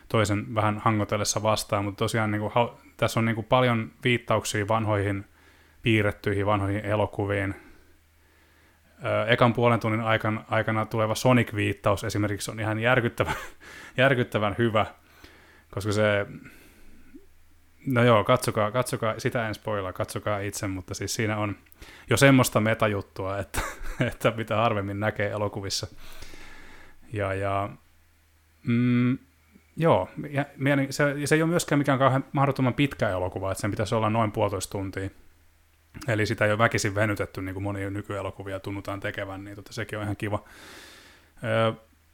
toisen 0.10 0.56
vähän 0.56 0.78
hangotellessa 0.78 1.44
vastaan, 1.44 1.86
mutta 1.86 1.98
tosiaan 2.00 2.32
niin 2.32 2.41
kuin, 2.41 2.52
tässä 2.98 3.20
on 3.20 3.26
niin 3.26 3.36
kuin 3.36 3.48
paljon 3.48 3.91
viittauksia 4.04 4.68
vanhoihin 4.68 5.26
piirrettyihin 5.82 6.46
vanhoihin 6.46 6.86
elokuviin. 6.86 7.56
ekan 9.28 9.54
puolen 9.54 9.80
tunnin 9.80 10.02
aikana, 10.02 10.44
aikana 10.50 10.86
tuleva 10.86 11.16
Sonic-viittaus 11.16 12.04
esimerkiksi 12.04 12.52
on 12.52 12.60
ihan 12.60 12.80
järkyttävän, 12.80 13.36
järkyttävän 13.98 14.56
hyvä, 14.58 14.86
koska 15.72 15.91
se 15.91 16.26
No 17.86 18.04
joo, 18.04 18.24
katsokaa, 18.24 18.72
katsokaa, 18.72 19.20
sitä 19.20 19.48
en 19.48 19.56
spoilaa, 19.56 19.94
katsokaa 19.94 20.40
itse, 20.40 20.68
mutta 20.68 20.94
siis 20.94 21.16
siinä 21.16 21.38
on 21.38 21.56
jo 22.10 22.18
semmoista 22.18 22.60
metajuttua, 22.60 23.38
että, 23.38 23.62
että 24.12 24.34
mitä 24.38 24.56
harvemmin 24.56 25.00
näkee 25.00 25.30
elokuvissa. 25.30 25.88
Ja, 27.14 27.34
ja 27.34 27.70
mm, 28.64 29.18
joo, 29.78 30.10
ja, 30.30 30.46
se, 30.90 31.16
se 31.26 31.36
ei 31.36 31.42
ole 31.42 31.50
myöskään 31.50 31.80
mikään 31.80 32.00
kauhean 32.00 32.26
mahdottoman 32.32 32.74
pitkä 32.74 33.10
elokuva, 33.10 33.52
että 33.52 33.62
sen 33.62 33.72
pitäisi 33.72 33.96
olla 33.96 34.10
noin 34.10 34.32
puolitoista 34.32 34.72
tuntia. 34.72 35.10
Eli 36.08 36.26
sitä 36.26 36.46
ei 36.46 36.52
ole 36.52 36.58
väkisin 36.58 36.96
venytetty, 36.96 37.42
niin 37.42 37.54
kuin 37.54 37.64
monia 37.64 37.90
nykyelokuvia 37.90 38.60
tunnutaan 38.60 39.00
tekevän, 39.00 39.44
niin 39.44 39.56
tota, 39.56 39.74
sekin 39.74 39.98
on 39.98 40.04
ihan 40.04 40.18
kiva. 40.18 40.44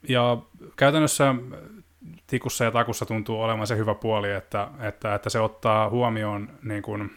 Ja 0.10 0.38
käytännössä 0.76 1.36
tikussa 2.28 2.64
ja 2.64 2.72
takussa 2.72 3.06
tuntuu 3.06 3.42
olevan 3.42 3.68
se 3.68 3.78
hyvä 3.78 3.96
puoli, 3.96 4.32
että, 4.32 4.68
että, 4.80 5.16
että 5.16 5.30
se 5.30 5.40
ottaa 5.40 5.90
huomioon 5.90 6.50
niin 6.64 6.82
kuin, 6.82 7.12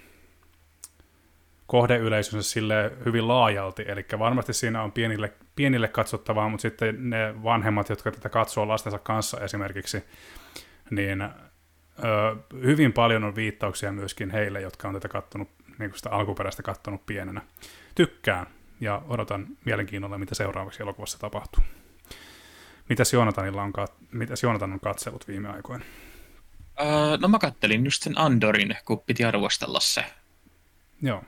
kohdeyleisönsä 1.73 2.51
sille 2.51 2.93
hyvin 3.05 3.29
laajalti, 3.29 3.85
eli 3.89 4.07
varmasti 4.19 4.53
siinä 4.53 4.83
on 4.83 4.93
pienille, 4.93 5.33
pienille 5.57 5.89
katsottavaa, 5.89 6.49
mutta 6.49 6.63
sitten 6.63 7.11
ne 7.11 7.43
vanhemmat, 7.43 7.89
jotka 7.89 8.11
tätä 8.11 8.29
katsoo 8.29 8.69
lastensa 8.69 8.99
kanssa 8.99 9.41
esimerkiksi, 9.41 10.05
niin 10.91 11.23
ö, 11.23 11.31
hyvin 12.63 12.93
paljon 12.93 13.25
on 13.25 13.35
viittauksia 13.35 13.93
myöskin 13.93 14.31
heille, 14.31 14.61
jotka 14.61 14.89
on 14.89 14.95
tätä 14.95 15.09
kattonut, 15.09 15.49
niin 15.79 15.91
kuin 15.91 15.99
sitä 15.99 16.11
alkuperäistä 16.11 16.63
kattonut 16.63 17.07
pienenä. 17.07 17.41
Tykkään 17.95 18.47
ja 18.81 19.03
odotan 19.09 19.47
mielenkiinnolla, 19.65 20.19
mitä 20.19 20.35
seuraavaksi 20.35 20.83
elokuvassa 20.83 21.19
tapahtuu. 21.19 21.63
Mitäs, 22.93 23.13
Joonatanilla 23.13 23.63
on, 23.63 23.73
mitäs 24.11 24.43
Joonatan 24.43 24.73
on 24.73 24.81
katsellut 24.81 25.29
viime 25.29 25.49
aikoina? 25.49 25.85
Öö, 26.81 27.17
no 27.21 27.29
mä 27.29 27.39
kattelin 27.39 27.85
just 27.85 28.03
sen 28.03 28.19
Andorin, 28.19 28.77
kun 28.85 29.01
piti 29.01 29.25
arvostella 29.25 29.81
se. 29.81 30.05
Joo. 31.03 31.25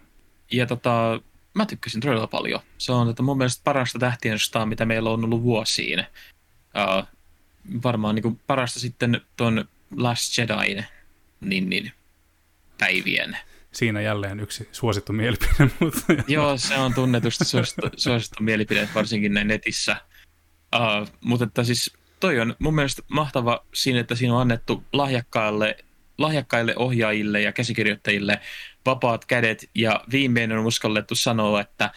ja 0.53 0.67
tota, 0.67 1.21
mä 1.55 1.67
tykkäsin 1.67 2.01
todella 2.01 2.27
paljon. 2.27 2.61
Se 2.79 2.93
on 2.93 3.07
tota, 3.07 3.23
mun 3.23 3.39
mielestä 3.39 3.61
parasta 3.65 3.99
tähtien 3.99 4.39
mitä 4.65 4.85
meillä 4.85 5.11
on 5.11 5.25
ollut 5.25 5.43
vuosiin. 5.43 6.01
Uh, 6.01 7.05
varmaan 7.83 8.15
niin 8.15 8.23
kuin 8.23 8.41
parasta 8.47 8.81
sitten 8.81 9.21
ton 9.37 9.69
Last 9.97 10.39
Jedi 10.39 10.83
niin, 11.41 11.71
niin, 11.71 11.93
päivien. 12.79 13.39
Siinä 13.73 14.01
jälleen 14.01 14.41
yksi 14.41 14.69
suosittu 14.73 15.13
mielipide. 15.13 15.55
Mutta... 15.81 16.01
Joo, 16.29 16.57
se 16.57 16.77
on 16.77 16.95
tunnetusti 16.95 17.45
suosittu, 17.45 17.91
suosittu 17.97 18.43
mielipide, 18.43 18.89
varsinkin 18.95 19.35
näin 19.35 19.49
netissä. 19.49 19.97
Uh, 20.75 21.09
mutta 21.21 21.45
että 21.45 21.65
siis 21.65 21.93
toi 22.21 22.41
on 22.41 22.57
mun 22.59 22.75
mielestä 22.75 23.03
mahtava 23.09 23.65
siinä, 23.75 24.01
että 24.01 24.15
siinä 24.15 24.35
on 24.35 24.41
annettu 24.41 24.85
lahjakkaille, 24.93 25.77
lahjakkaille 26.19 26.77
ohjaajille 26.77 27.41
ja 27.41 27.53
käsikirjoittajille 27.53 28.41
vapaat 28.87 29.25
kädet 29.25 29.71
ja 29.75 30.05
viimein 30.13 30.53
on 30.53 30.67
uskallettu 30.67 31.15
sanoa, 31.15 31.61
että 31.61 31.91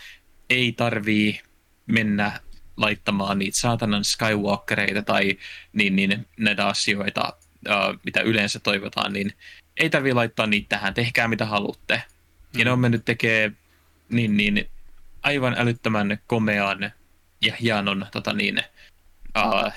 ei 0.49 0.71
tarvii 0.71 1.41
mennä 1.85 2.39
laittamaan 2.77 3.39
niitä 3.39 3.57
saatanan 3.57 4.03
Skywalkereita 4.03 5.01
tai 5.01 5.37
niin, 5.73 5.95
niin 5.95 6.27
näitä 6.39 6.67
asioita, 6.67 7.33
uh, 7.67 7.99
mitä 8.05 8.21
yleensä 8.21 8.59
toivotaan, 8.59 9.13
niin 9.13 9.33
ei 9.77 9.89
tarvii 9.89 10.13
laittaa 10.13 10.47
niitä 10.47 10.69
tähän, 10.69 10.93
tehkää 10.93 11.27
mitä 11.27 11.45
haluatte. 11.45 11.95
Mm. 11.95 12.59
Ja 12.59 12.65
ne 12.65 12.71
on 12.71 12.79
mennyt 12.79 13.05
tekemään 13.05 13.57
niin, 14.09 14.37
niin, 14.37 14.69
aivan 15.23 15.55
älyttömän 15.57 16.19
komean 16.27 16.91
ja 17.41 17.55
hienon 17.61 18.05
tota 18.11 18.33
niin, 18.33 18.63
uh, 19.37 19.71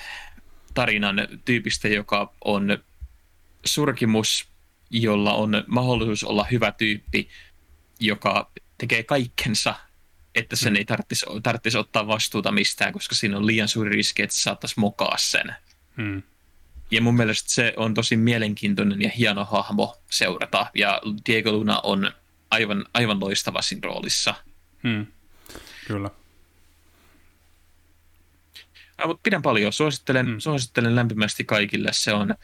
tarinan 0.75 1.29
tyypistä, 1.45 1.89
joka 1.89 2.33
on 2.45 2.79
surkimus, 3.65 4.49
jolla 4.91 5.33
on 5.33 5.65
mahdollisuus 5.67 6.25
olla 6.25 6.47
hyvä 6.51 6.73
tyyppi, 6.73 7.29
joka 8.01 8.51
tekee 8.79 9.03
kaikkensa, 9.03 9.75
että 10.35 10.57
sen 10.57 10.73
mm. 10.73 10.77
ei 10.77 10.85
tarvitsisi, 10.85 11.27
tarvitsisi 11.43 11.79
ottaa 11.79 12.07
vastuuta 12.07 12.53
mistään, 12.53 12.93
koska 12.93 13.15
siinä 13.15 13.37
on 13.37 13.47
liian 13.47 13.69
suuri 13.69 13.91
riski, 13.91 14.23
että 14.23 14.37
saattaisi 14.37 14.81
mokaa 14.81 15.19
sen. 15.19 15.55
Mm. 15.97 16.23
Ja 16.91 17.03
mun 17.03 17.17
mielestä 17.17 17.53
se 17.53 17.75
on 17.77 17.95
tosi 17.95 18.17
mielenkiintoinen 18.17 19.03
ja 19.03 19.11
hieno 19.11 19.45
hahmo 19.45 19.97
seurata, 20.11 20.67
ja 20.75 21.01
Diego 21.27 21.53
Luna 21.53 21.81
on 21.81 22.13
aivan, 22.51 22.85
aivan 22.95 23.21
loistava 23.21 23.63
siinä 23.63 23.81
roolissa. 23.85 24.35
Hmm. 24.83 25.07
Kyllä. 25.87 26.11
Mutta 29.07 29.21
pidän 29.23 29.43
paljon. 29.43 29.73
Suosittelen, 29.73 30.27
hmm. 30.27 30.39
suosittelen 30.39 30.97
lämpimästi 30.97 31.45
kaikille. 31.45 31.89
Se 31.93 32.13
on 32.13 32.35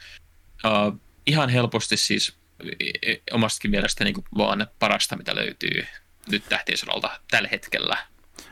uh, 0.64 1.00
ihan 1.26 1.48
helposti 1.48 1.96
siis 1.96 2.36
e, 2.80 3.12
e, 3.12 3.16
omastakin 3.32 3.70
mielestä 3.70 4.04
niin 4.04 4.14
kuin 4.14 4.24
vaan 4.38 4.66
parasta, 4.78 5.16
mitä 5.16 5.34
löytyy 5.34 5.86
nyt 6.30 6.42
tähtiösorolta 6.48 7.20
tällä 7.30 7.48
hetkellä. 7.52 7.96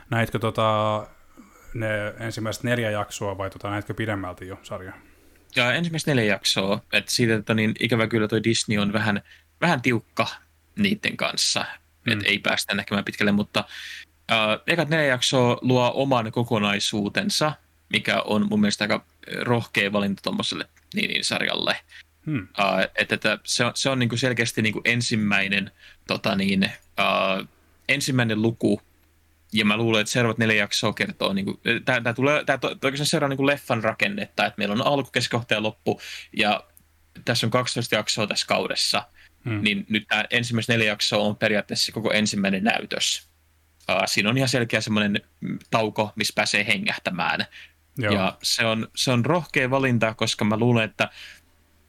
Näitkö 0.09 0.39
tota, 0.39 1.07
ne 1.73 1.87
ensimmäiset 2.19 2.63
neljä 2.63 2.91
jaksoa 2.91 3.37
vai 3.37 3.49
tota, 3.49 3.69
näitkö 3.69 3.93
pidemmälti 3.93 4.47
jo 4.47 4.59
sarja? 4.63 4.93
Ja 5.55 5.73
ensimmäiset 5.73 6.07
neljä 6.07 6.23
jaksoa, 6.23 6.81
että 6.93 7.11
siitä, 7.11 7.35
että 7.35 7.53
niin 7.53 7.75
ikävä 7.79 8.07
kyllä 8.07 8.27
toi 8.27 8.43
Disney 8.43 8.77
on 8.77 8.93
vähän, 8.93 9.21
vähän 9.61 9.81
tiukka 9.81 10.27
niiden 10.75 11.17
kanssa, 11.17 11.65
mm. 12.05 12.13
että 12.13 12.25
ei 12.27 12.39
päästä 12.39 12.75
näkemään 12.75 13.05
pitkälle, 13.05 13.31
mutta 13.31 13.63
uh, 14.31 14.63
ekat 14.67 14.89
neljä 14.89 15.05
jaksoa 15.05 15.57
luo 15.61 15.91
oman 15.95 16.31
kokonaisuutensa, 16.31 17.53
mikä 17.89 18.21
on 18.21 18.47
mun 18.49 18.61
mielestä 18.61 18.83
aika 18.83 19.05
rohkea 19.41 19.91
valinta 19.91 20.21
tuommoiselle 20.21 20.69
niin, 20.93 21.09
niin 21.09 21.23
sarjalle. 21.23 21.79
Hmm. 22.25 22.47
Uh, 22.59 22.79
että, 22.95 23.15
että 23.15 23.39
se 23.43 23.65
on, 23.65 23.71
se 23.75 23.89
on 23.89 23.99
niin 23.99 24.09
kuin 24.09 24.19
selkeästi 24.19 24.61
niin 24.61 24.73
kuin 24.73 24.81
ensimmäinen, 24.85 25.71
tota 26.07 26.35
niin, 26.35 26.71
uh, 26.99 27.47
ensimmäinen 27.89 28.41
luku, 28.41 28.81
ja 29.53 29.65
mä 29.65 29.77
luulen, 29.77 30.01
että 30.01 30.11
seuraavat 30.11 30.37
neljä 30.37 30.55
jaksoa 30.55 30.93
kertoo, 30.93 31.33
niin 31.33 31.45
kuin, 31.45 31.59
tämä, 31.85 32.01
tämä 32.01 32.13
tulee, 32.13 32.43
tämä 32.43 32.57
to, 32.57 32.67
oikeastaan 32.67 33.05
seuraa 33.05 33.29
niin 33.29 33.37
kuin 33.37 33.47
leffan 33.47 33.83
rakennetta, 33.83 34.45
että 34.45 34.57
meillä 34.57 34.73
on 34.73 34.87
alku, 34.87 35.11
keskikohta 35.11 35.53
ja 35.53 35.63
loppu, 35.63 36.01
ja 36.37 36.63
tässä 37.25 37.47
on 37.47 37.51
12 37.51 37.95
jaksoa 37.95 38.27
tässä 38.27 38.47
kaudessa, 38.47 39.03
hmm. 39.45 39.63
niin 39.63 39.85
nyt 39.89 40.07
tämä 40.07 40.25
ensimmäiset 40.29 40.69
neljä 40.69 40.87
jaksoa 40.87 41.23
on 41.23 41.35
periaatteessa 41.35 41.91
koko 41.91 42.11
ensimmäinen 42.11 42.63
näytös. 42.63 43.29
Uh, 43.91 44.01
siinä 44.05 44.29
on 44.29 44.37
ihan 44.37 44.49
selkeä 44.49 44.81
semmoinen 44.81 45.21
tauko, 45.71 46.11
missä 46.15 46.33
pääsee 46.35 46.67
hengähtämään. 46.67 47.45
Joo. 47.97 48.13
Ja 48.13 48.37
se 48.43 48.65
on, 48.65 48.87
se 48.95 49.11
on 49.11 49.25
rohkea 49.25 49.69
valinta, 49.69 50.13
koska 50.13 50.45
mä 50.45 50.57
luulen, 50.57 50.83
että 50.83 51.09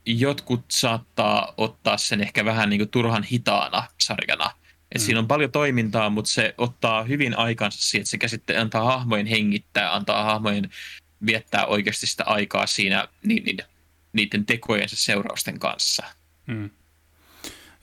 jotkut 0.06 0.64
saattaa 0.68 1.54
ottaa 1.56 1.96
sen 1.96 2.20
ehkä 2.20 2.44
vähän 2.44 2.70
niin 2.70 2.80
kuin 2.80 2.90
turhan 2.90 3.22
hitaana 3.22 3.84
sarjana. 3.98 4.50
Et 4.92 5.00
mm. 5.00 5.04
Siinä 5.04 5.20
on 5.20 5.28
paljon 5.28 5.50
toimintaa, 5.50 6.10
mutta 6.10 6.30
se 6.30 6.54
ottaa 6.58 7.02
hyvin 7.02 7.38
aikansa 7.38 7.80
siihen, 7.80 8.02
että 8.02 8.10
se 8.10 8.18
käsittelee, 8.18 8.60
antaa 8.60 8.84
hahmojen 8.84 9.26
hengittää, 9.26 9.94
antaa 9.94 10.24
hahmojen 10.24 10.70
viettää 11.26 11.66
oikeasti 11.66 12.06
sitä 12.06 12.24
aikaa 12.24 12.66
siinä 12.66 13.08
niin, 13.22 13.44
niin, 13.44 13.58
niiden 14.12 14.46
tekojensa 14.46 14.96
seurausten 14.96 15.58
kanssa. 15.58 16.04
Mm. 16.46 16.70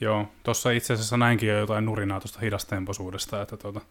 Joo, 0.02 0.32
tuossa 0.44 0.72
itse 0.72 0.94
asiassa 0.94 1.18
näinkin 1.18 1.50
jo 1.50 1.58
jotain 1.58 1.86
nurinaa 1.86 2.20
tuosta 2.20 2.40
hidastempoisuudesta, 2.40 3.42
että 3.42 3.58
tuota, 3.58 3.82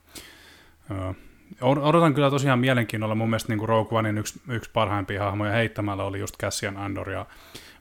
Odotan 1.61 2.15
kyllä 2.15 2.31
tosiaan 2.31 2.59
mielenkiinnolla. 2.59 3.15
Mun 3.15 3.31
mielestä 3.31 3.55
niin 3.55 3.69
Rogue 3.69 3.99
Onein 3.99 4.19
yksi, 4.19 4.41
yksi 4.49 4.71
parhaimpia 4.73 5.25
hahmoja 5.25 5.53
heittämällä 5.53 6.05
oli 6.05 6.19
just 6.19 6.37
Cassian 6.39 6.77
Andor. 6.77 7.11
Ja 7.11 7.27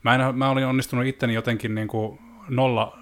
mä, 0.03 0.15
en, 0.15 0.35
mä 0.35 0.49
olin 0.49 0.65
onnistunut 0.65 1.05
itteni 1.05 1.33
jotenkin 1.33 1.75
niin 1.75 1.87
kuin 1.87 2.19
nolla, 2.49 2.99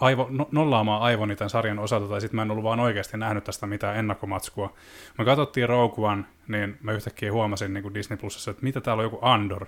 aivo, 0.00 0.28
no, 0.30 0.48
nollaamaan 0.52 1.02
aivoni 1.02 1.36
tämän 1.36 1.50
sarjan 1.50 1.78
osalta, 1.78 2.08
tai 2.08 2.20
sitten 2.20 2.36
mä 2.36 2.42
en 2.42 2.50
ollut 2.50 2.64
vaan 2.64 2.80
oikeasti 2.80 3.16
nähnyt 3.16 3.44
tästä 3.44 3.66
mitään 3.66 3.96
ennakkomatskua. 3.96 4.74
Me 5.18 5.24
katsottiin 5.24 5.68
Rogue 5.68 6.08
One, 6.08 6.24
niin 6.48 6.78
mä 6.82 6.92
yhtäkkiä 6.92 7.32
huomasin 7.32 7.74
niin 7.74 7.82
kuin 7.82 7.94
Disney 7.94 8.16
Plusassa, 8.16 8.50
että 8.50 8.62
mitä 8.62 8.80
täällä 8.80 9.00
on 9.00 9.06
joku 9.06 9.18
Andor. 9.22 9.66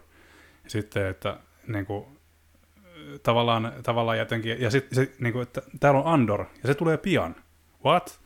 Ja 0.64 0.70
sitten, 0.70 1.07
että 1.07 1.37
niin 1.66 1.87
kuin, 1.87 2.04
tavallaan, 3.22 3.72
tavallaan 3.83 4.18
jotenkin, 4.18 4.61
ja 4.61 4.70
sitten 4.70 4.96
se, 4.96 5.12
niin 5.18 5.42
että 5.42 5.62
täällä 5.80 6.00
on 6.00 6.07
Andor, 6.07 6.41
ja 6.41 6.66
se 6.66 6.75
tulee 6.75 6.96
pian. 6.96 7.37
What? 7.84 8.20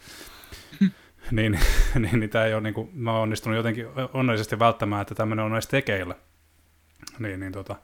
niin, 1.37 1.61
niin, 1.95 2.21
niin 2.21 2.31
tämä 2.31 2.45
ei 2.45 2.55
ole, 2.55 2.63
niin 2.63 2.75
kuin, 2.75 2.91
mä 2.95 3.13
oon 3.13 3.23
onnistunut 3.23 3.57
jotenkin 3.57 3.87
onnellisesti 4.13 4.59
välttämään, 4.59 5.03
että 5.03 5.15
tämmöinen 5.15 5.45
on 5.45 5.53
edes 5.53 5.67
tekeillä. 5.67 6.15
Niin, 7.19 7.41
niin 7.41 7.53
tota, 7.53 7.77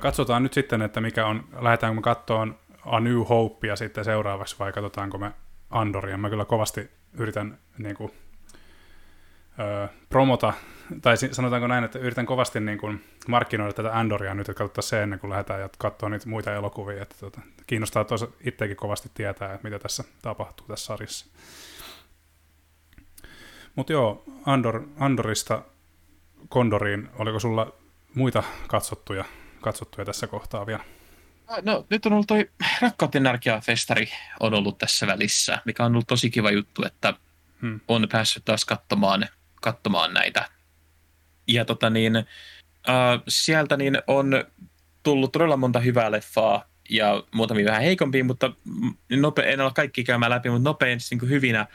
katsotaan 0.00 0.42
nyt 0.42 0.52
sitten, 0.52 0.82
että 0.82 1.00
mikä 1.00 1.26
on, 1.26 1.44
lähdetäänkö 1.60 1.94
me 1.94 2.02
katsomaan 2.02 2.58
A 2.86 3.00
New 3.00 3.20
Hopea 3.28 3.76
sitten 3.76 4.04
seuraavaksi 4.04 4.56
vai 4.58 4.72
katsotaanko 4.72 5.18
me 5.18 5.32
Andoria. 5.70 6.18
Mä 6.18 6.30
kyllä 6.30 6.44
kovasti 6.44 6.90
yritän 7.12 7.58
niin 7.78 7.96
kuin, 7.96 8.12
ö, 9.58 9.88
promota, 10.08 10.52
tai 11.02 11.16
sanotaanko 11.16 11.66
näin, 11.66 11.84
että 11.84 11.98
yritän 11.98 12.26
kovasti 12.26 12.60
niin 12.60 12.78
kuin, 12.78 13.04
markkinoida 13.28 13.72
tätä 13.72 13.98
Andoria 13.98 14.34
nyt, 14.34 14.48
että 14.48 14.58
katsotaan 14.58 14.82
se 14.82 15.02
ennen 15.02 15.18
kuin 15.18 15.30
lähdetään 15.30 15.60
ja 15.60 15.68
katsoa 15.78 16.08
niitä 16.08 16.28
muita 16.28 16.54
elokuvia. 16.54 17.02
Että, 17.02 17.16
tota, 17.20 17.40
kiinnostaa 17.66 18.04
toisaalta 18.04 18.36
itsekin 18.40 18.76
kovasti 18.76 19.10
tietää, 19.14 19.54
että 19.54 19.68
mitä 19.68 19.78
tässä 19.78 20.04
tapahtuu 20.22 20.66
tässä 20.66 20.86
sarjassa. 20.86 21.26
Mutta 23.74 23.92
joo, 23.92 24.24
Andor, 24.46 24.88
Andorista 24.98 25.62
Kondoriin, 26.48 27.08
oliko 27.18 27.40
sulla 27.40 27.72
muita 28.14 28.42
katsottuja, 28.68 29.24
katsottuja 29.60 30.04
tässä 30.04 30.26
kohtaa 30.26 30.66
vielä? 30.66 30.84
No 31.62 31.86
nyt 31.90 32.06
on 32.06 32.12
ollut 32.12 32.26
toi 32.26 32.50
Rakkauden 32.82 33.24
festari 33.66 34.08
on 34.40 34.54
ollut 34.54 34.78
tässä 34.78 35.06
välissä, 35.06 35.58
mikä 35.64 35.84
on 35.84 35.92
ollut 35.92 36.06
tosi 36.06 36.30
kiva 36.30 36.50
juttu, 36.50 36.84
että 36.86 37.14
hmm. 37.60 37.80
on 37.88 38.08
päässyt 38.12 38.44
taas 38.44 38.64
katsomaan, 38.64 39.28
katsomaan 39.62 40.14
näitä. 40.14 40.48
Ja 41.46 41.64
tota 41.64 41.90
niin, 41.90 42.16
äh, 42.16 42.24
sieltä 43.28 43.76
niin 43.76 43.98
on 44.06 44.44
tullut 45.02 45.32
todella 45.32 45.56
monta 45.56 45.80
hyvää 45.80 46.10
leffaa 46.10 46.64
ja 46.90 47.22
muutamia 47.34 47.64
vähän 47.64 47.82
heikompia, 47.82 48.24
mutta 48.24 48.52
nope, 49.10 49.42
en 49.52 49.60
ole 49.60 49.72
kaikki 49.74 50.04
käymään 50.04 50.30
läpi, 50.30 50.50
mutta 50.50 50.68
nopeasti 50.68 51.16
niin 51.16 51.28
hyvinä 51.28 51.66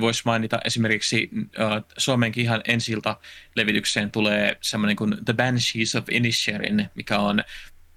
voisi 0.00 0.22
mainita 0.24 0.60
esimerkiksi 0.64 1.30
uh, 1.34 1.86
Suomenkin 1.98 2.44
ihan 2.44 2.60
ensilta 2.68 3.16
levitykseen 3.56 4.10
tulee 4.10 4.56
semmoinen 4.60 4.96
kuin 4.96 5.16
The 5.24 5.32
Banshees 5.32 5.94
of 5.94 6.04
Inisherin, 6.10 6.90
mikä 6.94 7.18
on 7.18 7.44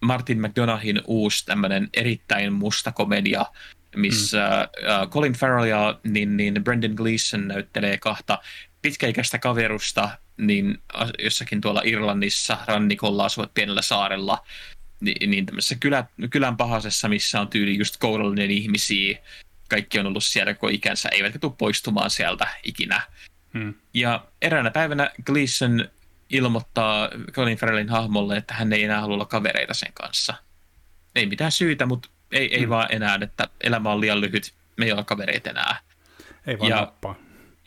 Martin 0.02 0.42
McDonaghin 0.42 1.02
uusi 1.08 1.46
tämmöinen 1.46 1.90
erittäin 1.94 2.54
musta 2.54 2.92
komedia, 2.92 3.46
missä 3.96 4.70
mm. 4.82 5.04
uh, 5.04 5.10
Colin 5.10 5.34
Farrell 5.34 5.66
ja 5.66 6.00
niin, 6.04 6.38
niin 6.38 6.64
Brendan 6.64 6.92
Gleeson 6.92 7.48
näyttelee 7.48 7.98
kahta 7.98 8.40
pitkäikäistä 8.82 9.40
kaverusta 9.40 10.10
niin 10.38 10.78
jossakin 11.20 11.62
tuolla 11.62 11.82
Irlannissa 11.86 12.58
rannikolla 12.68 13.26
asuvat 13.26 13.54
pienellä 13.54 13.82
saarella, 13.82 14.46
niin, 15.00 15.32
niin 15.32 15.46
tämmöisessä 15.46 15.76
kylä, 15.80 16.06
kylän 16.30 16.58
pahasessa, 16.58 17.10
missä 17.10 17.42
on 17.42 17.48
tyyli 17.48 17.78
just 17.78 17.98
koulullinen 17.98 18.52
ihmisiä, 18.52 19.20
kaikki 19.70 20.00
on 20.00 20.06
ollut 20.06 20.24
siellä 20.24 20.54
koko 20.54 20.68
ikänsä, 20.68 21.10
eivätkä 21.10 21.40
tule 21.40 21.54
poistumaan 21.58 22.10
sieltä 22.10 22.48
ikinä. 22.64 23.02
Hmm. 23.54 23.74
Ja 23.94 24.26
eräänä 24.42 24.72
päivänä 24.72 25.12
Gleason 25.26 25.88
ilmoittaa 26.30 27.10
Colin 27.32 27.58
Farrellin 27.58 27.90
hahmolle, 27.90 28.38
että 28.38 28.54
hän 28.54 28.74
ei 28.74 28.84
enää 28.84 29.02
halua 29.02 29.14
olla 29.14 29.26
kavereita 29.26 29.74
sen 29.74 29.94
kanssa. 29.94 30.34
Ei 31.16 31.26
mitään 31.26 31.52
syytä, 31.52 31.86
mutta 31.86 32.10
ei, 32.32 32.56
ei 32.56 32.60
hmm. 32.62 32.70
vaan 32.70 32.88
enää, 32.92 33.20
että 33.22 33.48
elämä 33.62 33.92
on 33.92 34.02
liian 34.02 34.22
lyhyt 34.22 34.54
me 34.78 34.86
ei 34.86 34.92
olla 34.92 35.04
kavereita 35.04 35.50
enää. 35.50 35.80
Ei 36.48 36.60
vaan 36.60 36.70
Ja- 36.70 36.76
nappaa. 36.76 37.16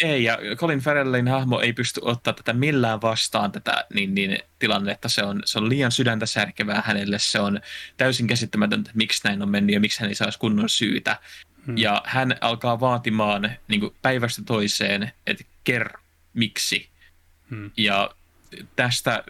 Ei, 0.02 0.24
ja 0.24 0.38
Colin 0.56 0.78
Farrellin 0.78 1.28
hahmo 1.28 1.60
ei 1.60 1.72
pysty 1.72 2.00
ottaa 2.04 2.32
tätä 2.32 2.52
millään 2.52 3.02
vastaan 3.02 3.52
tätä 3.52 3.84
niin, 3.94 4.14
niin, 4.14 4.38
tilannetta. 4.58 5.08
Se 5.08 5.22
on, 5.22 5.42
se 5.44 5.58
on 5.58 5.68
liian 5.68 5.92
sydäntä 5.92 6.26
särkevää 6.26 6.82
hänelle. 6.86 7.18
Se 7.18 7.40
on 7.40 7.60
täysin 7.96 8.26
käsittämätöntä, 8.26 8.90
miksi 8.94 9.20
näin 9.24 9.42
on 9.42 9.48
mennyt 9.48 9.74
ja 9.74 9.80
miksi 9.80 10.00
hän 10.00 10.08
ei 10.08 10.14
saisi 10.14 10.38
kunnon 10.38 10.68
syytä. 10.68 11.16
Hmm. 11.66 11.78
Ja 11.78 12.02
hän 12.04 12.36
alkaa 12.40 12.80
vaatimaan 12.80 13.50
niin 13.68 13.90
päivästä 14.02 14.42
toiseen, 14.46 15.12
että 15.26 15.44
kerro 15.64 16.00
miksi. 16.34 16.88
Hmm. 17.50 17.70
Ja 17.76 18.10
tästä, 18.76 19.24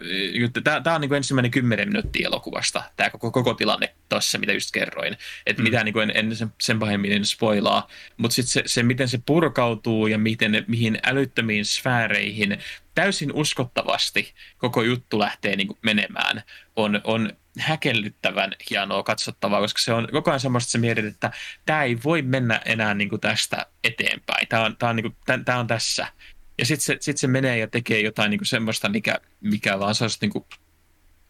tämä 0.83 0.95
on 0.95 1.01
niin 1.01 1.13
ensimmäinen 1.13 1.51
kymmenen 1.51 1.87
minuuttia 1.87 2.27
elokuvasta, 2.27 2.83
tämä 2.97 3.09
koko, 3.09 3.31
koko 3.31 3.53
tilanne 3.53 3.95
tuossa, 4.09 4.37
mitä 4.37 4.53
just 4.53 4.71
kerroin. 4.71 5.17
Että 5.45 5.61
Mm. 5.61 5.63
mitä 5.63 5.83
niin 5.83 5.99
en, 5.99 6.11
en 6.15 6.35
sen, 6.35 6.53
sen 6.61 6.79
pahemmin 6.79 7.11
en 7.11 7.25
spoilaa, 7.25 7.87
mutta 8.17 8.35
sitten 8.35 8.51
se, 8.51 8.63
se, 8.65 8.83
miten 8.83 9.07
se 9.07 9.19
purkautuu 9.25 10.07
ja 10.07 10.17
miten, 10.17 10.65
mihin 10.67 10.99
älyttömiin 11.03 11.65
sfääreihin 11.65 12.57
täysin 12.95 13.33
uskottavasti 13.33 14.33
koko 14.57 14.83
juttu 14.83 15.19
lähtee 15.19 15.55
niin 15.55 15.77
menemään, 15.81 16.43
on, 16.75 17.01
on 17.03 17.31
häkellyttävän 17.59 18.51
hienoa 18.69 19.03
katsottavaa, 19.03 19.61
koska 19.61 19.81
se 19.81 19.93
on 19.93 20.07
koko 20.11 20.31
ajan 20.31 20.39
semmoista, 20.39 20.67
että 20.67 20.71
sä 20.71 20.77
mietit, 20.77 21.05
että 21.05 21.31
tämä 21.65 21.83
ei 21.83 21.97
voi 22.03 22.21
mennä 22.21 22.61
enää 22.65 22.93
niin 22.93 23.09
kuin 23.09 23.21
tästä 23.21 23.65
eteenpäin. 23.83 24.47
Tämä 24.47 24.65
on, 24.65 24.77
tää 24.77 24.89
on, 24.89 24.95
niin 24.95 25.03
kuin, 25.25 25.43
tää 25.45 25.59
on 25.59 25.67
tässä. 25.67 26.07
Ja 26.57 26.65
sitten 26.65 26.85
se, 26.85 26.97
sit 26.99 27.17
se 27.17 27.27
menee 27.27 27.57
ja 27.57 27.67
tekee 27.67 27.99
jotain 27.99 28.29
niin 28.29 28.39
kuin 28.39 28.47
semmoista, 28.47 28.89
mikä, 28.89 29.19
mikä 29.41 29.79
vaan 29.79 29.95
saa 29.95 30.07
niin 30.21 30.31
kuin 30.31 30.45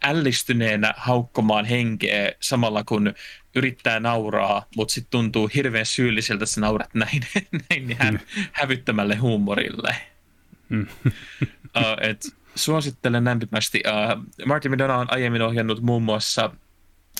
ällistyneenä 0.03 0.93
haukkomaan 0.97 1.65
henkeä 1.65 2.31
samalla 2.39 2.83
kun 2.83 3.13
yrittää 3.55 3.99
nauraa, 3.99 4.65
mutta 4.75 4.93
sitten 4.93 5.11
tuntuu 5.11 5.49
hirveän 5.53 5.85
syylliseltä, 5.85 6.43
että 6.43 6.53
sä 6.53 6.61
naurat 6.61 6.93
näin, 6.93 7.21
näin 7.69 7.87
niin 7.87 7.97
hän, 7.99 8.19
hävyttömälle 8.51 9.15
huumorille. 9.15 9.95
Mm. 10.69 10.87
uh, 11.77 11.97
et 12.09 12.35
suosittelen 12.55 13.25
lämpimästi. 13.25 13.83
Uh, 13.87 14.45
Martin 14.45 14.71
McDonough 14.71 15.01
on 15.01 15.13
aiemmin 15.13 15.41
ohjannut 15.41 15.81
muun 15.81 16.03
muassa 16.03 16.51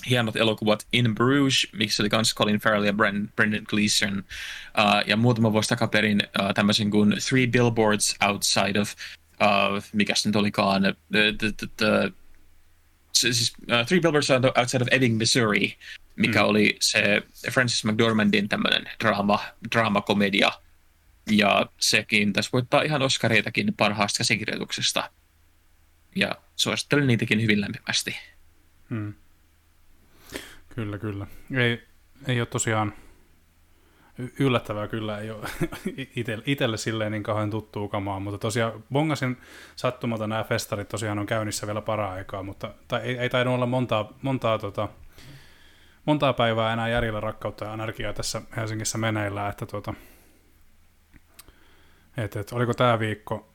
hienot 0.09 0.35
elokuvat 0.35 0.87
In 0.93 1.15
Bruges, 1.15 1.67
missä 1.73 2.03
oli 2.03 2.09
myös 2.13 2.35
Colin 2.35 2.59
Farrell 2.59 2.83
ja 2.83 2.93
Brendan, 2.93 3.29
Brendan 3.35 3.63
Gleeson. 3.63 4.17
Uh, 4.17 5.07
ja 5.07 5.17
muutama 5.17 5.51
vuosi 5.51 5.69
takaperin 5.69 6.21
uh, 6.41 6.53
tämmöisen 6.53 6.91
kuin 6.91 7.15
Three 7.29 7.47
Billboards 7.47 8.15
Outside 8.27 8.79
of, 8.79 8.91
uh, 8.91 9.83
mikä 9.93 10.15
se 10.15 10.29
nyt 10.29 10.35
olikaan, 10.35 10.83
uh, 10.85 10.91
the, 11.11 11.33
the, 11.37 11.67
the, 11.77 12.11
se- 13.13 13.33
siis, 13.33 13.53
uh, 13.61 13.85
Three 13.87 13.99
Billboards 13.99 14.29
Outside 14.57 14.81
of 14.83 14.87
Ebbing, 14.91 15.17
Missouri, 15.17 15.77
mikä 16.15 16.39
Mm. 16.43 16.49
oli 16.49 16.77
se 16.79 17.21
Francis 17.51 17.85
McDormandin 17.85 18.49
tämmöinen 18.49 18.89
draama, 18.99 19.39
draamakomedia. 19.75 20.51
Ja 21.31 21.65
sekin 21.79 22.33
tässä 22.33 22.49
voittaa 22.53 22.81
ihan 22.81 23.01
Oscareitakin 23.01 23.73
parhaasta 23.77 24.17
käsikirjoituksesta. 24.17 25.11
Ja 26.15 26.35
suosittelen 26.55 27.07
niitäkin 27.07 27.41
hyvin 27.41 27.61
lämpimästi. 27.61 28.15
Mm. 28.89 29.13
Kyllä, 30.75 30.97
kyllä. 30.97 31.27
Ei, 31.53 31.83
ei 32.27 32.41
ole 32.41 32.45
tosiaan 32.45 32.93
yllättävää 34.39 34.87
kyllä, 34.87 35.19
ei 35.19 35.31
ole 35.31 35.47
itelle, 36.15 36.43
itelle 36.45 36.77
silleen 36.77 37.11
niin 37.11 37.23
kauhean 37.23 37.49
tuttuu 37.49 37.87
kamaa, 37.87 38.19
mutta 38.19 38.37
tosiaan 38.37 38.83
bongasin 38.91 39.37
sattumalta 39.75 40.27
nämä 40.27 40.43
festarit 40.43 40.89
tosiaan 40.89 41.19
on 41.19 41.25
käynnissä 41.25 41.67
vielä 41.67 41.81
para-aikaa, 41.81 42.43
mutta 42.43 42.73
tai 42.87 43.01
ei, 43.01 43.17
ei 43.17 43.29
tainnut 43.29 43.55
olla 43.55 43.65
montaa, 43.65 44.13
montaa, 44.21 44.59
tota, 44.59 44.89
montaa 46.05 46.33
päivää 46.33 46.73
enää 46.73 46.89
järjellä 46.89 47.19
rakkautta 47.19 47.65
ja 47.65 47.73
energiaa 47.73 48.13
tässä 48.13 48.41
Helsingissä 48.57 48.97
meneillään, 48.97 49.49
että 49.49 49.65
tota, 49.65 49.93
et, 52.17 52.35
et, 52.35 52.51
oliko 52.51 52.73
tämä 52.73 52.99
viikko 52.99 53.53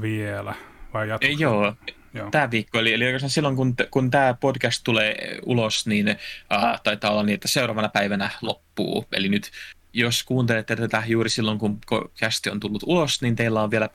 vielä 0.00 0.54
vai 0.94 1.08
jatko? 1.08 1.26
Ei, 1.26 1.36
joo, 1.38 1.74
joo. 2.14 2.30
tämä 2.30 2.50
viikko, 2.50 2.78
eli, 2.78 2.92
eli 2.92 3.04
oikeastaan 3.04 3.30
silloin 3.30 3.56
kun, 3.56 3.74
kun 3.90 4.10
tämä 4.10 4.34
podcast 4.34 4.80
tulee 4.84 5.38
ulos, 5.46 5.86
niin 5.86 6.08
äh, 6.08 6.80
taitaa 6.82 7.10
olla 7.10 7.22
niin, 7.22 7.34
että 7.34 7.48
seuraavana 7.48 7.88
päivänä 7.88 8.30
loppuu. 8.42 9.04
Eli 9.12 9.28
nyt 9.28 9.50
jos 9.92 10.24
kuuntelette 10.24 10.76
tätä 10.76 11.02
juuri 11.06 11.30
silloin, 11.30 11.58
kun 11.58 11.80
kästi 12.18 12.50
on 12.50 12.60
tullut 12.60 12.82
ulos, 12.86 13.22
niin 13.22 13.36
teillä 13.36 13.62
on 13.62 13.70
vielä 13.70 13.88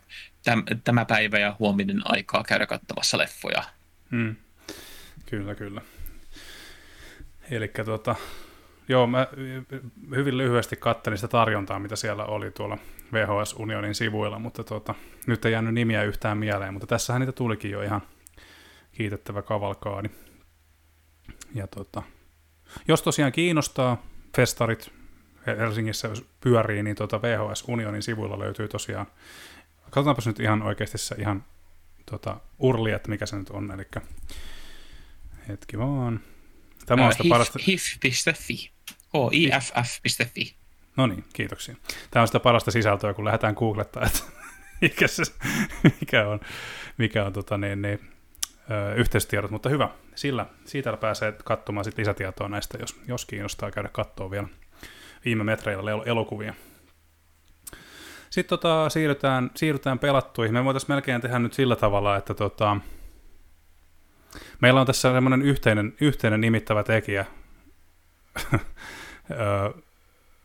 täm, 0.43 0.63
tämä 0.83 1.05
päivä 1.05 1.39
ja 1.39 1.55
huominen 1.59 2.01
aikaa 2.05 2.43
käydä 2.43 2.65
katsomassa 2.65 3.17
leffoja. 3.17 3.63
Mm. 4.09 4.35
Kyllä, 5.25 5.55
kyllä. 5.55 5.81
Eli 7.51 7.71
tota, 7.85 8.15
joo, 8.87 9.07
mä 9.07 9.27
hyvin 10.15 10.37
lyhyesti 10.37 10.75
kattelin 10.75 11.17
sitä 11.17 11.27
tarjontaa, 11.27 11.79
mitä 11.79 11.95
siellä 11.95 12.25
oli 12.25 12.51
tuolla 12.51 12.77
VHS 13.13 13.53
Unionin 13.53 13.95
sivuilla, 13.95 14.39
mutta 14.39 14.63
tota, 14.63 14.95
nyt 15.27 15.45
ei 15.45 15.51
jäänyt 15.51 15.73
nimiä 15.73 16.03
yhtään 16.03 16.37
mieleen, 16.37 16.73
mutta 16.73 16.87
tässähän 16.87 17.19
niitä 17.19 17.31
tulikin 17.31 17.71
jo 17.71 17.81
ihan 17.81 18.01
kiitettävä 18.91 19.41
kavalkaadi. 19.41 20.09
Ja 21.55 21.67
tota, 21.67 22.03
jos 22.87 23.01
tosiaan 23.01 23.31
kiinnostaa 23.31 24.05
festarit 24.35 24.91
Helsingissä 25.47 26.07
jos 26.07 26.25
pyörii, 26.41 26.83
niin 26.83 26.95
tota 26.95 27.21
VHS 27.21 27.63
Unionin 27.67 28.03
sivuilla 28.03 28.39
löytyy 28.39 28.67
tosiaan, 28.67 29.05
katsotaanpas 29.83 30.27
nyt 30.27 30.39
ihan 30.39 30.61
oikeasti 30.61 30.97
se 30.97 31.15
ihan 31.19 31.45
tota, 32.05 32.37
urli, 32.59 32.91
että 32.91 33.09
mikä 33.09 33.25
se 33.25 33.35
nyt 33.35 33.49
on, 33.49 33.71
eli 33.71 33.85
hetki 35.47 35.77
vaan. 35.77 36.19
Tämä 36.85 37.05
on 37.05 37.11
sitä 37.11 37.23
parasta... 37.29 37.59
hif.fi. 37.67 38.71
H-I-F-F.fi. 39.13 40.62
No 40.97 41.07
niin, 41.07 41.23
kiitoksia. 41.33 41.75
Tämä 42.11 42.21
on 42.21 42.27
sitä 42.27 42.39
parasta 42.39 42.71
sisältöä, 42.71 43.13
kun 43.13 43.25
lähdetään 43.25 43.55
googlettaa, 43.57 44.03
että 44.05 44.19
mikä, 44.81 45.07
se, 45.07 45.23
mikä 46.01 46.27
on, 46.27 46.39
mikä 46.97 47.25
on 47.25 47.33
tota, 47.33 47.57
niin, 47.57 47.81
niin, 47.81 47.99
ö, 48.71 49.47
mutta 49.49 49.69
hyvä. 49.69 49.89
Sillä, 50.15 50.45
siitä 50.65 50.97
pääsee 50.97 51.33
katsomaan 51.43 51.85
sit 51.85 51.97
lisätietoa 51.97 52.49
näistä, 52.49 52.77
jos, 52.81 53.01
jos 53.07 53.25
kiinnostaa 53.25 53.71
käydä 53.71 53.89
katsoa 53.89 54.31
vielä 54.31 54.47
viime 55.25 55.43
metreillä 55.43 55.91
el- 55.91 56.03
elokuvia. 56.05 56.53
Sitten 58.29 58.49
tota, 58.49 58.89
siirrytään, 58.89 59.51
siirrytään 59.55 59.99
pelattuihin. 59.99 60.53
Me 60.53 60.63
voitaisiin 60.65 60.91
melkein 60.91 61.21
tehdä 61.21 61.39
nyt 61.39 61.53
sillä 61.53 61.75
tavalla, 61.75 62.17
että 62.17 62.33
tota, 62.33 62.77
meillä 64.61 64.81
on 64.81 64.87
tässä 64.87 65.13
semmoinen 65.13 65.41
yhteinen, 65.41 65.93
yhteinen 66.01 66.41
nimittävä 66.41 66.83
tekijä, 66.83 67.25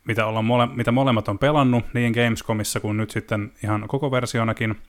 mitä, 0.09 0.26
ollaan 0.26 0.44
mole, 0.44 0.66
mitä 0.66 0.93
molemmat 0.93 1.28
on 1.28 1.39
pelannut 1.39 1.85
niin 1.94 2.12
Gamescomissa 2.12 2.80
kuin 2.80 2.97
nyt 2.97 3.10
sitten 3.10 3.52
ihan 3.64 3.85
koko 3.89 4.10
versionakin. 4.10 4.82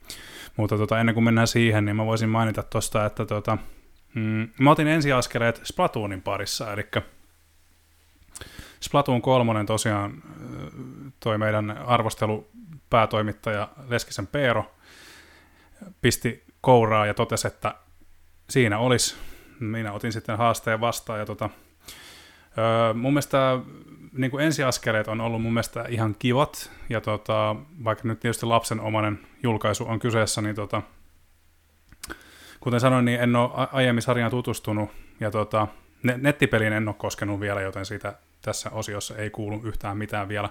Mutta 0.56 0.76
tota, 0.76 1.00
ennen 1.00 1.14
kuin 1.14 1.24
mennään 1.24 1.46
siihen, 1.46 1.84
niin 1.84 1.96
mä 1.96 2.06
voisin 2.06 2.28
mainita 2.28 2.62
tuosta, 2.62 3.06
että 3.06 3.26
tota, 3.26 3.58
mm, 4.14 4.48
mä 4.60 4.70
otin 4.70 4.86
ensiaskeleet 4.86 5.60
Splatoonin 5.64 6.22
parissa, 6.22 6.72
eli 6.72 6.86
Splatoon 8.80 9.22
3 9.22 9.64
tosiaan 9.64 10.12
ö, 10.12 10.70
toi 11.20 11.38
meidän 11.38 11.70
arvostelupäätoimittaja 11.70 13.68
Leskisen 13.88 14.26
Peero 14.26 14.74
pisti 16.00 16.44
kouraa 16.60 17.06
ja 17.06 17.14
totesi, 17.14 17.46
että 17.46 17.74
siinä 18.50 18.78
olisi. 18.78 19.16
Minä 19.60 19.92
otin 19.92 20.12
sitten 20.12 20.38
haasteen 20.38 20.80
vastaan 20.80 21.18
ja 21.18 21.26
tota, 21.26 21.50
Öö, 22.60 22.94
mun 22.94 23.12
mielestä 23.12 23.58
niin 24.12 24.30
kuin 24.30 24.44
ensiaskeleet 24.44 25.08
on 25.08 25.20
ollut 25.20 25.42
mun 25.42 25.52
mielestä 25.52 25.84
ihan 25.88 26.16
kivat, 26.18 26.70
ja 26.88 27.00
tota, 27.00 27.56
vaikka 27.84 28.08
nyt 28.08 28.20
tietysti 28.20 28.46
lapsenomainen 28.46 29.18
julkaisu 29.42 29.84
on 29.88 29.98
kyseessä, 29.98 30.42
niin 30.42 30.54
tota, 30.54 30.82
kuten 32.60 32.80
sanoin, 32.80 33.04
niin 33.04 33.20
en 33.20 33.36
ole 33.36 33.68
aiemmin 33.72 34.02
sarjaan 34.02 34.30
tutustunut, 34.30 34.90
ja 35.20 35.30
tota, 35.30 35.68
ne- 36.02 36.18
nettipeliin 36.22 36.72
en 36.72 36.88
ole 36.88 36.96
koskenut 36.98 37.40
vielä, 37.40 37.60
joten 37.60 37.86
siitä 37.86 38.14
tässä 38.42 38.70
osiossa 38.70 39.16
ei 39.16 39.30
kuulu 39.30 39.60
yhtään 39.64 39.96
mitään 39.96 40.28
vielä 40.28 40.48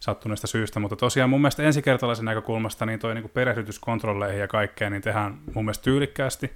sattuneesta 0.00 0.46
syystä, 0.46 0.80
mutta 0.80 0.96
tosiaan 0.96 1.30
mun 1.30 1.40
mielestä 1.40 1.62
ensikertalaisen 1.62 2.24
näkökulmasta 2.24 2.86
niin 2.86 2.98
toi 2.98 3.14
niin 3.14 3.30
perehdytys 3.30 3.78
kontrolleihin 3.78 4.40
ja 4.40 4.48
kaikkeen 4.48 4.92
niin 4.92 5.02
tehdään 5.02 5.38
mun 5.54 5.64
mielestä 5.64 5.82
tyylikkäästi, 5.82 6.52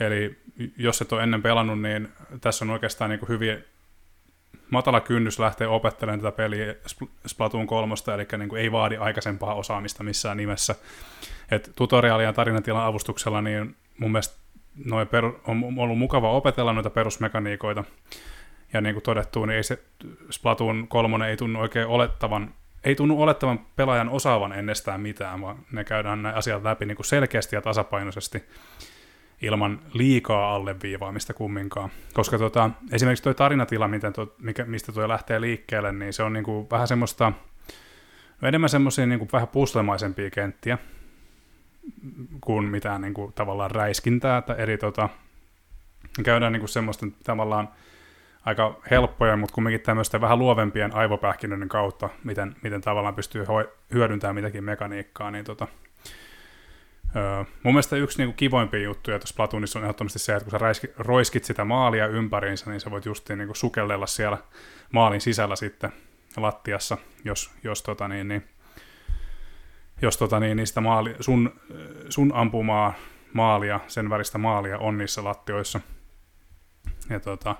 eli 0.00 0.38
jos 0.76 1.02
et 1.02 1.12
ole 1.12 1.22
ennen 1.22 1.42
pelannut, 1.42 1.80
niin 1.80 2.08
tässä 2.40 2.64
on 2.64 2.70
oikeastaan 2.70 3.10
niin 3.10 3.28
hyviä 3.28 3.58
matala 4.72 5.00
kynnys 5.00 5.38
lähteä 5.38 5.68
opettelemaan 5.68 6.20
tätä 6.20 6.36
peliä 6.36 6.72
Spl- 6.72 7.08
Splatoon 7.26 7.66
3, 7.66 7.94
eli 8.14 8.38
niin 8.38 8.48
kuin 8.48 8.62
ei 8.62 8.72
vaadi 8.72 8.96
aikaisempaa 8.96 9.54
osaamista 9.54 10.02
missään 10.02 10.36
nimessä. 10.36 10.74
Et 11.50 11.72
tutoriaalia 11.76 12.26
ja 12.26 12.32
tarinatilan 12.32 12.86
avustuksella 12.86 13.42
niin 13.42 13.76
mun 13.98 14.12
mielestä 14.12 14.36
noi 14.84 15.06
per, 15.06 15.24
on 15.24 15.74
ollut 15.76 15.98
mukava 15.98 16.30
opetella 16.30 16.72
noita 16.72 16.90
perusmekaniikoita. 16.90 17.84
Ja 18.72 18.80
niin 18.80 18.94
kuin 18.94 19.02
todettu, 19.02 19.44
niin 19.44 19.56
ei 19.56 19.62
se 19.62 19.78
Splatoon 20.30 20.88
3 20.88 21.30
ei 21.30 21.36
tunnu 21.36 21.60
oikein 21.60 21.86
olettavan, 21.86 22.54
ei 22.84 22.94
tunnu 22.94 23.22
olettavan 23.22 23.66
pelaajan 23.76 24.08
osaavan 24.08 24.52
ennestään 24.52 25.00
mitään, 25.00 25.40
vaan 25.40 25.56
ne 25.72 25.84
käydään 25.84 26.22
nämä 26.22 26.34
asiat 26.34 26.62
läpi 26.62 26.86
niin 26.86 26.96
kuin 26.96 27.06
selkeästi 27.06 27.56
ja 27.56 27.62
tasapainoisesti. 27.62 28.44
Ilman 29.42 29.80
liikaa 29.92 30.54
alleviivaamista 30.54 31.34
kumminkaan. 31.34 31.90
Koska 32.14 32.38
tota, 32.38 32.70
esimerkiksi 32.92 33.22
tuo 33.22 33.34
tarinatila, 33.34 33.88
miten 33.88 34.12
tuo, 34.12 34.34
mikä, 34.38 34.64
mistä 34.64 34.92
tuo 34.92 35.08
lähtee 35.08 35.40
liikkeelle, 35.40 35.92
niin 35.92 36.12
se 36.12 36.22
on 36.22 36.32
niin 36.32 36.44
kuin 36.44 36.70
vähän 36.70 36.88
semmoista, 36.88 37.32
no 38.40 38.48
enemmän 38.48 38.70
semmoisia 38.70 39.06
niin 39.06 39.18
kuin 39.18 39.28
vähän 39.32 39.48
puslemaisempia 39.48 40.30
kenttiä 40.30 40.78
kuin 42.40 42.64
mitään 42.64 43.00
niin 43.00 43.14
kuin, 43.14 43.32
tavallaan 43.32 43.70
räiskintää, 43.70 44.38
että 44.38 44.54
eri 44.54 44.78
tota, 44.78 45.08
käydään 46.24 46.52
niin 46.52 46.60
kuin 46.60 46.68
semmoista 46.68 47.06
tavallaan 47.24 47.68
aika 48.44 48.80
helppoja, 48.90 49.36
mutta 49.36 49.54
kumminkin 49.54 49.80
tämmöisten 49.80 50.20
vähän 50.20 50.38
luovempien 50.38 50.94
aivopähkinöiden 50.94 51.68
kautta, 51.68 52.08
miten, 52.24 52.56
miten 52.62 52.80
tavallaan 52.80 53.14
pystyy 53.14 53.46
hyödyntämään 53.94 54.34
mitäkin 54.34 54.64
mekaniikkaa, 54.64 55.30
niin 55.30 55.44
tota, 55.44 55.68
Öö, 57.16 57.44
mun 57.62 57.74
mielestä 57.74 57.96
yksi 57.96 58.18
niinku 58.18 58.36
kivoimpia 58.36 58.82
juttuja 58.82 59.18
tuossa 59.18 59.34
Platoonissa 59.36 59.78
on 59.78 59.84
ehdottomasti 59.84 60.18
se, 60.18 60.32
että 60.32 60.44
kun 60.44 60.50
sä 60.50 60.58
räiski, 60.58 60.90
roiskit 60.98 61.44
sitä 61.44 61.64
maalia 61.64 62.06
ympäriinsä, 62.06 62.70
niin 62.70 62.80
sä 62.80 62.90
voit 62.90 63.06
justiin 63.06 63.38
niinku 63.38 63.54
sukellella 63.54 64.06
siellä 64.06 64.38
maalin 64.92 65.20
sisällä 65.20 65.56
sitten 65.56 65.92
lattiassa, 66.36 66.98
jos, 67.24 67.50
jos, 67.64 67.82
tota 67.82 68.08
niin, 68.08 68.28
niin, 68.28 68.44
jos 70.02 70.16
tota 70.16 70.40
niin, 70.40 70.56
niistä 70.56 70.80
maali, 70.80 71.16
sun, 71.20 71.60
sun 72.08 72.32
ampumaa 72.34 72.94
maalia, 73.32 73.80
sen 73.88 74.10
väristä 74.10 74.38
maalia 74.38 74.78
on 74.78 74.98
niissä 74.98 75.24
lattioissa. 75.24 75.80
Ja 77.10 77.20
tota, 77.20 77.56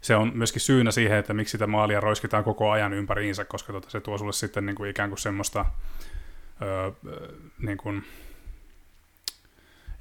se 0.00 0.16
on 0.16 0.32
myöskin 0.34 0.60
syynä 0.60 0.90
siihen, 0.90 1.18
että 1.18 1.34
miksi 1.34 1.52
sitä 1.52 1.66
maalia 1.66 2.00
roiskitaan 2.00 2.44
koko 2.44 2.70
ajan 2.70 2.92
ympäriinsä, 2.92 3.44
koska 3.44 3.72
tota, 3.72 3.90
se 3.90 4.00
tuo 4.00 4.18
sulle 4.18 4.32
sitten 4.32 4.66
niin 4.66 4.76
kuin 4.76 4.90
ikään 4.90 5.10
kuin 5.10 5.18
semmoista 5.18 5.66
öö, 6.62 6.90
niin 7.58 7.76
kuin, 7.76 8.04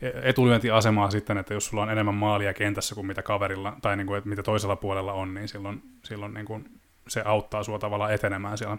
etulyöntiasemaa 0.01 1.11
sitten, 1.11 1.38
että 1.38 1.53
jos 1.53 1.65
sulla 1.65 1.84
on 1.84 1.89
enemmän 1.89 2.15
maalia 2.15 2.53
kentässä 2.53 2.95
kuin 2.95 3.07
mitä 3.07 3.23
kaverilla, 3.23 3.77
tai 3.81 3.97
niin 3.97 4.07
kuin, 4.07 4.17
että 4.17 4.30
mitä 4.30 4.43
toisella 4.43 4.76
puolella 4.76 5.13
on, 5.13 5.34
niin 5.34 5.47
silloin, 5.47 5.81
silloin 6.03 6.34
niin 6.34 6.45
kuin 6.45 6.69
se 7.07 7.21
auttaa 7.26 7.63
sua 7.63 7.80
tavallaan 7.80 8.13
etenemään 8.13 8.57
siellä 8.57 8.77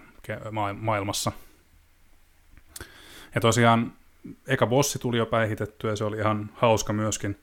maailmassa. 0.74 1.32
Ja 3.34 3.40
tosiaan 3.40 3.92
eka 4.46 4.66
bossi 4.66 4.98
tuli 4.98 5.18
jo 5.18 5.26
päihitettyä, 5.26 5.96
se 5.96 6.04
oli 6.04 6.16
ihan 6.16 6.50
hauska 6.54 6.92
myöskin. 6.92 7.40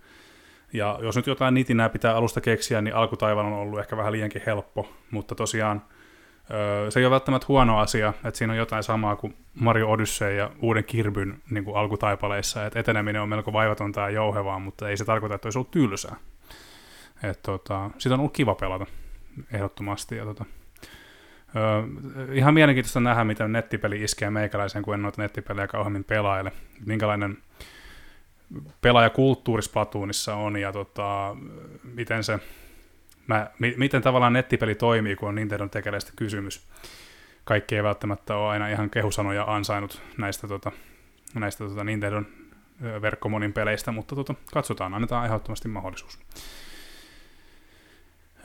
Ja 0.74 0.99
jos 1.02 1.16
nyt 1.16 1.28
jotain 1.28 1.54
nitinää 1.54 1.90
pitää 1.90 2.16
alusta 2.16 2.41
keksiä, 2.41 2.82
niin 2.82 2.95
alkutaivan 2.95 3.45
on 3.45 3.54
ollut 3.54 3.80
ehkä 3.80 3.98
vähän 3.98 4.12
liiankin 4.12 4.41
helppo, 4.45 4.94
mutta 5.12 5.36
tosiaan 5.36 5.82
se 6.90 6.99
ei 6.99 7.06
ole 7.06 7.11
välttämättä 7.11 7.45
huono 7.48 7.80
asia, 7.80 8.14
että 8.26 8.38
siinä 8.38 8.53
on 8.53 8.57
jotain 8.57 8.84
samaa 8.84 9.15
kuin 9.15 9.36
Mario 9.56 9.91
Odyssey 9.91 10.36
ja 10.36 10.52
uuden 10.61 10.84
Kirbyn 10.84 11.41
niin 11.49 11.65
kuin 11.65 11.78
alkutaipaleissa, 11.78 12.65
että 12.65 12.80
eteneminen 12.80 13.22
on 13.22 13.30
melko 13.30 13.53
vaivatonta 13.53 14.02
ja 14.02 14.10
jouhevaa, 14.10 14.60
mutta 14.60 14.90
ei 14.90 14.98
se 14.98 15.06
tarkoita, 15.06 15.36
että 15.36 15.48
olisi 15.48 15.57
ollut 15.57 15.72
tylsää. 15.72 16.15
Et, 17.24 17.41
tota, 17.41 17.90
sitä 17.98 18.15
on 18.15 18.19
ollut 18.19 18.34
kiva 18.34 18.56
pelata 18.56 18.86
ehdottomasti. 19.52 20.15
Ja, 20.15 20.26
tota, 20.26 20.45
ö, 21.56 22.34
ihan 22.34 22.53
mielenkiintoista 22.53 22.99
nähdä, 22.99 23.24
miten 23.24 23.52
nettipeli 23.52 24.03
iskee 24.03 24.30
meikäläisen, 24.30 24.84
kun 24.84 24.94
en 24.94 25.02
noita 25.02 25.22
nettipelejä 25.22 25.68
kauemmin 25.68 26.03
pelaile. 26.03 26.52
Minkälainen 26.86 27.38
pelaajakulttuuri 28.82 29.64
Splatoonissa 29.64 30.36
on 30.36 30.57
ja 30.57 30.72
tota, 30.72 31.36
miten 31.84 32.24
se 32.24 32.40
mä, 33.28 33.48
miten 33.78 34.02
tavallaan 34.02 34.34
nettipeli 34.34 34.76
toimii, 34.76 35.16
kun 35.16 35.30
on 35.30 35.36
Nintendo 35.36 35.68
tekeleistä 35.68 36.12
kysymys. 36.16 36.68
Kaikki 37.44 37.76
ei 37.76 37.84
välttämättä 37.84 38.36
ole 38.36 38.49
aina 38.49 38.68
ihan 38.68 38.90
kehusanoja 38.90 39.44
ansainnut 39.48 40.02
näistä, 40.18 40.48
tota, 40.48 40.72
näistä 41.36 41.64
tota 41.64 41.84
Nintendon 41.84 42.28
verkkomonin 43.02 43.54
peleistä, 43.54 43.91
mutta 43.91 44.16
tota, 44.16 44.36
katsotaan, 44.54 44.94
annetaan 44.94 45.26
ehdottomasti 45.26 45.68
mahdollisuus. 45.68 46.20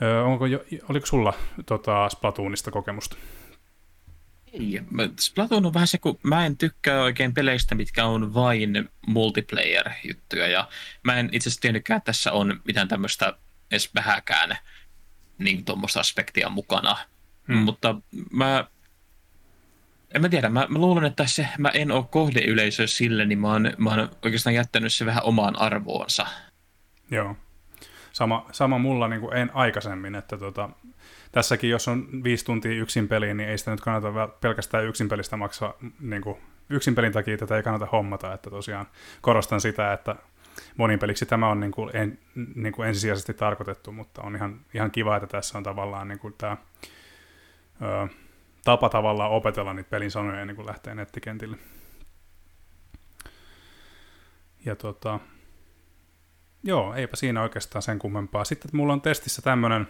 Ö, 0.01 0.23
onko 0.23 0.45
jo, 0.45 0.63
oliko 0.89 1.05
sulla 1.05 1.33
tota, 1.65 2.09
Splatoonista 2.09 2.71
kokemusta? 2.71 3.17
Ei, 4.53 4.81
Splatoon 5.19 5.65
on 5.65 5.73
vähän 5.73 5.87
se, 5.87 5.97
kun 5.97 6.19
mä 6.23 6.45
en 6.45 6.57
tykkää 6.57 7.03
oikein 7.03 7.33
peleistä, 7.33 7.75
mitkä 7.75 8.05
on 8.05 8.33
vain 8.33 8.89
multiplayer-juttuja, 9.07 10.47
ja 10.47 10.67
mä 11.03 11.19
en 11.19 11.29
itse 11.31 11.49
asiassa 11.49 11.61
tiennytkään, 11.61 11.97
että 11.97 12.05
tässä 12.05 12.31
on 12.31 12.61
mitään 12.65 12.87
tämmöistä 12.87 13.37
edes 13.73 13.95
vähäkään 13.95 14.57
niin 15.37 15.65
tuommoista 15.65 15.99
aspektia 15.99 16.49
mukana. 16.49 16.97
Hmm. 17.47 17.57
Mutta 17.57 17.95
mä, 18.31 18.67
en 20.13 20.21
mä 20.21 20.29
tiedä, 20.29 20.49
mä, 20.49 20.67
mä 20.69 20.79
luulen, 20.79 21.05
että 21.05 21.27
se, 21.27 21.47
mä 21.57 21.69
en 21.69 21.91
ole 21.91 22.05
kohdeyleisö 22.09 22.87
sille, 22.87 23.25
niin 23.25 23.39
mä 23.39 23.51
oon, 23.51 23.73
mä 23.77 23.89
oon 23.89 24.09
oikeastaan 24.21 24.53
jättänyt 24.53 24.93
se 24.93 25.05
vähän 25.05 25.23
omaan 25.23 25.59
arvoonsa. 25.59 26.25
Joo. 27.11 27.35
Sama, 28.11 28.45
sama 28.51 28.77
mulla 28.77 29.07
niin 29.07 29.21
kuin 29.21 29.37
en 29.37 29.51
aikaisemmin, 29.53 30.15
että 30.15 30.37
tota, 30.37 30.69
tässäkin 31.31 31.69
jos 31.69 31.87
on 31.87 32.23
viisi 32.23 32.45
tuntia 32.45 32.71
yksin 32.71 33.07
peliin, 33.07 33.37
niin 33.37 33.49
ei 33.49 33.57
sitä 33.57 33.71
nyt 33.71 33.81
kannata 33.81 34.27
pelkästään 34.27 34.85
yksin 34.85 35.09
pelistä 35.09 35.37
maksaa, 35.37 35.73
niin 35.99 36.21
kuin, 36.21 36.37
yksin 36.69 36.95
pelin 36.95 37.11
takia 37.11 37.37
tätä 37.37 37.55
ei 37.55 37.63
kannata 37.63 37.85
hommata, 37.91 38.33
että 38.33 38.49
tosiaan 38.49 38.87
korostan 39.21 39.61
sitä, 39.61 39.93
että 39.93 40.15
monipeliksi 40.77 41.25
tämä 41.25 41.49
on 41.49 41.59
niin 41.59 41.71
kuin 41.71 41.95
en, 41.95 42.19
niin 42.55 42.73
kuin 42.73 42.87
ensisijaisesti 42.87 43.33
tarkoitettu, 43.33 43.91
mutta 43.91 44.21
on 44.21 44.35
ihan, 44.35 44.59
ihan 44.73 44.91
kiva, 44.91 45.15
että 45.15 45.27
tässä 45.27 45.57
on 45.57 45.63
tavallaan 45.63 46.07
niin 46.07 46.19
kuin 46.19 46.33
tämä 46.37 46.57
ö, 47.81 48.07
tapa 48.63 48.89
tavallaan 48.89 49.31
opetella 49.31 49.73
niitä 49.73 49.89
pelin 49.89 50.11
sanoja 50.11 50.41
ennen 50.41 50.55
kuin 50.55 50.65
lähtee 50.65 50.95
nettikentille. 50.95 51.57
Ja 54.65 54.75
tota, 54.75 55.19
joo, 56.63 56.93
eipä 56.93 57.15
siinä 57.15 57.41
oikeastaan 57.41 57.81
sen 57.81 57.99
kummempaa. 57.99 58.45
Sitten 58.45 58.71
mulla 58.73 58.93
on 58.93 59.01
testissä 59.01 59.41
tämmöinen 59.41 59.87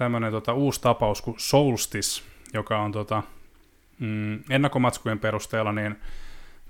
tämmönen 0.00 0.32
tota, 0.32 0.52
uusi 0.52 0.80
tapaus 0.80 1.22
kuin 1.22 1.34
Solstice, 1.38 2.22
joka 2.54 2.78
on 2.78 2.92
tota, 2.92 3.22
mm, 3.98 4.42
ennakkomatskujen 4.50 5.18
perusteella, 5.18 5.72
niin 5.72 5.96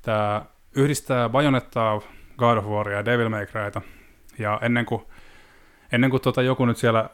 tämä 0.02 0.44
yhdistää 0.74 1.28
Bajonettaa 1.28 2.00
God 2.40 2.56
of 2.56 2.64
Waria 2.64 2.96
ja 2.96 3.04
Devil 3.04 3.28
May 3.28 3.46
Cryta. 3.46 3.80
Ja 4.38 4.58
ennen 4.62 4.86
kuin, 4.86 5.02
ennen 5.92 6.10
kuin 6.10 6.22
tota 6.22 6.42
joku 6.42 6.66
nyt 6.66 6.76
siellä 6.76 7.10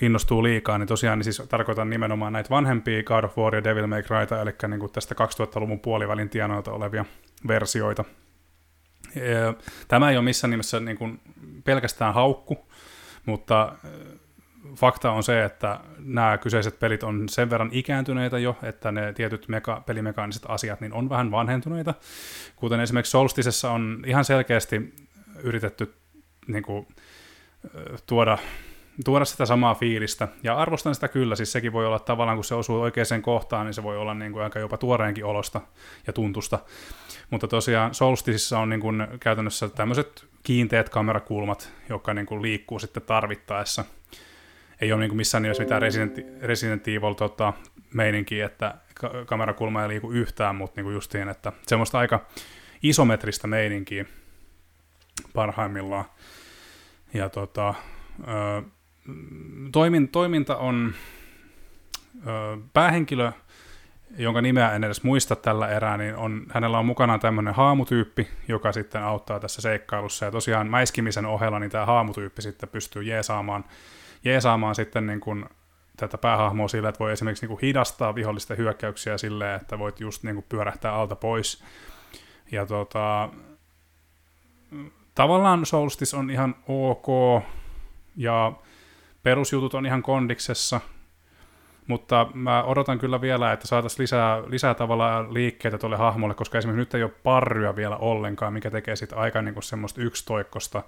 innostuu 0.00 0.42
liikaa, 0.42 0.78
niin 0.78 0.88
tosiaan 0.88 1.18
niin 1.18 1.24
siis 1.24 1.48
tarkoitan 1.48 1.90
nimenomaan 1.90 2.32
näitä 2.32 2.50
vanhempia 2.50 3.02
God 3.02 3.24
of 3.24 3.38
War 3.38 3.54
ja 3.54 3.64
Devil 3.64 3.86
May 3.86 4.02
Cryta, 4.02 4.42
eli 4.42 4.50
niin 4.68 4.80
kuin 4.80 4.92
tästä 4.92 5.14
2000-luvun 5.14 5.80
puolivälin 5.80 6.28
tienoilta 6.28 6.72
olevia 6.72 7.04
versioita. 7.48 8.04
Tämä 9.88 10.10
ei 10.10 10.16
ole 10.16 10.24
missään 10.24 10.50
nimessä 10.50 10.80
niin 10.80 10.96
kuin 10.96 11.20
pelkästään 11.64 12.14
haukku, 12.14 12.66
mutta 13.26 13.72
fakta 14.74 15.10
on 15.10 15.22
se, 15.22 15.44
että 15.44 15.80
nämä 15.98 16.38
kyseiset 16.38 16.78
pelit 16.78 17.02
on 17.02 17.28
sen 17.28 17.50
verran 17.50 17.68
ikääntyneitä 17.72 18.38
jo, 18.38 18.56
että 18.62 18.92
ne 18.92 19.12
tietyt 19.12 19.46
meka- 19.48 19.80
pelimekaaniset 19.80 20.42
asiat 20.48 20.80
niin 20.80 20.92
on 20.92 21.08
vähän 21.08 21.30
vanhentuneita. 21.30 21.94
Kuten 22.56 22.80
esimerkiksi 22.80 23.10
Solstisessa 23.10 23.70
on 23.70 24.04
ihan 24.06 24.24
selkeästi 24.24 24.94
yritetty 25.42 25.94
niin 26.46 26.62
kuin, 26.62 26.86
tuoda, 28.06 28.38
tuoda 29.04 29.24
sitä 29.24 29.46
samaa 29.46 29.74
fiilistä. 29.74 30.28
Ja 30.42 30.56
arvostan 30.56 30.94
sitä 30.94 31.08
kyllä, 31.08 31.36
siis 31.36 31.52
sekin 31.52 31.72
voi 31.72 31.86
olla 31.86 31.98
tavallaan, 31.98 32.36
kun 32.36 32.44
se 32.44 32.54
osuu 32.54 32.80
oikeaan 32.80 33.22
kohtaan, 33.22 33.66
niin 33.66 33.74
se 33.74 33.82
voi 33.82 33.96
olla 33.96 34.14
niin 34.14 34.32
kuin 34.32 34.44
aika 34.44 34.58
jopa 34.58 34.76
tuoreenkin 34.76 35.24
olosta 35.24 35.60
ja 36.06 36.12
tuntusta. 36.12 36.58
Mutta 37.30 37.48
tosiaan 37.48 37.94
Solstisissa 37.94 38.58
on 38.58 38.68
niin 38.68 38.80
kuin 38.80 39.06
käytännössä 39.20 39.68
tämmöiset 39.68 40.24
kiinteät 40.42 40.88
kamerakulmat, 40.88 41.72
jotka 41.88 42.14
niin 42.14 42.26
kuin 42.26 42.42
liikkuu 42.42 42.78
sitten 42.78 43.02
tarvittaessa– 43.02 43.84
ei 44.80 44.92
ole 44.92 45.00
niin 45.00 45.16
missään 45.16 45.42
nimessä 45.42 45.62
mitään 45.62 45.82
Resident, 45.82 46.18
Resident 46.42 46.88
Evil 46.88 47.14
tota, 47.14 47.52
meininkiä, 47.94 48.46
että 48.46 48.74
kamerakulma 49.26 49.82
ei 49.82 49.88
liiku 49.88 50.12
yhtään, 50.12 50.56
mutta 50.56 50.80
niin 50.80 50.92
justiin, 50.92 51.28
että 51.28 51.52
semmoista 51.66 51.98
aika 51.98 52.26
isometristä 52.82 53.46
meininkiä 53.46 54.04
parhaimmillaan. 55.34 56.04
Ja 57.14 57.28
tota, 57.28 57.74
ö, 58.20 58.62
toimin, 59.72 60.08
toiminta 60.08 60.56
on 60.56 60.94
ö, 62.26 62.30
päähenkilö, 62.72 63.32
jonka 64.18 64.42
nimeä 64.42 64.72
en 64.72 64.84
edes 64.84 65.02
muista 65.02 65.36
tällä 65.36 65.68
erää, 65.68 65.96
niin 65.96 66.16
on, 66.16 66.46
hänellä 66.50 66.78
on 66.78 66.86
mukana 66.86 67.18
tämmöinen 67.18 67.54
haamutyyppi, 67.54 68.28
joka 68.48 68.72
sitten 68.72 69.02
auttaa 69.02 69.40
tässä 69.40 69.62
seikkailussa. 69.62 70.24
Ja 70.24 70.30
tosiaan 70.30 70.66
mäiskimisen 70.66 71.26
ohella 71.26 71.58
niin 71.58 71.70
tämä 71.70 71.86
haamutyyppi 71.86 72.42
sitten 72.42 72.68
pystyy 72.68 73.02
jeesaamaan 73.02 73.64
jeesaamaan 74.24 74.74
sitten 74.74 75.06
niin 75.06 75.20
kuin 75.20 75.46
tätä 75.96 76.18
päähahmoa 76.18 76.68
sillä, 76.68 76.88
että 76.88 76.98
voi 76.98 77.12
esimerkiksi 77.12 77.46
niin 77.46 77.58
kuin 77.58 77.60
hidastaa 77.62 78.14
vihollisten 78.14 78.56
hyökkäyksiä 78.56 79.18
silleen, 79.18 79.60
että 79.60 79.78
voit 79.78 80.00
just 80.00 80.22
niin 80.22 80.34
kuin 80.34 80.46
pyörähtää 80.48 80.94
alta 80.94 81.16
pois. 81.16 81.64
Ja 82.52 82.66
tota, 82.66 83.28
tavallaan 85.14 85.66
Solstis 85.66 86.14
on 86.14 86.30
ihan 86.30 86.54
ok, 86.68 87.06
ja 88.16 88.52
perusjutut 89.22 89.74
on 89.74 89.86
ihan 89.86 90.02
kondiksessa, 90.02 90.80
mutta 91.86 92.26
mä 92.34 92.62
odotan 92.62 92.98
kyllä 92.98 93.20
vielä, 93.20 93.52
että 93.52 93.66
saataisiin 93.66 94.02
lisää, 94.02 94.42
lisää 94.46 94.74
tavallaan 94.74 95.34
liikkeitä 95.34 95.78
tuolle 95.78 95.96
hahmolle, 95.96 96.34
koska 96.34 96.58
esimerkiksi 96.58 96.78
nyt 96.80 96.94
ei 96.94 97.02
ole 97.02 97.12
parryä 97.22 97.76
vielä 97.76 97.96
ollenkaan, 97.96 98.52
mikä 98.52 98.70
tekee 98.70 98.96
sitten 98.96 99.18
aika 99.18 99.42
niin 99.42 99.54
kuin 99.54 99.62
semmoista 99.62 100.00
yksitoikkosta 100.00 100.82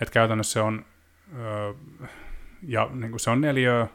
että 0.00 0.12
käytännössä 0.12 0.52
se 0.52 0.60
on, 0.60 0.84
ö, 1.38 1.74
ja 2.62 2.90
niin 2.92 3.10
kuin 3.10 3.20
se 3.20 3.30
on 3.30 3.40
neljö, 3.40 3.86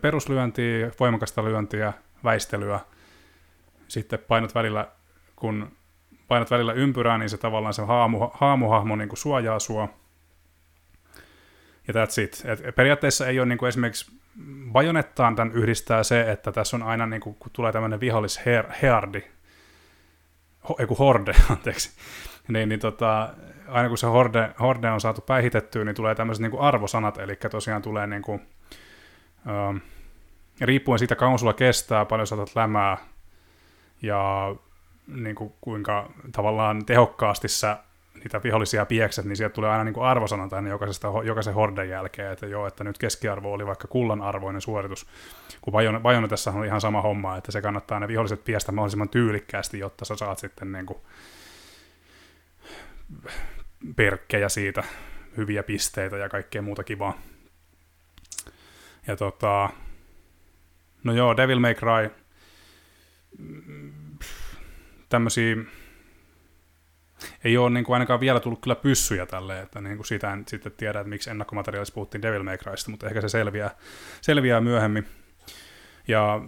peruslyöntiä, 0.00 0.90
voimakasta 1.00 1.44
lyöntiä, 1.44 1.92
väistelyä, 2.24 2.80
sitten 3.88 4.18
painot 4.18 4.54
välillä, 4.54 4.88
kun 5.36 5.72
painat 6.28 6.50
välillä 6.50 6.72
ympyrää, 6.72 7.18
niin 7.18 7.30
se 7.30 7.38
tavallaan 7.38 7.74
se 7.74 7.82
haamu, 7.82 8.18
haamuhahmo 8.32 8.96
niin 8.96 9.08
kuin 9.08 9.18
suojaa 9.18 9.58
sua. 9.58 9.88
Ja 11.88 11.94
that's 11.94 12.22
it. 12.22 12.42
Et 12.44 12.74
periaatteessa 12.74 13.26
ei 13.26 13.38
ole 13.38 13.46
niin 13.46 13.58
kuin 13.58 13.68
esimerkiksi 13.68 14.18
Bajonettaan 14.72 15.36
tämän 15.36 15.52
yhdistää 15.52 16.02
se, 16.02 16.32
että 16.32 16.52
tässä 16.52 16.76
on 16.76 16.82
aina, 16.82 17.06
niin 17.06 17.20
kuin, 17.20 17.36
kun 17.38 17.50
tulee 17.52 17.72
tämmöinen 17.72 18.00
vihollis 18.00 18.40
heardi, 18.82 19.22
ho, 20.68 20.76
ei 20.78 20.86
kun 20.86 20.98
horde, 20.98 21.32
anteeksi, 21.50 21.90
niin, 22.48 22.68
niin 22.68 22.80
tota, 22.80 23.34
aina 23.68 23.88
kun 23.88 23.98
se 23.98 24.06
horde, 24.06 24.50
horde 24.60 24.90
on 24.90 25.00
saatu 25.00 25.20
päihitettyä, 25.20 25.84
niin 25.84 25.94
tulee 25.94 26.14
tämmöiset 26.14 26.42
niin 26.42 26.60
arvosanat, 26.60 27.18
eli 27.18 27.36
tosiaan 27.36 27.82
tulee 27.82 28.06
niin 28.06 28.22
kuin, 28.22 28.40
ähm, 29.48 29.76
riippuen 30.60 30.98
siitä 30.98 31.16
kauan 31.16 31.38
sulla 31.38 31.52
kestää, 31.52 32.04
paljon 32.04 32.26
saatat 32.26 32.56
lämää, 32.56 32.96
ja 34.02 34.54
niin 35.06 35.34
kuin, 35.34 35.52
kuinka 35.60 36.10
tavallaan 36.32 36.86
tehokkaasti 36.86 37.48
sä 37.48 37.78
niitä 38.14 38.42
vihollisia 38.42 38.86
piekset, 38.86 39.24
niin 39.24 39.36
sieltä 39.36 39.54
tulee 39.54 39.70
aina 39.70 39.84
niin 39.84 39.94
kuin 39.94 40.06
arvosana 40.06 40.48
tänne 40.48 40.70
jokaisesta, 40.70 41.08
jokaisen 41.24 41.54
horden 41.54 41.88
jälkeen, 41.88 42.32
että 42.32 42.46
joo, 42.46 42.66
että 42.66 42.84
nyt 42.84 42.98
keskiarvo 42.98 43.52
oli 43.52 43.66
vaikka 43.66 43.88
kullan 43.88 44.22
arvoinen 44.22 44.60
suoritus, 44.60 45.06
kun 45.60 45.72
Bajon, 46.02 46.28
tässä 46.28 46.50
on 46.50 46.64
ihan 46.64 46.80
sama 46.80 47.02
homma, 47.02 47.36
että 47.36 47.52
se 47.52 47.62
kannattaa 47.62 48.00
ne 48.00 48.08
viholliset 48.08 48.44
piestä 48.44 48.72
mahdollisimman 48.72 49.08
tyylikkäästi, 49.08 49.78
jotta 49.78 50.04
sä 50.04 50.16
saat 50.16 50.38
sitten 50.38 50.72
niin 50.72 50.86
kuin 50.86 50.98
perkkejä 53.96 54.48
siitä, 54.48 54.84
hyviä 55.36 55.62
pisteitä 55.62 56.16
ja 56.16 56.28
kaikkea 56.28 56.62
muuta 56.62 56.84
kivaa. 56.84 57.18
Ja 59.06 59.16
tota, 59.16 59.70
no 61.04 61.12
joo, 61.12 61.36
Devil 61.36 61.58
May 61.58 61.74
Cry, 61.74 62.10
tämmöisiä 65.08 65.56
ei 67.44 67.56
ole 67.56 67.70
niin 67.70 67.84
kuin 67.84 67.94
ainakaan 67.94 68.20
vielä 68.20 68.40
tullut 68.40 68.60
kyllä 68.60 68.76
pyssyjä 68.76 69.26
tälle, 69.26 69.60
että 69.60 69.80
niin 69.80 69.96
kuin 69.96 70.06
sitä 70.06 70.32
en 70.32 70.44
sitten 70.48 70.72
tiedä, 70.72 71.00
että 71.00 71.08
miksi 71.08 71.30
ennakkomateriaalissa 71.30 71.94
puhuttiin 71.94 72.22
Devil 72.22 72.42
May 72.42 72.58
Crysta, 72.58 72.90
mutta 72.90 73.06
ehkä 73.06 73.20
se 73.20 73.28
selviää, 73.28 73.70
selviää 74.20 74.60
myöhemmin. 74.60 75.06
Ja 76.08 76.40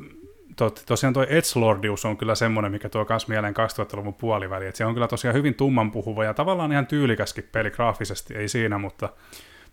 to, 0.57 0.71
tosiaan 0.71 1.15
tuo 1.15 1.23
Edgelordius 1.23 2.05
on 2.05 2.17
kyllä 2.17 2.35
semmoinen, 2.35 2.73
mikä 2.73 2.89
tuo 2.89 3.07
myös 3.09 3.29
mieleen 3.29 3.55
2000-luvun 3.55 4.15
puoliväli, 4.15 4.67
että 4.67 4.79
se 4.79 4.85
on 4.85 4.95
kyllä 4.95 5.09
tosiaan 5.09 5.37
hyvin 5.37 5.55
tumman 5.55 5.91
puhuva 5.91 6.25
ja 6.25 6.35
tavallaan 6.35 6.73
ihan 6.73 6.87
tyylikäskin 6.87 7.49
peli 7.53 7.71
graafisesti, 7.71 8.35
ei 8.37 8.49
siinä, 8.49 8.79
mutta 8.79 9.09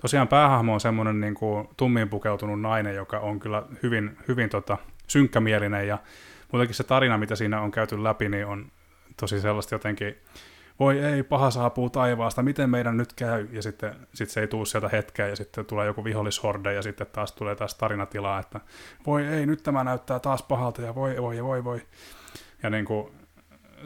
tosiaan 0.01 0.27
päähahmo 0.27 0.73
on 0.73 0.79
semmoinen 0.79 1.21
niin 1.21 1.35
kuin 1.35 1.69
tummiin 1.77 2.09
pukeutunut 2.09 2.61
nainen, 2.61 2.95
joka 2.95 3.19
on 3.19 3.39
kyllä 3.39 3.63
hyvin, 3.83 4.17
hyvin 4.27 4.49
tota, 4.49 4.77
synkkämielinen 5.07 5.87
ja 5.87 5.97
muutenkin 6.51 6.75
se 6.75 6.83
tarina, 6.83 7.17
mitä 7.17 7.35
siinä 7.35 7.61
on 7.61 7.71
käyty 7.71 8.03
läpi, 8.03 8.29
niin 8.29 8.45
on 8.45 8.71
tosi 9.17 9.39
sellaista 9.39 9.75
jotenkin 9.75 10.15
voi 10.79 10.99
ei, 10.99 11.23
paha 11.23 11.51
saapuu 11.51 11.89
taivaasta, 11.89 12.43
miten 12.43 12.69
meidän 12.69 12.97
nyt 12.97 13.13
käy, 13.13 13.47
ja 13.51 13.61
sitten 13.61 13.95
sit 14.13 14.29
se 14.29 14.41
ei 14.41 14.47
tule 14.47 14.65
sieltä 14.65 14.89
hetkeä, 14.89 15.27
ja 15.27 15.35
sitten 15.35 15.65
tulee 15.65 15.85
joku 15.85 16.03
vihollishorde, 16.03 16.73
ja 16.73 16.81
sitten 16.81 17.07
taas 17.07 17.31
tulee 17.31 17.55
taas 17.55 17.75
tarinatilaa, 17.75 18.39
että 18.39 18.59
voi 19.05 19.27
ei, 19.27 19.45
nyt 19.45 19.63
tämä 19.63 19.83
näyttää 19.83 20.19
taas 20.19 20.43
pahalta, 20.43 20.81
ja 20.81 20.95
voi, 20.95 21.21
voi, 21.21 21.43
voi, 21.43 21.63
voi. 21.63 21.81
Ja 22.63 22.69
niin 22.69 22.85
kuin, 22.85 23.11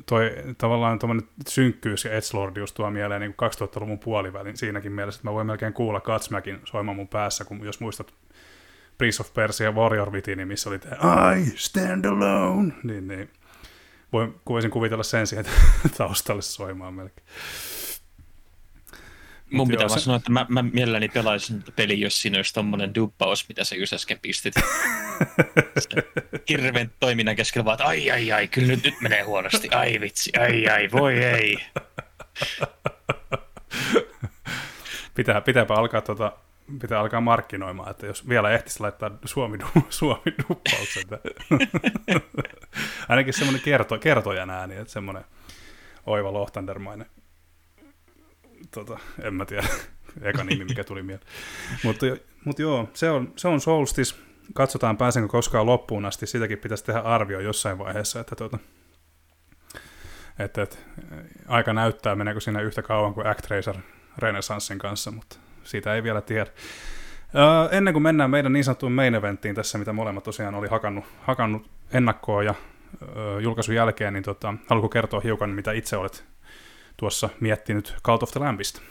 toi 0.05 0.31
tavallaan 0.57 0.99
tuommoinen 0.99 1.27
synkkyys 1.47 2.05
ja 2.05 2.11
edgelordius 2.11 2.73
tuo 2.73 2.89
mieleen 2.89 3.21
niin 3.21 3.35
2000-luvun 3.61 3.99
puolivälin 3.99 4.57
siinäkin 4.57 4.91
mielessä, 4.91 5.19
että 5.19 5.27
mä 5.27 5.33
voin 5.33 5.47
melkein 5.47 5.73
kuulla 5.73 6.01
Katsmäkin 6.01 6.59
soimaan 6.65 6.95
mun 6.95 7.07
päässä, 7.07 7.45
kun 7.45 7.65
jos 7.65 7.79
muistat 7.79 8.13
Prince 8.97 9.21
of 9.21 9.33
Persia 9.33 9.71
Warrior 9.71 10.11
Within, 10.11 10.47
missä 10.47 10.69
oli 10.69 10.79
tämä 10.79 11.33
I 11.33 11.45
stand 11.55 12.05
alone, 12.05 12.73
niin, 12.83 13.07
niin 13.07 13.29
voin, 14.13 14.35
voisin 14.49 14.71
kuvitella 14.71 15.03
sen 15.03 15.27
siihen 15.27 15.45
taustalle 15.97 16.41
soimaan 16.41 16.93
melkein. 16.93 17.27
Mun 19.51 19.67
pitää 19.67 19.87
vaan 19.87 19.99
se... 19.99 20.03
sanoa, 20.03 20.17
että 20.17 20.31
mä, 20.31 20.45
mä 20.49 20.61
mielelläni 20.61 21.09
pelaisin 21.09 21.63
peli, 21.75 22.01
jos 22.01 22.21
siinä 22.21 22.37
olisi 22.37 22.53
tommonen 22.53 22.95
duppaus, 22.95 23.49
mitä 23.49 23.63
sä 23.63 23.75
just 23.75 23.93
äsken 23.93 24.19
pistit. 24.21 24.53
Hirveän 26.49 26.91
toiminnan 26.99 27.35
keskellä 27.35 27.65
vaan, 27.65 27.73
että 27.75 27.85
ai 27.85 28.11
ai 28.11 28.31
ai, 28.31 28.47
kyllä 28.47 28.67
nyt, 28.67 28.83
nyt 28.83 29.01
menee 29.01 29.21
huonosti, 29.21 29.69
ai 29.69 30.01
vitsi, 30.01 30.31
ai 30.39 30.67
ai, 30.67 30.89
voi 30.91 31.23
ei. 31.23 31.57
Pitää, 35.15 35.41
pitääpä 35.41 35.73
alkaa 35.73 36.01
tota 36.01 36.31
pitää 36.79 36.99
alkaa 36.99 37.21
markkinoimaan, 37.21 37.91
että 37.91 38.05
jos 38.05 38.29
vielä 38.29 38.51
ehtisi 38.51 38.79
laittaa 38.79 39.11
Suomi, 39.25 39.57
Suomi 39.89 40.33
duppauksen. 40.49 41.03
Ainakin 43.09 43.33
semmoinen 43.33 43.61
kerto, 43.61 43.99
kertojan 43.99 44.49
ääni, 44.49 44.75
että 44.75 44.93
semmoinen 44.93 45.23
oiva 46.05 46.33
lohtandermainen. 46.33 47.07
Tota, 48.71 48.99
en 49.21 49.33
mä 49.33 49.45
tiedä, 49.45 49.67
eka 50.21 50.43
nimi, 50.43 50.65
mikä 50.65 50.83
tuli 50.83 51.03
mieleen. 51.03 51.27
Mutta, 51.83 52.05
mutta 52.45 52.61
joo, 52.61 52.89
se 52.93 53.09
on, 53.09 53.33
se 53.35 53.47
on 53.47 53.61
Solstis. 53.61 54.21
Katsotaan, 54.53 54.97
pääsenkö 54.97 55.27
koskaan 55.27 55.65
loppuun 55.65 56.05
asti. 56.05 56.27
Sitäkin 56.27 56.57
pitäisi 56.57 56.85
tehdä 56.85 56.99
arvio 56.99 57.39
jossain 57.39 57.77
vaiheessa, 57.77 58.19
että 58.19 58.35
tota, 58.35 58.57
että, 60.39 60.61
että 60.61 60.77
aika 61.47 61.73
näyttää, 61.73 62.15
meneekö 62.15 62.39
siinä 62.39 62.61
yhtä 62.61 62.81
kauan 62.81 63.13
kuin 63.13 63.27
Actracer 63.27 63.75
Renesanssin 64.17 64.79
kanssa, 64.79 65.11
mutta 65.11 65.37
siitä 65.63 65.95
ei 65.95 66.03
vielä 66.03 66.21
tiedä. 66.21 66.51
Öö, 67.35 67.77
ennen 67.77 67.93
kuin 67.93 68.03
mennään 68.03 68.29
meidän 68.29 68.53
niin 68.53 68.63
sanottuun 68.63 68.91
main 68.91 69.15
eventtiin 69.15 69.55
tässä, 69.55 69.77
mitä 69.77 69.93
molemmat 69.93 70.23
tosiaan 70.23 70.55
oli 70.55 70.67
hakannut, 70.67 71.05
hakannut 71.21 71.69
ennakkoon 71.93 72.45
ja 72.45 72.55
öö, 73.15 73.41
julkaisun 73.41 73.75
jälkeen, 73.75 74.13
niin 74.13 74.23
tota, 74.23 74.53
haluatko 74.67 74.89
kertoa 74.89 75.19
hiukan, 75.19 75.49
mitä 75.49 75.71
itse 75.71 75.97
olet 75.97 76.25
tuossa 76.97 77.29
miettinyt 77.39 77.95
Cult 78.03 78.23
of 78.23 78.31
the 78.31 78.39
Lambista? 78.39 78.81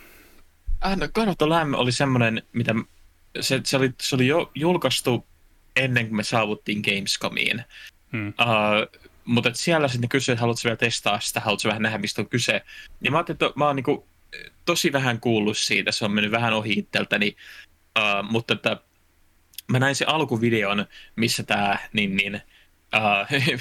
Äh, 0.87 0.97
no, 0.97 1.09
Cult 1.09 1.29
of 1.29 1.39
the 1.39 1.47
Lamb 1.47 1.75
oli 1.75 1.93
semmoinen, 1.93 2.43
mitä 2.53 2.75
se, 3.41 3.61
se, 3.65 3.77
oli, 3.77 3.95
se 4.01 4.15
oli 4.15 4.27
jo 4.27 4.51
julkaistu 4.55 5.27
ennen 5.77 6.07
kuin 6.07 6.17
me 6.17 6.23
saavuttiin 6.23 6.83
Gamescomiin. 6.83 7.65
Hmm. 8.13 8.29
Uh, 8.29 9.01
mutta 9.25 9.51
siellä 9.55 9.89
sitten 9.89 10.09
kysyi, 10.09 10.33
että 10.33 10.41
haluatko 10.41 10.61
vielä 10.65 10.77
testaa 10.77 11.21
sitä, 11.21 11.41
haluatko 11.41 11.69
vähän 11.69 11.83
nähdä, 11.83 11.99
mistä 11.99 12.23
on 12.23 12.29
kyse. 12.29 12.63
Ja 13.01 13.11
mä 13.11 13.17
ajattelin, 13.17 13.37
että 13.37 13.59
mä 13.59 13.67
oon 13.67 13.77
niinku 13.77 14.07
tosi 14.65 14.93
vähän 14.93 15.21
kuullut 15.21 15.59
siitä, 15.59 15.93
se 15.93 16.05
on 16.05 16.13
mennyt 16.13 16.33
vähän 16.33 16.53
ohi 16.53 16.73
itseltäni, 16.73 17.37
uh, 17.99 18.31
mutta 18.31 18.55
että 18.55 18.77
mä 19.69 19.79
näin 19.79 19.95
sen 19.95 20.09
alkuvideon, 20.09 20.87
missä 21.17 21.43
tämä 21.43 21.79
niin, 21.93 22.17
niin, 22.17 22.41
uh, 22.97 23.61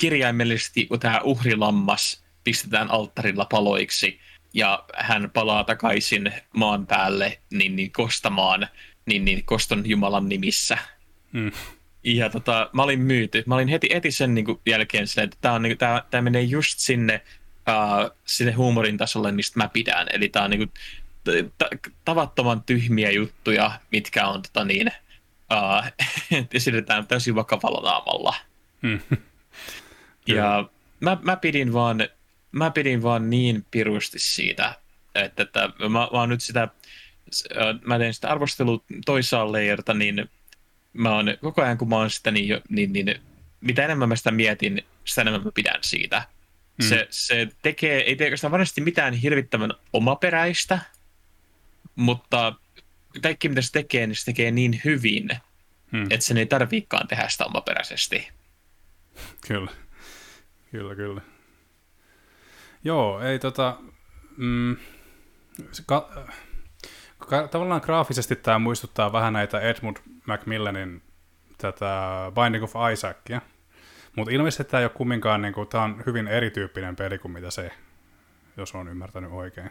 kirjaimellisesti 0.00 0.88
tämä 1.00 1.20
uhrilammas 1.24 2.24
pistetään 2.44 2.90
alttarilla 2.90 3.44
paloiksi 3.50 4.20
ja 4.54 4.84
hän 4.94 5.30
palaa 5.30 5.64
takaisin 5.64 6.32
maan 6.56 6.86
päälle 6.86 7.38
niin, 7.50 7.76
niin 7.76 7.92
kostamaan 7.92 8.68
niin, 9.06 9.24
niin, 9.24 9.44
koston 9.44 9.82
Jumalan 9.86 10.28
nimissä. 10.28 10.78
Mm. 11.32 11.52
Ja 12.04 12.30
tota, 12.30 12.70
mä 12.72 12.82
olin 12.82 13.00
myyty. 13.00 13.42
Mä 13.46 13.54
olin 13.54 13.68
heti, 13.68 13.88
heti 13.94 14.10
sen 14.10 14.34
niin 14.34 14.44
kuin, 14.44 14.60
jälkeen 14.66 15.06
silleen, 15.06 15.24
että 15.24 15.38
tämä, 15.40 15.54
on, 15.54 15.62
niin, 15.62 15.78
tämä, 15.78 16.04
tämä 16.10 16.22
menee 16.22 16.42
just 16.42 16.78
sinne 16.78 17.20
uh, 17.68 18.16
sille 18.26 18.52
huumorin 18.52 18.98
tasolle, 18.98 19.32
mistä 19.32 19.58
mä 19.58 19.68
pidän. 19.68 20.06
Eli 20.12 20.28
tää 20.28 20.44
on 20.44 20.50
niinku 20.50 20.72
t- 21.24 21.92
tavattoman 22.04 22.62
tyhmiä 22.62 23.10
juttuja, 23.10 23.80
mitkä 23.92 24.26
on 24.26 24.42
tota 24.42 24.64
niin, 24.64 24.92
uh, 25.52 26.06
esitetään 26.54 27.06
täysin 27.06 27.34
vakavalla 27.34 27.90
naamalla. 27.90 28.34
Hmm. 28.82 29.00
ja 30.26 30.68
mä, 31.00 31.18
mä, 31.22 31.36
pidin 31.36 31.72
vaan, 31.72 32.08
mä 32.52 32.70
pidin 32.70 33.02
vaan 33.02 33.30
niin 33.30 33.66
pirusti 33.70 34.18
siitä, 34.18 34.74
että, 35.14 35.42
että 35.42 35.70
mä, 35.78 35.88
mä 35.88 36.06
oon 36.10 36.28
nyt 36.28 36.42
sitä, 36.42 36.68
mä 37.84 37.98
teen 37.98 38.14
sitä 38.14 38.30
arvostelua 38.30 38.84
toisaalta 39.06 39.52
leirta, 39.52 39.94
niin 39.94 40.30
mä 40.92 41.14
oon 41.14 41.26
koko 41.40 41.62
ajan 41.62 41.78
kun 41.78 41.88
mä 41.88 41.96
oon 41.96 42.10
sitä, 42.10 42.30
niin, 42.30 42.60
niin, 42.68 42.92
niin 42.92 43.20
mitä 43.60 43.84
enemmän 43.84 44.08
mä 44.08 44.16
sitä 44.16 44.30
mietin, 44.30 44.84
sitä 45.04 45.20
enemmän 45.20 45.44
mä 45.44 45.50
pidän 45.54 45.78
siitä. 45.80 46.22
Mm. 46.80 46.88
Se, 46.88 47.06
se 47.10 47.48
tekee, 47.62 48.00
ei 48.00 48.16
tee 48.16 48.24
oikeastaan 48.24 48.50
varmasti 48.50 48.80
mitään 48.80 49.14
hirvittävän 49.14 49.70
omaperäistä, 49.92 50.78
mutta 51.94 52.54
kaikki 53.22 53.48
mitä 53.48 53.62
se 53.62 53.72
tekee, 53.72 54.06
niin 54.06 54.16
se 54.16 54.24
tekee 54.24 54.50
niin 54.50 54.80
hyvin, 54.84 55.28
mm. 55.92 56.02
että 56.02 56.26
sen 56.26 56.36
ei 56.36 56.46
tarviikaan 56.46 57.08
tehdä 57.08 57.28
sitä 57.28 57.44
omaperäisesti. 57.44 58.28
Kyllä, 59.46 59.70
kyllä, 60.70 60.94
kyllä. 60.94 61.20
Joo, 62.84 63.20
ei 63.20 63.38
tota... 63.38 63.76
Mm, 64.36 64.76
ka, 65.86 66.26
ka, 67.18 67.48
tavallaan 67.48 67.80
graafisesti 67.84 68.36
tämä 68.36 68.58
muistuttaa 68.58 69.12
vähän 69.12 69.32
näitä 69.32 69.60
Edmund 69.60 69.96
Macmillanin 70.26 71.02
tätä 71.58 71.96
Binding 72.34 72.64
of 72.64 72.74
Isaacia, 72.92 73.40
mutta 74.16 74.34
ilmeisesti 74.34 74.64
tämä 74.64 74.80
ei 74.80 74.84
ole 74.84 74.92
kumminkaan, 74.94 75.42
niin 75.42 75.54
kuin, 75.54 75.68
tämä 75.68 75.84
on 75.84 76.02
hyvin 76.06 76.28
erityyppinen 76.28 76.96
peli 76.96 77.18
kuin 77.18 77.32
mitä 77.32 77.50
se, 77.50 77.70
jos 78.56 78.74
on 78.74 78.88
ymmärtänyt 78.88 79.30
oikein. 79.32 79.70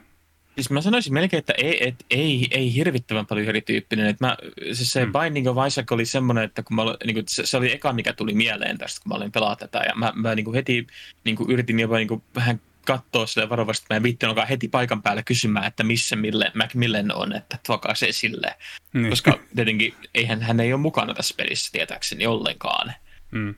Siis 0.56 0.70
mä 0.70 0.82
sanoisin 0.82 1.14
melkein, 1.14 1.40
että 1.40 1.54
ei, 1.58 1.88
et, 1.88 2.06
ei, 2.10 2.48
ei 2.52 2.74
hirvittävän 2.74 3.26
paljon 3.26 3.48
erityyppinen. 3.48 4.06
Et 4.06 4.20
mä, 4.20 4.38
siis 4.74 4.94
se 4.94 5.06
mm. 5.06 5.12
Binding 5.12 5.48
of 5.48 5.68
Isaac 5.68 5.92
oli 5.92 6.06
semmoinen, 6.06 6.44
että 6.44 6.64
kun 6.64 6.76
mä, 6.76 6.84
niin 7.06 7.14
kuin, 7.14 7.24
se, 7.28 7.46
se, 7.46 7.58
oli 7.58 7.72
eka, 7.72 7.94
mikä 7.94 8.14
tuli 8.14 8.34
mieleen 8.34 8.78
tästä, 8.78 9.02
kun 9.04 9.10
mä 9.10 9.16
olin 9.16 9.32
pelaa 9.32 9.56
tätä. 9.56 9.78
Ja 9.88 9.96
mä, 9.96 10.14
mä 10.16 10.36
niin 10.36 10.44
kuin 10.46 10.56
heti 10.56 10.88
niin 11.24 11.36
kuin 11.36 11.52
yritin 11.52 11.80
jopa 11.80 11.96
niin 11.96 12.08
kuin 12.08 12.24
vähän 12.36 12.62
katsoa 12.86 13.26
sille 13.26 13.50
varovasti, 13.50 13.84
että 13.84 13.94
mä 13.94 13.98
en 13.98 14.04
vitti 14.04 14.26
heti 14.50 14.68
paikan 14.68 15.02
päällä 15.02 15.24
kysymään, 15.24 15.66
että 15.66 15.84
missä 15.84 16.16
mille, 16.16 16.52
Macmillan 16.56 17.16
on, 17.16 17.36
että 17.36 17.58
tuokaa 17.66 17.96
se 17.96 18.06
esille. 18.06 18.56
Niin. 18.94 19.10
Koska 19.10 19.40
tietenkin 19.56 19.94
eihän 20.14 20.42
hän 20.42 20.60
ei 20.60 20.74
ole 20.74 20.82
mukana 20.82 21.14
tässä 21.14 21.36
pelissä 21.38 21.72
tietääkseni 21.72 22.28
ollenkaan. 22.28 22.94
Mm. 23.32 23.56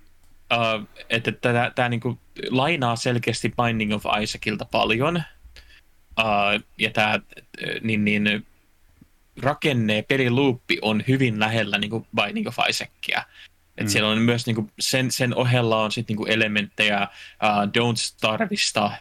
Uh, 0.51 0.87
että 1.09 1.31
tämä 1.75 1.89
niinku 1.89 2.19
lainaa 2.49 2.95
selkeästi 2.95 3.53
Binding 3.63 3.93
of 3.93 4.05
Isaacilta 4.21 4.65
paljon. 4.65 5.23
Uh, 6.19 6.63
ja 6.77 6.89
tämä 6.89 7.19
niin, 7.81 8.05
niin, 8.05 8.45
rakenne, 9.41 10.01
peliluuppi 10.01 10.77
on 10.81 11.03
hyvin 11.07 11.39
lähellä 11.39 11.77
niin 11.77 11.89
kuin 11.89 12.07
Binding 12.15 12.47
of 12.47 12.57
Isaacia. 12.69 13.23
Et 13.77 13.85
mm. 13.85 13.89
Siellä 13.89 14.09
on 14.09 14.21
myös 14.21 14.45
niin 14.45 14.55
kuin, 14.55 14.71
sen, 14.79 15.11
sen 15.11 15.35
ohella 15.35 15.81
on 15.83 15.91
sit, 15.91 16.07
niin 16.07 16.17
kuin 16.17 16.31
elementtejä 16.31 17.01
uh, 17.01 17.63
Don't 17.63 17.95
Starvista 17.95 18.85
uh, 18.85 18.93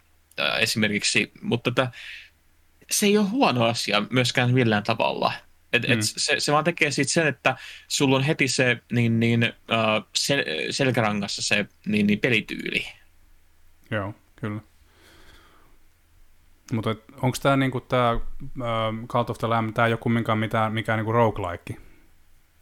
esimerkiksi, 0.60 1.32
mutta 1.42 1.70
tätä, 1.70 1.90
se 2.90 3.06
ei 3.06 3.18
ole 3.18 3.28
huono 3.28 3.64
asia 3.64 4.02
myöskään 4.10 4.54
millään 4.54 4.82
tavalla. 4.82 5.32
Et, 5.72 5.88
mm. 5.88 5.92
et 5.92 5.98
se, 6.02 6.40
se 6.40 6.52
vaan 6.52 6.64
tekee 6.64 6.90
siitä 6.90 7.12
sen, 7.12 7.26
että 7.26 7.56
sulla 7.88 8.16
on 8.16 8.22
heti 8.22 8.48
se 8.48 8.78
niin, 8.92 9.20
niin, 9.20 9.44
uh, 9.44 10.08
sel, 10.16 10.44
selkärangassa 10.70 11.42
se 11.42 11.66
niin, 11.86 12.06
niin 12.06 12.18
pelityyli. 12.18 12.86
Joo, 13.90 14.14
kyllä. 14.36 14.60
Mutta 16.72 16.96
onko 17.22 17.36
tämä 17.42 17.56
niinku 17.56 17.80
tää, 17.80 18.14
uh, 18.14 19.06
Cult 19.06 19.30
of 19.30 19.38
the 19.38 19.46
Lamb, 19.46 19.74
tämä 19.74 19.86
ei 19.86 19.92
ole 19.92 19.98
kumminkaan 19.98 20.38
mitään, 20.38 20.72
mikään 20.72 20.98
niinku 20.98 21.12
roguelike? 21.12 21.76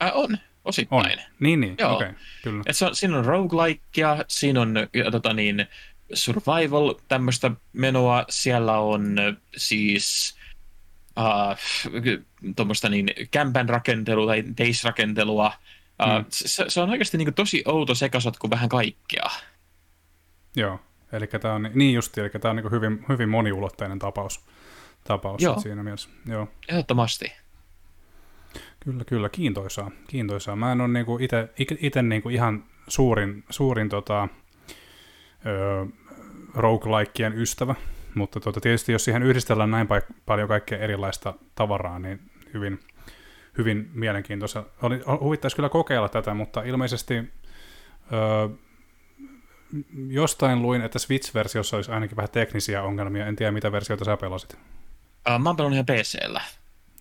Äh, 0.03 0.11
on, 0.15 0.39
osittain. 0.65 1.19
On. 1.19 1.25
Niin, 1.41 1.61
niin, 1.61 1.73
okei, 1.73 1.87
okay, 1.87 2.15
kyllä. 2.43 2.63
Et 2.67 2.77
se 2.77 2.87
on, 2.87 2.97
siinä 2.97 3.19
on 3.19 3.25
roguelikea, 3.25 4.25
siinä 4.29 4.61
on 4.61 4.75
tota 5.13 5.33
niin, 5.33 5.67
survival 6.15 6.95
tämmöistä 7.09 7.51
menoa, 7.73 8.25
siellä 8.29 8.79
on 8.79 9.17
siis 9.57 10.38
uh, 11.19 11.59
tuommoista 12.57 12.89
niin 12.89 13.11
kämpän 13.31 13.69
rakentelua 13.69 14.27
tai 14.27 14.45
days-rakentelua. 14.59 15.53
Uh, 16.03 16.19
mm. 16.19 16.25
se, 16.29 16.65
se, 16.69 16.81
on 16.81 16.91
oikeasti 16.91 17.19
niin 17.19 17.35
tosi 17.35 17.63
outo 17.67 17.95
sekasotku 17.95 18.51
vähän 18.51 18.69
kaikkea. 18.69 19.31
Joo, 20.57 20.81
eli 21.13 21.27
tämä 21.27 21.55
on, 21.55 21.71
niin 21.75 21.95
justi, 21.95 22.21
eli 22.21 22.31
tämä 22.31 22.51
on 22.51 22.57
niin 22.57 22.71
hyvin, 22.71 23.05
hyvin 23.09 23.29
moniulotteinen 23.29 23.99
tapaus, 23.99 24.41
tapaus 25.05 25.43
Joo. 25.43 25.61
siinä 25.61 25.83
mielessä. 25.83 26.09
Joo. 26.27 26.49
Ehdottomasti. 26.69 27.33
Kyllä, 28.81 29.05
kyllä, 29.05 29.29
kiintoisaa, 29.29 29.91
kiintoisaa. 30.07 30.57
Mä 30.57 30.73
en 30.73 30.81
ole 30.81 30.89
niinku 30.89 31.19
itse 31.81 32.03
niinku 32.03 32.29
ihan 32.29 32.65
suurin, 32.89 33.45
suurin 33.51 33.89
tota, 33.89 34.29
öö, 35.47 35.87
roguelikeen 36.55 37.39
ystävä, 37.39 37.75
mutta 38.15 38.41
tuota, 38.41 38.61
tietysti 38.61 38.93
jos 38.93 39.05
siihen 39.05 39.23
yhdistellään 39.23 39.71
näin 39.71 39.87
paik- 39.87 40.15
paljon 40.27 40.49
kaikkea 40.49 40.79
erilaista 40.79 41.35
tavaraa, 41.55 41.99
niin 41.99 42.21
hyvin, 42.55 42.81
hyvin 43.59 43.91
mielenkiintoista. 43.95 44.65
Oli, 44.83 45.01
huvittaisi 45.21 45.57
kyllä 45.57 45.69
kokeilla 45.69 46.09
tätä, 46.09 46.35
mutta 46.35 46.63
ilmeisesti 46.63 47.15
öö, 48.13 48.49
jostain 50.09 50.63
luin, 50.63 50.83
että 50.83 50.99
Switch-versiossa 50.99 51.77
olisi 51.77 51.91
ainakin 51.91 52.17
vähän 52.17 52.31
teknisiä 52.31 52.83
ongelmia. 52.83 53.27
En 53.27 53.37
tiedä, 53.37 53.53
mitä 53.53 53.73
versioita 53.73 54.05
sä 54.05 54.17
pelasit. 54.17 54.55
Uh, 54.55 55.39
mä 55.39 55.49
oon 55.49 55.57
pelannut 55.57 55.75
ihan 55.75 55.87
PCllä. 55.87 56.41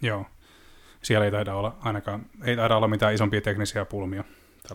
Joo. 0.01 0.25
Siellä 1.01 1.25
ei 1.25 1.31
taida 1.31 1.55
olla 1.55 1.77
ainakaan, 1.81 2.25
ei 2.43 2.55
taida 2.55 2.77
olla 2.77 2.87
mitään 2.87 3.13
isompia 3.13 3.41
teknisiä 3.41 3.85
pulmia. 3.85 4.23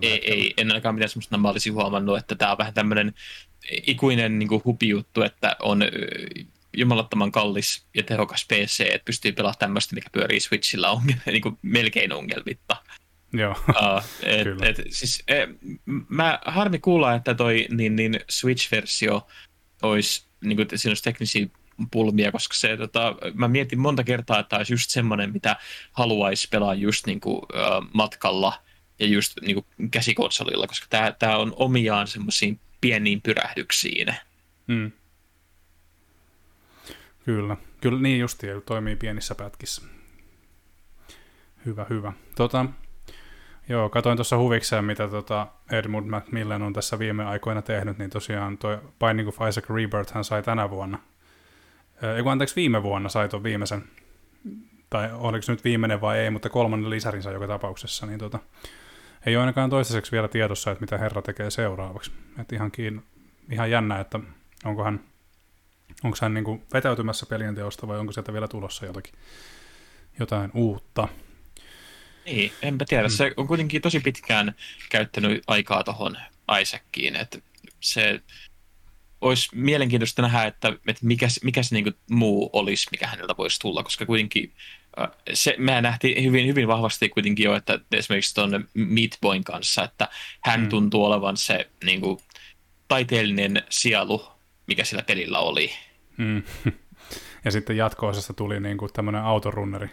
Ei, 0.01 0.31
ei, 0.33 0.55
en 0.57 0.69
ainakaan 0.69 0.95
mitään 0.95 1.09
semmoista, 1.09 1.39
mä 1.39 1.49
olisin 1.49 1.75
huomannut, 1.75 2.19
että 2.19 2.35
tämä 2.35 2.53
on 2.53 2.59
vähän 2.59 2.75
tämmöinen 2.75 3.15
ikuinen 3.87 4.39
niin 4.39 4.65
hupijuttu, 4.65 5.23
että 5.23 5.57
on 5.61 5.83
jumalattoman 6.77 7.33
kallis 7.33 7.87
ja 7.95 8.03
tehokas 8.03 8.47
PC, 8.47 8.81
että 8.81 9.05
pystyy 9.05 9.33
pelaamaan 9.33 9.59
tämmöistä, 9.59 9.95
mikä 9.95 10.09
pyörii 10.13 10.41
Switchillä 10.41 10.91
on, 10.91 11.03
niin 11.27 11.43
kuin 11.43 11.59
melkein 11.63 12.13
ongelmitta. 12.13 12.77
Joo, 13.33 13.53
uh, 13.69 14.03
et, 14.23 14.43
Kyllä. 14.43 14.67
Et, 14.67 14.77
siis, 14.91 15.23
e, 15.29 15.35
mä 16.09 16.39
harmi 16.47 16.79
kuulla, 16.79 17.15
että 17.15 17.35
toi 17.35 17.67
niin, 17.71 17.97
niin 17.97 18.21
Switch-versio 18.31 19.27
olisi, 19.83 20.25
niin 20.45 20.57
kuin, 20.57 20.69
siinä 20.75 20.91
olisi 20.91 21.03
teknisiä 21.03 21.47
pulmia, 21.91 22.33
koska 22.33 22.55
se, 22.55 22.77
tota, 22.77 23.17
mä 23.35 23.49
mietin 23.49 23.81
monta 23.81 24.05
kertaa, 24.05 24.39
että 24.39 24.57
olisi 24.57 24.73
just 24.73 24.91
semmoinen, 24.91 25.33
mitä 25.33 25.57
haluaisi 25.93 26.49
pelaa 26.49 26.75
just 26.75 27.07
niin 27.07 27.21
kuin, 27.21 27.37
uh, 27.37 27.87
matkalla 27.93 28.63
ja 29.03 29.09
just 29.09 29.33
niin 29.41 29.55
kuin 29.55 29.91
käsikonsolilla, 29.91 30.67
koska 30.67 30.87
tämä 31.19 31.37
on 31.37 31.53
omiaan 31.57 32.07
semmoisiin 32.07 32.61
pieniin 32.81 33.23
pyrähdyksiin. 33.23 34.15
Mm. 34.67 34.93
Kyllä, 37.25 37.57
kyllä 37.81 38.01
niin 38.01 38.21
justi, 38.21 38.47
toimii 38.67 38.97
pienissä 38.97 39.35
pätkissä. 39.35 39.83
Hyvä, 41.67 41.87
hyvä. 41.91 42.13
Tota, 42.37 42.67
joo, 43.69 43.89
katoin 43.89 44.17
tuossa 44.17 44.37
huvikseen, 44.39 44.85
mitä 44.85 45.09
tota 45.09 45.47
Edmund 45.71 46.07
Macmillan 46.07 46.63
on 46.63 46.73
tässä 46.73 46.99
viime 46.99 47.25
aikoina 47.25 47.63
tehnyt, 47.63 47.99
niin 47.99 48.11
tosiaan 48.11 48.59
toi 48.59 48.79
Binding 48.99 49.29
of 49.29 49.39
Isaac 49.49 49.71
Rebirth 49.71 50.15
hän 50.15 50.25
sai 50.25 50.43
tänä 50.43 50.71
vuonna. 50.71 50.99
Eiku 52.17 52.29
anteeksi, 52.29 52.57
viime 52.57 52.83
vuonna 52.83 53.09
sai 53.09 53.29
tuon 53.29 53.43
viimeisen, 53.43 53.85
tai 54.91 55.09
oliko 55.13 55.43
se 55.43 55.53
nyt 55.53 55.65
viimeinen 55.65 56.01
vai 56.01 56.19
ei, 56.19 56.31
mutta 56.31 56.49
kolmannen 56.49 56.91
lisärin 56.91 57.23
sai 57.23 57.33
joka 57.33 57.47
tapauksessa, 57.47 58.07
niin 58.07 58.19
tota, 58.19 58.39
ei 59.27 59.37
ole 59.37 59.43
ainakaan 59.43 59.71
toistaiseksi 59.71 60.13
vielä 60.13 60.29
tiedossa, 60.29 60.71
että 60.71 60.81
mitä 60.81 60.99
herra 60.99 61.23
tekee 61.23 61.51
seuraavaksi. 61.51 62.13
Et 62.41 62.53
ihan, 62.53 62.71
kiin, 62.71 63.03
ihan 63.51 63.71
jännä, 63.71 64.01
että 64.01 64.21
onko 64.65 64.85
hän, 64.85 65.01
onko 66.05 66.19
hän 66.23 66.35
niin 66.35 66.45
kuin 66.45 66.63
vetäytymässä 66.73 67.27
pelien 67.27 67.55
teosta 67.55 67.89
vai 67.89 67.99
onko 67.99 68.13
sieltä 68.13 68.33
vielä 68.33 68.49
tulossa 68.49 68.87
jotakin, 68.87 69.15
jotain 70.19 70.51
uutta. 70.55 71.09
Niin, 72.25 72.53
enpä 72.63 72.85
tiedä. 72.89 73.09
Mm. 73.09 73.13
Se 73.13 73.33
on 73.37 73.47
kuitenkin 73.47 73.83
tosi 73.83 74.01
pitkään 74.01 74.55
käyttänyt 74.91 75.43
aikaa 75.47 75.85
tuohon 75.85 76.17
Isaaciin, 76.61 77.17
että 77.17 77.39
se 77.81 78.21
olisi 79.21 79.49
mielenkiintoista 79.57 80.23
nähdä, 80.23 80.45
että, 80.45 80.69
että 80.69 81.07
mikä, 81.07 81.29
mikä 81.43 81.63
se 81.63 81.75
niin 81.75 81.95
muu 82.11 82.51
olisi, 82.53 82.89
mikä 82.91 83.07
häneltä 83.07 83.35
voisi 83.39 83.61
tulla, 83.61 83.83
koska 83.83 84.07
kuitenkin 84.07 84.53
se, 85.35 85.55
me 85.59 85.81
nähtiin 85.81 86.25
hyvin, 86.25 86.47
hyvin 86.47 86.69
vahvasti 86.69 87.09
kuitenkin 87.09 87.45
jo, 87.45 87.57
että 87.57 87.79
esimerkiksi 87.93 88.35
tuon 88.35 88.69
Meatboyn 88.75 89.45
kanssa, 89.45 89.85
että 89.85 90.09
hän 90.45 90.61
mm. 90.61 90.69
tuntuu 90.69 91.05
olevan 91.05 91.37
se 91.37 91.71
niin 91.85 92.01
kuin, 92.01 92.19
taiteellinen 92.89 93.63
sielu, 93.69 94.29
mikä 94.67 94.85
sillä 94.85 95.03
pelillä 95.03 95.39
oli. 95.39 95.71
Mm. 96.17 96.43
Ja 97.45 97.51
sitten 97.51 97.77
jatko 97.77 98.13
tuli 98.37 98.61
niin 98.61 98.79
kuin 98.79 98.93
tämmöinen 98.93 99.23
autorunneri. 99.23 99.91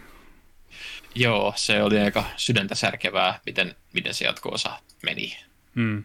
Joo, 1.14 1.52
se 1.56 1.82
oli 1.82 1.98
aika 1.98 2.24
sydäntä 2.36 2.74
särkevää, 2.74 3.40
miten, 3.46 3.74
miten 3.94 4.14
se 4.14 4.24
jatko-osa 4.24 4.78
meni. 5.02 5.36
Mm. 5.74 6.04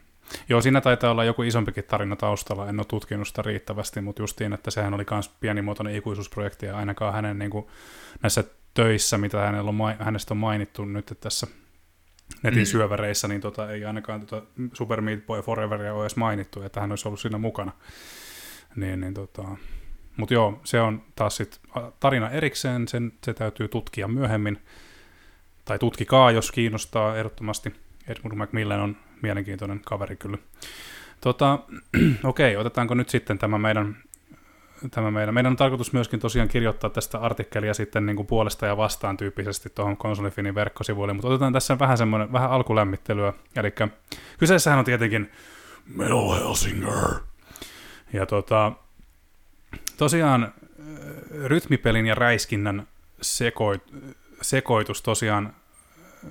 Joo, 0.49 0.61
siinä 0.61 0.81
taitaa 0.81 1.11
olla 1.11 1.23
joku 1.23 1.43
isompikin 1.43 1.83
tarina 1.83 2.15
taustalla, 2.15 2.69
en 2.69 2.79
ole 2.79 2.85
tutkinut 2.85 3.27
sitä 3.27 3.41
riittävästi, 3.41 4.01
mutta 4.01 4.21
justiin, 4.21 4.53
että 4.53 4.71
sehän 4.71 4.93
oli 4.93 5.05
myös 5.11 5.29
pienimuotoinen 5.39 5.95
ikuisuusprojekti, 5.95 6.65
ja 6.65 6.77
ainakaan 6.77 7.13
hänen 7.13 7.39
niin 7.39 7.51
kuin, 7.51 7.65
näissä 8.21 8.43
töissä, 8.75 9.17
mitä 9.17 9.39
hänellä 9.39 9.69
on, 9.69 9.95
hänestä 9.99 10.33
on 10.33 10.37
mainittu 10.37 10.85
nyt 10.85 11.17
tässä 11.19 11.47
netin 12.43 12.61
mm. 12.61 12.65
syöväreissä, 12.65 13.27
niin 13.27 13.41
tota, 13.41 13.71
ei 13.71 13.85
ainakaan 13.85 14.25
tota 14.25 14.45
Super 14.73 15.01
Meat 15.01 15.25
Boy 15.25 15.41
Foreveria 15.41 15.93
ole 15.93 16.03
edes 16.03 16.15
mainittu, 16.15 16.61
että 16.61 16.81
hän 16.81 16.91
olisi 16.91 17.07
ollut 17.07 17.19
siinä 17.19 17.37
mukana. 17.37 17.71
Niin, 18.75 19.01
niin 19.01 19.13
tota, 19.13 19.43
mutta 20.17 20.33
joo, 20.33 20.61
se 20.63 20.81
on 20.81 21.03
taas 21.15 21.35
sit 21.35 21.61
tarina 21.99 22.29
erikseen, 22.29 22.87
sen, 22.87 23.13
se 23.23 23.33
täytyy 23.33 23.67
tutkia 23.67 24.07
myöhemmin, 24.07 24.61
tai 25.65 25.79
tutkikaa, 25.79 26.31
jos 26.31 26.51
kiinnostaa 26.51 27.17
ehdottomasti. 27.17 27.73
Edmund 28.07 28.35
Macmillan 28.35 28.79
on 28.79 28.97
mielenkiintoinen 29.21 29.81
kaveri 29.85 30.15
kyllä. 30.15 30.37
Tota, 31.21 31.59
okei, 32.23 32.55
okay, 32.55 32.61
otetaanko 32.61 32.93
nyt 32.93 33.09
sitten 33.09 33.37
tämä 33.37 33.57
meidän 33.57 33.97
tämä 34.91 35.11
meidän. 35.11 35.33
Meidän 35.33 35.51
on 35.51 35.55
tarkoitus 35.55 35.93
myöskin 35.93 36.19
tosiaan 36.19 36.47
kirjoittaa 36.47 36.89
tästä 36.89 37.19
artikkelia 37.19 37.73
sitten 37.73 38.05
niin 38.05 38.15
kuin 38.15 38.27
puolesta 38.27 38.65
ja 38.65 38.77
vastaan 38.77 39.17
tyyppisesti 39.17 39.69
tuohon 39.69 39.97
konsolifinin 39.97 40.55
verkkosivuille, 40.55 41.13
mutta 41.13 41.27
otetaan 41.27 41.53
tässä 41.53 41.79
vähän 41.79 41.97
semmoinen, 41.97 42.33
vähän 42.33 42.51
alkulämmittelyä. 42.51 43.33
Eli 43.55 43.73
kyseessähän 44.37 44.79
on 44.79 44.85
tietenkin 44.85 45.31
Metal 45.85 46.33
Helsinger. 46.33 47.19
Ja 48.13 48.25
tota, 48.25 48.71
tosiaan 49.97 50.43
äh, 50.43 50.51
rytmipelin 51.45 52.05
ja 52.05 52.15
räiskinnän 52.15 52.87
sekoit, 53.21 53.83
sekoitus 54.41 55.01
tosiaan 55.01 55.53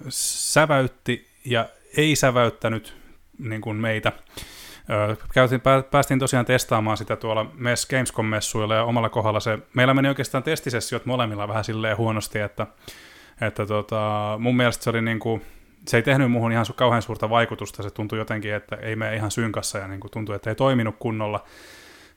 säväytti 0.08 1.28
ja 1.44 1.68
ei 1.96 2.16
säväyttänyt 2.16 2.94
niin 3.38 3.60
kuin 3.60 3.76
meitä 3.76 4.12
käytiin, 5.34 5.60
päästiin 5.90 6.18
tosiaan 6.18 6.46
testaamaan 6.46 6.96
sitä 6.96 7.16
tuolla 7.16 7.50
MES 7.54 7.86
Gamescom-messuilla 7.86 8.74
ja 8.74 8.84
omalla 8.84 9.08
kohdalla 9.08 9.40
se, 9.40 9.58
meillä 9.74 9.94
meni 9.94 10.08
oikeastaan 10.08 10.42
testisessiot 10.42 11.06
molemmilla 11.06 11.48
vähän 11.48 11.64
silleen 11.64 11.96
huonosti, 11.96 12.38
että, 12.38 12.66
että 13.40 13.66
tota, 13.66 14.36
mun 14.38 14.56
mielestä 14.56 14.84
se 14.84 14.90
oli 14.90 15.02
niin 15.02 15.18
kuin, 15.18 15.42
se 15.88 15.96
ei 15.96 16.02
tehnyt 16.02 16.30
muuhun 16.30 16.52
ihan 16.52 16.66
kauhean 16.76 17.02
suurta 17.02 17.30
vaikutusta, 17.30 17.82
se 17.82 17.90
tuntui 17.90 18.18
jotenkin, 18.18 18.54
että 18.54 18.76
ei 18.76 18.96
mene 18.96 19.16
ihan 19.16 19.30
synkassa 19.30 19.78
ja 19.78 19.88
niin 19.88 20.00
kuin 20.00 20.10
tuntui, 20.10 20.36
että 20.36 20.50
ei 20.50 20.56
toiminut 20.56 20.96
kunnolla. 20.98 21.44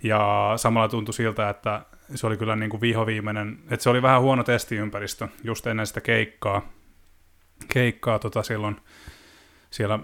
Ja 0.03 0.53
samalla 0.56 0.89
tuntui 0.89 1.14
siltä, 1.14 1.49
että 1.49 1.85
se 2.15 2.27
oli 2.27 2.38
kyllä 2.38 2.56
niin 2.56 2.69
kuin 2.69 2.81
vihoviimeinen, 2.81 3.60
että 3.72 3.84
se 3.84 3.89
oli 3.89 4.02
vähän 4.02 4.22
huono 4.22 4.44
testiympäristö 4.44 5.27
just 5.44 5.68
ennen 5.68 5.88
sitä 5.88 6.02
keikkaa, 6.02 6.61
keikkaa 7.73 8.19
tota 8.19 8.44
silloin 8.44 8.77
siellä 9.69 9.99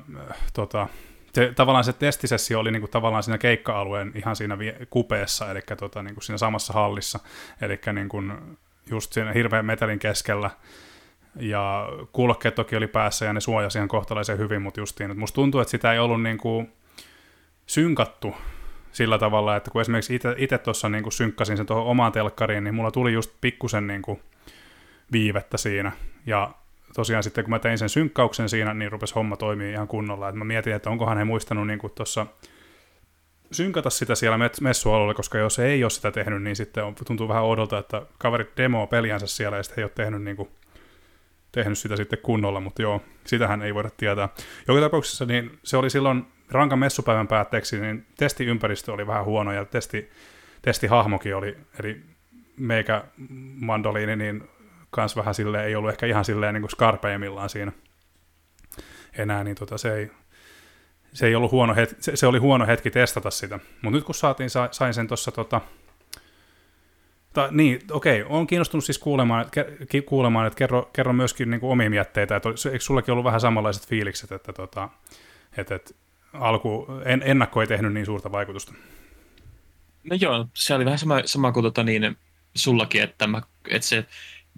tota, 0.53 0.87
se, 1.33 1.53
tavallaan 1.55 1.83
se 1.83 1.93
testisessio 1.93 2.59
oli 2.59 2.71
niin 2.71 2.81
kuin, 2.81 2.91
tavallaan 2.91 3.23
siinä 3.23 3.37
keikka-alueen 3.37 4.11
ihan 4.15 4.35
siinä 4.35 4.57
kupeessa, 4.89 5.51
eli 5.51 5.61
tota, 5.77 6.03
niin 6.03 6.15
kuin 6.15 6.23
siinä 6.23 6.37
samassa 6.37 6.73
hallissa, 6.73 7.19
eli 7.61 7.79
niin 7.93 8.09
kuin, 8.09 8.33
just 8.89 9.13
siinä 9.13 9.31
hirveän 9.31 9.65
metelin 9.65 9.99
keskellä, 9.99 10.49
ja 11.35 11.87
kuulokkeet 12.11 12.55
toki 12.55 12.75
oli 12.75 12.87
päässä 12.87 13.25
ja 13.25 13.33
ne 13.33 13.39
suojasi 13.39 13.77
ihan 13.77 13.87
kohtalaisen 13.87 14.37
hyvin, 14.37 14.61
mutta 14.61 14.79
justiin, 14.79 15.11
että 15.11 15.19
musta 15.19 15.35
tuntuu, 15.35 15.61
että 15.61 15.71
sitä 15.71 15.93
ei 15.93 15.99
ollut 15.99 16.23
niin 16.23 16.37
kuin 16.37 16.73
synkattu 17.65 18.35
sillä 18.91 19.17
tavalla, 19.17 19.55
että 19.55 19.71
kun 19.71 19.81
esimerkiksi 19.81 20.19
itse 20.37 20.57
tuossa 20.57 20.89
niin 20.89 21.11
synkkasin 21.11 21.57
sen 21.57 21.65
tuohon 21.65 21.85
omaan 21.85 22.11
telkkariin, 22.11 22.63
niin 22.63 22.75
mulla 22.75 22.91
tuli 22.91 23.13
just 23.13 23.31
pikkusen 23.41 23.87
niin 23.87 24.01
viivettä 25.11 25.57
siinä, 25.57 25.91
ja 26.25 26.51
tosiaan 26.95 27.23
sitten 27.23 27.43
kun 27.43 27.49
mä 27.49 27.59
tein 27.59 27.77
sen 27.77 27.89
synkkauksen 27.89 28.49
siinä, 28.49 28.73
niin 28.73 28.91
rupesi 28.91 29.13
homma 29.13 29.37
toimii 29.37 29.71
ihan 29.71 29.87
kunnolla. 29.87 30.29
Et 30.29 30.35
mä 30.35 30.45
mietin, 30.45 30.73
että 30.73 30.89
onkohan 30.89 31.17
he 31.17 31.23
muistanut 31.23 31.67
niin 31.67 31.79
tuossa 31.95 32.25
synkata 33.51 33.89
sitä 33.89 34.15
siellä 34.15 34.49
messualueella, 34.61 35.13
koska 35.13 35.37
jos 35.37 35.59
ei 35.59 35.83
ole 35.83 35.89
sitä 35.89 36.11
tehnyt, 36.11 36.43
niin 36.43 36.55
sitten 36.55 36.83
on, 36.83 36.95
tuntuu 37.07 37.27
vähän 37.27 37.43
oudolta, 37.43 37.77
että 37.77 38.01
kaverit 38.17 38.57
demo 38.57 38.87
peliänsä 38.87 39.27
siellä 39.27 39.57
ja 39.57 39.63
sitten 39.63 39.75
he 39.75 39.81
ei 39.81 39.83
ole 39.83 39.91
tehnyt, 39.95 40.23
niin 40.23 40.37
kuin, 40.37 40.49
tehnyt 41.51 41.77
sitä 41.77 41.95
sitten 41.95 42.19
kunnolla, 42.19 42.59
mutta 42.59 42.81
joo, 42.81 43.01
sitähän 43.25 43.61
ei 43.61 43.73
voida 43.73 43.89
tietää. 43.97 44.29
Joka 44.67 44.81
tapauksessa 44.81 45.25
niin 45.25 45.59
se 45.63 45.77
oli 45.77 45.89
silloin 45.89 46.25
rankan 46.51 46.79
messupäivän 46.79 47.27
päätteeksi, 47.27 47.81
niin 47.81 48.05
testiympäristö 48.17 48.93
oli 48.93 49.07
vähän 49.07 49.25
huono 49.25 49.51
ja 49.51 49.65
testi, 49.65 50.09
testihahmokin 50.61 51.35
oli, 51.35 51.57
eli 51.79 52.01
meikä 52.57 53.03
mandoliini, 53.55 54.15
niin 54.15 54.49
kans 54.93 55.15
vähän 55.15 55.33
silleen, 55.33 55.65
ei 55.65 55.75
ollut 55.75 55.91
ehkä 55.91 56.05
ihan 56.05 56.25
silleen 56.25 56.53
niin 56.53 56.61
kuin 56.61 56.71
skarpeimmillaan 56.71 57.49
siinä 57.49 57.71
enää, 59.17 59.43
niin 59.43 59.55
tota, 59.55 59.77
se, 59.77 59.95
ei, 59.95 60.11
se, 61.13 61.27
ei 61.27 61.35
ollut 61.35 61.51
huono 61.51 61.75
hetki, 61.75 61.95
se, 61.99 62.15
se, 62.15 62.27
oli 62.27 62.37
huono 62.39 62.67
hetki 62.67 62.91
testata 62.91 63.31
sitä. 63.31 63.59
Mutta 63.81 63.97
nyt 63.97 64.03
kun 64.03 64.15
saatiin, 64.15 64.49
sain 64.71 64.93
sen 64.93 65.07
tuossa 65.07 65.31
tota, 65.31 65.61
ta, 67.33 67.47
niin, 67.51 67.79
okei, 67.91 68.23
on 68.29 68.47
kiinnostunut 68.47 68.85
siis 68.85 68.97
kuulemaan, 68.97 69.41
että, 69.41 69.65
kuulemaan, 70.05 70.47
että 70.47 70.57
kerro, 70.57 70.89
kerro 70.93 71.13
myöskin 71.13 71.49
niin 71.49 71.59
omia 71.63 71.89
mietteitä, 71.89 72.35
että 72.35 72.49
eikö 72.49 72.79
sullekin 72.79 73.11
ollut 73.11 73.25
vähän 73.25 73.41
samanlaiset 73.41 73.87
fiilikset, 73.87 74.31
että, 74.31 74.53
tota, 74.53 74.89
että, 75.57 75.75
että 75.75 75.93
alku, 76.33 76.87
en, 77.05 77.21
ennakko 77.25 77.61
ei 77.61 77.67
tehnyt 77.67 77.93
niin 77.93 78.05
suurta 78.05 78.31
vaikutusta? 78.31 78.73
No 80.03 80.15
joo, 80.19 80.47
se 80.53 80.75
oli 80.75 80.85
vähän 80.85 80.99
sama, 80.99 81.21
sama 81.25 81.51
kuin 81.51 81.63
tota 81.63 81.83
niin, 81.83 82.17
sullakin, 82.55 83.01
että, 83.01 83.27
mä, 83.27 83.41
että 83.69 83.87
se 83.87 84.05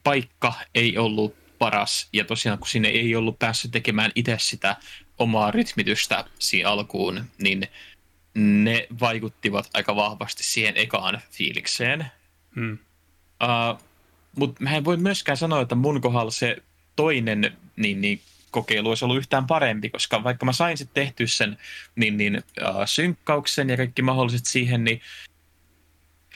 paikka 0.05 0.53
ei 0.75 0.97
ollut 0.97 1.35
paras, 1.57 2.07
ja 2.13 2.25
tosiaan 2.25 2.57
kun 2.57 2.67
sinne 2.67 2.87
ei 2.87 3.15
ollut 3.15 3.39
päässyt 3.39 3.71
tekemään 3.71 4.11
itse 4.15 4.37
sitä 4.39 4.75
omaa 5.19 5.51
rytmitystä 5.51 6.25
siinä 6.39 6.69
alkuun, 6.69 7.25
niin 7.37 7.67
ne 8.35 8.87
vaikuttivat 8.99 9.69
aika 9.73 9.95
vahvasti 9.95 10.43
siihen 10.43 10.77
ekaan 10.77 11.21
fiilikseen. 11.31 12.05
Hmm. 12.55 12.77
Uh, 13.43 13.79
Mutta 14.37 14.63
mä 14.63 14.75
en 14.75 14.85
voi 14.85 14.97
myöskään 14.97 15.37
sanoa, 15.37 15.61
että 15.61 15.75
mun 15.75 16.01
kohdalla 16.01 16.31
se 16.31 16.57
toinen 16.95 17.57
niin, 17.75 18.01
niin, 18.01 18.21
kokeilu 18.51 18.89
olisi 18.89 19.05
ollut 19.05 19.17
yhtään 19.17 19.47
parempi, 19.47 19.89
koska 19.89 20.23
vaikka 20.23 20.45
mä 20.45 20.53
sain 20.53 20.77
sitten 20.77 21.03
tehty 21.03 21.27
sen 21.27 21.57
niin, 21.95 22.17
niin, 22.17 22.35
uh, 22.37 22.85
synkkauksen 22.85 23.69
ja 23.69 23.77
kaikki 23.77 24.01
mahdolliset 24.01 24.45
siihen, 24.45 24.83
niin 24.83 25.01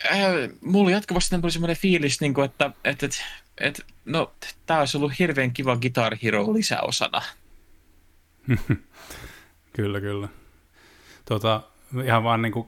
äh, 0.06 0.32
mulla 0.62 0.92
jatkuvasti 0.92 1.40
tuli 1.42 1.52
semmoinen 1.52 1.78
fiilis, 1.78 2.22
niin 2.22 2.34
kuin, 2.34 2.46
että, 2.46 2.72
että, 2.84 3.06
että 3.06 3.18
et, 3.60 3.86
no, 4.06 4.32
tämä 4.66 4.80
olisi 4.80 4.98
ollut 4.98 5.20
hirveän 5.20 5.54
kiva 5.54 5.78
Guitar 5.78 6.16
Hero 6.24 6.54
lisäosana. 6.54 7.22
kyllä, 9.76 10.02
kyllä. 10.02 10.28
Tota, 11.26 11.62
ihan 12.04 12.24
vaan 12.24 12.42
niin 12.42 12.52
kuin 12.52 12.68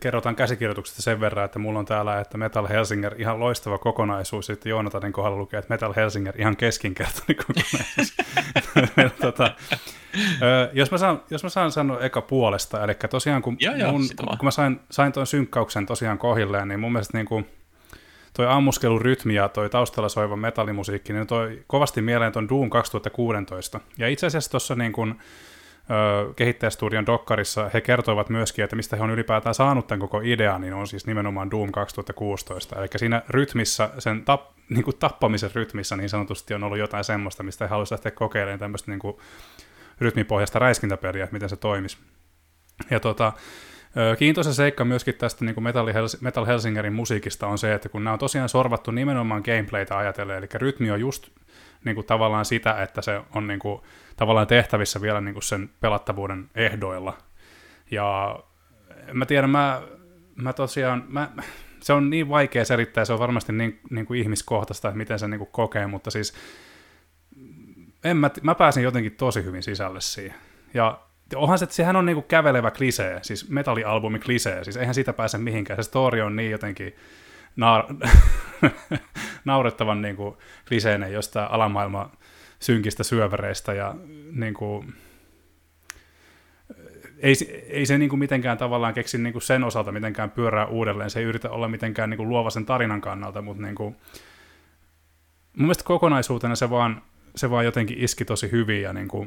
kerrotaan 0.00 0.36
käsikirjoituksesta 0.36 1.02
sen 1.02 1.20
verran, 1.20 1.44
että 1.44 1.58
mulla 1.58 1.78
on 1.78 1.86
täällä, 1.86 2.20
että 2.20 2.38
Metal 2.38 2.66
Helsinger 2.66 3.14
ihan 3.18 3.40
loistava 3.40 3.78
kokonaisuus, 3.78 4.46
sitten 4.46 4.70
Joonatanin 4.70 5.12
kohdalla 5.12 5.38
lukee, 5.38 5.58
että 5.58 5.74
Metal 5.74 5.92
Helsinger 5.96 6.40
ihan 6.40 6.56
keskinkertainen 6.56 7.36
kokonaisuus. 7.46 8.16
tota, 9.20 9.54
jos, 10.72 10.90
mä 10.90 10.98
saan, 10.98 11.22
jos 11.30 11.42
mä 11.42 11.48
saan 11.48 11.72
sanoa 11.72 12.00
eka 12.00 12.20
puolesta, 12.20 12.84
eli 12.84 12.94
tosiaan 13.10 13.42
kun, 13.42 13.56
joo, 13.60 13.92
mun, 13.92 14.02
joo, 14.02 14.36
kun 14.36 14.44
mä 14.44 14.50
sain, 14.50 14.80
sain 14.90 15.12
tuon 15.12 15.26
synkkauksen 15.26 15.86
tosiaan 15.86 16.18
kohilleen, 16.18 16.68
niin 16.68 16.80
mun 16.80 16.92
mielestä 16.92 17.18
niin 17.18 17.26
kuin, 17.26 17.46
toi 18.36 18.46
ammuskelurytmi 18.46 19.34
ja 19.34 19.48
toi 19.48 19.70
taustalla 19.70 20.08
soiva 20.08 20.36
metallimusiikki, 20.36 21.12
niin 21.12 21.26
toi 21.26 21.62
kovasti 21.66 22.02
mieleen 22.02 22.32
ton 22.32 22.48
Doom 22.48 22.70
2016. 22.70 23.80
Ja 23.98 24.08
itse 24.08 24.26
asiassa 24.26 24.50
tuossa 24.50 24.74
niin 24.74 24.92
kun, 24.92 25.18
kehittäjästudion 26.36 27.06
Dokkarissa 27.06 27.70
he 27.74 27.80
kertoivat 27.80 28.28
myöskin, 28.28 28.64
että 28.64 28.76
mistä 28.76 28.96
he 28.96 29.02
on 29.02 29.10
ylipäätään 29.10 29.54
saanut 29.54 29.86
tämän 29.86 30.00
koko 30.00 30.20
idean, 30.24 30.60
niin 30.60 30.74
on 30.74 30.86
siis 30.86 31.06
nimenomaan 31.06 31.50
Doom 31.50 31.72
2016. 31.72 32.76
Eli 32.76 32.88
siinä 32.96 33.22
rytmissä, 33.28 33.90
sen 33.98 34.24
tap, 34.24 34.42
niin 34.68 34.84
kuin 34.84 34.96
tappamisen 34.96 35.50
rytmissä 35.54 35.96
niin 35.96 36.08
sanotusti 36.08 36.54
on 36.54 36.64
ollut 36.64 36.78
jotain 36.78 37.04
semmoista, 37.04 37.42
mistä 37.42 37.64
he 37.64 37.68
haluaisivat 37.68 37.98
lähteä 37.98 38.10
kokeilemaan 38.10 38.58
tämmöistä 38.58 38.90
niin 38.90 38.98
kuin 38.98 39.16
rytmipohjaista 40.00 40.58
räiskintäpeliä, 40.58 41.24
että 41.24 41.34
miten 41.34 41.48
se 41.48 41.56
toimisi. 41.56 41.98
Ja 42.90 43.00
tota, 43.00 43.32
Kiintoisa 44.18 44.54
seikka 44.54 44.84
myöskin 44.84 45.14
tästä 45.14 45.44
niin 45.44 45.54
kuin 45.54 45.64
Metal, 45.64 45.86
Hels- 45.86 46.18
Metal 46.20 46.46
Helsingerin 46.46 46.92
musiikista 46.92 47.46
on 47.46 47.58
se, 47.58 47.74
että 47.74 47.88
kun 47.88 48.04
nämä 48.04 48.12
on 48.12 48.18
tosiaan 48.18 48.48
sorvattu 48.48 48.90
nimenomaan 48.90 49.42
gameplaytä 49.44 49.98
ajatellen, 49.98 50.36
eli 50.36 50.46
rytmi 50.54 50.90
on 50.90 51.00
just 51.00 51.28
niin 51.84 51.94
kuin 51.94 52.06
tavallaan 52.06 52.44
sitä, 52.44 52.82
että 52.82 53.02
se 53.02 53.20
on 53.34 53.46
niin 53.46 53.58
kuin, 53.58 53.80
tavallaan 54.16 54.46
tehtävissä 54.46 55.00
vielä 55.00 55.20
niin 55.20 55.34
kuin 55.34 55.42
sen 55.42 55.70
pelattavuuden 55.80 56.50
ehdoilla. 56.54 57.18
Ja 57.90 58.38
mä 59.12 59.26
tiedän, 59.26 59.50
mä, 59.50 59.82
mä 60.34 60.52
tosiaan, 60.52 61.04
mä, 61.08 61.30
se 61.80 61.92
on 61.92 62.10
niin 62.10 62.28
vaikea 62.28 62.64
selittää, 62.64 63.04
se 63.04 63.12
on 63.12 63.18
varmasti 63.18 63.52
niin, 63.52 63.80
niin 63.90 64.06
kuin 64.06 64.20
ihmiskohtaista, 64.20 64.88
että 64.88 64.98
miten 64.98 65.18
se 65.18 65.28
niin 65.28 65.38
kuin 65.38 65.50
kokee, 65.52 65.86
mutta 65.86 66.10
siis 66.10 66.34
en 68.04 68.16
mä, 68.16 68.30
mä 68.42 68.54
pääsin 68.54 68.82
jotenkin 68.82 69.12
tosi 69.12 69.44
hyvin 69.44 69.62
sisälle 69.62 70.00
siihen. 70.00 70.38
Ja 70.74 71.05
onhan 71.34 71.58
se, 71.58 71.66
sehän 71.70 71.96
on 71.96 72.06
niinku 72.06 72.22
kävelevä 72.22 72.70
klisee, 72.70 73.18
siis 73.22 73.50
metallialbumi 73.50 74.18
klisee, 74.18 74.64
siis 74.64 74.76
eihän 74.76 74.94
siitä 74.94 75.12
pääse 75.12 75.38
mihinkään. 75.38 75.76
Se 75.76 75.88
story 75.88 76.20
on 76.20 76.36
niin 76.36 76.50
jotenkin 76.50 76.96
naar- 77.56 78.10
naurettavan 79.44 80.02
niinku 80.02 80.38
kliseinen 80.68 81.12
jostain 81.12 81.50
alamaailman 81.50 82.10
synkistä 82.60 83.04
syövereistä 83.04 83.74
ja 83.74 83.94
niinku, 84.32 84.84
ei, 87.18 87.34
ei 87.68 87.86
se 87.86 87.98
niinku 87.98 88.16
mitenkään 88.16 88.58
tavallaan 88.58 88.94
keksi 88.94 89.18
niinku 89.18 89.40
sen 89.40 89.64
osalta 89.64 89.92
mitenkään 89.92 90.30
pyörää 90.30 90.66
uudelleen, 90.66 91.10
se 91.10 91.18
ei 91.18 91.24
yritä 91.24 91.50
olla 91.50 91.68
mitenkään 91.68 92.10
niinku 92.10 92.28
luova 92.28 92.50
sen 92.50 92.66
tarinan 92.66 93.00
kannalta, 93.00 93.42
mutta 93.42 93.62
niinku, 93.62 93.84
mun 93.84 95.66
mielestä 95.66 95.84
kokonaisuutena 95.84 96.56
se 96.56 96.70
vaan, 96.70 97.02
se 97.36 97.50
vaan 97.50 97.64
jotenkin 97.64 97.98
iski 98.00 98.24
tosi 98.24 98.50
hyvin 98.50 98.82
ja 98.82 98.92
niinku, 98.92 99.26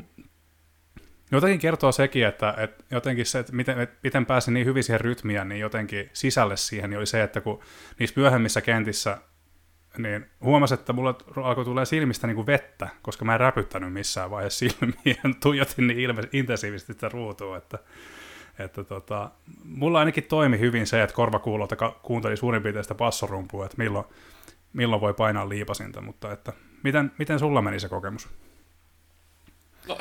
Jotenkin 1.31 1.60
kertoo 1.60 1.91
sekin, 1.91 2.26
että, 2.26 2.53
että 2.57 2.84
jotenkin 2.91 3.26
se, 3.26 3.39
että 3.39 3.53
miten, 3.56 3.80
että 3.80 3.97
miten 4.03 4.26
pääsin 4.26 4.53
niin 4.53 4.65
hyvin 4.65 4.84
siihen 4.84 5.01
rytmiin, 5.01 5.49
niin 5.49 5.61
jotenkin 5.61 6.10
sisälle 6.14 6.57
siihen, 6.57 6.89
niin 6.89 6.97
oli 6.97 7.06
se, 7.06 7.23
että 7.23 7.41
kun 7.41 7.60
niissä 7.99 8.19
myöhemmissä 8.19 8.61
kentissä 8.61 9.18
niin 9.97 10.26
huomasin, 10.41 10.80
että 10.80 10.93
mulla 10.93 11.15
alkoi 11.43 11.65
tulee 11.65 11.85
silmistä 11.85 12.27
niin 12.27 12.35
kuin 12.35 12.47
vettä, 12.47 12.89
koska 13.01 13.26
mä 13.26 13.34
en 13.34 13.39
räpyttänyt 13.39 13.93
missään 13.93 14.31
vaiheessa 14.31 14.60
silmiä, 14.69 15.35
tuijotin 15.43 15.88
niin 15.88 15.99
ilme, 15.99 16.23
intensiivisesti 16.34 16.93
sitä 16.93 17.10
ruutua, 17.10 17.57
että, 17.57 17.80
että 18.60 18.84
tota, 18.84 19.31
mulla 19.64 19.99
ainakin 19.99 20.23
toimi 20.23 20.60
hyvin 20.60 20.88
se, 20.88 21.03
että 21.03 21.15
korvakuulolta 21.15 21.76
kuunteli 22.01 22.38
suurin 22.38 22.64
piirtein 22.64 22.84
sitä 22.84 22.95
passorumpua, 22.95 23.65
että 23.65 23.77
milloin, 23.77 24.06
milloin 24.73 25.01
voi 25.01 25.14
painaa 25.14 25.49
liipasinta, 25.49 26.01
mutta 26.01 26.31
että 26.31 26.53
miten, 26.84 27.11
miten 27.18 27.39
sulla 27.39 27.61
meni 27.61 27.80
se 27.80 27.89
kokemus? 27.89 28.30
No, 29.90 29.98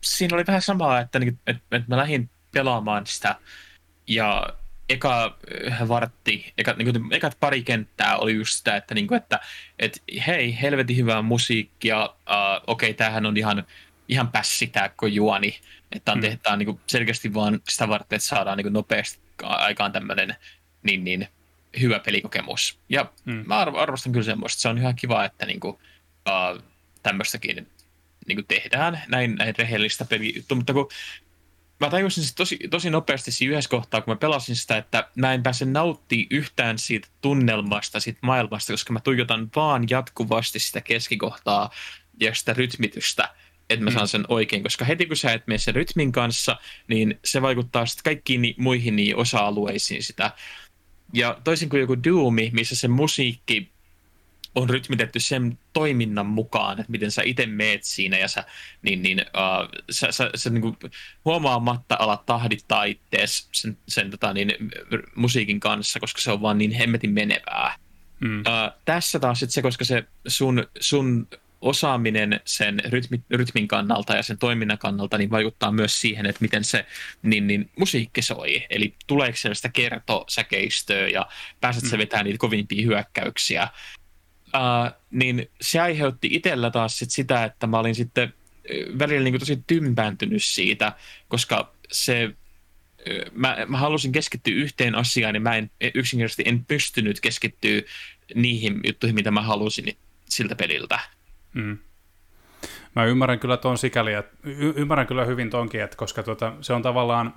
siinä 0.00 0.36
oli 0.36 0.46
vähän 0.46 0.62
samaa, 0.62 1.00
että, 1.00 1.18
niin, 1.18 1.38
että, 1.46 1.62
että 1.76 1.88
mä 1.88 1.96
lähdin 1.96 2.30
pelaamaan 2.52 3.06
sitä 3.06 3.36
ja 4.06 4.46
eka 4.88 5.38
äh, 5.70 5.88
vartti, 5.88 6.52
eka, 6.58 6.72
niin 6.72 6.92
kuin, 6.92 7.12
ekat 7.12 7.36
pari 7.40 7.62
kenttää 7.62 8.16
oli 8.16 8.34
just 8.34 8.52
sitä, 8.52 8.76
että, 8.76 8.94
niin 8.94 9.06
kuin, 9.06 9.16
että, 9.16 9.40
että 9.78 10.00
hei, 10.26 10.60
helvetin 10.62 10.96
hyvää 10.96 11.22
musiikkia, 11.22 12.04
uh, 12.04 12.10
okei, 12.66 12.90
okay, 12.90 12.94
tämähän 12.96 13.26
on 13.26 13.36
ihan 13.36 13.64
ihan 14.08 14.28
pässitääkko 14.28 15.06
juoni, 15.06 15.60
että 15.92 16.12
on, 16.12 16.18
Mm. 16.18 16.22
tehdään 16.22 16.58
niin 16.58 16.66
kuin 16.66 16.80
selkeästi 16.86 17.34
vaan 17.34 17.60
sitä 17.68 17.88
varten, 17.88 18.16
että 18.16 18.28
saadaan 18.28 18.56
niin 18.56 18.64
kuin 18.64 18.72
nopeasti 18.72 19.20
aikaan 19.42 19.92
tämmöinen 19.92 20.36
niin, 20.82 21.04
niin, 21.04 21.28
hyvä 21.80 21.98
pelikokemus. 21.98 22.78
Ja 22.88 23.12
Mm. 23.24 23.44
mä 23.46 23.64
arv- 23.64 23.76
arvostan 23.76 24.12
kyllä 24.12 24.24
semmoista. 24.24 24.60
Se 24.60 24.68
on 24.68 24.78
ihan 24.78 24.96
kiva, 24.96 25.24
että 25.24 25.46
niin 25.46 25.60
kuin, 25.60 25.74
uh, 25.74 26.62
tämmöistäkin 27.02 27.68
niin 28.30 28.36
kuin 28.36 28.60
tehdään, 28.60 29.02
näin, 29.08 29.34
näin 29.34 29.54
rehellistä 29.58 30.04
pelijuttua, 30.04 30.56
mutta 30.56 30.72
kun 30.72 30.88
mä 31.80 31.90
tajusin 31.90 32.24
sit 32.24 32.36
tosi, 32.36 32.58
tosi 32.70 32.90
nopeasti 32.90 33.32
siinä 33.32 33.52
yhdessä 33.52 33.70
kohtaa, 33.70 34.00
kun 34.00 34.12
mä 34.12 34.16
pelasin 34.18 34.56
sitä, 34.56 34.76
että 34.76 35.08
mä 35.16 35.34
en 35.34 35.42
pääse 35.42 35.64
nauttimaan 35.64 36.26
yhtään 36.30 36.78
siitä 36.78 37.08
tunnelmasta, 37.20 38.00
siitä 38.00 38.18
maailmasta, 38.22 38.72
koska 38.72 38.92
mä 38.92 39.00
tuijotan 39.00 39.50
vaan 39.56 39.86
jatkuvasti 39.90 40.58
sitä 40.58 40.80
keskikohtaa 40.80 41.70
ja 42.20 42.34
sitä 42.34 42.52
rytmitystä, 42.52 43.28
että 43.70 43.84
mä 43.84 43.90
Mm. 43.90 43.94
saan 43.94 44.08
sen 44.08 44.24
oikein, 44.28 44.62
koska 44.62 44.84
heti 44.84 45.06
kun 45.06 45.16
sä 45.16 45.32
et 45.32 45.46
mene 45.46 45.58
sen 45.58 45.74
rytmin 45.74 46.12
kanssa, 46.12 46.56
niin 46.88 47.18
se 47.24 47.42
vaikuttaa 47.42 47.86
sitten 47.86 48.04
kaikkiin 48.04 48.42
ni- 48.42 48.54
muihin 48.58 48.96
niin 48.96 49.16
osa-alueisiin 49.16 50.02
sitä. 50.02 50.32
Ja 51.12 51.38
toisin 51.44 51.68
kuin 51.68 51.80
joku 51.80 51.96
Doomi, 52.04 52.50
missä 52.54 52.76
se 52.76 52.88
musiikki 52.88 53.72
on 54.54 54.70
rytmitetty 54.70 55.20
sen 55.20 55.58
toiminnan 55.72 56.26
mukaan, 56.26 56.80
että 56.80 56.90
miten 56.90 57.10
sä 57.10 57.22
itse 57.24 57.46
meet 57.46 57.84
siinä 57.84 58.18
ja 58.18 58.28
sä, 58.28 58.44
niin, 58.82 59.02
niin, 59.02 59.18
uh, 59.20 59.82
sä, 59.90 60.12
sä, 60.12 60.30
sä 60.34 60.50
niin 60.50 60.62
kuin 60.62 60.76
huomaamatta 61.24 61.96
alat 61.98 62.26
tahdittaa 62.26 62.84
ittees 62.84 63.48
sen, 63.52 63.78
sen 63.88 64.10
tota, 64.10 64.32
niin, 64.32 64.52
musiikin 65.14 65.60
kanssa, 65.60 66.00
koska 66.00 66.20
se 66.20 66.32
on 66.32 66.42
vaan 66.42 66.58
niin 66.58 66.72
hemmetin 66.72 67.10
menevää. 67.10 67.76
Mm. 68.20 68.38
Uh, 68.40 68.80
tässä 68.84 69.18
taas 69.18 69.40
sit 69.40 69.50
se, 69.50 69.62
koska 69.62 69.84
se 69.84 70.04
sun, 70.26 70.66
sun 70.80 71.28
osaaminen 71.60 72.40
sen 72.44 72.82
rytmi, 72.88 73.22
rytmin 73.30 73.68
kannalta 73.68 74.16
ja 74.16 74.22
sen 74.22 74.38
toiminnan 74.38 74.78
kannalta 74.78 75.18
niin 75.18 75.30
vaikuttaa 75.30 75.72
myös 75.72 76.00
siihen, 76.00 76.26
että 76.26 76.42
miten 76.42 76.64
se 76.64 76.86
niin, 77.22 77.46
niin, 77.46 77.70
musiikki 77.78 78.22
soi. 78.22 78.66
Eli 78.70 78.94
tuleeko 79.06 79.36
siellä 79.36 79.54
sitä 79.54 79.68
kertosäkeistöä 79.68 81.08
ja 81.08 81.26
pääset 81.60 81.92
Mm. 81.92 81.98
vetämään 81.98 82.24
niitä 82.24 82.38
kovimpia 82.38 82.86
hyökkäyksiä. 82.86 83.68
Uh, 84.54 84.92
niin 85.10 85.50
se 85.60 85.80
aiheutti 85.80 86.28
itsellä 86.32 86.70
taas 86.70 86.98
sit 86.98 87.10
sitä, 87.10 87.44
että 87.44 87.66
mä 87.66 87.78
olin 87.78 87.94
sitten 87.94 88.34
välillä 88.98 89.24
niin 89.24 89.38
tosi 89.38 89.62
tympääntynyt 89.66 90.44
siitä, 90.44 90.92
koska 91.28 91.72
se 91.92 92.34
mä, 93.32 93.56
mä 93.68 93.78
halusin 93.78 94.12
keskittyä 94.12 94.54
yhteen 94.54 94.94
asiaan, 94.94 95.32
niin 95.32 95.42
mä 95.42 95.56
en 95.56 95.70
yksinkertaisesti 95.94 96.42
en 96.46 96.64
pystynyt 96.64 97.20
keskittyä 97.20 97.82
niihin 98.34 98.80
juttuihin, 98.86 99.14
mitä 99.14 99.30
mä 99.30 99.42
halusin 99.42 99.96
siltä 100.24 100.56
peliltä. 100.56 101.00
Mm. 101.54 101.78
Mä 102.96 103.04
ymmärrän 103.04 103.38
kyllä 103.38 103.56
ton 103.56 103.78
sikäli, 103.78 104.14
että 104.14 104.36
y- 104.44 104.72
ymmärrän 104.76 105.06
kyllä 105.06 105.24
hyvin 105.24 105.50
tonkin, 105.50 105.82
että 105.82 105.96
koska 105.96 106.22
tuota, 106.22 106.52
se 106.60 106.72
on 106.72 106.82
tavallaan, 106.82 107.34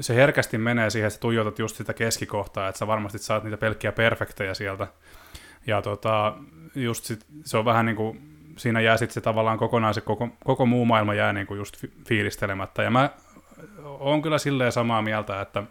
se 0.00 0.14
herkästi 0.14 0.58
menee 0.58 0.90
siihen, 0.90 1.08
että 1.08 1.20
tuijotat 1.20 1.58
just 1.58 1.76
sitä 1.76 1.94
keskikohtaa, 1.94 2.68
että 2.68 2.78
sä 2.78 2.86
varmasti 2.86 3.18
saat 3.18 3.44
niitä 3.44 3.56
pelkkiä 3.56 3.92
perfektejä 3.92 4.54
sieltä. 4.54 4.86
Ja 5.66 5.82
tota, 5.82 6.34
just 6.74 7.04
sit, 7.04 7.26
se 7.44 7.58
on 7.58 7.64
vähän 7.64 7.86
niin 7.86 7.96
kuin, 7.96 8.36
siinä 8.56 8.80
jää 8.80 8.96
sitten 8.96 9.14
se 9.14 9.20
tavallaan 9.20 9.58
kokonaan 9.58 9.94
se 9.94 10.00
koko, 10.00 10.28
koko 10.44 10.66
muu 10.66 10.84
maailma 10.84 11.14
jää 11.14 11.32
niin 11.32 11.46
kuin 11.46 11.58
just 11.58 11.76
fi- 11.76 11.92
fiilistelemättä. 12.08 12.82
Ja 12.82 12.90
mä 12.90 13.10
oon 13.84 14.22
kyllä 14.22 14.38
silleen 14.38 14.72
samaa 14.72 15.02
mieltä, 15.02 15.40
että, 15.40 15.62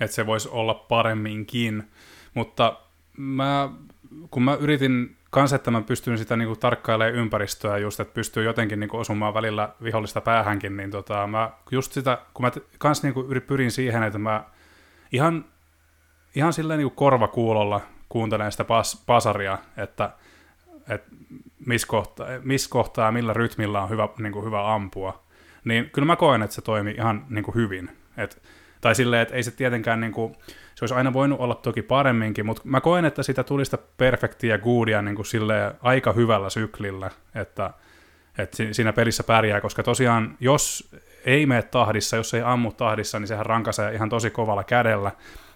että 0.00 0.14
se 0.14 0.26
voisi 0.26 0.48
olla 0.48 0.74
paremminkin, 0.74 1.90
mutta 2.34 2.78
mä, 3.16 3.68
kun 4.30 4.42
mä 4.42 4.54
yritin 4.54 5.16
kanssa, 5.30 5.56
että 5.56 5.70
mä 5.70 5.82
pystyn 5.82 6.18
sitä 6.18 6.36
niin 6.36 6.48
kuin 6.48 6.60
tarkkailemaan 6.60 7.14
ympäristöä 7.14 7.78
just, 7.78 8.00
että 8.00 8.14
pystyy 8.14 8.44
jotenkin 8.44 8.80
niin 8.80 8.90
kuin 8.90 9.00
osumaan 9.00 9.34
välillä 9.34 9.68
vihollista 9.82 10.20
päähänkin, 10.20 10.76
niin 10.76 10.90
tota, 10.90 11.26
mä 11.26 11.50
just 11.70 11.92
sitä, 11.92 12.18
kun 12.34 12.44
mä 12.44 12.50
kans 12.78 13.02
niin 13.02 13.14
kuin 13.14 13.26
yri- 13.26 13.40
pyrin 13.40 13.70
siihen, 13.70 14.02
että 14.02 14.18
mä 14.18 14.44
ihan, 15.12 15.44
ihan 16.34 16.52
silleen 16.52 16.78
niin 16.78 16.88
kuin 16.88 16.96
korvakuulolla 16.96 17.80
kuuntelen 18.08 18.52
sitä 18.52 18.64
pas, 18.64 19.02
pasaria, 19.06 19.58
että, 19.76 20.10
että 20.88 21.10
missä 21.66 21.88
kohtaa, 21.88 22.26
miss 22.42 22.68
kohtaa 22.68 23.12
millä 23.12 23.32
rytmillä 23.32 23.82
on 23.82 23.90
hyvä, 23.90 24.08
niin 24.18 24.32
kuin 24.32 24.44
hyvä 24.44 24.74
ampua, 24.74 25.22
niin 25.64 25.90
kyllä 25.90 26.06
mä 26.06 26.16
koen, 26.16 26.42
että 26.42 26.54
se 26.54 26.62
toimii 26.62 26.94
ihan 26.94 27.26
niin 27.28 27.44
kuin 27.44 27.54
hyvin. 27.54 27.90
Et, 28.16 28.42
tai 28.80 28.94
silleen, 28.94 29.22
että 29.22 29.34
ei 29.34 29.42
se 29.42 29.50
tietenkään, 29.50 30.00
niin 30.00 30.12
kuin, 30.12 30.34
se 30.74 30.82
olisi 30.82 30.94
aina 30.94 31.12
voinut 31.12 31.40
olla 31.40 31.54
toki 31.54 31.82
paremminkin, 31.82 32.46
mutta 32.46 32.62
mä 32.64 32.80
koen, 32.80 33.04
että 33.04 33.22
sitä 33.22 33.44
tuli 33.44 33.64
sitä 33.64 33.78
perfektiä 33.96 34.54
ja 34.54 34.58
goodia 34.58 35.02
niin 35.02 35.16
kuin 35.16 35.26
silleen 35.26 35.74
aika 35.82 36.12
hyvällä 36.12 36.50
syklillä, 36.50 37.10
että, 37.34 37.70
että 38.38 38.56
si- 38.56 38.74
siinä 38.74 38.92
pelissä 38.92 39.24
pärjää, 39.24 39.60
koska 39.60 39.82
tosiaan 39.82 40.36
jos 40.40 40.90
ei 41.24 41.46
mene 41.46 41.62
tahdissa, 41.62 42.16
jos 42.16 42.34
ei 42.34 42.42
ammu 42.42 42.72
tahdissa, 42.72 43.18
niin 43.18 43.28
sehän 43.28 43.46
rankaisee 43.46 43.94
ihan 43.94 44.08
tosi 44.08 44.30
kovalla 44.30 44.64
kädellä, 44.64 45.10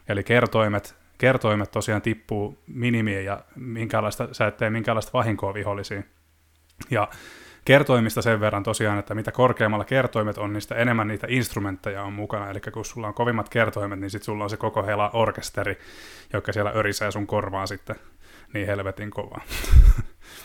eli 0.09 0.25
kertoimet, 0.25 1.00
kertoimet 1.21 1.71
tosiaan 1.71 2.03
tippuu 2.03 2.59
minimiin 2.67 3.25
ja 3.25 3.45
minkäänlaista, 3.57 4.29
sä 4.33 4.47
et 4.47 4.57
tee 4.57 4.71
minkäänlaista 4.71 5.13
vahinkoa 5.13 5.55
vihollisiin. 5.55 6.07
Ja 6.91 7.09
kertoimista 7.65 8.23
sen 8.23 8.41
verran 8.41 8.63
tosiaan, 8.63 8.99
että 8.99 9.15
mitä 9.15 9.33
korkeammalla 9.33 9.85
kertoimet 9.85 10.39
on, 10.39 10.53
niin 10.53 10.63
sitä 10.63 10.75
enemmän 10.75 11.09
niitä 11.09 11.27
instrumentteja 11.31 12.03
on 12.03 12.13
mukana. 12.13 12.51
Eli 12.51 12.61
kun 12.61 12.85
sulla 12.85 13.09
on 13.09 13.15
kovimmat 13.15 13.49
kertoimet, 13.49 14.01
niin 14.01 14.11
sitten 14.11 14.25
sulla 14.25 14.45
on 14.45 14.51
se 14.51 14.57
koko 14.57 14.87
hela 14.87 15.11
orkesteri, 15.13 15.79
joka 16.33 16.53
siellä 16.53 16.73
örisee 16.75 17.11
sun 17.11 17.27
korvaan 17.27 17.69
sitten 17.69 17.97
niin 18.53 18.67
helvetin 18.67 19.11
kovaa. 19.11 19.41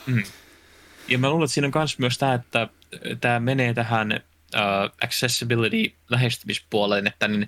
Mm. 0.06 0.24
Ja 1.08 1.18
mä 1.18 1.30
luulen, 1.30 1.46
että 1.46 1.54
siinä 1.54 1.68
on 1.68 1.72
myös 1.76 2.00
myös 2.00 2.18
tämä, 2.18 2.34
että 2.34 2.70
tämä 3.22 3.40
menee 3.40 3.74
tähän 3.74 4.12
uh, 4.12 4.20
accessibility-lähestymispuoleen, 5.04 7.08
että 7.08 7.28
niin, 7.28 7.48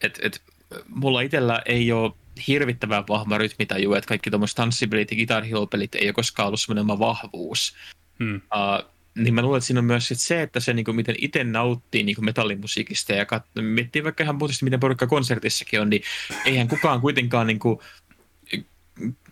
et, 0.00 0.18
et, 0.22 0.42
mulla 0.88 1.20
itsellä 1.20 1.62
ei 1.66 1.92
ole 1.92 2.12
hirvittävän 2.46 3.04
vahva 3.08 3.38
rytmitaju, 3.38 3.94
että 3.94 4.08
kaikki 4.08 4.30
tuommoiset 4.30 4.56
tanssipelit 4.56 5.10
ja 5.10 5.16
Guitar 5.16 5.44
Hero-pelit 5.44 5.94
ei 5.94 6.06
ole 6.06 6.12
koskaan 6.12 6.46
ollut 6.46 6.60
semmoinen 6.60 6.82
oma 6.82 6.98
vahvuus. 6.98 7.74
Hmm. 8.18 8.36
Uh, 8.36 8.90
niin 9.14 9.34
mä 9.34 9.42
luulen, 9.42 9.58
että 9.58 9.66
siinä 9.66 9.80
on 9.80 9.84
myös 9.84 10.08
sit 10.08 10.20
se, 10.20 10.42
että 10.42 10.60
se, 10.60 10.72
niin 10.72 10.84
kuin, 10.84 10.96
miten 10.96 11.14
itse 11.18 11.44
nauttii 11.44 12.02
niin 12.02 12.14
kuin 12.16 12.24
metallimusiikista 12.24 13.12
ja 13.12 13.24
kat- 13.24 13.62
miettii 13.62 14.04
vaikka 14.04 14.24
ihan 14.24 14.38
puhtaasti, 14.38 14.64
miten 14.64 14.80
porukka 14.80 15.06
konsertissakin 15.06 15.80
on, 15.80 15.90
niin 15.90 16.02
eihän 16.44 16.68
kukaan 16.68 17.00
kuitenkaan 17.00 17.46
niin 17.46 17.58
kuin, 17.58 17.78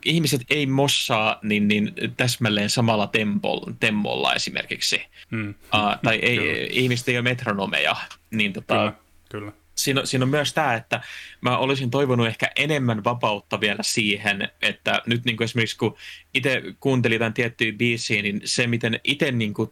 ihmiset 0.04 0.40
ei 0.50 0.66
mossaa 0.66 1.38
niin, 1.42 1.68
niin 1.68 1.92
täsmälleen 2.16 2.70
samalla 2.70 3.06
tempolla, 3.06 3.72
temmolla 3.80 4.34
esimerkiksi. 4.34 5.02
Hmm. 5.30 5.48
Uh, 5.48 6.00
tai 6.04 6.16
ei, 6.16 6.36
Kyllä. 6.36 6.66
ihmiset 6.70 7.08
ei 7.08 7.16
ole 7.16 7.22
metronomeja. 7.22 7.96
Niin 8.30 8.52
tota, 8.52 8.74
Kyllä, 8.74 8.92
kyllä. 9.30 9.52
Siinä, 9.76 10.04
siinä 10.04 10.24
on 10.24 10.28
myös 10.28 10.52
tämä, 10.52 10.74
että 10.74 11.00
mä 11.40 11.58
olisin 11.58 11.90
toivonut 11.90 12.26
ehkä 12.26 12.50
enemmän 12.56 13.04
vapautta 13.04 13.60
vielä 13.60 13.82
siihen, 13.82 14.48
että 14.62 15.02
nyt 15.06 15.24
niin 15.24 15.36
kuin 15.36 15.44
esimerkiksi 15.44 15.76
kun 15.76 15.96
itse 16.34 16.62
kuuntelin 16.80 17.14
jotain 17.14 17.34
tiettyä 17.34 17.72
biisiä, 17.72 18.22
niin 18.22 18.40
se 18.44 18.66
miten 18.66 19.00
itse 19.04 19.32
niin 19.32 19.54
kuin, 19.54 19.70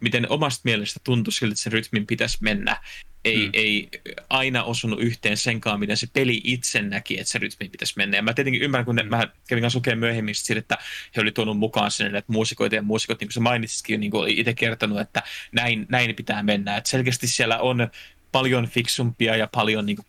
miten 0.00 0.30
omasta 0.30 0.60
mielestä 0.64 1.00
tuntui 1.04 1.32
siltä, 1.32 1.52
että 1.52 1.62
sen 1.62 1.72
rytmin 1.72 2.06
pitäisi 2.06 2.38
mennä, 2.40 2.76
ei, 3.24 3.46
Mm. 3.46 3.50
ei 3.52 3.88
aina 4.30 4.64
osunut 4.64 5.00
yhteen 5.02 5.36
senkaan, 5.36 5.80
miten 5.80 5.96
se 5.96 6.06
peli 6.12 6.40
itse 6.44 6.82
näki, 6.82 7.20
että 7.20 7.30
se 7.30 7.38
rytmi 7.38 7.68
pitäisi 7.68 7.94
mennä. 7.96 8.16
Ja 8.16 8.22
mä 8.22 8.34
tietenkin 8.34 8.62
ymmärrän, 8.62 8.84
kun 8.84 8.96
ne, 8.96 9.02
Mm. 9.02 9.08
mä 9.08 9.28
kävin 9.48 9.62
kanssa 9.62 9.76
lukemaan 9.78 9.98
myöhemmin 9.98 10.34
siitä, 10.34 10.58
että 10.58 10.78
he 11.16 11.20
oli 11.20 11.32
tuonut 11.32 11.58
mukaan 11.58 11.90
sinne, 11.90 12.18
että 12.18 12.32
muusikoita 12.32 12.74
ja 12.74 12.82
muusikot, 12.82 13.20
niin 13.20 13.28
kuin 13.28 13.34
sä 13.34 13.40
mainitsitkin, 13.40 14.00
niin 14.00 14.10
kuin 14.10 14.20
oli 14.22 14.40
itse 14.40 14.54
kertonut, 14.54 15.00
että 15.00 15.22
näin, 15.52 15.86
näin 15.88 16.14
pitää 16.14 16.42
mennä. 16.42 16.76
Että 16.76 16.90
selkeästi 16.90 17.28
siellä 17.28 17.58
on 17.58 17.90
paljon 18.34 18.68
fiksumpia 18.68 19.36
ja 19.36 19.48
paljon 19.54 19.86
niin 19.86 19.96
kuin, 19.96 20.06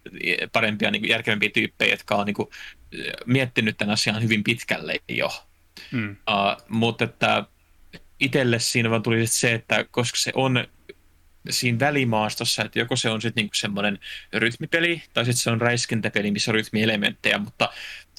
parempia, 0.52 0.92
niin 0.92 1.02
kuin, 1.02 1.10
järkevämpiä 1.10 1.50
tyyppejä, 1.50 1.94
jotka 1.94 2.16
on 2.16 2.26
niin 2.26 2.34
kuin, 2.34 2.50
miettinyt 3.26 3.78
tämän 3.78 3.94
asian 3.94 4.24
hyvin 4.24 4.44
pitkälle 4.44 4.96
jo. 5.10 5.30
Hmm. 5.92 6.10
Uh, 6.12 6.66
mutta 6.70 7.04
että 7.04 7.46
itselle 8.20 8.60
siinä 8.60 8.90
vaan 8.90 9.04
tuli 9.04 9.28
se, 9.28 9.54
että 9.54 9.86
koska 9.92 10.18
se 10.18 10.32
on 10.36 10.68
siinä 11.50 11.80
välimaastossa, 11.80 12.64
että 12.64 12.80
joko 12.80 12.96
se 12.96 13.10
on 13.10 13.22
sitten 13.22 13.42
niinku 13.42 13.56
semmoinen 13.56 14.00
rytmipeli, 14.34 15.04
tai 15.14 15.26
sitten 15.26 15.42
se 15.42 15.52
on 15.52 15.62
räiskintäpeli, 15.62 16.32
missä 16.32 16.52
on 16.52 16.56
rytmielementtejä, 16.56 17.38
mutta 17.38 17.70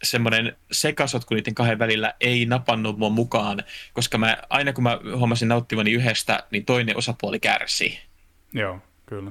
semmoinen 0.03 0.57
sekasotku 0.73 1.35
niiden 1.35 1.55
kahden 1.55 1.79
välillä 1.79 2.15
ei 2.21 2.47
napannut 2.47 2.99
mua 2.99 3.11
mukaan, 3.11 3.63
koska 3.93 4.19
mä, 4.19 4.37
aina 4.51 4.73
kun 4.73 4.85
mä 4.85 4.99
huomasin 5.17 5.49
nauttivani 5.49 5.93
yhdestä, 5.93 6.47
niin 6.51 6.65
toinen 6.65 6.97
osapuoli 6.97 7.41
kärsi. 7.41 7.99
Joo, 8.53 8.81
kyllä. 9.07 9.31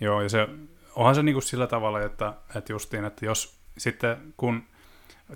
Joo, 0.00 0.22
ja 0.22 0.28
se, 0.28 0.48
onhan 0.94 1.14
se 1.14 1.22
niinku 1.22 1.40
sillä 1.40 1.66
tavalla, 1.66 2.00
että, 2.02 2.32
että 2.54 2.72
justiin, 2.72 3.04
että 3.04 3.26
jos 3.26 3.58
sitten 3.78 4.16
kun 4.36 4.62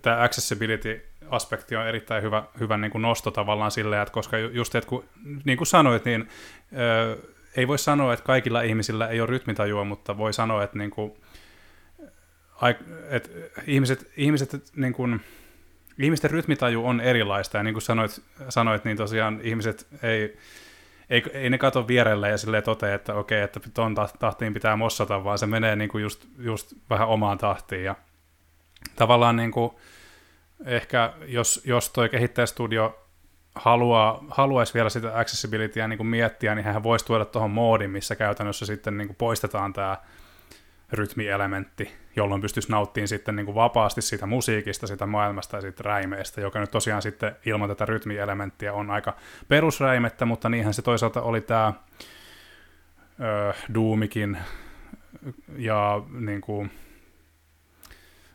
tämä 0.02 0.22
accessibility-aspekti 0.22 1.76
on 1.76 1.86
erittäin 1.86 2.22
hyvä, 2.22 2.44
hyvä 2.60 2.76
niin 2.76 2.90
kuin 2.90 3.02
nosto 3.02 3.30
tavallaan 3.30 3.70
silleen, 3.70 4.02
että 4.02 4.12
koska 4.12 4.38
ju- 4.38 4.50
just, 4.50 4.74
että 4.74 4.88
kun, 4.88 5.04
niin 5.44 5.58
kuin 5.58 5.66
sanoit, 5.66 6.04
niin 6.04 6.28
ö, 6.76 7.16
ei 7.56 7.68
voi 7.68 7.78
sanoa, 7.78 8.12
että 8.12 8.24
kaikilla 8.24 8.62
ihmisillä 8.62 9.08
ei 9.08 9.20
ole 9.20 9.28
rytmitajua, 9.28 9.84
mutta 9.84 10.18
voi 10.18 10.32
sanoa, 10.32 10.64
että, 10.64 10.78
niin 10.78 10.90
kuin, 10.90 11.12
että 13.10 13.28
ihmiset, 13.66 14.10
ihmiset 14.16 14.72
niin 14.76 14.92
kuin, 14.92 15.20
ihmisten 15.98 16.30
rytmitaju 16.30 16.86
on 16.86 17.00
erilaista, 17.00 17.56
ja 17.56 17.62
niin 17.62 17.74
kuin 17.74 17.82
sanoit, 17.82 18.22
sanoit 18.48 18.84
niin 18.84 18.96
tosiaan 18.96 19.40
ihmiset 19.42 19.86
ei, 20.02 20.36
ei, 21.10 21.22
ei 21.32 21.50
ne 21.50 21.58
kato 21.58 21.88
vierelle 21.88 22.28
ja 22.28 22.38
silleen 22.38 22.62
totea, 22.62 22.94
että 22.94 23.14
okei, 23.14 23.42
että 23.42 23.60
ton 23.74 23.94
tahtiin 24.18 24.54
pitää 24.54 24.76
mossata, 24.76 25.24
vaan 25.24 25.38
se 25.38 25.46
menee 25.46 25.76
niin 25.76 25.88
kuin 25.88 26.02
just, 26.02 26.26
just 26.38 26.72
vähän 26.90 27.08
omaan 27.08 27.38
tahtiin. 27.38 27.84
Ja 27.84 27.94
tavallaan 28.96 29.36
niin 29.36 29.50
kuin, 29.50 29.70
ehkä 30.64 31.12
jos, 31.26 31.62
jos 31.64 31.88
toi 31.88 32.08
kehittäjästudio 32.08 32.98
haluaa, 33.54 34.24
haluaisi 34.30 34.74
vielä 34.74 34.90
sitä 34.90 35.18
accessibilityä 35.18 35.88
niin 35.88 35.96
kuin 35.96 36.06
miettiä, 36.06 36.54
niin 36.54 36.64
hän 36.64 36.82
voisi 36.82 37.04
tuoda 37.06 37.24
tuohon 37.24 37.50
moodin, 37.50 37.90
missä 37.90 38.16
käytännössä 38.16 38.66
sitten 38.66 38.96
niin 38.96 39.08
kuin 39.08 39.16
poistetaan 39.16 39.72
tämä 39.72 39.96
rytmielementti, 40.92 41.92
jolloin 42.16 42.40
pystyisi 42.40 42.70
nauttimaan 42.70 43.08
sitten 43.08 43.36
niin 43.36 43.46
kuin 43.46 43.54
vapaasti 43.54 44.02
siitä 44.02 44.26
musiikista, 44.26 44.86
siitä 44.86 45.06
maailmasta 45.06 45.56
ja 45.56 45.60
siitä 45.60 45.82
räimeestä, 45.82 46.40
joka 46.40 46.60
nyt 46.60 46.70
tosiaan 46.70 47.02
sitten 47.02 47.36
ilman 47.46 47.68
tätä 47.68 47.86
rytmielementtiä 47.86 48.72
on 48.72 48.90
aika 48.90 49.16
perusräimettä, 49.48 50.24
mutta 50.24 50.48
niinhän 50.48 50.74
se 50.74 50.82
toisaalta 50.82 51.22
oli 51.22 51.40
tämä 51.40 51.72
ö, 53.20 53.52
Doomikin 53.74 54.38
ja 55.56 56.02
niin 56.10 56.40
kuin, 56.40 56.70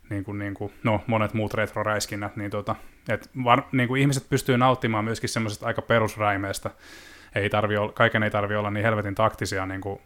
niin 0.09 0.23
kuin, 0.23 0.39
niin 0.39 0.53
kuin, 0.53 0.73
no, 0.83 1.03
monet 1.07 1.33
muut 1.33 1.53
retroräiskinnät, 1.53 2.35
niin, 2.35 2.51
tota, 2.51 2.75
et 3.09 3.29
var, 3.43 3.61
niin 3.71 3.87
kuin 3.87 4.01
ihmiset 4.01 4.29
pystyy 4.29 4.57
nauttimaan 4.57 5.05
myöskin 5.05 5.29
semmoisesta 5.29 5.65
aika 5.65 5.81
perusräimeestä. 5.81 6.71
Ei 7.35 7.49
tarvi 7.49 7.77
olla, 7.77 7.91
kaiken 7.91 8.23
ei 8.23 8.31
tarvi 8.31 8.55
olla 8.55 8.71
niin 8.71 8.83
helvetin 8.83 9.15
taktisia 9.15 9.65
niin 9.65 9.81
kuin 9.81 10.01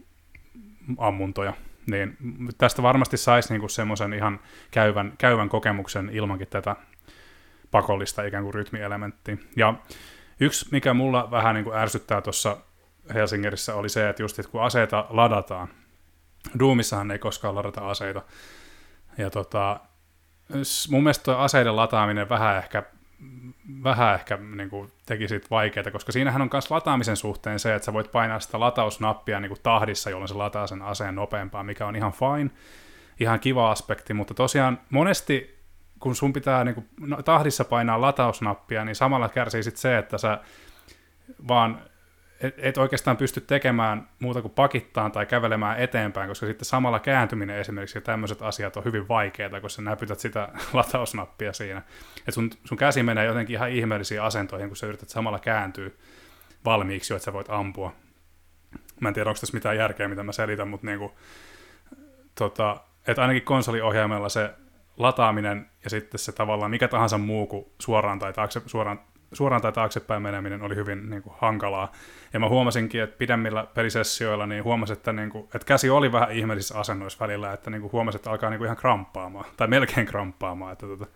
ammuntoja. 0.97 1.53
Niin 1.87 2.17
tästä 2.57 2.83
varmasti 2.83 3.17
saisi 3.17 3.57
niin 3.57 3.69
semmoisen 3.69 4.13
ihan 4.13 4.39
käyvän, 4.71 5.13
käyvän 5.17 5.49
kokemuksen 5.49 6.09
ilmankin 6.13 6.47
tätä 6.47 6.75
pakollista 7.71 8.23
ikään 8.23 8.43
kuin 8.43 8.53
rytmielementtiä. 8.53 9.37
Ja 9.55 9.73
yksi, 10.39 10.67
mikä 10.71 10.93
mulla 10.93 11.31
vähän 11.31 11.55
niin 11.55 11.63
kuin 11.63 11.77
ärsyttää 11.77 12.21
tuossa 12.21 12.57
Helsingerissä 13.13 13.75
oli 13.75 13.89
se, 13.89 14.09
että 14.09 14.23
just 14.23 14.39
että 14.39 14.51
kun 14.51 14.63
aseita 14.63 15.05
ladataan, 15.09 15.67
Doomissahan 16.59 17.11
ei 17.11 17.19
koskaan 17.19 17.55
ladata 17.55 17.89
aseita, 17.89 18.21
ja 19.17 19.29
tota, 19.29 19.79
mun 20.89 21.03
mielestä 21.03 21.39
aseiden 21.39 21.75
lataaminen 21.75 22.29
vähän 22.29 22.57
ehkä, 22.57 22.83
vähän 23.83 24.15
ehkä 24.15 24.37
niin 24.55 24.69
kuin 24.69 24.91
teki 25.05 25.27
siitä 25.27 25.47
vaikeaa, 25.51 25.91
koska 25.91 26.11
siinähän 26.11 26.41
on 26.41 26.49
myös 26.53 26.71
lataamisen 26.71 27.17
suhteen 27.17 27.59
se, 27.59 27.75
että 27.75 27.85
sä 27.85 27.93
voit 27.93 28.11
painaa 28.11 28.39
sitä 28.39 28.59
latausnappia 28.59 29.39
niin 29.39 29.49
kuin 29.49 29.61
tahdissa, 29.63 30.09
jolloin 30.09 30.29
se 30.29 30.33
lataa 30.33 30.67
sen 30.67 30.81
aseen 30.81 31.15
nopeampaa, 31.15 31.63
mikä 31.63 31.87
on 31.87 31.95
ihan 31.95 32.11
fine, 32.11 32.51
ihan 33.19 33.39
kiva 33.39 33.71
aspekti, 33.71 34.13
mutta 34.13 34.33
tosiaan 34.33 34.79
monesti 34.89 35.61
kun 35.99 36.15
sun 36.15 36.33
pitää 36.33 36.63
niin 36.63 36.75
kuin, 36.75 36.89
no, 36.99 37.21
tahdissa 37.21 37.65
painaa 37.65 38.01
latausnappia, 38.01 38.85
niin 38.85 38.95
samalla 38.95 39.29
kärsii 39.29 39.63
sit 39.63 39.77
se, 39.77 39.97
että 39.97 40.17
sä 40.17 40.39
vaan 41.47 41.81
et, 42.41 42.55
et 42.57 42.77
oikeastaan 42.77 43.17
pysty 43.17 43.41
tekemään 43.41 44.09
muuta 44.19 44.41
kuin 44.41 44.53
pakittaan 44.53 45.11
tai 45.11 45.25
kävelemään 45.25 45.79
eteenpäin, 45.79 46.29
koska 46.29 46.45
sitten 46.45 46.65
samalla 46.65 46.99
kääntyminen 46.99 47.57
esimerkiksi 47.57 47.97
ja 47.97 48.01
tämmöiset 48.01 48.41
asiat 48.41 48.77
on 48.77 48.83
hyvin 48.83 49.07
vaikeita, 49.07 49.61
koska 49.61 49.75
sä 49.75 49.81
näpytät 49.81 50.19
sitä 50.19 50.49
latausnappia 50.73 51.53
siinä. 51.53 51.81
Et 52.27 52.33
sun, 52.33 52.49
sun 52.63 52.77
käsi 52.77 53.03
menee 53.03 53.25
jotenkin 53.25 53.53
ihan 53.53 53.69
ihmeellisiin 53.69 54.21
asentoihin, 54.21 54.69
kun 54.69 54.77
sä 54.77 54.87
yrität 54.87 55.09
samalla 55.09 55.39
kääntyä 55.39 55.89
valmiiksi 56.65 57.13
että 57.13 57.25
sä 57.25 57.33
voit 57.33 57.49
ampua. 57.49 57.93
Mä 58.99 59.07
en 59.07 59.13
tiedä, 59.13 59.29
onko 59.29 59.39
tässä 59.39 59.57
mitään 59.57 59.77
järkeä, 59.77 60.07
mitä 60.07 60.23
mä 60.23 60.31
selitän, 60.31 60.67
mutta 60.67 60.87
niinku, 60.87 61.11
tota, 62.35 62.77
että 63.07 63.21
ainakin 63.21 63.43
konsoliohjaimella 63.43 64.29
se 64.29 64.49
lataaminen 64.97 65.69
ja 65.83 65.89
sitten 65.89 66.19
se 66.19 66.31
tavallaan 66.31 66.71
mikä 66.71 66.87
tahansa 66.87 67.17
muu 67.17 67.47
kuin 67.47 67.65
suoraan 67.79 68.19
tai 68.19 68.33
taakse, 68.33 68.61
suoraan 68.65 68.99
suoraan 69.33 69.61
tai 69.61 69.71
taaksepäin 69.71 70.21
meneminen 70.21 70.61
oli 70.61 70.75
hyvin 70.75 71.09
niin 71.09 71.23
kuin, 71.23 71.35
hankalaa. 71.39 71.91
Ja 72.33 72.39
mä 72.39 72.49
huomasinkin, 72.49 73.01
että 73.01 73.17
pidemmillä 73.17 73.67
pelisessioilla 73.73 74.45
niin 74.45 74.63
huomasin, 74.63 74.97
että, 74.97 75.13
niin 75.13 75.29
kuin, 75.29 75.43
että 75.43 75.65
käsi 75.65 75.89
oli 75.89 76.11
vähän 76.11 76.31
ihmeellisissä 76.31 76.79
asennoissa 76.79 77.19
välillä, 77.19 77.53
että 77.53 77.69
niin 77.69 77.81
kuin, 77.81 77.91
huomasin, 77.91 78.19
että 78.19 78.31
alkaa 78.31 78.49
niin 78.49 78.57
kuin, 78.57 78.65
ihan 78.65 78.77
kramppaamaan, 78.77 79.45
tai 79.57 79.67
melkein 79.67 80.07
kramppaamaan. 80.07 80.71
Että, 80.73 80.85
että, 80.93 81.07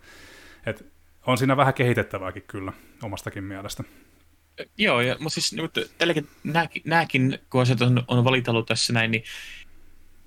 että 0.66 0.84
on 1.26 1.38
siinä 1.38 1.56
vähän 1.56 1.74
kehitettävääkin 1.74 2.44
kyllä 2.46 2.72
omastakin 3.02 3.44
mielestä. 3.44 3.84
Joo, 4.78 5.00
ja, 5.00 5.16
mutta 5.20 5.40
siis 5.40 5.56
tälläkin, 5.98 6.28
nämäkin, 6.44 6.82
nämäkin, 6.84 7.38
kun 7.50 7.62
asiat 7.62 7.80
on, 7.80 8.04
on 8.08 8.24
valitellut 8.24 8.66
tässä 8.66 8.92
näin, 8.92 9.10
niin 9.10 9.24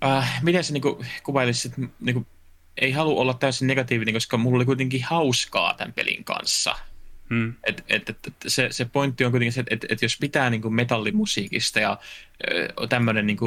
äh, 0.04 0.42
miten 0.42 0.64
se 0.64 0.72
niin 0.72 1.06
kuvailisi, 1.22 1.68
että 1.68 1.80
niin 2.00 2.14
kuin, 2.14 2.26
ei 2.76 2.92
halua 2.92 3.20
olla 3.20 3.34
täysin 3.34 3.66
negatiivinen, 3.66 4.14
koska 4.14 4.36
mulla 4.36 4.56
oli 4.56 4.64
kuitenkin 4.64 5.04
hauskaa 5.04 5.74
tämän 5.74 5.92
pelin 5.92 6.24
kanssa– 6.24 6.74
Mm. 7.30 7.54
Et, 7.64 7.84
et, 7.88 8.10
et, 8.10 8.18
se, 8.46 8.68
se 8.70 8.84
pointti 8.84 9.24
on 9.24 9.30
kuitenkin 9.30 9.52
se, 9.52 9.60
että 9.60 9.74
et, 9.74 9.92
et 9.92 10.02
jos 10.02 10.16
pitää 10.20 10.50
niin 10.50 10.62
kuin 10.62 10.74
metallimusiikista 10.74 11.80
ja 11.80 11.98
tämmöinen 12.88 13.26
niin 13.26 13.38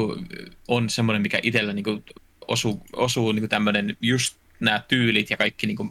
on 0.68 0.90
semmoinen, 0.90 1.22
mikä 1.22 1.40
itsellä 1.42 1.72
niin 1.72 1.84
kuin 1.84 2.04
osuu, 2.48 2.82
osuu 2.92 3.32
niin 3.32 3.48
tämmöinen 3.48 3.96
just 4.00 4.36
nämä 4.60 4.82
tyylit 4.88 5.30
ja 5.30 5.36
kaikki 5.36 5.66
niin 5.66 5.76
kuin, 5.76 5.90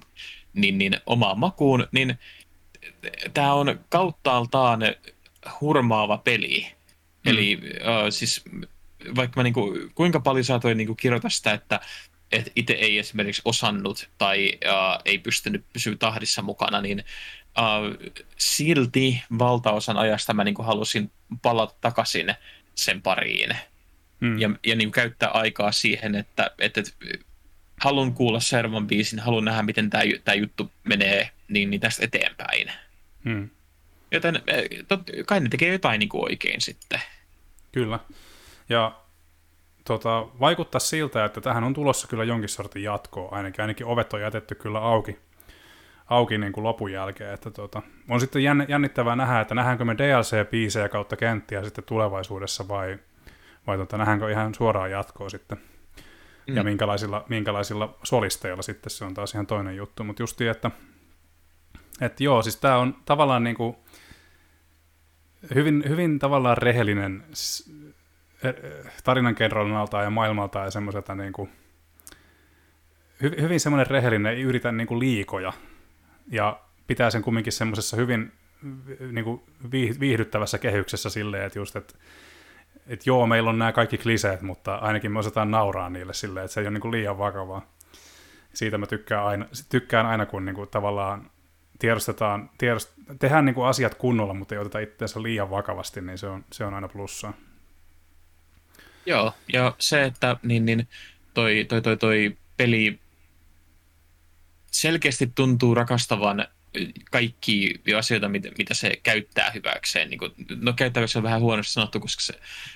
niin, 0.53 0.77
niin 0.77 0.97
omaan 1.05 1.39
makuun, 1.39 1.87
niin 1.91 2.19
tämä 3.33 3.53
on 3.53 3.79
kauttaaltaan 3.89 4.81
hurmaava 5.61 6.17
peli. 6.17 6.67
Mm. 7.25 7.31
Eli 7.31 7.55
uh, 7.55 8.09
siis 8.09 8.43
vaikka 9.15 9.39
mä 9.39 9.43
niinku, 9.43 9.77
kuinka 9.95 10.19
paljon 10.19 10.45
saatoin 10.45 10.77
niinku 10.77 10.95
kirjoita 10.95 11.29
sitä, 11.29 11.53
että 11.53 11.79
et 12.33 12.51
itse 12.55 12.73
ei 12.73 12.99
esimerkiksi 12.99 13.41
osannut 13.45 14.09
tai 14.17 14.59
uh, 14.65 15.01
ei 15.05 15.17
pystynyt 15.17 15.65
pysyä 15.73 15.95
tahdissa 15.95 16.41
mukana, 16.41 16.81
niin 16.81 17.05
uh, 17.57 18.11
silti 18.37 19.23
valtaosan 19.39 19.97
ajasta 19.97 20.33
mä 20.33 20.43
niin 20.43 20.55
kuin 20.55 20.65
halusin 20.65 21.11
palata 21.41 21.75
takaisin 21.81 22.33
sen 22.75 23.01
pariin. 23.01 23.57
Hmm. 24.21 24.39
Ja, 24.39 24.49
ja 24.65 24.75
niin 24.75 24.91
käyttää 24.91 25.29
aikaa 25.29 25.71
siihen, 25.71 26.15
että, 26.15 26.51
että, 26.59 26.79
että 26.79 26.91
haluan 27.81 28.13
kuulla 28.13 28.39
seuraavan 28.39 28.87
biisin, 28.87 29.19
haluan 29.19 29.45
nähdä, 29.45 29.63
miten 29.63 29.89
tämä, 29.89 30.03
tämä 30.23 30.35
juttu 30.35 30.71
menee 30.83 31.29
niin, 31.47 31.69
niin 31.69 31.81
tästä 31.81 32.05
eteenpäin. 32.05 32.71
Hmm. 33.23 33.49
Joten 34.11 34.41
tot, 34.87 35.01
kai 35.25 35.39
ne 35.39 35.49
tekee 35.49 35.71
jotain 35.71 35.99
niin 35.99 36.09
kuin 36.09 36.23
oikein 36.23 36.61
sitten. 36.61 37.01
Kyllä. 37.71 37.99
Ja 38.69 39.02
tota, 39.83 40.27
vaikuttaa 40.39 40.79
siltä, 40.79 41.25
että 41.25 41.41
tähän 41.41 41.63
on 41.63 41.73
tulossa 41.73 42.07
kyllä 42.07 42.23
jonkin 42.23 42.49
sortin 42.49 42.83
jatkoa, 42.83 43.29
ainakin, 43.31 43.61
ainakin 43.61 43.87
ovet 43.87 44.13
on 44.13 44.21
jätetty 44.21 44.55
kyllä 44.55 44.79
auki 44.79 45.17
auki 46.09 46.37
niin 46.37 46.53
kuin 46.53 46.63
lopun 46.63 46.91
jälkeen. 46.91 47.33
Että 47.33 47.51
tota, 47.51 47.81
on 48.09 48.19
sitten 48.19 48.43
jännittävää 48.67 49.15
nähdä, 49.15 49.39
että 49.39 49.55
nähdäänkö 49.55 49.85
me 49.85 49.93
DLC-biisejä 49.93 50.89
kautta 50.89 51.15
kenttiä 51.15 51.63
sitten 51.63 51.83
tulevaisuudessa 51.83 52.67
vai, 52.67 52.99
vai 53.67 53.77
tota, 53.77 53.97
nähdäänkö 53.97 54.31
ihan 54.31 54.55
suoraan 54.55 54.91
jatkoa 54.91 55.29
sitten. 55.29 55.57
Mm. 56.47 56.55
Ja 56.55 56.63
minkälaisilla, 56.63 57.25
minkälaisilla 57.29 57.97
solisteilla 58.03 58.61
sitten, 58.61 58.89
se 58.89 59.05
on 59.05 59.13
taas 59.13 59.33
ihan 59.33 59.47
toinen 59.47 59.75
juttu. 59.75 60.03
Mutta 60.03 60.23
justi, 60.23 60.47
että, 60.47 60.71
että 62.01 62.23
joo, 62.23 62.41
siis 62.41 62.57
tämä 62.57 62.77
on 62.77 62.95
tavallaan 63.05 63.43
niin 63.43 63.55
kuin 63.55 63.75
hyvin, 65.55 65.83
hyvin 65.87 66.19
tavallaan 66.19 66.57
rehellinen 66.57 67.23
tarinankerronnalta 69.03 70.01
ja 70.01 70.09
maailmalta 70.09 70.59
ja 70.59 70.71
semmoiselta 70.71 71.15
niin 71.15 71.33
kuin, 71.33 71.49
hyvin 73.21 73.59
semmoinen 73.59 73.87
rehellinen, 73.87 74.33
ei 74.33 74.41
yritä 74.41 74.71
niin 74.71 74.87
kuin 74.87 74.99
liikoja 74.99 75.53
ja 76.31 76.59
pitää 76.87 77.09
sen 77.09 77.21
kumminkin 77.21 77.53
semmoisessa 77.53 77.97
hyvin 77.97 78.31
niin 79.11 79.25
kuin 79.25 79.41
viihdyttävässä 79.99 80.57
kehyksessä 80.57 81.09
silleen, 81.09 81.45
että 81.45 81.59
just, 81.59 81.75
että 81.75 81.93
että 82.87 83.09
joo, 83.09 83.27
meillä 83.27 83.49
on 83.49 83.59
nämä 83.59 83.71
kaikki 83.71 83.97
kliseet, 83.97 84.41
mutta 84.41 84.75
ainakin 84.75 85.11
me 85.11 85.19
osataan 85.19 85.51
nauraa 85.51 85.89
niille 85.89 86.13
silleen, 86.13 86.45
että 86.45 86.53
se 86.53 86.61
ei 86.61 86.67
ole 86.67 86.73
niin 86.73 86.81
kuin 86.81 86.91
liian 86.91 87.17
vakavaa. 87.17 87.61
Siitä 88.53 88.77
mä 88.77 88.85
tykkään 88.85 89.25
aina, 89.25 89.45
tykkään 89.69 90.05
aina 90.05 90.25
kun 90.25 90.45
niin 90.45 90.55
kuin 90.55 90.69
tavallaan 90.69 91.31
tiedostetaan, 91.79 92.49
tiedost, 92.57 92.93
tehdään 93.19 93.45
niin 93.45 93.55
kuin 93.55 93.67
asiat 93.67 93.95
kunnolla, 93.95 94.33
mutta 94.33 94.55
ei 94.55 94.61
oteta 94.61 94.79
itseänsä 94.79 95.23
liian 95.23 95.49
vakavasti, 95.49 96.01
niin 96.01 96.17
se 96.17 96.27
on, 96.27 96.45
se 96.51 96.65
on 96.65 96.73
aina 96.73 96.87
plussaa. 96.87 97.33
Joo, 99.05 99.33
ja 99.53 99.75
se, 99.79 100.03
että 100.03 100.37
niin, 100.43 100.65
niin 100.65 100.87
toi, 101.33 101.65
toi, 101.69 101.81
toi, 101.81 101.97
toi 101.97 102.37
peli 102.57 102.99
selkeästi 104.71 105.31
tuntuu 105.35 105.75
rakastavan 105.75 106.47
kaikki 107.11 107.81
asioita, 107.97 108.29
mitä, 108.29 108.49
mitä 108.57 108.73
se 108.73 108.99
käyttää 109.03 109.51
hyväkseen. 109.51 110.09
Niin 110.09 110.17
kuin, 110.17 110.31
no 110.61 110.73
käyttääkö 110.73 111.07
se 111.07 111.17
on 111.17 111.23
vähän 111.23 111.41
huonosti 111.41 111.73
sanottu, 111.73 111.99
koska 111.99 112.23
se, 112.23 112.33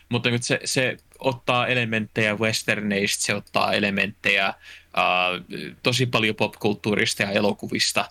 mutta 0.10 0.30
niin 0.30 0.44
se, 0.44 0.60
se 0.66 0.98
ottaa 1.20 1.68
elementtejä 1.68 2.36
westerneista, 2.36 3.26
se 3.26 3.34
ottaa 3.34 3.74
elementtejä 3.74 4.50
uh, 4.50 5.76
tosi 5.84 6.06
paljon 6.06 6.36
popkulttuurista 6.36 7.24
ja 7.24 7.32
elokuvista. 7.32 8.10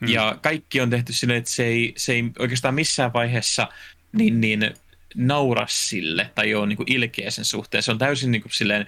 Hmm. 0.00 0.08
Ja 0.08 0.38
kaikki 0.42 0.80
on 0.80 0.90
tehty 0.90 1.12
silleen, 1.12 1.38
että 1.38 1.50
se 1.50 1.64
ei, 1.64 1.94
se 1.96 2.12
ei 2.12 2.24
oikeastaan 2.38 2.74
missään 2.74 3.12
vaiheessa 3.12 3.68
niin, 4.12 4.40
niin 4.40 4.74
naura 5.14 5.66
sille 5.68 6.30
tai 6.34 6.54
ole 6.54 6.66
niin 6.66 6.76
kuin 6.76 6.92
ilkeä 6.92 7.30
sen 7.30 7.44
suhteen. 7.44 7.82
Se 7.82 7.90
on 7.90 7.98
täysin 7.98 8.30
niin 8.30 8.42
kuin, 8.42 8.52
silleen 8.52 8.86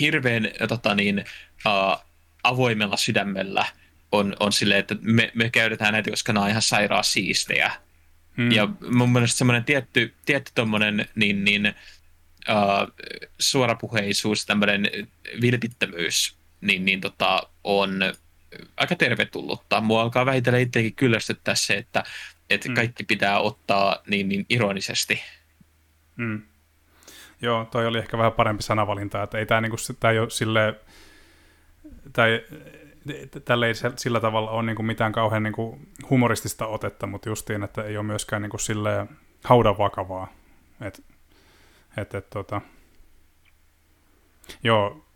hirveän 0.00 0.50
tota 0.68 0.94
niin, 0.94 1.24
uh, 1.66 2.06
avoimella 2.42 2.96
sydämellä 2.96 3.66
on, 4.12 4.36
on 4.40 4.52
silleen, 4.52 4.80
että 4.80 4.96
me, 5.00 5.30
me 5.34 5.50
käytetään 5.50 5.92
näitä, 5.92 6.10
koska 6.10 6.32
nämä 6.32 6.44
on 6.44 6.50
ihan 6.50 6.62
sairaan 6.62 7.04
siistejä. 7.04 7.72
Mm. 8.36 8.52
Ja 8.52 8.68
mun 8.90 9.12
mielestä 9.12 9.38
semmoinen 9.38 9.64
tietty, 9.64 10.14
tietty 10.24 10.52
tommonen, 10.54 11.08
niin, 11.14 11.44
niin 11.44 11.74
uh, 12.48 12.92
suorapuheisuus, 13.38 14.46
tämmöinen 14.46 14.90
vilpittömyys, 15.40 16.36
niin, 16.60 16.84
niin 16.84 17.00
tota, 17.00 17.42
on 17.64 18.00
aika 18.76 18.96
tervetullutta. 18.96 19.80
Mua 19.80 20.02
alkaa 20.02 20.26
vähitellen 20.26 20.62
itsekin 20.62 20.94
kyllästyttää 20.94 21.54
se, 21.54 21.74
että, 21.74 22.04
että 22.50 22.68
mm. 22.68 22.74
kaikki 22.74 23.04
pitää 23.04 23.40
ottaa 23.40 24.02
niin, 24.06 24.28
niin 24.28 24.46
ironisesti. 24.48 25.22
Mm. 26.16 26.42
Joo, 27.42 27.64
toi 27.64 27.86
oli 27.86 27.98
ehkä 27.98 28.18
vähän 28.18 28.32
parempi 28.32 28.62
sanavalinta, 28.62 29.22
että 29.22 29.38
ei 29.38 29.46
tämä 29.46 29.60
niinku, 29.60 29.76
tää 30.00 30.10
ei 30.10 30.18
ole 30.18 30.30
silleen, 30.30 30.74
tää 32.12 32.26
ei, 32.26 32.46
tälle 33.44 33.66
ei 33.66 33.74
sillä 33.96 34.20
tavalla 34.20 34.50
ole 34.50 34.62
niinku 34.62 34.82
mitään 34.82 35.12
kauhean 35.12 35.42
niinku 35.42 35.78
humoristista 36.10 36.66
otetta, 36.66 37.06
mutta 37.06 37.28
justiin, 37.28 37.62
että 37.62 37.82
ei 37.82 37.96
ole 37.96 38.06
myöskään 38.06 38.42
niinku 38.42 38.58
silleen 38.58 39.08
haudan 39.44 39.78
vakavaa. 39.78 40.32
Et, 40.80 41.02
et, 41.96 42.14
et, 42.14 42.30
tota. 42.30 42.60
Joo, 44.62 45.06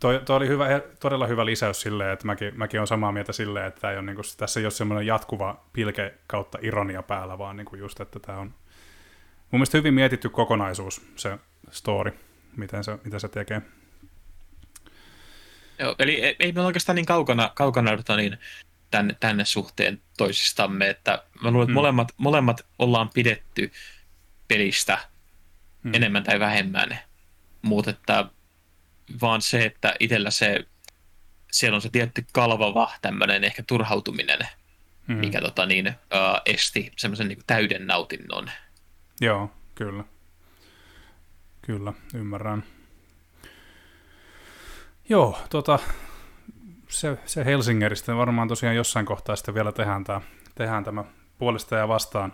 toi, 0.00 0.20
toi 0.24 0.36
oli 0.36 0.48
hyvä, 0.48 0.66
todella 1.00 1.26
hyvä 1.26 1.46
lisäys 1.46 1.80
silleen, 1.80 2.10
että 2.10 2.26
mäkin, 2.26 2.52
mäkin 2.56 2.80
olen 2.80 2.86
samaa 2.86 3.12
mieltä 3.12 3.32
silleen, 3.32 3.66
että 3.66 3.90
ei 3.90 3.96
ole, 3.96 4.06
niinku, 4.06 4.22
tässä 4.36 4.60
ei 4.60 4.66
ole 4.66 4.70
semmoinen 4.70 5.06
jatkuva 5.06 5.64
pilke 5.72 6.14
kautta 6.26 6.58
ironia 6.62 7.02
päällä, 7.02 7.38
vaan 7.38 7.56
niinku 7.56 7.76
just, 7.76 8.00
että 8.00 8.20
tämä 8.20 8.38
on 8.38 8.54
mun 9.50 9.58
mielestä 9.58 9.78
hyvin 9.78 9.94
mietitty 9.94 10.28
kokonaisuus, 10.28 11.02
se 11.16 11.38
story, 11.70 12.18
miten 12.56 12.84
se, 12.84 12.98
mitä 13.04 13.18
se 13.18 13.28
tekee. 13.28 13.62
Joo, 15.78 15.94
eli 15.98 16.24
ei, 16.24 16.36
ei 16.38 16.52
me 16.52 16.60
oikeastaan 16.60 16.96
niin 16.96 17.06
kaukana, 17.06 17.50
kaukana 17.54 17.90
niin 18.16 18.38
tänne, 18.90 19.16
tänne 19.20 19.44
suhteen 19.44 20.02
toisistamme, 20.18 20.88
että 20.88 21.24
mä 21.42 21.50
luulen, 21.50 21.64
että 21.64 21.72
hmm. 21.72 21.74
molemmat, 21.74 22.08
molemmat 22.16 22.66
ollaan 22.78 23.10
pidetty 23.14 23.72
pelistä 24.48 24.98
hmm. 25.84 25.94
enemmän 25.94 26.24
tai 26.24 26.40
vähemmän, 26.40 26.98
mutta 27.62 27.90
että 27.90 28.24
vaan 29.20 29.42
se, 29.42 29.64
että 29.64 29.94
itsellä 30.00 30.30
se, 30.30 30.64
siellä 31.52 31.76
on 31.76 31.82
se 31.82 31.88
tietty 31.88 32.24
kalvava 32.32 32.92
tämmöinen 33.02 33.44
ehkä 33.44 33.62
turhautuminen, 33.66 34.38
hmm. 35.08 35.16
mikä 35.16 35.40
tota 35.40 35.66
niin, 35.66 35.92
esti 36.46 36.92
semmoisen 36.96 37.28
niin 37.28 37.42
täyden 37.46 37.86
nautinnon. 37.86 38.50
Joo, 39.20 39.50
kyllä. 39.74 40.04
Kyllä, 41.62 41.92
ymmärrän. 42.14 42.64
Joo, 45.08 45.38
tota, 45.50 45.78
se, 46.88 47.18
se 47.26 47.44
Helsingeristä 47.44 48.16
varmaan 48.16 48.48
tosiaan 48.48 48.76
jossain 48.76 49.06
kohtaa 49.06 49.36
sitten 49.36 49.54
vielä 49.54 49.72
tehdään 49.72 50.04
tämä, 50.04 50.20
tehdään 50.54 50.84
tämä 50.84 51.04
puolesta 51.38 51.76
ja 51.76 51.88
vastaan 51.88 52.32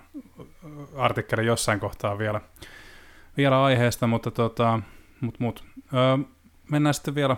artikkeli 0.97 1.47
jossain 1.47 1.81
kohtaa 1.81 2.19
vielä, 2.19 2.41
vielä 3.37 3.65
aiheesta, 3.65 4.07
mutta 4.07 4.31
tota, 4.31 4.81
mut, 5.21 5.41
mut, 5.41 5.65
öö, 5.95 6.19
mennään 6.71 6.95
sitten 6.95 7.15
vielä 7.15 7.37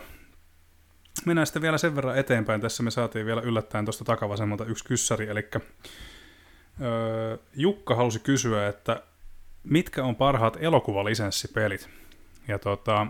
Mennään 1.24 1.46
sitten 1.46 1.62
vielä 1.62 1.78
sen 1.78 1.96
verran 1.96 2.18
eteenpäin. 2.18 2.60
Tässä 2.60 2.82
me 2.82 2.90
saatiin 2.90 3.26
vielä 3.26 3.40
yllättäen 3.40 3.84
tuosta 3.84 4.04
takavasemmalta 4.04 4.64
yksi 4.64 4.84
kyssäri, 4.84 5.28
eli 5.28 5.48
öö, 6.80 7.36
Jukka 7.56 7.94
halusi 7.94 8.18
kysyä, 8.18 8.68
että 8.68 9.02
mitkä 9.64 10.04
on 10.04 10.16
parhaat 10.16 10.56
elokuvalisenssipelit? 10.60 11.88
Ja 12.48 12.58
tota, 12.58 13.06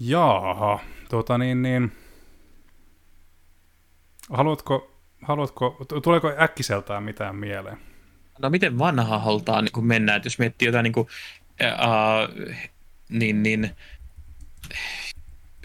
Jaaha, 0.00 0.78
tota 1.08 1.38
niin, 1.38 1.62
niin, 1.62 1.92
haluatko, 4.30 5.00
haluatko, 5.22 5.86
tuleeko 6.02 6.32
äkkiseltään 6.40 7.02
mitään 7.02 7.36
mieleen? 7.36 7.78
No 8.38 8.50
miten 8.50 8.78
vanha 8.78 9.18
halutaan 9.18 9.64
niin 9.64 9.72
kun 9.72 9.86
mennään, 9.86 10.16
että 10.16 10.26
jos 10.26 10.38
miettii 10.38 10.66
jotain 10.66 10.84
niin, 10.84 10.92
kuin, 10.92 11.06
uh, 11.62 12.48
niin, 13.08 13.42
niin 13.42 13.70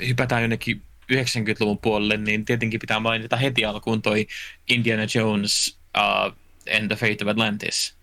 hypätään 0.07 0.41
jonnekin 0.41 0.81
90-luvun 1.13 1.77
puolelle, 1.77 2.17
niin 2.17 2.45
tietenkin 2.45 2.79
pitää 2.79 2.99
mainita 2.99 3.38
heti 3.38 3.65
alkuun 3.65 4.01
toi 4.01 4.27
Indiana 4.69 5.03
Jones 5.15 5.79
uh, 5.97 6.35
and 6.77 6.88
the 6.88 6.95
Fate 6.95 7.17
of 7.21 7.27
Atlantis. 7.27 8.00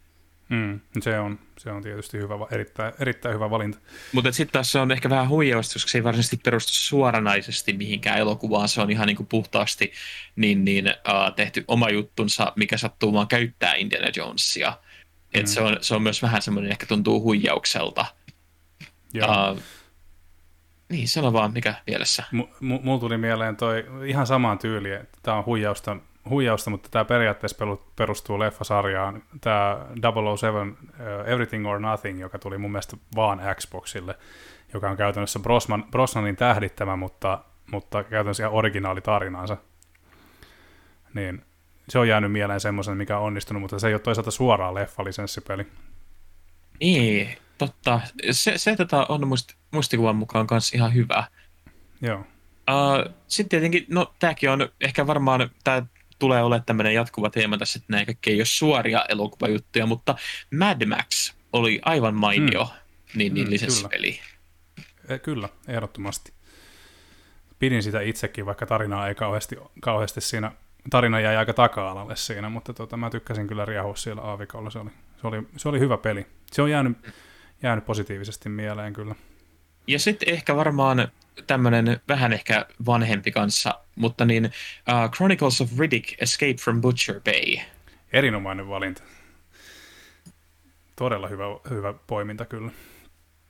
Mm, 0.48 0.80
se, 1.00 1.18
on, 1.18 1.38
se 1.58 1.70
on 1.70 1.82
tietysti 1.82 2.18
hyvä, 2.18 2.34
erittäin, 2.50 2.92
erittäin 3.00 3.34
hyvä 3.34 3.50
valinta. 3.50 3.78
Mutta 4.12 4.32
sitten 4.32 4.52
taas 4.52 4.72
se 4.72 4.78
on 4.78 4.92
ehkä 4.92 5.10
vähän 5.10 5.28
huijausta, 5.28 5.72
koska 5.72 5.90
se 5.90 5.98
ei 5.98 6.04
varsinaisesti 6.04 6.40
perustu 6.44 6.72
suoranaisesti 6.72 7.72
mihinkään 7.72 8.18
elokuvaan. 8.18 8.68
Se 8.68 8.80
on 8.80 8.90
ihan 8.90 9.06
niin 9.06 9.16
kuin 9.16 9.26
puhtaasti 9.26 9.92
niin, 10.36 10.64
niin, 10.64 10.86
uh, 10.86 11.34
tehty 11.36 11.64
oma 11.68 11.90
juttunsa, 11.90 12.52
mikä 12.56 12.76
sattuu 12.76 13.12
vaan 13.12 13.28
käyttää 13.28 13.74
Indiana 13.74 14.10
Jonesia. 14.16 14.72
Et 15.34 15.42
mm. 15.42 15.46
se, 15.46 15.60
on, 15.60 15.76
se 15.80 15.94
on 15.94 16.02
myös 16.02 16.22
vähän 16.22 16.42
semmoinen, 16.42 16.72
ehkä 16.72 16.86
tuntuu 16.86 17.22
huijaukselta. 17.22 18.06
Joo. 19.14 19.52
Uh, 19.52 19.60
niin, 20.88 21.08
sano 21.08 21.32
vaan, 21.32 21.52
mikä 21.52 21.74
mielessä. 21.86 22.24
M- 22.32 22.40
m- 22.60 22.80
mulla 22.82 23.00
tuli 23.00 23.18
mieleen 23.18 23.56
toi 23.56 23.84
ihan 24.06 24.26
samaan 24.26 24.58
tyyliin, 24.58 24.94
että 24.94 25.18
tämä 25.22 25.36
on 25.36 25.46
huijausta 25.46 25.96
huijausta, 26.28 26.70
mutta 26.70 26.88
tämä 26.88 27.04
periaatteessa 27.04 27.66
perustuu 27.96 28.38
leffasarjaan. 28.38 29.22
Tämä 29.40 29.86
007 30.36 30.68
uh, 30.68 30.76
Everything 31.26 31.68
or 31.68 31.78
Nothing, 31.78 32.20
joka 32.20 32.38
tuli 32.38 32.58
mun 32.58 32.72
mielestä 32.72 32.96
vaan 33.16 33.40
Xboxille, 33.54 34.14
joka 34.74 34.90
on 34.90 34.96
käytännössä 34.96 35.38
Brosman, 35.38 35.84
Brosnanin 35.90 36.36
tähdittämä, 36.36 36.96
mutta, 36.96 37.38
mutta 37.72 38.04
käytännössä 38.04 38.42
ihan 38.42 38.52
originaali 38.52 39.00
tarinansa. 39.00 39.56
Niin 41.14 41.42
se 41.88 41.98
on 41.98 42.08
jäänyt 42.08 42.32
mieleen 42.32 42.60
semmoisen, 42.60 42.96
mikä 42.96 43.18
on 43.18 43.24
onnistunut, 43.24 43.60
mutta 43.60 43.78
se 43.78 43.88
ei 43.88 43.94
ole 43.94 44.00
toisaalta 44.00 44.30
suoraan 44.30 44.74
leffalisenssipeli. 44.74 45.66
Niin, 46.80 47.38
totta. 47.58 48.00
Se, 48.30 48.58
se 48.58 48.76
tota 48.76 49.06
on 49.08 49.28
must, 49.28 49.52
mustikuvan 49.70 50.16
mukaan 50.16 50.46
kanssa 50.46 50.76
ihan 50.76 50.94
hyvä. 50.94 51.24
Joo. 52.00 52.18
Uh, 52.18 53.14
sitten 53.26 53.48
tietenkin, 53.48 53.86
no 53.88 54.14
tämäkin 54.18 54.50
on 54.50 54.68
ehkä 54.80 55.06
varmaan, 55.06 55.50
tämä 55.64 55.82
tulee 56.18 56.42
olemaan 56.42 56.64
tämmöinen 56.64 56.94
jatkuva 56.94 57.30
teema 57.30 57.58
tässä, 57.58 57.78
että 57.78 57.92
nämä 57.92 58.04
kaikki 58.04 58.30
ei 58.30 58.38
ole 58.38 58.44
suoria 58.44 59.04
elokuvajuttuja, 59.08 59.86
mutta 59.86 60.14
Mad 60.58 60.86
Max 60.86 61.34
oli 61.52 61.80
aivan 61.84 62.14
mainio 62.14 62.64
mm. 62.64 63.18
niin, 63.18 63.34
niin 63.34 63.46
mm, 63.46 63.50
lisenssipeli. 63.50 64.12
Kyllä. 64.12 65.14
E, 65.14 65.18
kyllä, 65.18 65.48
ehdottomasti. 65.68 66.32
Pidin 67.58 67.82
sitä 67.82 68.00
itsekin, 68.00 68.46
vaikka 68.46 68.66
tarinaa 68.66 69.08
ei 69.08 69.14
kauheasti, 69.14 69.56
kauheasti 69.80 70.20
siinä, 70.20 70.52
tarina 70.90 71.20
jäi 71.20 71.36
aika 71.36 71.54
taka-alalle 71.54 72.16
siinä, 72.16 72.48
mutta 72.48 72.72
tota, 72.72 72.96
mä 72.96 73.10
tykkäsin 73.10 73.46
kyllä 73.46 73.64
riahua 73.64 73.96
siellä 73.96 74.22
aavikolla, 74.22 74.70
se 74.70 74.78
oli, 74.78 74.90
se 75.20 75.26
oli, 75.26 75.42
se 75.56 75.68
oli 75.68 75.78
hyvä 75.80 75.96
peli. 75.96 76.26
Se 76.52 76.62
on 76.62 76.70
jäänyt, 76.70 76.98
jäänyt 77.62 77.86
positiivisesti 77.86 78.48
mieleen 78.48 78.92
kyllä. 78.92 79.14
Ja 79.88 79.98
sitten 79.98 80.34
ehkä 80.34 80.56
varmaan 80.56 81.08
tämmöinen 81.46 82.00
vähän 82.08 82.32
ehkä 82.32 82.66
vanhempi 82.86 83.30
kanssa, 83.30 83.74
mutta 83.94 84.24
niin 84.24 84.44
uh, 84.44 85.10
Chronicles 85.10 85.60
of 85.60 85.78
Riddick 85.78 86.22
Escape 86.22 86.54
from 86.54 86.80
Butcher 86.80 87.20
Bay. 87.20 87.64
Erinomainen 88.12 88.68
valinta. 88.68 89.02
Todella 90.96 91.28
hyvä, 91.28 91.44
hyvä 91.70 91.94
poiminta 92.06 92.44
kyllä. 92.44 92.70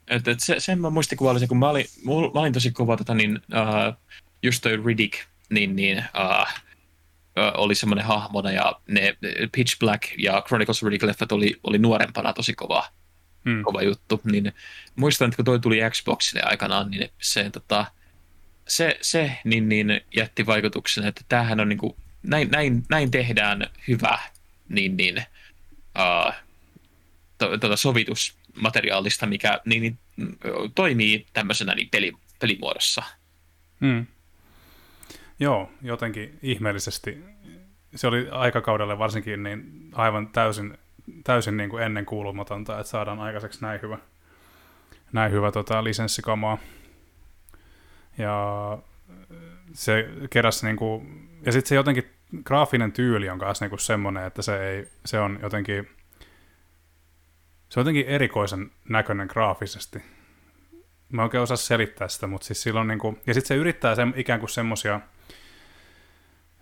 Et, 0.09 0.29
et 0.29 0.41
se, 0.41 0.61
sen 0.61 0.81
mä 0.81 0.91
muistikuvailisin, 0.91 1.49
kun 1.49 1.59
mä 1.59 1.71
olin, 1.71 1.87
mä 2.35 2.41
olin 2.41 2.53
tosi 2.53 2.71
kova 2.71 2.97
tota, 2.97 3.15
niin, 3.15 3.37
uh, 3.37 3.95
just 4.43 4.63
toi 4.63 4.83
Riddick, 4.87 5.15
niin, 5.51 5.77
niin 5.77 5.99
uh, 5.99 6.49
uh, 6.49 7.53
oli 7.55 7.75
semmoinen 7.75 8.05
hahmona 8.05 8.51
ja 8.51 8.81
ne 8.89 9.17
Pitch 9.53 9.79
Black 9.79 10.03
ja 10.19 10.43
Chronicles 10.47 10.83
of 10.83 10.89
Riddick-leffat 10.89 11.33
oli, 11.33 11.61
oli 11.63 11.79
nuorempana 11.79 12.33
tosi 12.33 12.55
kova 12.55 12.85
mm. 13.45 13.63
kova 13.63 13.83
juttu. 13.83 14.21
Niin 14.25 14.53
muistan, 14.97 15.29
että 15.29 15.37
kun 15.37 15.45
toi 15.45 15.61
tuli 15.61 15.79
Xboxille 15.91 16.43
aikanaan, 16.43 16.91
niin 16.91 17.11
se, 17.21 17.51
tota, 17.51 17.87
se, 18.69 18.99
se 19.01 19.39
niin, 19.45 19.69
niin 19.69 20.01
jätti 20.17 20.47
vaikutuksen, 20.47 21.07
että 21.07 21.21
tämähän 21.29 21.61
on 21.61 21.69
niin 21.69 21.79
kuin, 21.79 21.97
näin, 22.23 22.51
näin, 22.51 22.83
näin 22.89 23.11
tehdään 23.11 23.67
hyvä 23.89 24.19
niin, 24.69 24.97
niin, 24.97 25.25
uh, 25.99 26.33
to, 27.39 27.59
to, 27.59 27.77
sovitusmateriaalista, 27.77 29.27
mikä 29.27 29.61
niin, 29.65 29.83
niin, 29.83 29.99
toimii 30.75 31.27
tämmöisenä 31.33 31.75
niin 31.75 31.89
peli, 31.91 32.13
pelimuodossa. 32.41 33.03
Mm. 33.81 34.07
Joo, 35.41 35.71
jotenkin 35.83 36.39
ihmeellisesti. 36.43 37.25
Se 37.95 38.07
oli 38.07 38.29
aikakaudelle 38.31 38.99
varsinkin 38.99 39.43
niin 39.43 39.89
aivan 39.93 40.29
täysin 40.29 40.79
täysin 41.25 41.57
niin 41.57 41.71
kuin 41.71 41.83
ennen 41.83 42.07
kuulumatonta, 42.07 42.81
että 42.81 42.91
saadaan 42.91 43.21
aikaiseksi 43.21 43.63
näin 43.63 43.83
hyvä, 43.83 43.99
näin 45.13 45.33
hyvä 45.33 45.53
tota, 45.53 45.85
lisenssikamaa. 45.85 46.59
Ja 48.19 48.79
se 49.73 50.11
keräsi 50.31 50.67
niin 50.67 50.77
kuin, 50.77 51.29
ja 51.47 51.53
sitten 51.53 51.69
se 51.69 51.75
jotenkin 51.75 52.05
graafinen 52.45 52.93
tyyli 52.93 53.31
on 53.31 53.39
myös 53.39 53.61
niin 53.61 53.79
semmoinen, 53.79 54.25
että 54.25 54.43
se, 54.43 54.71
ei, 54.71 54.89
se 55.05 55.21
on 55.21 55.39
jotenkin 55.43 55.89
se 57.69 57.81
on 57.81 57.83
jotenkin 57.83 58.07
erikoisen 58.07 58.71
näköinen 58.89 59.29
graafisesti. 59.31 60.03
Mä 61.09 61.23
oikein 61.23 61.43
osaa 61.43 61.57
selittää 61.57 62.09
sitä, 62.09 62.27
mutta 62.27 62.47
siis 62.47 62.63
silloin 62.63 62.99
kuin, 62.99 63.21
ja 63.27 63.35
sitten 63.35 63.49
se 63.49 63.55
yrittää 63.55 63.95
se, 63.95 64.03
ikään 64.17 64.41
kuin 64.41 64.51
semmoisia 64.51 65.01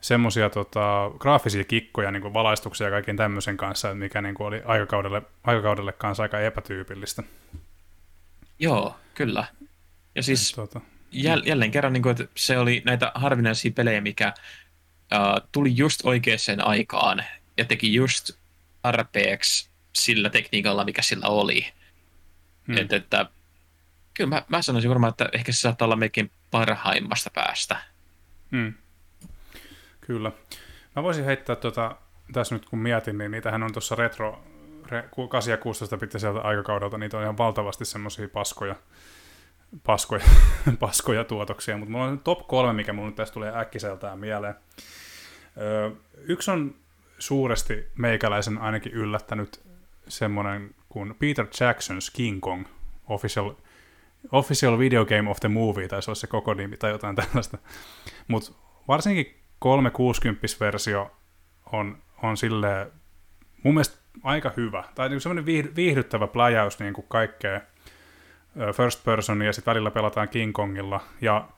semmoisia 0.07 0.51
tota, 0.51 1.11
graafisia 1.19 1.65
kikkoja, 1.65 2.11
niin 2.11 2.35
valaistuksia 2.35 2.87
ja 2.87 2.91
kaiken 2.91 3.17
tämmöisen 3.17 3.57
kanssa, 3.57 3.95
mikä 3.95 4.23
niin 4.23 4.35
kuin 4.35 4.47
oli 4.47 4.63
aikakaudelle, 4.65 5.23
aikakaudelle 5.45 5.93
kanssa 5.93 6.23
aika 6.23 6.41
epätyypillistä. 6.41 7.23
Joo, 8.59 8.97
kyllä. 9.15 9.47
Ja 10.15 10.23
siis 10.23 10.53
tota, 10.53 10.81
jäl, 11.13 11.43
jälleen 11.45 11.71
kerran, 11.71 11.93
niin 11.93 12.03
kuin, 12.03 12.11
että 12.11 12.27
se 12.35 12.59
oli 12.59 12.83
näitä 12.85 13.13
harvinaisia 13.15 13.71
pelejä, 13.71 14.01
mikä 14.01 14.35
uh, 15.15 15.49
tuli 15.53 15.77
just 15.77 16.01
oikeaan 16.05 16.61
aikaan 16.65 17.25
ja 17.57 17.65
teki 17.65 17.95
just 17.95 18.31
tarpeeksi 18.83 19.71
sillä 19.93 20.31
tekniikalla, 20.31 20.85
mikä 20.85 21.03
sillä 21.03 21.29
oli. 21.29 21.67
Hmm. 22.67 22.77
Et, 22.77 22.93
että, 22.93 23.27
kyllä 24.15 24.29
mä, 24.29 24.43
mä 24.49 24.63
sanoisin 24.63 24.91
varmaan, 24.91 25.11
että 25.11 25.29
ehkä 25.33 25.53
se 25.53 25.61
saattaa 25.61 25.87
olla 25.87 25.97
melkein 25.97 26.31
parhaimmasta 26.51 27.31
päästä. 27.35 27.77
Hmm. 28.51 28.75
Kyllä. 30.07 30.33
Mä 30.97 31.03
voisin 31.03 31.25
heittää 31.25 31.57
tuota, 31.57 31.97
tässä 32.33 32.55
nyt 32.55 32.65
kun 32.65 32.79
mietin, 32.79 33.19
niin 33.19 33.31
niitähän 33.31 33.63
on 33.63 33.73
tuossa 33.73 33.95
retro, 33.95 34.43
re, 34.91 35.09
8 35.31 35.51
ja 35.51 35.57
16 35.57 35.99
pitää 35.99 36.19
sieltä 36.19 36.41
aikakaudelta, 36.41 36.99
niitä 36.99 37.17
on 37.17 37.23
ihan 37.23 37.39
valtavasti 37.39 37.85
semmoisia 37.85 38.29
paskoja, 38.29 38.75
paskoja, 39.85 40.25
paskoja 40.81 41.25
tuotoksia, 41.25 41.77
mutta 41.77 41.93
mulla 41.93 42.05
on 42.05 42.21
top 42.21 42.49
kolme, 42.49 42.73
mikä 42.73 42.93
mulla 42.93 43.09
nyt 43.09 43.17
tästä 43.17 43.35
tulee 43.35 43.59
äkkiseltään 43.59 44.19
mieleen. 44.19 44.55
Öö, 45.57 45.91
yksi 46.15 46.51
on 46.51 46.75
suuresti 47.19 47.87
meikäläisen 47.95 48.59
ainakin 48.59 48.93
yllättänyt 48.93 49.61
semmoinen 50.09 50.75
kuin 50.89 51.15
Peter 51.19 51.45
Jackson's 51.45 52.11
King 52.13 52.41
Kong 52.41 52.65
Official, 53.09 53.53
official 54.33 54.79
Video 54.79 55.07
Game 55.07 55.31
of 55.31 55.41
the 55.41 55.49
Movie, 55.49 55.89
tai 55.89 56.03
se 56.03 56.11
olisi 56.11 56.21
se 56.21 56.27
koko 56.27 56.55
nimi 56.55 56.77
tai 56.77 56.91
jotain 56.91 57.17
tällaista. 57.17 57.59
Mutta 58.29 58.53
varsinkin 58.89 59.46
360-versio 59.65 61.11
on, 61.73 61.99
on 62.23 62.37
sille 62.37 62.93
mun 63.63 63.75
mielestä 63.75 63.97
aika 64.23 64.53
hyvä. 64.57 64.85
Tai 64.95 65.09
niin 65.09 65.21
semmoinen 65.21 65.75
viihdyttävä 65.77 66.27
pläjäys 66.27 66.79
niin 66.79 66.95
kuin 66.95 67.07
kaikkea 67.09 67.61
first 68.77 69.05
person 69.05 69.43
ja 69.43 69.53
sitten 69.53 69.71
välillä 69.71 69.91
pelataan 69.91 70.29
King 70.29 70.53
Kongilla. 70.53 71.01
Ja 71.21 71.49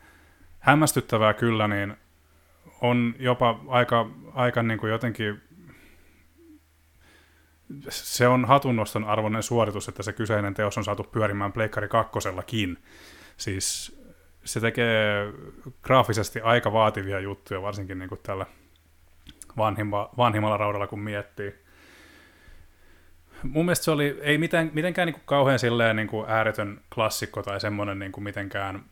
hämmästyttävää 0.59 1.35
kyllä, 1.35 1.69
niin 1.69 1.97
on 2.81 3.15
jopa 3.19 3.61
aika, 3.69 4.11
aika 4.35 4.63
niin 4.63 4.79
kuin 4.79 4.91
jotenkin 4.91 5.43
se 7.89 8.29
on 8.29 8.45
hatunnoston 8.45 9.05
arvoinen 9.05 9.43
suoritus, 9.43 9.89
että 9.89 10.03
se 10.03 10.13
kyseinen 10.13 10.55
teos 10.55 10.79
on 10.79 10.85
saatu 10.85 11.05
pyörimään 11.05 11.53
Pleikkari 11.53 11.89
kakkosellakin. 11.89 12.79
Siis 13.37 13.98
se 14.49 14.61
tekee 14.61 15.33
graafisesti 15.83 16.41
aika 16.41 16.73
vaativia 16.73 17.21
juttuja, 17.21 17.63
varsinkin 17.63 17.99
niin 17.99 18.09
kuin 18.09 18.21
tällä 18.23 18.47
vanhimma, 19.57 20.11
vanhimmalla 20.17 20.57
raudalla, 20.57 20.87
kun 20.87 21.01
miettii. 21.01 21.55
Mun 23.43 23.65
mielestä 23.65 23.85
se 23.85 23.91
oli, 23.91 24.19
ei 24.23 24.39
mitään, 24.39 24.71
mitenkään 24.75 25.07
niin 25.07 25.15
kuin 25.15 25.23
kauhean 25.27 25.59
silleen 25.59 25.97
niin 25.97 26.09
kuin 26.09 26.31
ääretön 26.31 26.81
klassikko 26.95 27.43
tai 27.43 27.61
semmoinen 27.61 27.99
niin 27.99 28.13
kuin 28.13 28.25
mitenkään, 28.25 28.85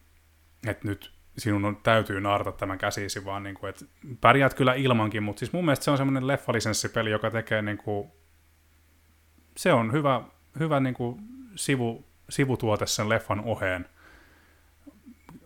että 0.66 0.88
nyt 0.88 1.12
sinun 1.38 1.64
on, 1.64 1.76
täytyy 1.76 2.20
naarata 2.20 2.52
tämän 2.52 2.78
käsisi, 2.78 3.24
vaan 3.24 3.42
niin 3.42 3.54
kuin, 3.54 3.70
että 3.70 3.84
pärjäät 4.20 4.54
kyllä 4.54 4.74
ilmankin, 4.74 5.22
mutta 5.22 5.38
siis 5.38 5.52
mun 5.52 5.64
mielestä 5.64 5.84
se 5.84 5.90
on 5.90 5.96
semmoinen 5.96 6.26
leffalisenssipeli, 6.26 7.10
joka 7.10 7.30
tekee 7.30 7.62
niin 7.62 7.78
kuin, 7.78 8.08
se 9.56 9.72
on 9.72 9.92
hyvä, 9.92 10.22
hyvä 10.58 10.80
niin 10.80 10.94
kuin 10.94 11.20
sivu, 11.54 12.04
sivutuote 12.28 12.86
sen 12.86 13.08
leffan 13.08 13.40
oheen 13.40 13.88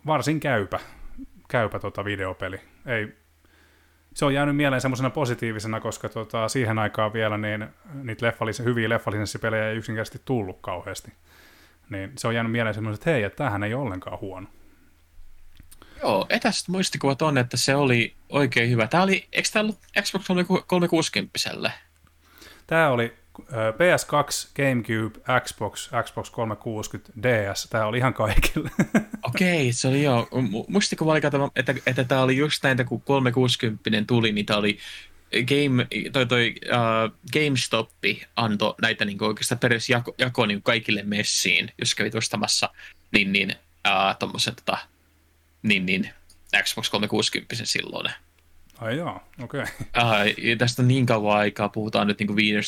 varsin 0.06 0.40
käypä, 0.40 0.80
käypä 1.48 1.78
tota 1.78 2.04
videopeli. 2.04 2.60
Ei, 2.86 3.16
se 4.14 4.24
on 4.24 4.34
jäänyt 4.34 4.56
mieleen 4.56 4.80
semmoisena 4.80 5.10
positiivisena, 5.10 5.80
koska 5.80 6.08
tota, 6.08 6.48
siihen 6.48 6.78
aikaan 6.78 7.12
vielä 7.12 7.38
niin, 7.38 7.66
niitä 8.02 8.30
leffallis- 8.30 8.64
hyviä 8.64 8.88
leffalisenssipelejä 8.88 9.68
ei 9.68 9.76
yksinkertaisesti 9.76 10.22
tullut 10.24 10.58
kauheasti. 10.60 11.12
Niin 11.90 12.12
se 12.18 12.28
on 12.28 12.34
jäänyt 12.34 12.52
mieleen 12.52 12.74
semmoisen, 12.74 12.94
että 12.94 13.10
hei, 13.10 13.22
että 13.22 13.36
tämähän 13.36 13.62
ei 13.62 13.74
ole 13.74 13.82
ollenkaan 13.82 14.20
huono. 14.20 14.46
Joo, 16.02 16.26
etäiset 16.28 16.68
muistikuvat 16.68 17.22
on, 17.22 17.38
että 17.38 17.56
se 17.56 17.74
oli 17.74 18.14
oikein 18.28 18.70
hyvä. 18.70 18.86
Tämä 18.86 19.02
oli, 19.02 19.28
eikö 19.32 19.48
tämä 19.52 19.62
ollut 19.62 19.78
Xbox 20.02 20.26
360 20.66 21.38
Tämä 22.66 22.90
oli 22.90 23.19
PS2, 23.48 24.48
GameCube, 24.56 25.40
Xbox, 25.44 25.90
Xbox 26.04 26.30
360, 26.30 27.12
DS, 27.22 27.66
tämä 27.70 27.86
oli 27.86 27.98
ihan 27.98 28.14
kaikille. 28.14 28.70
Okei, 29.28 29.60
okay, 29.62 29.72
se 29.72 29.88
oli 29.88 30.02
joo. 30.02 30.28
Muistikuva 30.68 31.12
oli, 31.12 31.20
että, 31.56 31.74
että 31.86 32.04
tämä 32.04 32.22
oli 32.22 32.36
just 32.36 32.62
näitä, 32.62 32.84
kun 32.84 33.00
360 33.00 33.90
tuli, 34.06 34.32
niin 34.32 34.46
tämä 34.46 34.58
oli 34.58 34.78
Game, 35.30 35.86
toi, 36.12 36.26
toi, 36.26 36.54
uh, 36.66 37.16
GameStop 37.32 37.90
antoi 38.36 38.74
näitä 38.82 39.04
niin 39.04 39.22
oikeastaan 39.22 39.58
jako 40.18 40.46
niin 40.46 40.62
kaikille 40.62 41.02
messiin, 41.02 41.72
jos 41.78 41.94
kävit 41.94 42.14
ostamassa, 42.14 42.68
niin, 43.12 43.32
niin, 43.32 43.50
uh, 43.88 44.16
tommosen, 44.18 44.54
tota, 44.56 44.78
niin, 45.62 45.86
niin, 45.86 46.10
Xbox 46.62 46.90
360 46.90 47.54
silloin. 47.64 48.12
Ai 48.80 48.96
joo, 48.96 49.22
okei. 49.42 49.62
Okay. 49.62 50.28
Uh, 50.28 50.58
tästä 50.58 50.82
on 50.82 50.88
niin 50.88 51.06
kauan 51.06 51.38
aikaa, 51.38 51.68
puhutaan 51.68 52.06
nyt 52.06 52.18
niin 52.18 52.62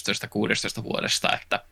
15-16 0.80 0.82
vuodesta, 0.82 1.28
että... 1.42 1.64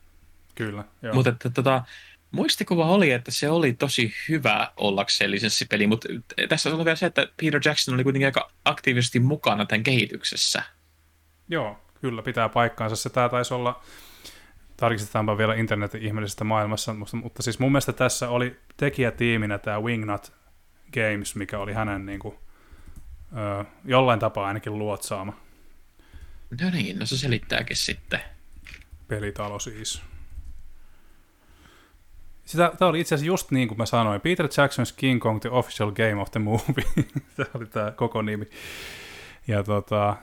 Kyllä, 0.55 0.85
joo. 1.03 1.15
Mutta 1.15 1.31
että, 1.31 1.51
tota, 1.51 1.83
muistikuva 2.31 2.87
oli, 2.87 3.11
että 3.11 3.31
se 3.31 3.51
oli 3.51 3.73
tosi 3.73 4.15
hyvä 4.29 4.73
ollakseen 4.77 5.31
lisenssipeli, 5.31 5.87
mutta 5.87 6.09
tässä 6.49 6.71
on 6.71 6.85
vielä 6.85 6.97
se, 6.97 7.07
että 7.07 7.29
Peter 7.43 7.61
Jackson 7.65 7.95
oli 7.95 8.03
kuitenkin 8.03 8.27
aika 8.27 8.51
aktiivisesti 8.65 9.21
mukana 9.21 9.67
tämän 9.67 9.83
kehityksessä. 9.83 10.63
Joo, 11.49 11.79
kyllä 12.01 12.23
pitää 12.23 12.49
paikkaansa. 12.49 12.97
Se 12.97 13.11
tämä 13.11 13.29
taisi 13.29 13.55
olla, 13.55 13.83
tarkistetaanpa 14.77 15.39
vielä 15.39 15.55
internetin 15.55 16.03
ihmeellisestä 16.03 16.45
maailmassa, 16.45 16.95
mutta, 16.95 17.17
mutta 17.17 17.43
siis 17.43 17.59
mun 17.59 17.73
mielestä 17.73 17.93
tässä 17.93 18.29
oli 18.29 18.57
tekijätiiminä 18.77 19.59
tämä 19.59 19.81
Wingnut 19.81 20.33
Games, 20.95 21.37
mikä 21.37 21.59
oli 21.59 21.73
hänen 21.73 22.07
niin 22.07 22.19
kuin, 22.19 22.35
ö, 23.37 23.65
jollain 23.85 24.21
tapaa 24.21 24.47
ainakin 24.47 24.79
luotsaama. 24.79 25.33
No 26.63 26.71
niin, 26.71 26.99
no 26.99 27.07
se 27.07 27.19
selittääkin 27.19 27.77
sitten. 27.77 28.21
Pelitalo 29.09 29.59
siis. 29.59 30.03
Sitä, 32.45 32.73
tämä 32.79 32.89
oli 32.89 33.01
itse 33.01 33.15
asiassa 33.15 33.27
just 33.27 33.51
niin 33.51 33.69
kuin 33.69 33.79
mä 33.79 33.87
sanoin. 33.87 34.21
Peter 34.21 34.47
Jackson's 34.47 34.95
King 34.97 35.21
Kong, 35.21 35.41
The 35.41 35.51
Official 35.51 35.93
Game 35.93 36.23
of 36.23 36.31
the 36.31 36.41
Movie. 36.41 36.85
tämä 37.37 37.49
oli 37.55 37.67
tämä 37.67 37.91
koko 37.91 38.23
nimi. 38.23 38.49
Ja 39.49 39.63
tota, 39.63 40.17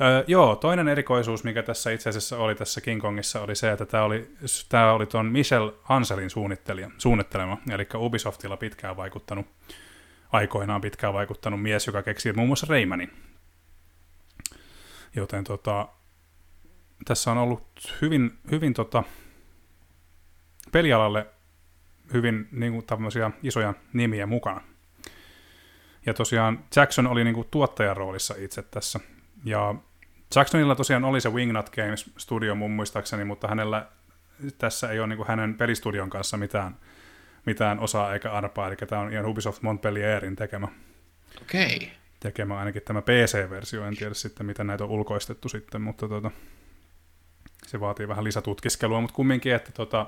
Öö, 0.00 0.24
joo, 0.26 0.56
toinen 0.56 0.88
erikoisuus, 0.88 1.44
mikä 1.44 1.62
tässä 1.62 1.90
itse 1.90 2.08
asiassa 2.08 2.38
oli 2.38 2.54
tässä 2.54 2.80
King 2.80 3.00
Kongissa, 3.00 3.40
oli 3.40 3.56
se, 3.56 3.72
että 3.72 3.86
tämä 3.86 4.04
oli, 4.04 4.30
tämä 4.68 4.92
oli 4.92 5.06
tuon 5.06 5.26
Michel 5.26 5.72
Anselin 5.88 6.30
suunnittelija, 6.30 6.90
suunnittelema, 6.98 7.58
eli 7.70 7.86
Ubisoftilla 7.94 8.56
pitkään 8.56 8.96
vaikuttanut 8.96 9.46
aikoinaan 10.34 10.80
pitkään 10.80 11.14
vaikuttanut 11.14 11.62
mies, 11.62 11.86
joka 11.86 12.02
keksi 12.02 12.32
muun 12.32 12.48
muassa 12.48 12.66
Raymanin. 12.70 13.12
Joten 15.16 15.44
tota, 15.44 15.88
tässä 17.04 17.30
on 17.30 17.38
ollut 17.38 17.96
hyvin, 18.02 18.38
hyvin 18.50 18.74
tota, 18.74 19.02
pelialalle 20.72 21.26
hyvin 22.12 22.48
niin 22.52 22.72
kuin, 22.72 22.86
tämmöisiä 22.86 23.30
isoja 23.42 23.74
nimiä 23.92 24.26
mukana. 24.26 24.60
Ja 26.06 26.14
tosiaan 26.14 26.64
Jackson 26.76 27.06
oli 27.06 27.24
niin 27.24 27.34
kuin, 27.34 27.48
tuottajan 27.50 27.96
roolissa 27.96 28.34
itse 28.38 28.62
tässä. 28.62 29.00
Ja 29.44 29.74
Jacksonilla 30.36 30.74
tosiaan 30.74 31.04
oli 31.04 31.20
se 31.20 31.28
Wingnut 31.28 31.70
Games 31.70 32.10
studio 32.18 32.54
mun 32.54 32.70
muistaakseni, 32.70 33.24
mutta 33.24 33.48
hänellä 33.48 33.86
tässä 34.58 34.90
ei 34.90 34.98
ole 34.98 35.06
niin 35.06 35.16
kuin, 35.16 35.28
hänen 35.28 35.54
pelistudion 35.54 36.10
kanssa 36.10 36.36
mitään 36.36 36.76
mitään 37.46 37.80
osaa 37.80 38.14
eikä 38.14 38.32
arpaa, 38.32 38.66
eli 38.68 38.76
tämä 38.76 39.02
on 39.02 39.12
ihan 39.12 39.26
Ubisoft 39.26 39.62
Montpellierin 39.62 40.36
tekemä. 40.36 40.68
Okei. 41.42 41.76
Okay. 41.76 41.88
Tekemä 42.20 42.58
ainakin 42.58 42.82
tämä 42.82 43.02
PC-versio, 43.02 43.84
en 43.84 43.96
tiedä 43.96 44.14
sitten, 44.14 44.46
miten 44.46 44.66
näitä 44.66 44.84
on 44.84 44.90
ulkoistettu 44.90 45.48
sitten, 45.48 45.80
mutta 45.80 46.08
tota, 46.08 46.30
se 47.66 47.80
vaatii 47.80 48.08
vähän 48.08 48.24
lisätutkiskelua, 48.24 49.00
mutta 49.00 49.14
kumminkin, 49.14 49.54
että 49.54 49.72
tota, 49.72 50.06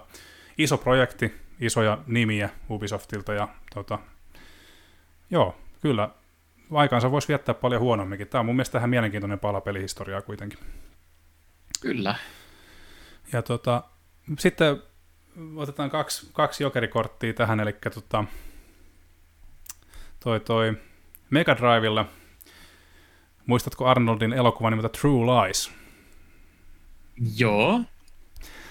iso 0.59 0.79
projekti, 0.79 1.35
isoja 1.61 1.99
nimiä 2.07 2.51
Ubisoftilta 2.71 3.35
ja 3.35 3.49
tota, 3.75 3.99
joo, 5.31 5.59
kyllä 5.83 6.11
aikansa 6.73 7.11
voisi 7.11 7.29
viettää 7.29 7.55
paljon 7.55 7.83
huonomminkin. 7.83 8.29
Tämä 8.29 8.41
on 8.41 8.47
mun 8.47 8.57
mielestä 8.57 8.73
tähän 8.73 8.91
mielenkiintoinen 8.91 9.39
pala 9.39 9.61
pelihistoriaa 9.61 10.23
kuitenkin. 10.23 10.59
Kyllä. 11.81 12.15
Ja 13.33 13.43
tota, 13.43 13.83
sitten 14.39 14.83
otetaan 15.57 15.91
kaksi, 15.91 16.31
kaksi 16.33 16.63
jokerikorttia 16.63 17.35
tähän, 17.35 17.61
eli 17.61 17.73
tota, 17.95 18.25
toi, 20.21 20.41
toi 20.41 20.77
Mega 21.31 21.57
Drivella, 21.57 22.07
muistatko 23.47 23.87
Arnoldin 23.87 24.33
elokuvan 24.33 24.73
nimeltä 24.73 24.99
True 24.99 25.27
Lies? 25.27 25.73
Joo. 27.37 27.81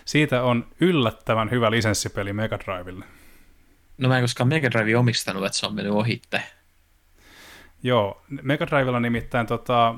Siitä 0.05 0.43
on 0.43 0.67
yllättävän 0.79 1.51
hyvä 1.51 1.71
lisenssipeli 1.71 2.33
Mega 2.33 2.59
Drivelle. 2.59 3.05
No 3.97 4.09
mä 4.09 4.17
en 4.17 4.23
koskaan 4.23 4.47
Mega 4.47 4.71
Drive 4.71 4.97
omistanut, 4.97 5.45
että 5.45 5.57
se 5.57 5.65
on 5.65 5.75
mennyt 5.75 5.93
ohitte. 5.93 6.43
Joo, 7.83 8.21
Mega 8.41 8.67
Drivella 8.67 8.99
nimittäin 8.99 9.47
tota, 9.47 9.95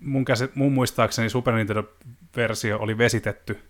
mun, 0.00 0.24
käsi, 0.24 0.50
mun 0.54 0.72
muistaakseni 0.72 1.30
Super 1.30 1.54
Nintendo-versio 1.54 2.78
oli 2.78 2.98
vesitetty, 2.98 3.60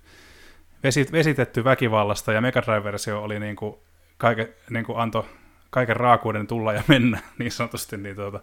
vesit, 0.82 1.12
vesitetty 1.12 1.64
väkivallasta, 1.64 2.32
ja 2.32 2.40
Mega 2.40 2.62
Drive-versio 2.62 3.22
oli 3.22 3.40
niin 3.40 3.56
kuin, 3.56 3.76
kaike, 4.18 4.54
niin 4.70 4.84
kuin 4.84 4.98
antoi 4.98 5.24
kaiken 5.70 5.96
raakuuden 5.96 6.46
tulla 6.46 6.72
ja 6.72 6.82
mennä, 6.86 7.18
niin 7.38 7.52
sanotusti. 7.52 7.96
Niin 7.96 8.16
tuota, 8.16 8.40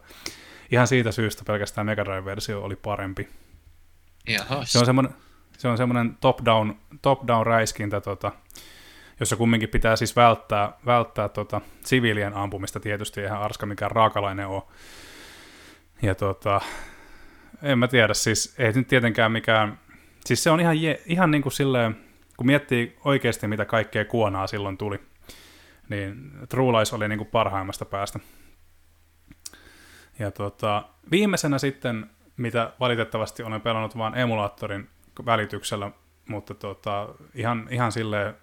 ihan 0.71 0.87
siitä 0.87 1.11
syystä 1.11 1.43
pelkästään 1.47 1.87
Mega 1.87 2.05
Drive-versio 2.05 2.61
oli 2.61 2.75
parempi. 2.75 3.29
Jahas. 4.27 4.71
Se 4.71 4.79
on 4.79 4.85
semmoinen, 4.85 5.13
se 5.57 5.67
on 5.67 5.77
semmoinen 5.77 6.17
top-down, 6.21 6.75
top-down 7.01 7.45
räiskintä, 7.45 8.01
tota, 8.01 8.31
jossa 9.19 9.35
kumminkin 9.35 9.69
pitää 9.69 9.95
siis 9.95 10.15
välttää, 10.15 10.73
välttää 10.85 11.29
tota, 11.29 11.61
siviilien 11.83 12.33
ampumista 12.33 12.79
tietysti, 12.79 13.21
eihän 13.21 13.41
Arska 13.41 13.65
mikään 13.65 13.91
raakalainen 13.91 14.47
ole. 14.47 14.63
Ja 16.01 16.15
tota, 16.15 16.61
en 17.63 17.79
mä 17.79 17.87
tiedä, 17.87 18.13
siis 18.13 18.55
ei 18.57 18.71
nyt 18.71 18.87
tietenkään 18.87 19.31
mikään, 19.31 19.79
siis 20.25 20.43
se 20.43 20.51
on 20.51 20.59
ihan, 20.59 20.81
je, 20.81 21.01
ihan 21.05 21.31
niin 21.31 21.41
kuin 21.41 21.53
silleen, 21.53 21.97
kun 22.37 22.47
miettii 22.47 22.97
oikeasti 23.05 23.47
mitä 23.47 23.65
kaikkea 23.65 24.05
kuonaa 24.05 24.47
silloin 24.47 24.77
tuli, 24.77 24.99
niin 25.89 26.31
True 26.49 26.77
Lies 26.77 26.93
oli 26.93 27.07
niin 27.07 27.17
kuin 27.17 27.29
parhaimmasta 27.29 27.85
päästä. 27.85 28.19
Ja 30.19 30.31
tota, 30.31 30.83
viimeisenä 31.11 31.57
sitten, 31.57 32.09
mitä 32.37 32.73
valitettavasti 32.79 33.43
olen 33.43 33.61
pelannut 33.61 33.97
vain 33.97 34.17
emulaattorin 34.17 34.89
välityksellä, 35.25 35.91
mutta 36.29 36.53
tota, 36.53 37.09
ihan, 37.33 37.67
ihan 37.71 37.91
silleen 37.91 38.35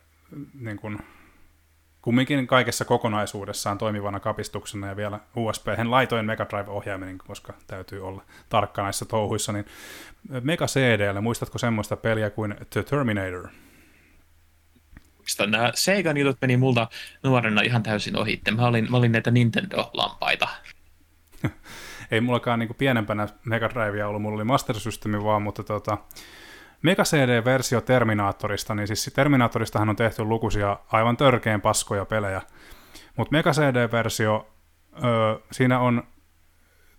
niin 0.54 0.76
kuin, 0.76 0.98
kumminkin 2.02 2.46
kaikessa 2.46 2.84
kokonaisuudessaan 2.84 3.78
toimivana 3.78 4.20
kapistuksena 4.20 4.86
ja 4.86 4.96
vielä 4.96 5.20
USB. 5.36 5.66
Laitoin 5.88 6.26
Mega 6.26 6.46
Drive-ohjaimen, 6.50 7.18
koska 7.18 7.52
täytyy 7.66 8.06
olla 8.06 8.22
tarkka 8.48 8.82
näissä 8.82 9.04
touhuissa, 9.04 9.52
niin 9.52 9.64
Mega 10.40 10.66
CDlle, 10.66 11.20
muistatko 11.20 11.58
semmoista 11.58 11.96
peliä 11.96 12.30
kuin 12.30 12.54
The 12.70 12.82
Terminator? 12.82 13.48
Muistan, 15.22 15.50
nämä 15.50 15.72
Segan 15.74 16.16
jutut 16.16 16.38
meni 16.40 16.56
multa 16.56 16.88
nuorena 17.22 17.62
ihan 17.62 17.82
täysin 17.82 18.18
ohi. 18.18 18.40
Mä 18.56 18.66
olin, 18.66 18.90
mä 18.90 18.96
olin 18.96 19.12
näitä 19.12 19.30
Nintendo-lampaita. 19.30 20.48
Ei 22.10 22.20
mullakaan 22.20 22.58
niin 22.58 22.74
pienempänä 22.74 23.28
Mega 23.44 23.70
Drivea 23.70 24.08
ollut, 24.08 24.22
mulla 24.22 24.34
oli 24.34 24.44
Master 24.44 24.80
System 24.80 25.12
vaan, 25.12 25.42
mutta 25.42 25.62
tota, 25.62 25.98
Mega 26.82 27.02
CD-versio 27.02 27.80
Terminaattorista, 27.80 28.74
niin 28.74 28.86
siis 28.86 29.10
Terminaattoristahan 29.14 29.88
on 29.88 29.96
tehty 29.96 30.24
lukuisia 30.24 30.76
aivan 30.92 31.16
törkeen 31.16 31.60
paskoja 31.60 32.04
pelejä, 32.04 32.42
mutta 33.16 33.32
Mega 33.32 33.52
CD-versio, 33.52 34.50
öö, 35.04 35.36
siinä 35.52 35.78
on 35.80 36.02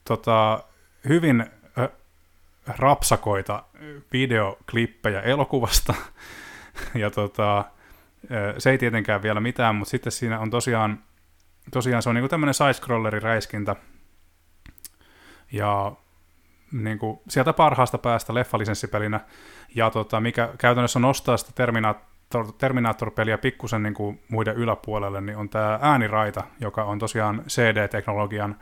tota, 0.06 0.64
hyvin 1.10 1.46
ö, 1.78 1.90
rapsakoita 2.68 3.64
videoklippejä 4.14 5.22
elokuvasta, 5.22 5.94
ja 6.96 7.12
tota, 7.12 7.60
ö, 7.60 7.83
se 8.58 8.72
ei 8.72 8.78
tietenkään 8.78 9.24
vielä 9.24 9.40
mitään, 9.40 9.76
mutta 9.76 9.90
sitten 9.90 10.12
siinä 10.12 10.40
on 10.40 10.50
tosiaan, 10.50 11.04
tosiaan 11.72 12.04
se 12.04 12.10
on 12.10 12.16
niinku 12.16 12.30
tämmöinen 12.30 12.54
side-scrolleri 12.54 13.20
räiskintä, 13.20 13.76
ja 15.52 15.92
niin 16.72 17.00
kuin, 17.00 17.20
sieltä 17.30 17.54
parhaasta 17.54 17.98
päästä 17.98 18.34
leffalisenssipelinä, 18.34 19.20
ja 19.76 19.90
tota, 19.90 20.20
mikä 20.20 20.50
käytännössä 20.58 21.00
nostaa 21.00 21.38
sitä 21.38 21.52
Terminator, 21.56 22.54
Terminator-peliä 22.58 23.38
pikkusen 23.38 23.84
niin 23.84 24.20
muiden 24.30 24.56
yläpuolelle, 24.56 25.22
niin 25.22 25.38
on 25.38 25.50
tämä 25.50 25.80
ääniraita, 25.82 26.44
joka 26.60 26.84
on 26.84 27.00
tosiaan 27.00 27.44
CD-teknologian 27.48 28.56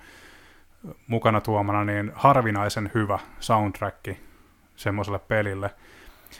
mukana 1.07 1.41
tuomana 1.41 1.85
niin 1.85 2.11
harvinaisen 2.15 2.91
hyvä 2.93 3.19
soundtrack 3.39 4.07
semmoiselle 4.75 5.19
pelille. 5.19 5.69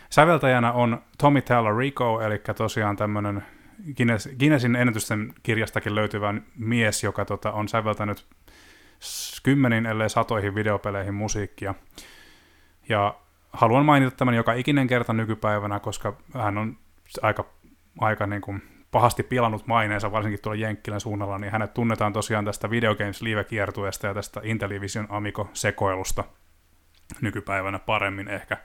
Säveltäjänä 0.09 0.71
on 0.71 1.01
Tommy 1.17 1.41
Tallarico, 1.41 2.21
eli 2.21 2.41
tosiaan 2.55 2.95
tämmöinen 2.95 3.43
Guinness, 3.97 4.29
Guinnessin 4.39 4.75
ennätysten 4.75 5.33
kirjastakin 5.43 5.95
löytyvä 5.95 6.33
mies, 6.57 7.03
joka 7.03 7.25
tota, 7.25 7.51
on 7.51 7.67
säveltänyt 7.67 8.25
kymmenin, 9.43 9.85
ellei 9.85 10.09
satoihin 10.09 10.55
videopeleihin 10.55 11.13
musiikkia. 11.13 11.75
Ja 12.89 13.15
haluan 13.53 13.85
mainita 13.85 14.15
tämän 14.15 14.33
joka 14.33 14.53
ikinen 14.53 14.87
kerta 14.87 15.13
nykypäivänä, 15.13 15.79
koska 15.79 16.17
hän 16.33 16.57
on 16.57 16.77
aika, 17.21 17.45
aika 17.99 18.27
niin 18.27 18.41
kuin 18.41 18.61
pahasti 18.91 19.23
pilannut 19.23 19.67
maineensa, 19.67 20.11
varsinkin 20.11 20.41
tuolla 20.41 20.61
Jenkkilän 20.61 21.01
suunnalla, 21.01 21.37
niin 21.37 21.51
hänet 21.51 21.73
tunnetaan 21.73 22.13
tosiaan 22.13 22.45
tästä 22.45 22.69
Video 22.69 22.95
Games 22.95 23.21
Live-kiertueesta 23.21 24.07
ja 24.07 24.13
tästä 24.13 24.41
Intellivision 24.43 25.07
Amico-sekoilusta 25.09 26.23
nykypäivänä 27.21 27.79
paremmin 27.79 28.27
ehkä. 28.27 28.57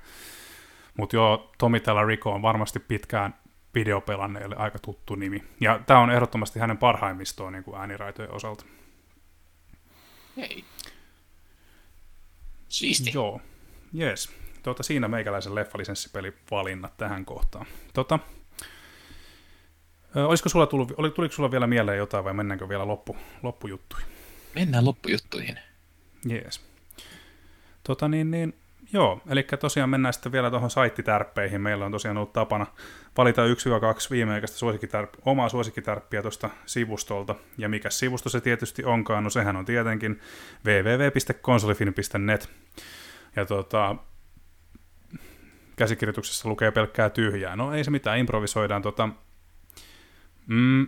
Mutta 0.97 1.17
joo, 1.17 1.53
Tommy 1.59 1.81
Rico 2.07 2.33
on 2.33 2.43
varmasti 2.43 2.79
pitkään 2.79 3.35
videopelanneille 3.75 4.57
aika 4.57 4.79
tuttu 4.79 5.15
nimi. 5.15 5.45
Ja 5.61 5.81
tämä 5.87 6.01
on 6.01 6.11
ehdottomasti 6.11 6.59
hänen 6.59 6.79
parhaimmistoon 6.79 7.53
niin 7.53 7.65
kuin 7.65 7.81
ääniraitojen 7.81 8.35
osalta. 8.35 8.65
Hei. 10.37 10.65
Siisti. 12.69 13.11
Joo, 13.15 13.41
yes. 13.99 14.33
Tuota, 14.63 14.83
siinä 14.83 15.09
meikäläisen 15.09 15.55
leffalisenssipeli 15.55 16.33
valinnat 16.51 16.97
tähän 16.97 17.25
kohtaan. 17.25 17.67
Tota, 17.95 18.19
olisiko 20.15 20.49
sulla 20.49 20.67
tullut, 20.67 20.93
oli, 20.97 21.11
tuliko 21.11 21.35
sulla 21.35 21.51
vielä 21.51 21.67
mieleen 21.67 21.99
jotain 21.99 22.25
vai 22.25 22.35
mennäänkö 22.35 22.69
vielä 22.69 22.87
loppu, 22.87 23.17
loppujuttuihin? 23.43 24.09
Mennään 24.55 24.85
loppujuttuihin. 24.85 25.59
Jees. 26.29 26.61
Tota 27.83 28.09
niin, 28.09 28.31
niin 28.31 28.55
Joo, 28.93 29.21
eli 29.29 29.43
tosiaan 29.43 29.91
mennään 29.91 30.13
sitten 30.13 30.33
vielä 30.33 30.51
tuohon 30.51 30.71
saittitärppeihin. 30.71 31.61
Meillä 31.61 31.87
on 31.87 31.93
tosiaan 31.93 32.17
ollut 32.17 32.33
tapana 32.33 32.67
valita 33.19 33.43
1-2 33.47 33.47
viimeikäistä 34.11 34.59
suosikkitärp- 34.59 35.21
omaa 35.25 35.49
suosikkitärppiä 35.49 36.23
tuosta 36.23 36.51
sivustolta. 36.67 37.35
Ja 37.59 37.69
mikä 37.69 37.91
sivusto 37.91 38.29
se 38.29 38.41
tietysti 38.41 38.85
onkaan? 38.85 39.25
No 39.25 39.31
sehän 39.31 39.57
on 39.57 39.65
tietenkin 39.65 40.21
www.konsolifin.net. 40.65 42.51
Ja 43.37 43.47
tota, 43.47 43.97
käsikirjoituksessa 45.77 46.49
lukee 46.49 46.71
pelkkää 46.71 47.11
tyhjää. 47.11 47.57
No 47.57 47.75
ei 47.75 47.85
se 47.85 47.91
mitään, 47.91 48.19
improvisoidaan. 48.19 48.83
Tota, 48.83 49.09
mm, 50.47 50.87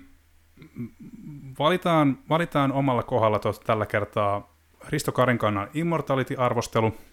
valitaan, 1.59 2.19
valitaan 2.29 2.73
omalla 2.73 3.03
kohdalla 3.03 3.39
tuota, 3.39 3.61
tällä 3.67 3.87
kertaa 3.87 4.55
Risto 4.89 5.13
Karinkannan 5.13 5.69
Immortality-arvostelu– 5.75 6.95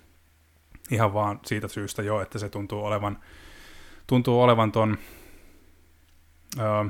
Ihan 0.91 1.13
vaan 1.13 1.39
siitä 1.45 1.67
syystä 1.67 2.01
jo, 2.01 2.21
että 2.21 2.39
se 2.39 2.49
tuntuu 2.49 2.85
olevan, 2.85 3.17
tuntuu 4.07 4.41
olevan 4.41 4.71
ton 4.71 4.97
ö, 6.59 6.89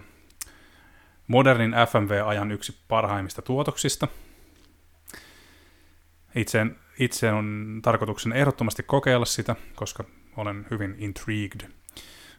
modernin 1.28 1.76
FMV-ajan 1.92 2.52
yksi 2.52 2.78
parhaimmista 2.88 3.42
tuotoksista. 3.42 4.08
Itse, 6.36 6.66
itse 7.00 7.32
on 7.32 7.80
tarkoituksen 7.84 8.34
ehdottomasti 8.34 8.84
kokeilla 8.84 9.26
sitä, 9.26 9.56
koska 9.76 10.04
olen 10.38 10.68
hyvin 10.72 10.96
intrigued. 10.98 11.70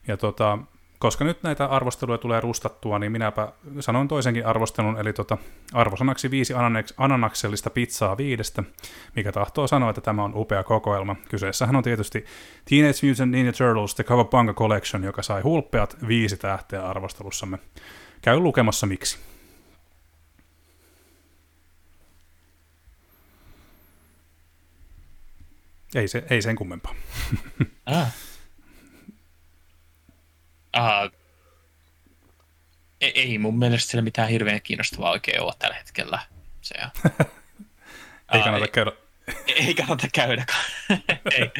Ja 0.08 0.16
tota, 0.16 0.58
koska 0.98 1.24
nyt 1.24 1.42
näitä 1.42 1.66
arvosteluja 1.66 2.18
tulee 2.18 2.40
rustattua, 2.40 2.98
niin 2.98 3.12
minäpä 3.12 3.52
sanon 3.80 4.08
toisenkin 4.08 4.46
arvostelun, 4.46 4.98
eli 4.98 5.12
tota, 5.12 5.38
arvosanaksi 5.72 6.30
viisi 6.30 6.54
ananaksellista 6.96 7.70
pizzaa 7.70 8.16
viidestä, 8.16 8.62
mikä 9.16 9.32
tahtoo 9.32 9.66
sanoa, 9.66 9.90
että 9.90 10.00
tämä 10.00 10.24
on 10.24 10.32
upea 10.34 10.64
kokoelma. 10.64 11.16
Kyseessähän 11.28 11.76
on 11.76 11.82
tietysti 11.82 12.24
Teenage 12.70 13.08
Mutant 13.08 13.32
Ninja 13.32 13.52
Turtles 13.52 13.94
The 13.94 14.04
Kawabanga 14.04 14.54
Collection, 14.54 15.04
joka 15.04 15.22
sai 15.22 15.42
hulppeat 15.42 15.96
viisi 16.08 16.36
tähteä 16.36 16.86
arvostelussamme. 16.86 17.58
Käy 18.22 18.38
lukemassa 18.38 18.86
miksi. 18.86 19.18
Ei, 25.94 26.08
se, 26.08 26.24
ei 26.30 26.42
sen 26.42 26.56
kummempaa. 26.56 26.94
Ah. 27.86 28.25
Uh, 30.76 31.12
ei 33.00 33.38
mun 33.38 33.58
mielestä 33.58 33.90
siellä 33.90 34.04
mitään 34.04 34.28
hirveän 34.28 34.62
kiinnostavaa 34.62 35.10
oikein 35.10 35.40
ole 35.42 35.52
tällä 35.58 35.76
hetkellä. 35.76 36.18
Se, 36.60 36.74
ei 38.32 38.42
kannata 38.42 38.64
uh, 38.64 38.70
käydä. 38.72 38.92
Ei, 39.46 39.66
ei 39.66 39.74
kannata 39.74 40.08
käydä. 40.12 40.46
ei. 41.38 41.50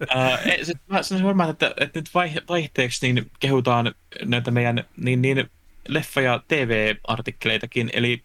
Uh, 0.00 0.50
ei, 0.52 0.64
sit 0.64 0.78
mä 0.86 1.02
sanoisin 1.02 1.26
varmaan, 1.26 1.50
että, 1.50 1.74
että 1.80 1.98
nyt 1.98 2.10
vaihteeksi 2.48 3.12
niin 3.12 3.30
kehutaan 3.40 3.94
näitä 4.24 4.50
meidän 4.50 4.84
niin, 4.96 5.22
niin 5.22 5.50
leffa- 5.88 6.20
ja 6.20 6.42
TV-artikkeleitakin, 6.48 7.90
eli 7.92 8.22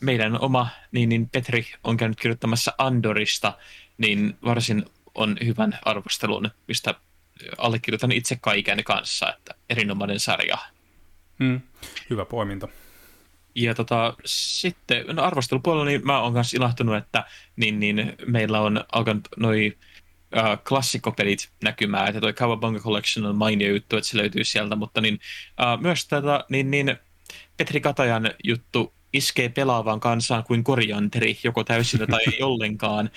meidän 0.00 0.40
oma 0.40 0.68
niin, 0.92 1.08
niin 1.08 1.28
Petri 1.28 1.66
on 1.84 1.96
käynyt 1.96 2.20
kirjoittamassa 2.20 2.72
Andorista, 2.78 3.52
niin 3.98 4.36
varsin 4.44 4.84
on 5.14 5.36
hyvän 5.44 5.78
arvostelun, 5.84 6.50
mistä 6.68 6.94
allekirjoitan 7.58 8.12
itse 8.12 8.36
kaiken 8.40 8.84
kanssa, 8.84 9.34
että 9.34 9.54
erinomainen 9.70 10.20
sarja. 10.20 10.58
Hmm, 11.38 11.60
hyvä 12.10 12.24
poiminta. 12.24 12.68
Ja 13.54 13.74
tota, 13.74 14.14
sitten 14.24 15.04
no 15.12 15.22
arvostelupuolella 15.22 15.84
niin 15.84 16.06
mä 16.06 16.20
oon 16.20 16.32
myös 16.32 16.54
ilahtunut, 16.54 16.96
että 16.96 17.24
niin, 17.56 17.80
niin, 17.80 18.14
meillä 18.26 18.60
on 18.60 18.84
alkanut 18.92 19.28
noi 19.36 19.76
uh, 20.36 20.64
klassikkopelit 20.68 21.50
näkymään, 21.62 22.08
että 22.08 22.20
toi 22.20 22.32
Kawabunga 22.32 22.80
Collection 22.80 23.26
on 23.26 23.36
mainio 23.36 23.68
juttu, 23.68 23.96
että 23.96 24.10
se 24.10 24.16
löytyy 24.16 24.44
sieltä, 24.44 24.76
mutta 24.76 25.00
niin, 25.00 25.14
uh, 25.14 25.82
myös 25.82 26.08
tätä, 26.08 26.44
niin, 26.48 26.70
niin 26.70 26.96
Petri 27.56 27.80
Katajan 27.80 28.30
juttu 28.44 28.94
iskee 29.12 29.48
pelaavaan 29.48 30.00
kansaan 30.00 30.44
kuin 30.44 30.64
korianteri, 30.64 31.38
joko 31.44 31.64
täysillä 31.64 32.06
tai 32.06 32.20
ei 32.32 32.42
ollenkaan, 32.50 33.10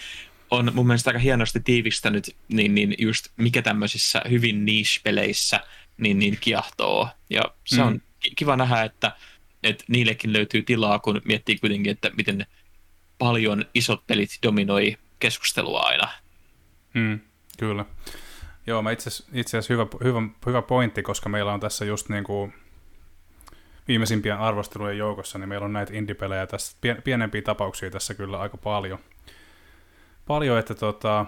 on 0.52 0.72
mun 0.74 0.88
mielestä 0.88 1.10
aika 1.10 1.20
hienosti 1.20 1.60
tiivistänyt, 1.60 2.36
niin, 2.48 2.76
niin 2.76 2.96
just 2.98 3.28
mikä 3.38 3.62
tämmöisissä 3.62 4.22
hyvin 4.30 4.66
niche-peleissä 4.66 5.60
niin, 5.98 6.20
niin 6.20 6.38
kiahtoo. 6.42 7.10
Ja 7.30 7.42
se 7.66 7.82
on 7.82 7.94
mm. 7.94 8.02
kiva 8.36 8.56
nähdä, 8.56 8.84
että, 8.84 9.12
että 9.64 9.84
niillekin 9.88 10.34
löytyy 10.34 10.62
tilaa, 10.62 11.00
kun 11.00 11.22
miettii 11.26 11.58
kuitenkin, 11.58 11.92
että 11.92 12.12
miten 12.18 12.46
paljon 13.18 13.66
isot 13.74 14.08
pelit 14.08 14.30
dominoi 14.44 14.98
keskustelua 15.20 15.80
aina. 15.80 16.10
Mm, 16.94 17.20
kyllä. 17.60 17.86
Joo, 18.68 18.82
mä 18.82 18.92
itse 18.92 19.10
asiassa 19.58 19.74
hyvä, 19.74 19.88
hyvä, 20.04 20.22
hyvä 20.46 20.62
pointti, 20.62 21.04
koska 21.04 21.30
meillä 21.30 21.54
on 21.54 21.60
tässä 21.60 21.86
just 21.86 22.10
niin 22.10 22.24
kuin 22.24 22.54
viimeisimpien 23.88 24.38
arvostelujen 24.38 24.98
joukossa, 24.98 25.38
niin 25.38 25.50
meillä 25.50 25.66
on 25.66 25.74
näitä 25.74 25.94
indie-pelejä 25.94 26.48
tässä, 26.48 26.78
pienempiä 27.04 27.42
tapauksia 27.42 27.92
tässä 27.92 28.14
kyllä 28.14 28.40
aika 28.40 28.58
paljon. 28.58 29.00
Paljon, 30.30 30.60
että 30.60 30.76
tota, 30.76 31.26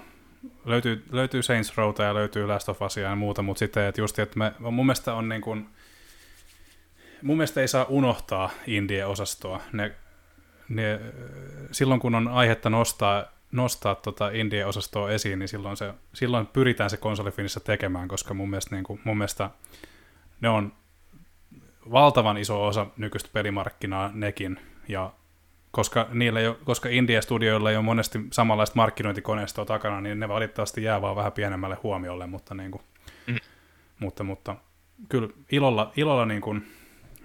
löytyy, 0.65 1.05
löytyy 1.11 1.41
Saints 1.43 1.77
Rowta 1.77 2.03
ja 2.03 2.13
löytyy 2.13 2.47
Last 2.47 2.69
of 2.69 2.81
Usia 2.81 3.09
ja 3.09 3.15
muuta, 3.15 3.41
mutta 3.41 3.59
sitten, 3.59 3.85
että 3.85 4.01
just, 4.01 4.19
että 4.19 4.39
me, 4.39 4.53
mun 4.59 4.85
mielestä 4.85 5.13
on 5.13 5.29
niin 5.29 5.41
kuin, 5.41 5.69
mun 7.21 7.37
mielestä 7.37 7.61
ei 7.61 7.67
saa 7.67 7.85
unohtaa 7.89 8.49
indie-osastoa. 8.67 9.61
Ne, 9.73 9.95
ne, 10.69 10.99
silloin 11.71 11.99
kun 11.99 12.15
on 12.15 12.27
aihetta 12.27 12.69
nostaa, 12.69 13.25
nostaa 13.51 13.95
tota 13.95 14.29
indie-osastoa 14.29 15.11
esiin, 15.11 15.39
niin 15.39 15.49
silloin, 15.49 15.77
se, 15.77 15.93
silloin 16.13 16.47
pyritään 16.47 16.89
se 16.89 16.97
konsolifinissä 16.97 17.59
tekemään, 17.59 18.07
koska 18.07 18.33
mun 18.33 18.49
mielestä, 18.49 18.75
niin 18.75 18.83
kuin, 18.83 19.01
mun 19.03 19.17
mielestä 19.17 19.49
ne 20.41 20.49
on 20.49 20.73
valtavan 21.91 22.37
iso 22.37 22.67
osa 22.67 22.87
nykyistä 22.97 23.29
pelimarkkinaa 23.33 24.11
nekin, 24.13 24.59
ja 24.87 25.11
koska, 25.71 26.07
niillä 26.13 26.39
ole, 26.39 26.57
koska 26.63 26.89
India-studioilla 26.89 27.69
ei 27.71 27.77
ole 27.77 27.85
monesti 27.85 28.19
samanlaista 28.31 28.75
markkinointikoneistoa 28.75 29.65
takana, 29.65 30.01
niin 30.01 30.19
ne 30.19 30.27
valitettavasti 30.27 30.83
jää 30.83 31.01
vaan 31.01 31.15
vähän 31.15 31.31
pienemmälle 31.31 31.77
huomiolle, 31.83 32.27
mutta, 32.27 32.53
niin 32.53 32.71
kuin, 32.71 32.81
mm. 33.27 33.37
mutta, 33.99 34.23
mutta 34.23 34.55
kyllä 35.09 35.29
ilolla, 35.51 35.91
ilolla 35.97 36.25
niin 36.25 36.41
kuin 36.41 36.71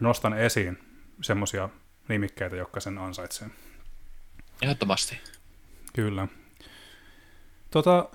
nostan 0.01 0.39
esiin 0.39 0.79
semmoisia 1.23 1.69
nimikkeitä, 2.09 2.57
jotka 2.57 2.81
sen 2.81 2.99
ansaitsee. 2.99 3.49
Ehdottomasti. 4.63 5.21
Kyllä. 5.93 6.29
Tota, 7.71 8.09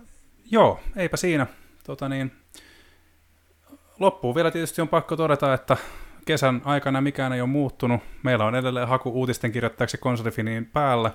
joo, 0.51 0.79
eipä 0.95 1.17
siinä. 1.17 1.47
Tota 1.83 2.09
niin, 2.09 2.31
loppuun 3.99 4.35
vielä 4.35 4.51
tietysti 4.51 4.81
on 4.81 4.87
pakko 4.87 5.15
todeta, 5.15 5.53
että 5.53 5.77
kesän 6.25 6.61
aikana 6.65 7.01
mikään 7.01 7.33
ei 7.33 7.41
ole 7.41 7.49
muuttunut. 7.49 8.01
Meillä 8.23 8.45
on 8.45 8.55
edelleen 8.55 8.87
haku 8.87 9.09
uutisten 9.09 9.51
kirjoittajaksi 9.51 9.97
konsolifiniin 9.97 10.65
päällä. 10.65 11.11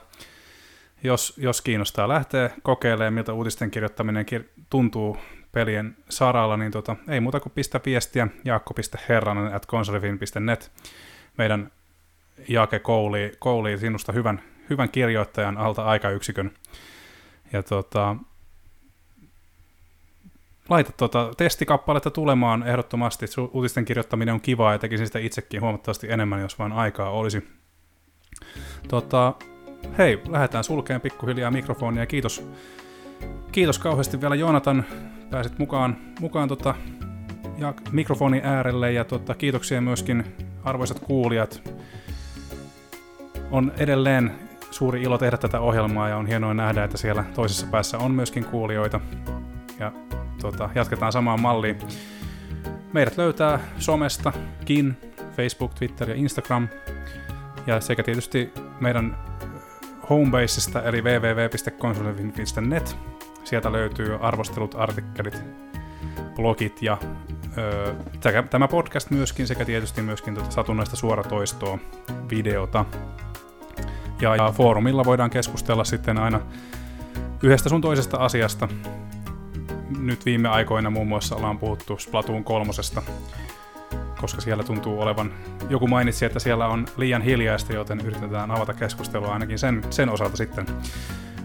Jos, 1.03 1.35
jos 1.37 1.63
kiinnostaa 1.63 2.09
lähteä 2.09 2.51
kokeilemaan, 2.63 3.15
miltä 3.15 3.33
uutisten 3.33 3.71
kirjoittaminen 3.71 4.27
kir- 4.27 4.63
tuntuu 4.71 5.17
pelien 5.53 5.97
saralla, 6.09 6.57
niin 6.57 6.73
tota, 6.73 6.97
ei 7.09 7.21
muuta 7.21 7.41
kuin 7.41 7.53
pistä 7.53 7.81
viestiä 7.87 8.29
jaakko.herranen 8.45 9.55
at 9.55 9.67
konsolifin.net. 9.67 10.73
Meidän 11.39 11.71
Jake 12.49 12.79
koulii, 12.79 13.33
koulii 13.39 13.79
sinusta 13.79 14.13
hyvän, 14.13 14.43
hyvän 14.71 14.89
kirjoittajan 14.89 15.59
alta 15.59 15.85
aikayksikön. 15.85 16.51
Ja 17.53 17.63
tota, 17.63 18.17
laita 20.69 20.93
tuota 20.93 21.31
testikappaletta 21.37 22.11
tulemaan 22.11 22.63
ehdottomasti. 22.63 23.27
Uutisten 23.53 23.85
kirjoittaminen 23.85 24.35
on 24.35 24.41
kivaa 24.41 24.73
ja 24.73 24.79
tekisin 24.79 25.07
sitä 25.07 25.19
itsekin 25.19 25.61
huomattavasti 25.61 26.11
enemmän, 26.11 26.41
jos 26.41 26.59
vain 26.59 26.73
aikaa 26.73 27.11
olisi. 27.11 27.49
Tota, 28.89 29.35
hei, 29.99 30.23
lähdetään 30.29 30.65
sulkeen 30.65 31.01
pikkuhiljaa 31.01 31.51
mikrofonia 31.51 32.07
kiitos, 32.07 32.49
kiitos 33.53 33.79
kauheasti 33.79 34.21
vielä 34.21 34.35
Joonatan. 34.35 34.85
Pääsit 35.31 35.59
mukaan, 35.59 35.97
mukaan 36.21 36.49
tota, 36.49 36.75
ja 37.59 37.75
mikrofonin 37.93 38.45
äärelle 38.45 38.93
ja 38.93 39.05
tota, 39.05 39.35
kiitoksia 39.35 39.81
myöskin 39.81 40.25
arvoisat 40.65 40.99
kuulijat. 40.99 41.63
On 43.51 43.73
edelleen 43.79 44.33
suuri 44.71 45.03
ilo 45.03 45.19
tehdä 45.19 45.37
tätä 45.37 45.61
ohjelmaa 45.61 46.09
ja 46.09 46.17
on 46.17 46.27
hienoa 46.27 46.55
nähdä, 46.55 46.85
että 46.85 46.97
siellä 46.97 47.25
toisessa 47.35 47.67
päässä 47.67 47.99
on 47.99 48.11
myöskin 48.11 48.45
kuulijoita. 48.45 49.01
Ja 49.79 49.93
tota, 50.41 50.71
jatketaan 50.75 51.13
samaan 51.13 51.41
malliin. 51.41 51.79
Meidät 52.93 53.17
löytää 53.17 53.61
somestakin, 53.79 54.97
Facebook, 55.37 55.75
Twitter 55.75 56.11
ja 56.11 56.17
Instagram. 56.17 56.69
Ja 57.67 57.81
sekä 57.81 58.03
tietysti 58.03 58.53
meidän 58.81 59.17
homebasesta 60.11 60.83
eli 60.83 61.03
www.konsolivin.net. 61.03 62.97
Sieltä 63.45 63.73
löytyy 63.73 64.19
arvostelut, 64.21 64.75
artikkelit, 64.75 65.43
blogit 66.35 66.83
ja 66.83 66.99
ö, 67.59 67.95
tämä 68.51 68.69
podcast 68.69 69.11
myöskin 69.11 69.47
sekä 69.47 69.65
tietysti 69.65 70.03
myöskin 70.03 70.35
tuota 70.35 70.51
satunnaista 70.51 70.97
suoratoistoa, 70.97 71.79
videota. 72.31 72.85
Ja, 74.21 74.37
ja 74.37 74.53
foorumilla 74.53 75.05
voidaan 75.05 75.31
keskustella 75.31 75.85
sitten 75.85 76.19
aina 76.19 76.41
yhdestä 77.43 77.69
sun 77.69 77.81
toisesta 77.81 78.17
asiasta, 78.17 78.69
nyt 80.07 80.27
viime 80.27 80.49
aikoina 80.49 80.91
muun 80.91 81.09
muassa 81.09 81.37
ollaan 81.37 81.59
puhuttu 81.59 81.99
Splatoon 81.99 82.45
kolmosesta, 82.45 83.03
koska 84.21 84.41
siellä 84.41 84.65
tuntuu 84.65 85.01
olevan, 85.01 85.33
joku 85.69 85.87
mainitsi, 85.87 86.25
että 86.25 86.39
siellä 86.39 86.67
on 86.67 86.87
liian 86.97 87.23
hiljaista, 87.23 87.73
joten 87.73 88.01
yritetään 88.01 88.51
avata 88.51 88.75
keskustelua 88.75 89.33
ainakin 89.33 89.59
sen, 89.59 89.83
sen 89.91 90.09
osalta 90.09 90.37
sitten. 90.37 90.67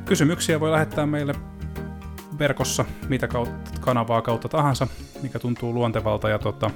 Kysymyksiä 0.05 0.59
voi 0.59 0.71
lähettää 0.71 1.05
meille 1.05 1.35
verkossa, 2.39 2.85
mitä 3.09 3.27
kautta, 3.27 3.71
kanavaa 3.81 4.21
kautta 4.21 4.49
tahansa, 4.49 4.88
mikä 5.21 5.39
tuntuu 5.39 5.73
luontevalta. 5.73 6.29
Ja 6.29 6.39
tota, 6.39 6.69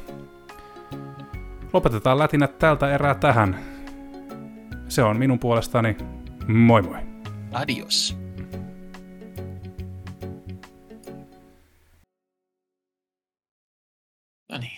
lopetetaan 1.74 2.20
lätinät 2.20 2.60
tältä 2.60 2.94
erää 2.94 3.16
tähän. 3.16 3.60
Se 4.88 5.04
on 5.04 5.18
minun 5.18 5.40
puolestani. 5.40 5.98
Moi 6.48 6.82
moi. 6.82 7.00
Adios. 7.54 8.25
money. 14.56 14.72